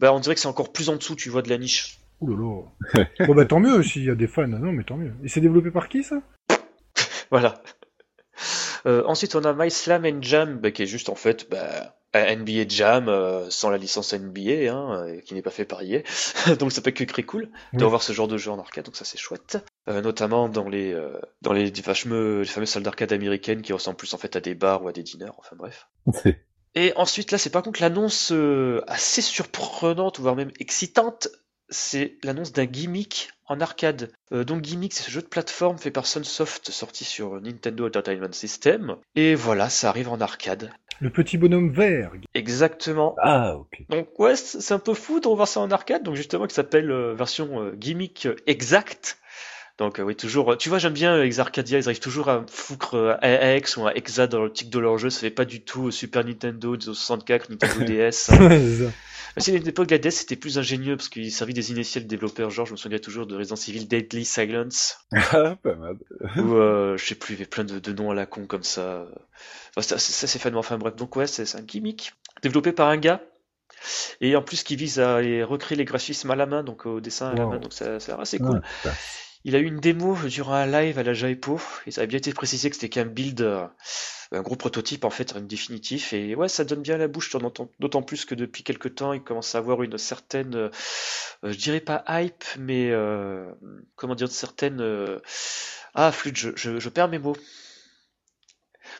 bah 0.00 0.12
on 0.14 0.18
dirait 0.20 0.34
que 0.34 0.40
c'est 0.40 0.48
encore 0.48 0.72
plus 0.72 0.88
en 0.88 0.96
dessous, 0.96 1.16
tu 1.16 1.28
vois, 1.28 1.42
de 1.42 1.50
la 1.50 1.58
niche. 1.58 1.98
Ouh 2.22 2.30
là 2.34 2.36
là. 2.94 3.04
bon 3.26 3.34
bah 3.34 3.44
tant 3.44 3.60
mieux 3.60 3.82
s'il 3.82 4.04
y 4.04 4.10
a 4.10 4.14
des 4.14 4.26
fans. 4.26 4.48
Non 4.48 4.72
mais 4.72 4.84
tant 4.84 4.96
mieux. 4.96 5.12
Et 5.22 5.28
c'est 5.28 5.42
développé 5.42 5.70
par 5.70 5.88
qui 5.90 6.02
ça? 6.02 6.16
Voilà. 7.30 7.62
Euh, 8.86 9.02
ensuite, 9.06 9.34
on 9.34 9.44
a 9.44 9.52
My 9.52 9.70
Slam 9.70 10.04
and 10.04 10.22
Jam, 10.22 10.58
bah, 10.58 10.70
qui 10.70 10.82
est 10.82 10.86
juste 10.86 11.08
en 11.08 11.14
fait 11.14 11.48
bah, 11.50 11.96
un 12.14 12.36
NBA 12.36 12.64
Jam 12.68 13.08
euh, 13.08 13.48
sans 13.50 13.70
la 13.70 13.78
licence 13.78 14.12
NBA, 14.12 14.72
hein, 14.72 15.06
euh, 15.06 15.20
qui 15.20 15.34
n'est 15.34 15.42
pas 15.42 15.50
fait 15.50 15.64
par 15.64 15.82
EA. 15.82 16.02
donc 16.58 16.72
ça 16.72 16.82
peut 16.82 16.90
que 16.90 17.04
très 17.04 17.22
cool 17.22 17.50
de 17.76 17.84
Oui. 17.84 17.84
revoir 17.84 18.02
ce 18.02 18.12
genre 18.12 18.28
de 18.28 18.36
jeu 18.38 18.50
en 18.50 18.58
arcade, 18.58 18.84
donc 18.84 18.96
ça 18.96 19.04
c'est 19.04 19.18
chouette. 19.18 19.58
Euh, 19.88 20.00
notamment 20.02 20.48
dans 20.48 20.68
les 20.68 20.92
euh, 20.92 21.18
dans 21.40 21.52
les, 21.52 21.70
les 21.70 21.82
fameux, 21.82 22.40
les 22.40 22.46
fameuses 22.46 22.68
salles 22.70 22.82
d'arcade 22.82 23.12
américaines 23.12 23.62
qui 23.62 23.72
ressemblent 23.72 23.96
plus 23.96 24.12
en 24.14 24.18
fait 24.18 24.36
à 24.36 24.40
des 24.40 24.54
bars 24.54 24.82
ou 24.82 24.88
à 24.88 24.92
des 24.92 25.02
diners, 25.02 25.32
enfin 25.38 25.56
bref. 25.56 25.88
Et 26.74 26.92
ensuite, 26.96 27.32
là, 27.32 27.38
c'est 27.38 27.50
par 27.50 27.62
contre 27.62 27.80
l'annonce 27.82 28.30
euh, 28.32 28.82
assez 28.86 29.20
surprenante, 29.22 30.20
voire 30.20 30.36
même 30.36 30.52
excitante. 30.58 31.28
C'est 31.68 32.16
l'annonce 32.22 32.52
d'un 32.52 32.66
gimmick 32.66 33.30
en 33.46 33.60
arcade. 33.60 34.10
Euh, 34.32 34.44
donc, 34.44 34.62
gimmick, 34.62 34.92
c'est 34.92 35.04
ce 35.04 35.10
jeu 35.10 35.22
de 35.22 35.26
plateforme 35.26 35.78
fait 35.78 35.90
par 35.90 36.06
Sunsoft, 36.06 36.70
sorti 36.70 37.04
sur 37.04 37.40
Nintendo 37.40 37.86
Entertainment 37.86 38.32
System. 38.32 38.96
Et 39.14 39.34
voilà, 39.34 39.68
ça 39.68 39.88
arrive 39.88 40.08
en 40.08 40.20
arcade. 40.20 40.72
Le 41.00 41.10
petit 41.10 41.36
bonhomme 41.36 41.72
vert. 41.72 42.12
Exactement. 42.34 43.16
Ah, 43.18 43.56
ok. 43.56 43.82
Donc, 43.88 44.18
ouais, 44.18 44.36
c'est 44.36 44.72
un 44.72 44.78
peu 44.78 44.94
fou 44.94 45.20
de 45.20 45.26
revoir 45.26 45.48
ça 45.48 45.60
en 45.60 45.70
arcade. 45.70 46.02
Donc, 46.02 46.14
justement, 46.14 46.46
qui 46.46 46.54
s'appelle 46.54 46.90
euh, 46.90 47.14
version 47.14 47.60
euh, 47.60 47.74
gimmick 47.74 48.26
euh, 48.26 48.36
exact. 48.46 49.18
Donc, 49.82 49.98
euh, 49.98 50.02
oui, 50.02 50.14
toujours. 50.16 50.52
euh, 50.52 50.56
Tu 50.56 50.68
vois, 50.68 50.78
j'aime 50.78 50.92
bien 50.92 51.16
euh, 51.16 51.24
Exarcadia, 51.24 51.78
ils 51.78 51.86
arrivent 51.88 52.00
toujours 52.00 52.28
à 52.28 52.44
foutre 52.50 52.94
euh, 52.94 53.14
un 53.22 53.56
X 53.56 53.76
ou 53.76 53.86
un 53.86 53.92
Exa 53.92 54.26
dans 54.26 54.42
le 54.44 54.52
tic 54.52 54.70
de 54.70 54.78
leur 54.78 54.96
jeu. 54.98 55.10
Ça 55.10 55.20
fait 55.20 55.30
pas 55.30 55.44
du 55.44 55.62
tout 55.62 55.88
euh, 55.88 55.90
Super 55.90 56.24
Nintendo, 56.24 56.78
64, 56.80 57.50
Nintendo 57.50 57.84
DS. 57.84 58.30
hein. 58.30 58.48
C'est 59.38 59.52
ça. 59.52 59.58
L'époque 59.58 59.86
de 59.88 59.94
la 59.94 59.98
DS, 59.98 60.10
c'était 60.10 60.36
plus 60.36 60.58
ingénieux 60.58 60.96
parce 60.96 61.08
qu'il 61.08 61.32
servait 61.32 61.52
des 61.54 61.70
initiales 61.72 62.06
développeurs. 62.06 62.50
Genre, 62.50 62.66
je 62.66 62.72
me 62.72 62.76
souviens 62.76 62.98
toujours 62.98 63.26
de 63.26 63.34
Resident 63.36 63.56
Evil 63.56 63.86
Deadly 63.86 64.24
Silence. 64.24 64.98
Ah, 65.32 65.56
pas 65.62 65.74
mal. 65.74 65.96
ou 66.36 66.54
euh, 66.56 66.96
je 66.96 67.04
sais 67.04 67.14
plus, 67.14 67.34
il 67.34 67.38
y 67.38 67.40
avait 67.40 67.48
plein 67.48 67.64
de, 67.64 67.78
de 67.78 67.92
noms 67.92 68.10
à 68.10 68.14
la 68.14 68.26
con 68.26 68.46
comme 68.46 68.62
ça. 68.62 69.06
Enfin, 69.76 69.82
ça, 69.88 69.98
ça, 69.98 70.26
c'est 70.26 70.38
fan, 70.38 70.54
enfin 70.56 70.76
bref. 70.78 70.94
Donc 70.96 71.16
ouais, 71.16 71.26
c'est 71.26 71.56
un 71.56 71.62
gimmick 71.62 72.12
développé 72.42 72.72
par 72.72 72.88
un 72.88 72.98
gars. 72.98 73.20
Et 74.20 74.36
en 74.36 74.42
plus 74.42 74.62
qui 74.62 74.76
vise 74.76 75.00
à 75.00 75.16
recréer 75.16 75.76
les 75.76 75.84
graphismes 75.84 76.30
à 76.30 76.36
la 76.36 76.46
main, 76.46 76.62
donc 76.62 76.86
au 76.86 77.00
dessin 77.00 77.30
à 77.30 77.34
la 77.34 77.46
main, 77.46 77.58
donc 77.58 77.72
ça, 77.72 77.98
c'est 77.98 78.12
assez 78.12 78.38
cool. 78.38 78.60
Ah. 78.84 78.90
Il 79.44 79.56
a 79.56 79.58
eu 79.58 79.64
une 79.64 79.80
démo 79.80 80.16
durant 80.28 80.54
un 80.54 80.66
live 80.66 80.98
à 80.98 81.02
la 81.02 81.14
Jaipo, 81.14 81.60
et 81.86 81.90
ça 81.90 82.02
a 82.02 82.06
bien 82.06 82.18
été 82.18 82.32
précisé 82.32 82.70
que 82.70 82.76
c'était 82.76 82.88
qu'un 82.88 83.04
build, 83.06 83.40
euh, 83.40 83.66
un 84.30 84.40
gros 84.42 84.56
prototype 84.56 85.04
en 85.04 85.10
fait, 85.10 85.34
un 85.36 85.40
définitif, 85.40 86.12
et 86.12 86.34
ouais, 86.36 86.48
ça 86.48 86.64
donne 86.64 86.82
bien 86.82 86.96
la 86.96 87.08
bouche, 87.08 87.34
d'autant 87.80 88.02
plus 88.02 88.24
que 88.24 88.34
depuis 88.36 88.62
quelques 88.62 88.94
temps, 88.94 89.12
il 89.12 89.22
commence 89.22 89.54
à 89.54 89.58
avoir 89.58 89.82
une 89.82 89.98
certaine, 89.98 90.54
euh, 90.54 90.70
je 91.42 91.56
dirais 91.56 91.80
pas 91.80 92.04
hype, 92.08 92.44
mais 92.58 92.90
euh, 92.90 93.50
comment 93.96 94.14
dire, 94.14 94.28
une 94.28 94.32
certaine... 94.32 94.80
euh, 94.80 95.18
Ah, 95.94 96.12
flûte, 96.12 96.36
je, 96.56 96.88
perds 96.88 97.08
mes 97.08 97.18
mots. 97.18 97.36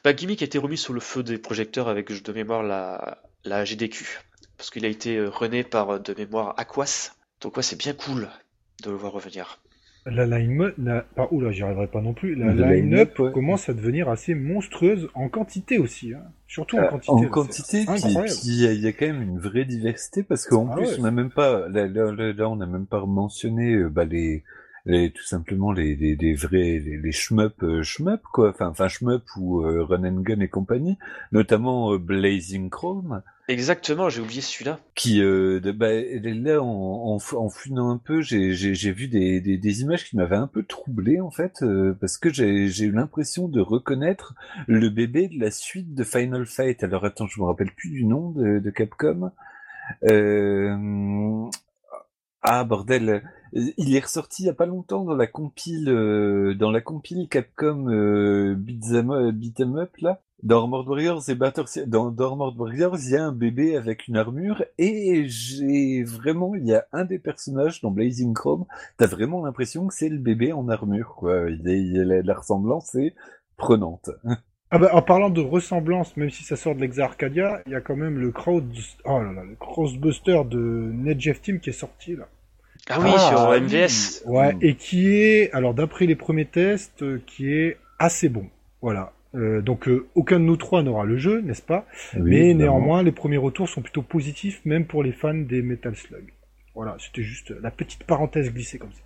Bah, 0.04 0.12
Gimmick 0.12 0.42
a 0.42 0.44
été 0.44 0.58
remis 0.58 0.76
sous 0.76 0.92
le 0.92 1.00
feu 1.00 1.22
des 1.22 1.38
projecteurs 1.38 1.88
avec, 1.88 2.10
de 2.12 2.32
mémoire, 2.32 2.62
la, 2.62 3.22
la 3.44 3.64
GDQ, 3.64 4.20
parce 4.58 4.70
qu'il 4.70 4.84
a 4.84 4.88
été 4.88 5.24
rené 5.24 5.64
par, 5.64 5.98
de 6.00 6.14
mémoire, 6.14 6.54
Aquas, 6.58 7.12
donc 7.40 7.56
ouais, 7.56 7.62
c'est 7.62 7.76
bien 7.76 7.94
cool 7.94 8.28
de 8.82 8.90
le 8.90 8.96
voir 8.96 9.12
revenir. 9.12 9.61
La 10.04 10.26
line 10.26 10.72
la... 10.78 11.04
ah, 11.16 11.28
oula, 11.30 11.52
j'y 11.52 11.62
arriverai 11.62 11.86
pas 11.86 12.00
non 12.00 12.12
plus. 12.12 12.34
La 12.34 12.52
line-up 12.52 12.70
line-up, 12.72 13.18
ouais. 13.20 13.32
commence 13.32 13.68
à 13.68 13.72
devenir 13.74 14.08
assez 14.08 14.34
monstrueuse 14.34 15.08
en 15.14 15.28
quantité 15.28 15.78
aussi. 15.78 16.12
Hein. 16.12 16.22
Surtout 16.48 16.76
en 16.78 16.82
Euh, 16.82 16.88
quantité. 16.88 17.12
en 17.12 17.22
là, 17.22 17.28
quantité, 17.28 17.84
puis 17.84 17.94
il 18.46 18.60
y, 18.62 18.66
a- 18.66 18.72
il 18.72 18.80
y 18.80 18.86
a 18.88 18.92
quand 18.92 19.06
même 19.06 19.22
une 19.22 19.38
vraie 19.38 19.64
diversité 19.64 20.22
parce 20.24 20.46
qu'en 20.46 20.68
Ah 20.72 20.76
plus 20.76 20.86
ouais. 20.86 20.96
on 20.98 21.02
n'a 21.02 21.10
même 21.12 21.30
pas 21.30 21.68
là, 21.68 21.86
là, 21.86 22.10
là, 22.12 22.32
là, 22.32 22.48
on 22.50 22.56
n'a 22.56 22.66
même 22.66 22.86
pas 22.86 23.06
mentionné 23.06 23.74
euh, 23.74 23.88
bah, 23.88 24.04
les, 24.04 24.42
les 24.86 25.12
tout 25.12 25.22
simplement 25.22 25.70
les, 25.70 25.94
les, 25.94 26.16
les 26.16 26.34
vrais 26.34 26.80
les, 26.84 26.98
les 27.00 27.12
shmup 27.12 27.62
euh, 27.62 27.84
shmup 27.84 28.20
quoi 28.32 28.50
enfin 28.50 28.66
enfin 28.66 28.88
shmup 28.88 29.22
ou 29.38 29.62
euh, 29.62 29.84
run 29.84 30.02
and 30.04 30.22
gun 30.22 30.40
et 30.40 30.48
compagnie 30.48 30.98
notamment 31.30 31.92
euh, 31.94 31.98
Blazing 31.98 32.68
Chrome 32.68 33.22
Exactement, 33.52 34.08
j'ai 34.08 34.22
oublié 34.22 34.40
celui-là. 34.40 34.80
qui 34.94 35.22
euh, 35.22 35.60
bah, 35.74 35.90
là 35.92 36.62
en, 36.62 37.18
en, 37.18 37.48
fouinant 37.50 37.90
un 37.90 37.98
peu 37.98 38.22
j'ai 38.22 38.92
vu 38.92 39.08
des, 39.08 39.82
images 39.82 40.08
qui 40.08 40.16
m'avaient 40.16 40.36
un 40.36 40.46
peu 40.46 40.62
troublé 40.62 41.20
en 41.20 41.30
fait 41.30 41.62
euh, 41.62 41.94
parce 42.00 42.16
que 42.16 42.32
j'ai 42.32 42.82
eu 42.82 42.92
l'impression 42.92 43.48
de 43.48 43.60
reconnaître 43.60 44.34
le 44.68 44.88
bébé 44.88 45.28
de 45.28 45.38
la 45.38 45.50
suite 45.50 45.94
de 45.94 46.02
Final 46.02 46.46
Fight. 46.46 46.82
Alors 46.82 47.04
attends 47.04 47.26
je 47.26 47.40
me 47.42 47.44
rappelle 47.44 47.72
plus 47.72 47.90
du 47.90 48.06
nom 48.06 48.30
de, 48.30 48.70
Capcom. 48.70 49.32
Euh... 50.04 51.44
ah 52.40 52.64
bordel. 52.64 53.22
Il 53.52 53.94
est 53.94 54.00
ressorti 54.00 54.44
il 54.44 54.46
y 54.46 54.48
a 54.50 54.54
pas 54.54 54.64
longtemps 54.64 55.04
dans 55.04 55.14
la 55.14 55.26
compile 55.26 55.84
dans 56.58 56.70
la 56.70 56.80
compile 56.80 57.28
Capcom 57.28 57.90
euh, 57.90 58.54
Beat'em 58.56 59.76
Up 59.76 59.90
là 60.00 60.22
dans 60.42 60.60
Armored 60.62 60.88
Warriors 60.88 61.28
et 61.28 61.34
Battle 61.34 61.64
dans, 61.86 62.10
dans 62.10 62.30
Armored 62.30 62.56
Warriors, 62.58 62.98
il 62.98 63.10
y 63.10 63.16
a 63.16 63.24
un 63.24 63.32
bébé 63.32 63.76
avec 63.76 64.08
une 64.08 64.16
armure 64.16 64.64
et 64.78 65.24
j'ai 65.28 66.02
vraiment, 66.02 66.54
il 66.54 66.66
y 66.66 66.74
a 66.74 66.84
un 66.92 67.04
des 67.04 67.18
personnages 67.18 67.80
dans 67.80 67.90
Blazing 67.90 68.34
Chrome, 68.34 68.64
t'as 68.96 69.06
vraiment 69.06 69.44
l'impression 69.44 69.86
que 69.86 69.94
c'est 69.94 70.08
le 70.08 70.18
bébé 70.18 70.52
en 70.52 70.68
armure, 70.68 71.14
quoi. 71.16 71.48
Il 71.50 71.68
est, 71.68 71.80
il 71.80 72.10
est- 72.12 72.22
la 72.22 72.34
ressemblance 72.34 72.94
est 72.96 73.14
prenante. 73.56 74.10
Ah 74.70 74.78
bah, 74.78 74.90
en 74.94 75.02
parlant 75.02 75.28
de 75.30 75.40
ressemblance, 75.42 76.16
même 76.16 76.30
si 76.30 76.44
ça 76.44 76.56
sort 76.56 76.74
de 76.74 76.80
l'Exa 76.80 77.04
Arcadia, 77.04 77.62
il 77.66 77.72
y 77.72 77.74
a 77.74 77.80
quand 77.80 77.94
même 77.96 78.18
le 78.18 78.32
crowd, 78.32 78.64
oh 79.04 79.20
là 79.22 79.32
là, 79.32 79.44
le 79.44 79.54
crossbuster 79.54 80.42
de 80.46 80.58
NetJeff 80.58 81.42
Team 81.42 81.60
qui 81.60 81.70
est 81.70 81.72
sorti 81.74 82.16
là. 82.16 82.26
Ah 82.88 82.98
oui, 83.00 83.10
Ah, 83.14 83.18
sur 83.18 83.48
oui. 83.50 83.60
MVS. 83.60 84.22
Ouais, 84.26 84.56
et 84.60 84.74
qui 84.76 85.08
est, 85.14 85.52
alors 85.52 85.74
d'après 85.74 86.06
les 86.06 86.16
premiers 86.16 86.46
tests, 86.46 87.02
euh, 87.02 87.22
qui 87.26 87.52
est 87.52 87.76
assez 87.98 88.28
bon. 88.28 88.46
Voilà. 88.80 89.12
Euh, 89.34 89.62
donc 89.62 89.88
euh, 89.88 90.06
aucun 90.14 90.38
de 90.38 90.44
nous 90.44 90.56
trois 90.56 90.82
n'aura 90.82 91.04
le 91.04 91.16
jeu, 91.16 91.40
n'est-ce 91.40 91.62
pas? 91.62 91.86
Oui, 92.14 92.20
Mais 92.24 92.36
évidemment. 92.50 92.58
néanmoins, 92.78 93.02
les 93.02 93.12
premiers 93.12 93.38
retours 93.38 93.68
sont 93.68 93.80
plutôt 93.82 94.02
positifs, 94.02 94.60
même 94.64 94.84
pour 94.86 95.02
les 95.02 95.12
fans 95.12 95.34
des 95.34 95.62
Metal 95.62 95.96
Slug. 95.96 96.32
Voilà, 96.74 96.96
c'était 96.98 97.22
juste 97.22 97.52
la 97.62 97.70
petite 97.70 98.04
parenthèse 98.04 98.52
glissée 98.52 98.78
comme 98.78 98.92
ça. 98.92 99.00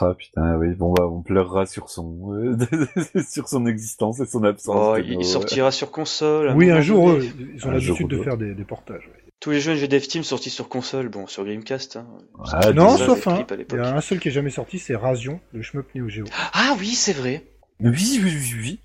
Ah 0.00 0.14
putain, 0.14 0.56
oui, 0.58 0.74
bon 0.74 0.92
bah 0.92 1.06
on 1.06 1.22
pleurera 1.22 1.64
sur 1.64 1.88
son, 1.88 2.34
euh, 2.34 2.56
sur 3.28 3.48
son 3.48 3.66
existence 3.66 4.20
et 4.20 4.26
son 4.26 4.44
absence. 4.44 4.76
Oh, 4.76 4.96
de 4.98 5.02
il, 5.02 5.14
nos- 5.14 5.22
sortira 5.22 5.70
sur 5.70 5.90
console. 5.90 6.52
oui, 6.56 6.70
un 6.70 6.82
jour, 6.82 7.08
eux, 7.10 7.22
ils 7.54 7.66
ont 7.66 7.70
l'habitude 7.70 8.08
de 8.08 8.18
faire 8.18 8.36
des, 8.36 8.54
des 8.54 8.64
portages. 8.64 9.06
ouais. 9.06 9.22
Tous 9.40 9.50
les 9.50 9.60
jeux 9.60 9.72
NGDev 9.74 10.00
Team 10.06 10.24
sortis 10.24 10.50
sur 10.50 10.68
console, 10.68 11.08
bon, 11.08 11.26
sur 11.28 11.44
Gamecast. 11.44 11.96
Hein. 11.96 12.06
Ah, 12.52 12.72
non, 12.72 12.96
sauf 12.96 13.26
un. 13.28 13.46
Il 13.70 13.76
y 13.76 13.78
a 13.78 13.96
un 13.96 14.00
seul 14.00 14.18
qui 14.18 14.28
est 14.28 14.32
jamais 14.32 14.50
sorti, 14.50 14.78
c'est 14.78 14.96
Rasion, 14.96 15.40
le 15.52 15.62
shmup 15.62 15.86
Neo 15.94 16.08
Geo. 16.08 16.24
Ah 16.52 16.74
oui, 16.78 16.88
c'est 16.88 17.12
vrai. 17.12 17.44
Oui, 17.80 18.20
oui, 18.22 18.32
oui, 18.34 18.54
oui. 18.60 18.80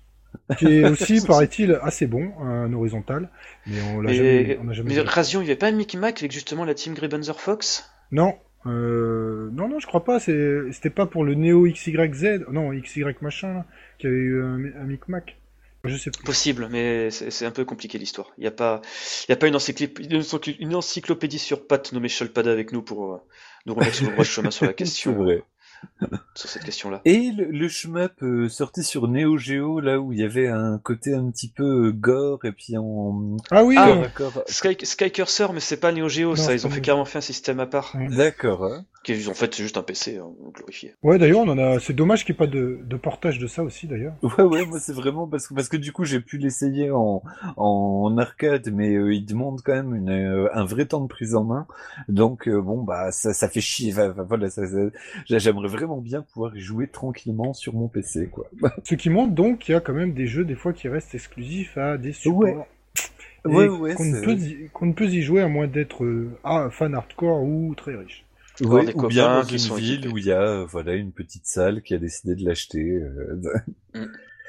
Qui 0.56 0.66
est 0.66 0.84
aussi, 0.84 1.20
paraît-il, 1.26 1.78
assez 1.82 2.06
bon, 2.06 2.32
un 2.40 2.72
horizontal. 2.72 3.30
Mais 3.66 3.80
on 3.82 4.00
l'a 4.00 4.12
jamais, 4.12 4.42
Mais, 4.44 4.58
on 4.62 4.68
a 4.68 4.72
jamais 4.72 4.94
mais. 4.94 5.00
Razion, 5.00 5.40
il 5.40 5.44
n'y 5.44 5.50
avait 5.50 5.58
pas 5.58 5.68
un 5.68 5.72
Mickey 5.72 5.98
Mac 5.98 6.18
avec 6.18 6.32
justement 6.32 6.64
la 6.64 6.74
team 6.74 6.94
Greybanzer 6.94 7.40
Fox? 7.40 7.90
Non, 8.12 8.38
euh, 8.66 9.50
non, 9.52 9.68
non, 9.68 9.78
je 9.78 9.86
crois 9.86 10.04
pas. 10.04 10.20
C'était 10.20 10.90
pas 10.90 11.06
pour 11.06 11.24
le 11.24 11.34
Neo 11.34 11.66
XYZ, 11.66 12.44
non 12.50 12.70
XY 12.72 13.04
machin, 13.20 13.54
là, 13.54 13.66
qui 13.98 14.06
avait 14.06 14.16
eu 14.16 14.42
un, 14.42 14.54
un 14.80 14.84
Micmac. 14.84 15.36
Je 15.84 15.96
sais 15.96 16.10
plus. 16.10 16.24
Possible, 16.24 16.68
mais 16.70 17.10
c'est 17.10 17.44
un 17.44 17.50
peu 17.50 17.66
compliqué 17.66 17.98
l'histoire. 17.98 18.32
Il 18.38 18.42
n'y 18.42 18.46
a 18.46 18.50
pas, 18.50 18.80
y 19.28 19.32
a 19.32 19.36
pas 19.36 19.48
une, 19.48 19.56
encyclopédie, 19.56 20.08
une 20.14 20.22
encycl- 20.22 20.56
une 20.58 20.74
encyclopédie 20.74 21.38
sur 21.38 21.66
pattes 21.66 21.92
nommée 21.92 22.08
Sholpada 22.08 22.50
avec 22.50 22.72
nous 22.72 22.80
pour 22.80 23.14
euh, 23.14 23.18
nous 23.66 23.74
remettre 23.74 23.94
sur 23.94 24.06
le 24.06 24.12
droit 24.12 24.24
chemin 24.24 24.50
sur 24.50 24.64
la 24.64 24.72
C'est 24.82 25.12
question, 25.12 25.12
vrai. 25.12 25.42
sur 26.34 26.48
cette 26.48 26.64
question-là. 26.64 27.00
Et 27.04 27.30
le, 27.32 27.44
le 27.44 27.68
shmup 27.68 28.22
euh, 28.22 28.48
sorti 28.48 28.82
sur 28.82 29.08
Neo 29.08 29.36
Geo, 29.38 29.80
là 29.80 30.00
où 30.00 30.12
il 30.12 30.18
y 30.18 30.24
avait 30.24 30.48
un 30.48 30.78
côté 30.78 31.14
un 31.14 31.30
petit 31.30 31.48
peu 31.48 31.86
euh, 31.88 31.92
gore 31.92 32.44
et 32.44 32.52
puis 32.52 32.76
en... 32.76 33.36
Ah 33.50 33.64
oui, 33.64 33.76
Ah, 33.78 33.88
euh. 33.88 34.30
Sky, 34.46 34.76
Sky 34.84 35.10
Cursor, 35.10 35.52
mais 35.52 35.60
c'est 35.60 35.76
pas 35.78 35.92
Neo 35.92 36.08
Geo, 36.08 36.30
Non, 36.30 36.36
ça. 36.36 36.54
Ils 36.54 36.66
ont 36.66 36.70
fait 36.70 36.80
carrément 36.80 37.04
fait 37.04 37.18
un 37.18 37.22
système 37.22 37.60
à 37.60 37.66
part. 37.66 37.96
D'accord. 38.10 38.64
hein. 38.64 38.84
Qui 39.04 39.12
est, 39.12 39.28
en 39.28 39.34
fait, 39.34 39.54
c'est 39.54 39.62
juste 39.62 39.76
un 39.76 39.82
PC 39.82 40.16
hein, 40.16 40.30
glorifié. 40.54 40.94
ouais, 41.02 41.18
d'ailleurs, 41.18 41.40
on 41.40 41.48
en 41.48 41.58
a. 41.58 41.78
C'est 41.78 41.92
dommage 41.92 42.24
qu'il 42.24 42.32
n'y 42.32 42.36
ait 42.36 42.46
pas 42.46 42.46
de, 42.46 42.80
de 42.82 42.96
portage 42.96 43.38
de 43.38 43.46
ça 43.46 43.62
aussi, 43.62 43.86
d'ailleurs. 43.86 44.14
Ouais, 44.22 44.42
ouais, 44.44 44.64
moi 44.66 44.80
c'est 44.80 44.94
vraiment 44.94 45.28
parce 45.28 45.46
que 45.46 45.52
parce 45.54 45.68
que 45.68 45.76
du 45.76 45.92
coup 45.92 46.04
j'ai 46.04 46.20
pu 46.20 46.38
l'essayer 46.38 46.90
en, 46.90 47.22
en 47.58 48.16
arcade, 48.18 48.70
mais 48.72 48.94
euh, 48.94 49.12
il 49.14 49.24
demande 49.26 49.60
quand 49.62 49.74
même 49.74 49.94
une, 49.94 50.08
euh, 50.10 50.48
un 50.54 50.64
vrai 50.64 50.86
temps 50.86 51.02
de 51.02 51.06
prise 51.06 51.34
en 51.34 51.44
main. 51.44 51.66
Donc 52.08 52.48
euh, 52.48 52.60
bon 52.60 52.82
bah 52.82 53.12
ça, 53.12 53.34
ça 53.34 53.48
fait 53.48 53.60
chier. 53.60 53.92
Enfin, 53.92 54.14
voilà, 54.26 54.48
ça, 54.48 54.66
ça- 54.66 54.88
j'aimerais 55.38 55.68
vraiment 55.68 55.98
bien 55.98 56.22
pouvoir 56.22 56.56
y 56.56 56.60
jouer 56.60 56.88
tranquillement 56.88 57.52
sur 57.52 57.74
mon 57.74 57.88
PC 57.88 58.28
quoi. 58.28 58.46
Ce 58.84 58.94
qui 58.94 59.10
montre 59.10 59.34
donc 59.34 59.58
qu'il 59.60 59.74
y 59.74 59.76
a 59.76 59.80
quand 59.80 59.92
même 59.92 60.14
des 60.14 60.26
jeux 60.26 60.44
des 60.44 60.54
fois 60.54 60.72
qui 60.72 60.88
restent 60.88 61.14
exclusifs 61.14 61.76
à 61.76 61.98
des 61.98 62.12
supports. 62.14 62.40
Ouais. 62.40 62.66
Ouais, 63.46 63.68
ouais, 63.68 63.94
qu'on 63.94 64.04
ne 64.06 64.14
c'est- 64.14 64.24
peut 64.24 64.32
y- 64.32 64.68
qu'on 64.72 64.86
ne 64.86 64.92
peut 64.94 65.04
y 65.06 65.20
jouer 65.20 65.42
à 65.42 65.48
moins 65.48 65.66
d'être 65.66 66.02
euh, 66.04 66.30
ah, 66.44 66.68
fan 66.70 66.94
hardcore 66.94 67.42
ou 67.42 67.74
très 67.74 67.94
riche. 67.94 68.24
Des 68.60 68.66
ou 68.94 69.06
bien 69.08 69.40
dans 69.40 69.44
qui 69.44 69.54
une 69.54 69.58
sont 69.58 69.74
ville 69.74 70.06
équipés. 70.06 70.08
où 70.08 70.18
il 70.18 70.26
y 70.26 70.32
a 70.32 70.42
euh, 70.42 70.64
voilà 70.64 70.94
une 70.94 71.12
petite 71.12 71.46
salle 71.46 71.82
qui 71.82 71.94
a 71.94 71.98
décidé 71.98 72.34
de 72.34 72.44
l'acheter. 72.44 72.80
euh, 72.82 73.40
Mm. 73.94 74.06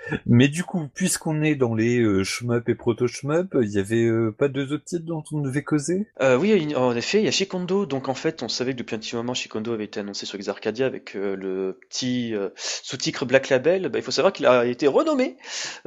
Mais 0.28 0.48
du 0.48 0.64
coup, 0.64 0.88
puisqu'on 0.94 1.42
est 1.42 1.56
dans 1.56 1.74
les 1.74 2.00
euh, 2.00 2.24
shmup 2.24 2.70
et 2.70 2.76
proto 2.76 3.08
shmup, 3.08 3.58
il 3.60 3.70
y 3.72 3.80
avait 3.80 4.06
euh, 4.06 4.32
pas 4.32 4.48
deux 4.48 4.72
autres 4.72 4.84
titres 4.84 5.06
dont 5.06 5.24
on 5.32 5.42
devait 5.42 5.64
causer? 5.64 6.08
Euh, 6.22 6.38
oui, 6.38 6.76
en 6.76 6.96
effet, 6.96 7.20
il 7.22 7.26
y 7.26 7.28
a 7.28 7.32
Shikondo. 7.32 7.88
Donc 7.88 8.08
en 8.08 8.14
fait, 8.14 8.44
on 8.44 8.48
savait 8.48 8.74
que 8.74 8.78
depuis 8.78 8.96
un 8.96 9.00
petit 9.00 9.16
moment, 9.16 9.34
Shikondo 9.34 9.74
avait 9.74 9.86
été 9.86 10.00
annoncé 10.02 10.28
sur 10.28 10.36
Exarcadia 10.36 10.86
avec 10.86 11.16
euh, 11.16 11.36
le 11.36 11.80
petit 11.90 12.36
euh, 12.36 12.50
sous-titre 12.56 13.26
Black 13.26 13.50
Label. 13.50 13.90
Bah, 13.90 13.98
il 13.98 14.04
faut 14.04 14.12
savoir 14.12 14.32
qu'il 14.32 14.46
a 14.46 14.66
été 14.68 14.86
renommé. 14.88 15.38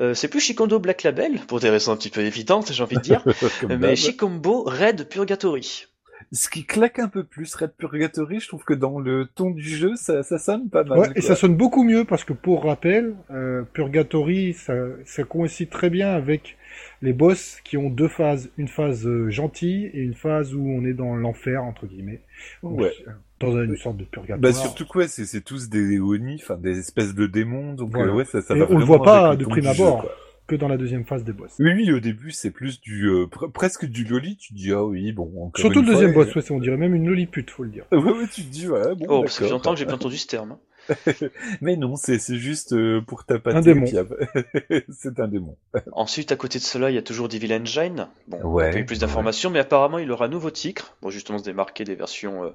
Euh, 0.00 0.14
c'est 0.14 0.28
plus 0.28 0.40
Shikondo 0.40 0.80
Black 0.80 1.04
Label, 1.04 1.38
pour 1.46 1.60
des 1.60 1.70
raisons 1.70 1.92
un 1.92 1.96
petit 1.96 2.10
peu 2.10 2.22
évidentes, 2.22 2.72
j'ai 2.72 2.82
envie 2.82 2.96
de 2.96 3.02
dire, 3.02 3.24
mais 3.68 3.76
d'hab. 3.76 3.94
Shikombo 3.94 4.64
Red 4.64 5.08
Purgatory. 5.08 5.86
Ce 6.32 6.48
qui 6.50 6.64
claque 6.64 6.98
un 6.98 7.08
peu 7.08 7.24
plus, 7.24 7.54
Red 7.54 7.72
Purgatory, 7.78 8.40
je 8.40 8.48
trouve 8.48 8.64
que 8.64 8.74
dans 8.74 8.98
le 8.98 9.26
ton 9.34 9.50
du 9.50 9.62
jeu, 9.62 9.96
ça, 9.96 10.22
ça 10.22 10.38
sonne 10.38 10.68
pas 10.68 10.84
mal. 10.84 10.98
Ouais, 10.98 11.08
et 11.16 11.20
ça 11.20 11.34
sonne 11.36 11.56
beaucoup 11.56 11.84
mieux 11.84 12.04
parce 12.04 12.24
que 12.24 12.32
pour 12.32 12.64
rappel, 12.64 13.14
euh, 13.30 13.62
Purgatory, 13.72 14.52
ça, 14.54 14.74
ça 15.04 15.24
coïncide 15.24 15.70
très 15.70 15.90
bien 15.90 16.10
avec 16.12 16.56
les 17.02 17.12
boss 17.12 17.58
qui 17.64 17.76
ont 17.76 17.88
deux 17.90 18.08
phases, 18.08 18.50
une 18.58 18.68
phase 18.68 19.06
euh, 19.06 19.30
gentille 19.30 19.86
et 19.94 20.00
une 20.00 20.14
phase 20.14 20.54
où 20.54 20.68
on 20.68 20.84
est 20.84 20.92
dans 20.92 21.14
l'enfer 21.16 21.62
entre 21.64 21.86
guillemets, 21.86 22.20
Donc, 22.62 22.78
Ouais. 22.80 22.92
dans 23.40 23.56
une 23.62 23.76
sorte 23.76 23.96
de 23.96 24.04
purgatoire. 24.04 24.38
Bah 24.40 24.52
surtout 24.52 24.84
quoi, 24.86 25.08
c'est 25.08 25.24
c'est 25.24 25.40
tous 25.40 25.68
des 25.68 25.98
oni, 25.98 26.34
enfin 26.42 26.56
des 26.56 26.78
espèces 26.78 27.14
de 27.14 27.26
démons, 27.26 27.74
donc 27.74 27.92
Voilà. 27.92 28.12
euh, 28.12 28.16
ouais, 28.16 28.24
ça, 28.24 28.42
ça 28.42 28.54
Et 28.54 28.58
va 28.58 28.66
on 28.68 28.78
le 28.78 28.84
voit 28.84 29.02
pas 29.02 29.36
de 29.36 29.44
prime 29.44 29.64
jeu, 29.64 29.70
abord. 29.70 30.08
Que 30.48 30.56
dans 30.56 30.66
la 30.68 30.76
deuxième 30.76 31.04
phase 31.04 31.22
des 31.24 31.32
boss. 31.32 31.52
Oui, 31.60 31.72
oui, 31.74 31.92
au 31.92 32.00
début, 32.00 32.32
c'est 32.32 32.50
plus 32.50 32.80
du 32.80 33.06
euh, 33.06 33.26
pre- 33.26 33.50
presque 33.52 33.84
du 33.86 34.02
loli. 34.04 34.36
Tu 34.36 34.54
dis 34.54 34.72
ah 34.72 34.82
oui, 34.84 35.12
bon. 35.12 35.26
Encore 35.44 35.60
Surtout 35.60 35.80
une 35.80 35.86
le 35.86 35.92
deuxième 35.92 36.12
fois, 36.12 36.24
boss, 36.24 36.34
ouais, 36.34 36.42
c'est- 36.42 36.52
on 36.52 36.58
dirait 36.58 36.76
même 36.76 36.94
une 36.94 37.06
lollipute, 37.06 37.50
faut 37.50 37.62
le 37.64 37.70
dire. 37.70 37.84
Ouais, 37.92 37.98
ouais, 38.00 38.26
tu 38.32 38.42
te 38.42 38.50
dis 38.50 38.66
ouais, 38.68 38.94
bon. 38.96 39.06
Oh, 39.08 39.26
ça 39.26 39.34
fait 39.34 39.44
d'accord. 39.44 39.52
longtemps 39.58 39.72
que 39.74 39.78
j'ai 39.78 39.86
pas 39.86 39.94
entendu 39.94 40.16
ce 40.16 40.26
terme. 40.26 40.52
hein. 40.52 40.58
Mais 41.60 41.76
non, 41.76 41.96
c'est 41.96 42.18
juste 42.36 42.72
euh, 42.72 43.02
pour 43.02 43.26
tapater. 43.26 43.58
Un 43.58 43.60
démon. 43.60 43.84
c'est 44.88 45.20
un 45.20 45.28
démon. 45.28 45.56
Ensuite, 45.92 46.32
à 46.32 46.36
côté 46.36 46.58
de 46.58 46.64
cela, 46.64 46.90
il 46.90 46.94
y 46.94 46.98
a 46.98 47.02
toujours 47.02 47.28
Devil 47.28 47.52
Engine. 47.52 48.08
Bon, 48.26 48.38
on 48.42 48.48
Ouais, 48.52 48.64
n'a 48.68 48.72
pas 48.72 48.78
eu 48.78 48.86
plus 48.86 48.94
ouais. 48.96 49.00
d'informations, 49.00 49.50
mais 49.50 49.58
apparemment, 49.58 49.98
il 49.98 50.10
aura 50.10 50.24
un 50.26 50.28
nouveau 50.30 50.50
titre. 50.50 50.96
Bon, 51.02 51.10
justement, 51.10 51.36
se 51.38 51.44
démarquer 51.44 51.84
des 51.84 51.94
versions 51.94 52.42
euh, 52.44 52.50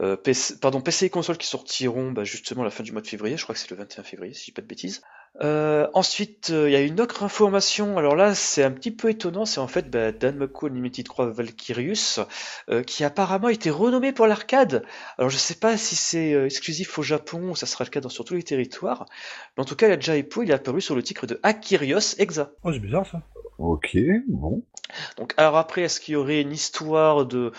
euh, 0.00 0.16
PC, 0.16 0.56
pardon, 0.60 0.82
PC 0.82 1.06
et 1.06 1.10
consoles 1.10 1.38
qui 1.38 1.46
sortiront 1.46 2.12
bah, 2.12 2.24
justement 2.24 2.60
à 2.60 2.64
la 2.66 2.70
fin 2.70 2.82
du 2.82 2.92
mois 2.92 3.00
de 3.00 3.06
février. 3.06 3.38
Je 3.38 3.42
crois 3.44 3.54
que 3.54 3.60
c'est 3.60 3.70
le 3.70 3.76
21 3.78 4.02
février, 4.02 4.34
si 4.34 4.40
je 4.40 4.44
dis 4.46 4.52
pas 4.52 4.60
de 4.62 4.66
bêtises. 4.66 5.00
Euh, 5.40 5.86
ensuite, 5.94 6.50
euh, 6.50 6.68
il 6.68 6.72
y 6.72 6.76
a 6.76 6.80
une 6.80 7.00
autre 7.00 7.22
information. 7.22 7.96
Alors 7.96 8.16
là, 8.16 8.34
c'est 8.34 8.64
un 8.64 8.70
petit 8.70 8.90
peu 8.90 9.10
étonnant. 9.10 9.44
C'est 9.44 9.60
en 9.60 9.68
fait 9.68 9.88
bah, 9.90 10.10
Dan 10.12 10.36
McCall 10.36 10.72
Limited 10.72 11.06
3 11.06 11.30
Valkyrius, 11.30 12.20
euh, 12.70 12.82
qui 12.82 13.04
apparemment 13.04 13.48
a 13.48 13.52
été 13.52 13.70
renommé 13.70 14.12
pour 14.12 14.26
l'arcade. 14.26 14.84
Alors 15.16 15.30
je 15.30 15.36
sais 15.36 15.54
pas 15.54 15.76
si 15.76 15.94
c'est 15.96 16.34
euh, 16.34 16.46
exclusif 16.46 16.98
au 16.98 17.02
Japon 17.02 17.50
ou 17.50 17.56
ça 17.56 17.66
sera 17.66 17.84
le 17.84 17.90
cas 17.90 18.00
dans 18.00 18.08
sur 18.08 18.24
tous 18.24 18.34
les 18.34 18.42
territoires. 18.42 19.06
Mais 19.56 19.62
en 19.62 19.66
tout 19.66 19.76
cas, 19.76 19.88
la 19.88 19.98
Jaipo, 19.98 20.42
il 20.42 20.50
est 20.50 20.54
apparu 20.54 20.80
sur 20.80 20.96
le 20.96 21.02
titre 21.02 21.26
de 21.26 21.38
Akirios 21.42 22.16
Exa. 22.18 22.50
Oh, 22.64 22.72
c'est 22.72 22.80
bizarre 22.80 23.06
ça. 23.06 23.22
Ok, 23.58 23.96
bon. 24.28 24.62
Donc, 25.16 25.34
alors 25.36 25.56
après, 25.56 25.82
est-ce 25.82 26.00
qu'il 26.00 26.14
y 26.14 26.16
aurait 26.16 26.40
une 26.40 26.52
histoire 26.52 27.26
de, 27.26 27.52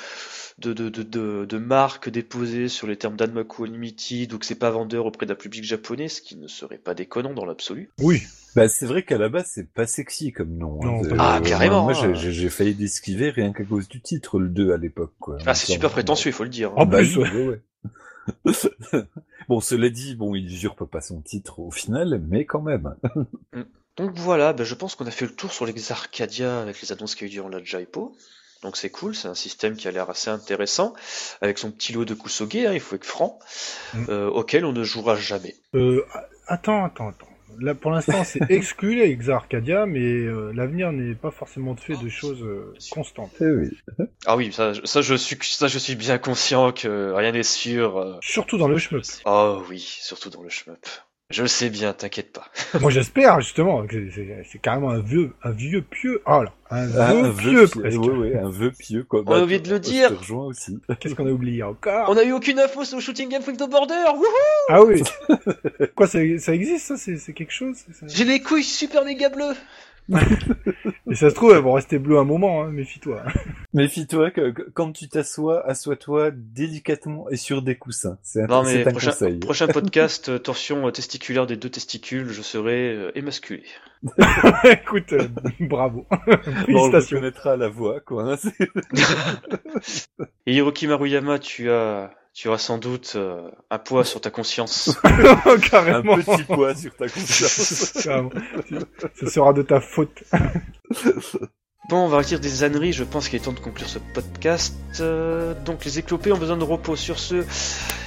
de, 0.60 0.74
de, 0.74 0.90
de, 0.90 1.04
de, 1.04 1.46
de 1.46 1.58
marque 1.58 2.10
déposée 2.10 2.70
sur 2.70 2.88
les 2.88 2.98
termes 2.98 3.16
d'Anmaku 3.16 3.66
Unlimited 3.66 4.34
ou 4.34 4.40
que 4.40 4.46
c'est 4.46 4.56
pas 4.56 4.72
vendeur 4.72 5.06
auprès 5.06 5.26
d'un 5.26 5.36
public 5.36 5.64
japonais, 5.64 6.08
ce 6.08 6.22
qui 6.22 6.38
ne 6.38 6.48
serait 6.48 6.78
pas 6.78 6.94
déconnant 6.94 7.34
dans 7.34 7.46
l'absolu? 7.46 7.69
Oui. 8.00 8.22
Bah 8.56 8.68
c'est 8.68 8.86
vrai 8.88 9.04
qu'à 9.04 9.18
la 9.20 9.30
base 9.30 9.46
c'est 9.54 9.72
pas 9.72 9.86
sexy 9.86 10.32
comme 10.32 10.58
nom. 10.58 10.80
Non, 10.84 11.04
hein. 11.06 11.16
pas 11.16 11.36
Ah, 11.36 11.42
carrément, 11.42 11.84
Moi, 11.84 11.94
hein. 11.96 12.14
j'ai- 12.16 12.16
j'ai 12.16 12.32
j'ai 12.32 12.50
failli 12.50 12.74
d'esquiver 12.74 13.30
rien 13.30 13.54
qu'à 13.54 13.64
cause 13.64 13.88
du 13.88 14.02
titre, 14.02 14.40
le 14.40 14.50
2 14.50 14.74
à 14.74 14.78
l'époque. 14.78 15.14
quoi. 15.20 15.38
Ah, 15.46 15.54
c'est 15.54 15.72
super 15.72 15.92
prétentieux, 15.92 16.30
il 16.32 16.34
faut 16.34 16.44
le 16.44 16.50
dire. 16.50 16.70
hein. 16.72 16.76
En 16.78 16.86
Bah 16.86 16.98
plus, 16.98 17.18
oui, 17.18 17.30
ouais, 17.30 17.46
ouais. 17.48 17.62
bon, 19.50 19.60
cela 19.60 19.90
dit, 19.90 20.16
bon, 20.16 20.36
il 20.36 20.46
usurpe 20.46 20.86
pas 20.86 21.02
son 21.02 21.22
titre 21.22 21.60
au 21.60 21.72
final, 21.72 22.22
mais 22.28 22.46
quand 22.46 22.62
même. 22.62 22.96
Donc 23.98 24.12
voilà, 24.16 24.54
ben, 24.54 24.64
je 24.64 24.76
pense 24.76 24.96
qu'on 24.96 25.06
a 25.08 25.12
fait 25.12 25.26
le 25.26 25.36
tour 25.36 25.52
sur 25.52 25.66
l'Exarcadia 25.66 26.62
avec 26.62 26.82
les 26.82 26.92
annonces 26.92 27.16
qu'il 27.16 27.28
y 27.28 27.30
a 27.30 27.32
eu 27.32 27.36
durant 27.36 27.50
la 27.50 27.64
Jaipo. 27.64 28.16
Donc 28.64 28.78
c'est 28.78 28.90
cool, 28.90 29.16
c'est 29.16 29.28
un 29.30 29.36
système 29.36 29.76
qui 29.76 29.88
a 29.88 29.92
l'air 29.92 30.10
assez 30.10 30.30
intéressant, 30.30 30.94
avec 31.42 31.58
son 31.58 31.72
petit 31.72 31.94
lot 31.94 32.04
de 32.06 32.14
Kusoge, 32.14 32.56
hein, 32.58 32.74
il 32.74 32.80
faut 32.82 32.96
être 32.96 33.06
franc, 33.06 33.40
Mm. 33.94 34.06
euh, 34.10 34.30
auquel 34.30 34.66
on 34.66 34.74
ne 34.74 34.84
jouera 34.84 35.16
jamais. 35.16 35.56
Euh, 35.76 36.06
attends, 36.48 36.84
attends, 36.84 37.08
attends. 37.10 37.26
Là, 37.60 37.76
pour 37.76 37.92
l'instant, 37.92 38.24
c'est 38.24 38.40
exclu 38.52 38.96
les 38.96 39.10
Exa 39.12 39.36
Arcadia, 39.36 39.86
mais 39.86 40.00
euh, 40.02 40.52
l'avenir 40.54 40.92
n'est 40.92 41.16
pas 41.16 41.32
forcément 41.32 41.76
fait 41.76 41.98
de 42.02 42.08
choses 42.10 42.42
euh, 42.44 42.74
constantes. 42.92 43.32
Eh 43.42 43.46
oui. 43.46 43.70
Ah 44.26 44.38
oui, 44.38 44.52
ça, 44.54 44.74
je- 44.74 44.86
ça, 44.86 45.02
je 45.02 45.16
suis, 45.16 45.38
ça 45.42 45.68
je 45.68 45.78
suis 45.80 45.96
bien 45.96 46.18
conscient 46.18 46.72
que 46.72 47.12
rien 47.14 47.32
n'est 47.32 47.44
sûr. 47.44 47.98
euh. 47.98 48.18
Surtout 48.22 48.58
dans 48.58 48.68
le 48.68 48.78
shmup. 48.78 49.04
Oh 49.26 49.64
oui, 49.70 49.80
surtout 49.80 50.30
dans 50.30 50.42
le 50.44 50.50
shmup. 50.50 50.78
Je 51.32 51.44
le 51.44 51.48
sais 51.48 51.70
bien, 51.70 51.94
t'inquiète 51.94 52.34
pas. 52.34 52.48
Moi, 52.82 52.90
j'espère 52.90 53.40
justement 53.40 53.86
que 53.86 54.10
c'est 54.10 54.44
c'est 54.52 54.60
carrément 54.60 54.90
un 54.90 55.00
vieux, 55.00 55.32
un 55.44 55.52
vieux 55.52 55.84
pieux. 55.84 56.24
Ah 56.26 56.42
là, 56.44 56.54
un 56.72 56.88
vieux 56.88 57.02
un 57.04 57.30
vœu 57.30 57.36
pieux 57.36 57.68
presque. 57.68 58.00
ouais, 58.00 58.36
un 58.36 58.50
vœu 58.50 58.72
pieux, 58.72 59.04
quoi. 59.04 59.22
On 59.28 59.34
a 59.34 59.44
oublié 59.44 59.60
de 59.60 59.70
le 59.70 59.80
dire. 59.80 60.12
aussi. 60.32 60.80
Qu'est-ce 61.00 61.14
qu'on 61.14 61.28
a 61.28 61.32
oublié 61.32 61.62
encore? 61.62 62.10
On 62.10 62.18
a 62.18 62.24
eu 62.24 62.32
aucune 62.32 62.58
info 62.58 62.84
sur 62.84 62.98
le 62.98 63.04
Shooting 63.04 63.30
Game 63.30 63.44
with 63.46 63.58
the 63.58 63.70
Border 63.70 63.94
wouhou 64.16 64.26
Ah 64.70 64.82
oui. 64.82 65.04
Quoi, 65.96 66.08
ça, 66.08 66.18
ça 66.40 66.56
existe 66.56 66.88
ça? 66.88 66.98
C'est 66.98 67.18
c'est 67.18 67.34
quelque 67.34 67.54
chose? 67.54 67.78
J'ai 68.08 68.26
les 68.26 68.42
couilles 68.42 68.64
super 68.64 69.06
méga 69.06 69.30
bleues 69.30 69.56
Et 71.12 71.16
ça 71.16 71.30
se 71.30 71.36
trouve, 71.36 71.52
elles 71.54 71.62
vont 71.62 71.74
rester 71.74 72.00
bleues 72.00 72.18
un 72.20 72.24
moment. 72.24 72.64
Hein, 72.64 72.70
Méfie-toi. 72.72 73.24
Méfie-toi 73.74 74.32
que, 74.32 74.52
que- 74.52 74.70
quand 74.74 74.92
tu 74.92 75.08
t'assois, 75.10 75.66
assois-toi 75.68 76.32
délicatement 76.34 77.30
et 77.30 77.36
sur 77.36 77.62
des 77.62 77.76
coussins. 77.78 78.18
C'est 78.24 78.44
un, 78.44 78.48
Non 78.48 78.64
mais 78.64 78.86
un 78.86 78.92
prochain, 78.92 79.12
conseil. 79.12 79.40
prochain 79.40 79.68
podcast, 79.68 80.30
euh, 80.30 80.38
torsion 80.40 80.90
testiculaire 80.92 81.48
des 81.48 81.58
deux 81.58 81.70
testicules, 81.70 82.30
je 82.30 82.42
serai 82.42 82.94
euh, 82.96 83.12
émasculé. 83.16 83.64
Écoute, 84.64 85.14
euh, 85.14 85.28
bravo. 85.60 86.06
Bon, 86.70 86.90
on 86.90 86.94
à 87.52 87.58
la 87.58 87.70
voix, 87.70 88.00
quoi. 88.00 88.34
hein, 88.34 88.38
Et 90.46 90.54
Hiroki 90.56 90.88
Maruyama, 90.88 91.40
tu 91.40 91.70
as, 91.70 92.12
tu 92.34 92.48
auras 92.48 92.58
sans 92.58 92.78
doute 92.78 93.14
euh, 93.16 93.50
un 93.70 93.80
poids 93.80 94.06
sur 94.06 94.22
ta 94.22 94.30
conscience. 94.30 94.98
un 95.04 95.58
Carrément. 95.58 96.16
petit 96.18 96.44
poids 96.44 96.76
sur 96.76 96.96
ta 96.96 97.08
conscience. 97.08 97.92
Carrément. 98.04 98.30
Ce 99.20 99.28
sera 99.28 99.54
de 99.54 99.62
ta 99.62 99.82
faute. 99.82 100.24
Bon, 101.90 102.06
on 102.06 102.08
va 102.08 102.20
retirer 102.20 102.40
des 102.40 102.64
âneries, 102.64 102.94
je 102.94 103.04
pense 103.04 103.30
qu'il 103.30 103.42
est 103.42 103.44
temps 103.44 103.52
de 103.52 103.60
conclure 103.60 103.90
ce 103.90 103.98
podcast. 104.14 104.76
Euh, 105.00 105.56
donc 105.66 105.86
les 105.86 105.98
éclopés 105.98 106.32
ont 106.32 106.38
besoin 106.38 106.56
de 106.56 106.64
repos. 106.64 106.96
Sur 106.96 107.18
ce, 107.18 107.44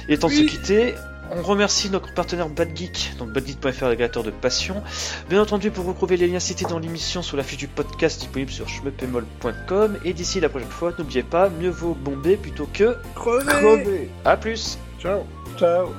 il 0.07 0.13
est 0.13 0.17
temps 0.17 0.29
de 0.29 0.33
se 0.33 0.43
quitter. 0.43 0.93
On 1.35 1.41
remercie 1.41 1.89
notre 1.89 2.13
partenaire 2.13 2.49
Bad 2.49 2.75
Geek, 2.75 3.13
donc 3.17 3.31
badgeek.fr, 3.31 3.85
l'agrégateur 3.85 4.23
de 4.23 4.31
passion. 4.31 4.83
Bien 5.29 5.41
entendu, 5.41 5.71
pour 5.71 5.85
retrouver 5.85 6.17
les 6.17 6.27
liens 6.27 6.39
cités 6.39 6.65
dans 6.65 6.79
l'émission 6.79 7.21
sur 7.21 7.37
la 7.37 7.43
fiche 7.43 7.57
du 7.57 7.67
podcast 7.67 8.19
disponible 8.19 8.51
sur 8.51 8.69
schmeppemol.com. 8.69 9.97
Et 10.05 10.13
d'ici 10.13 10.39
la 10.39 10.49
prochaine 10.49 10.69
fois, 10.69 10.93
n'oubliez 10.97 11.23
pas, 11.23 11.49
mieux 11.49 11.69
vaut 11.69 11.95
bomber 11.95 12.37
plutôt 12.37 12.67
que... 12.71 12.97
Crevez. 13.15 13.45
Crevez. 13.45 14.09
À 14.25 14.37
plus 14.37 14.77
Ciao. 14.99 15.25
Ciao. 15.57 15.89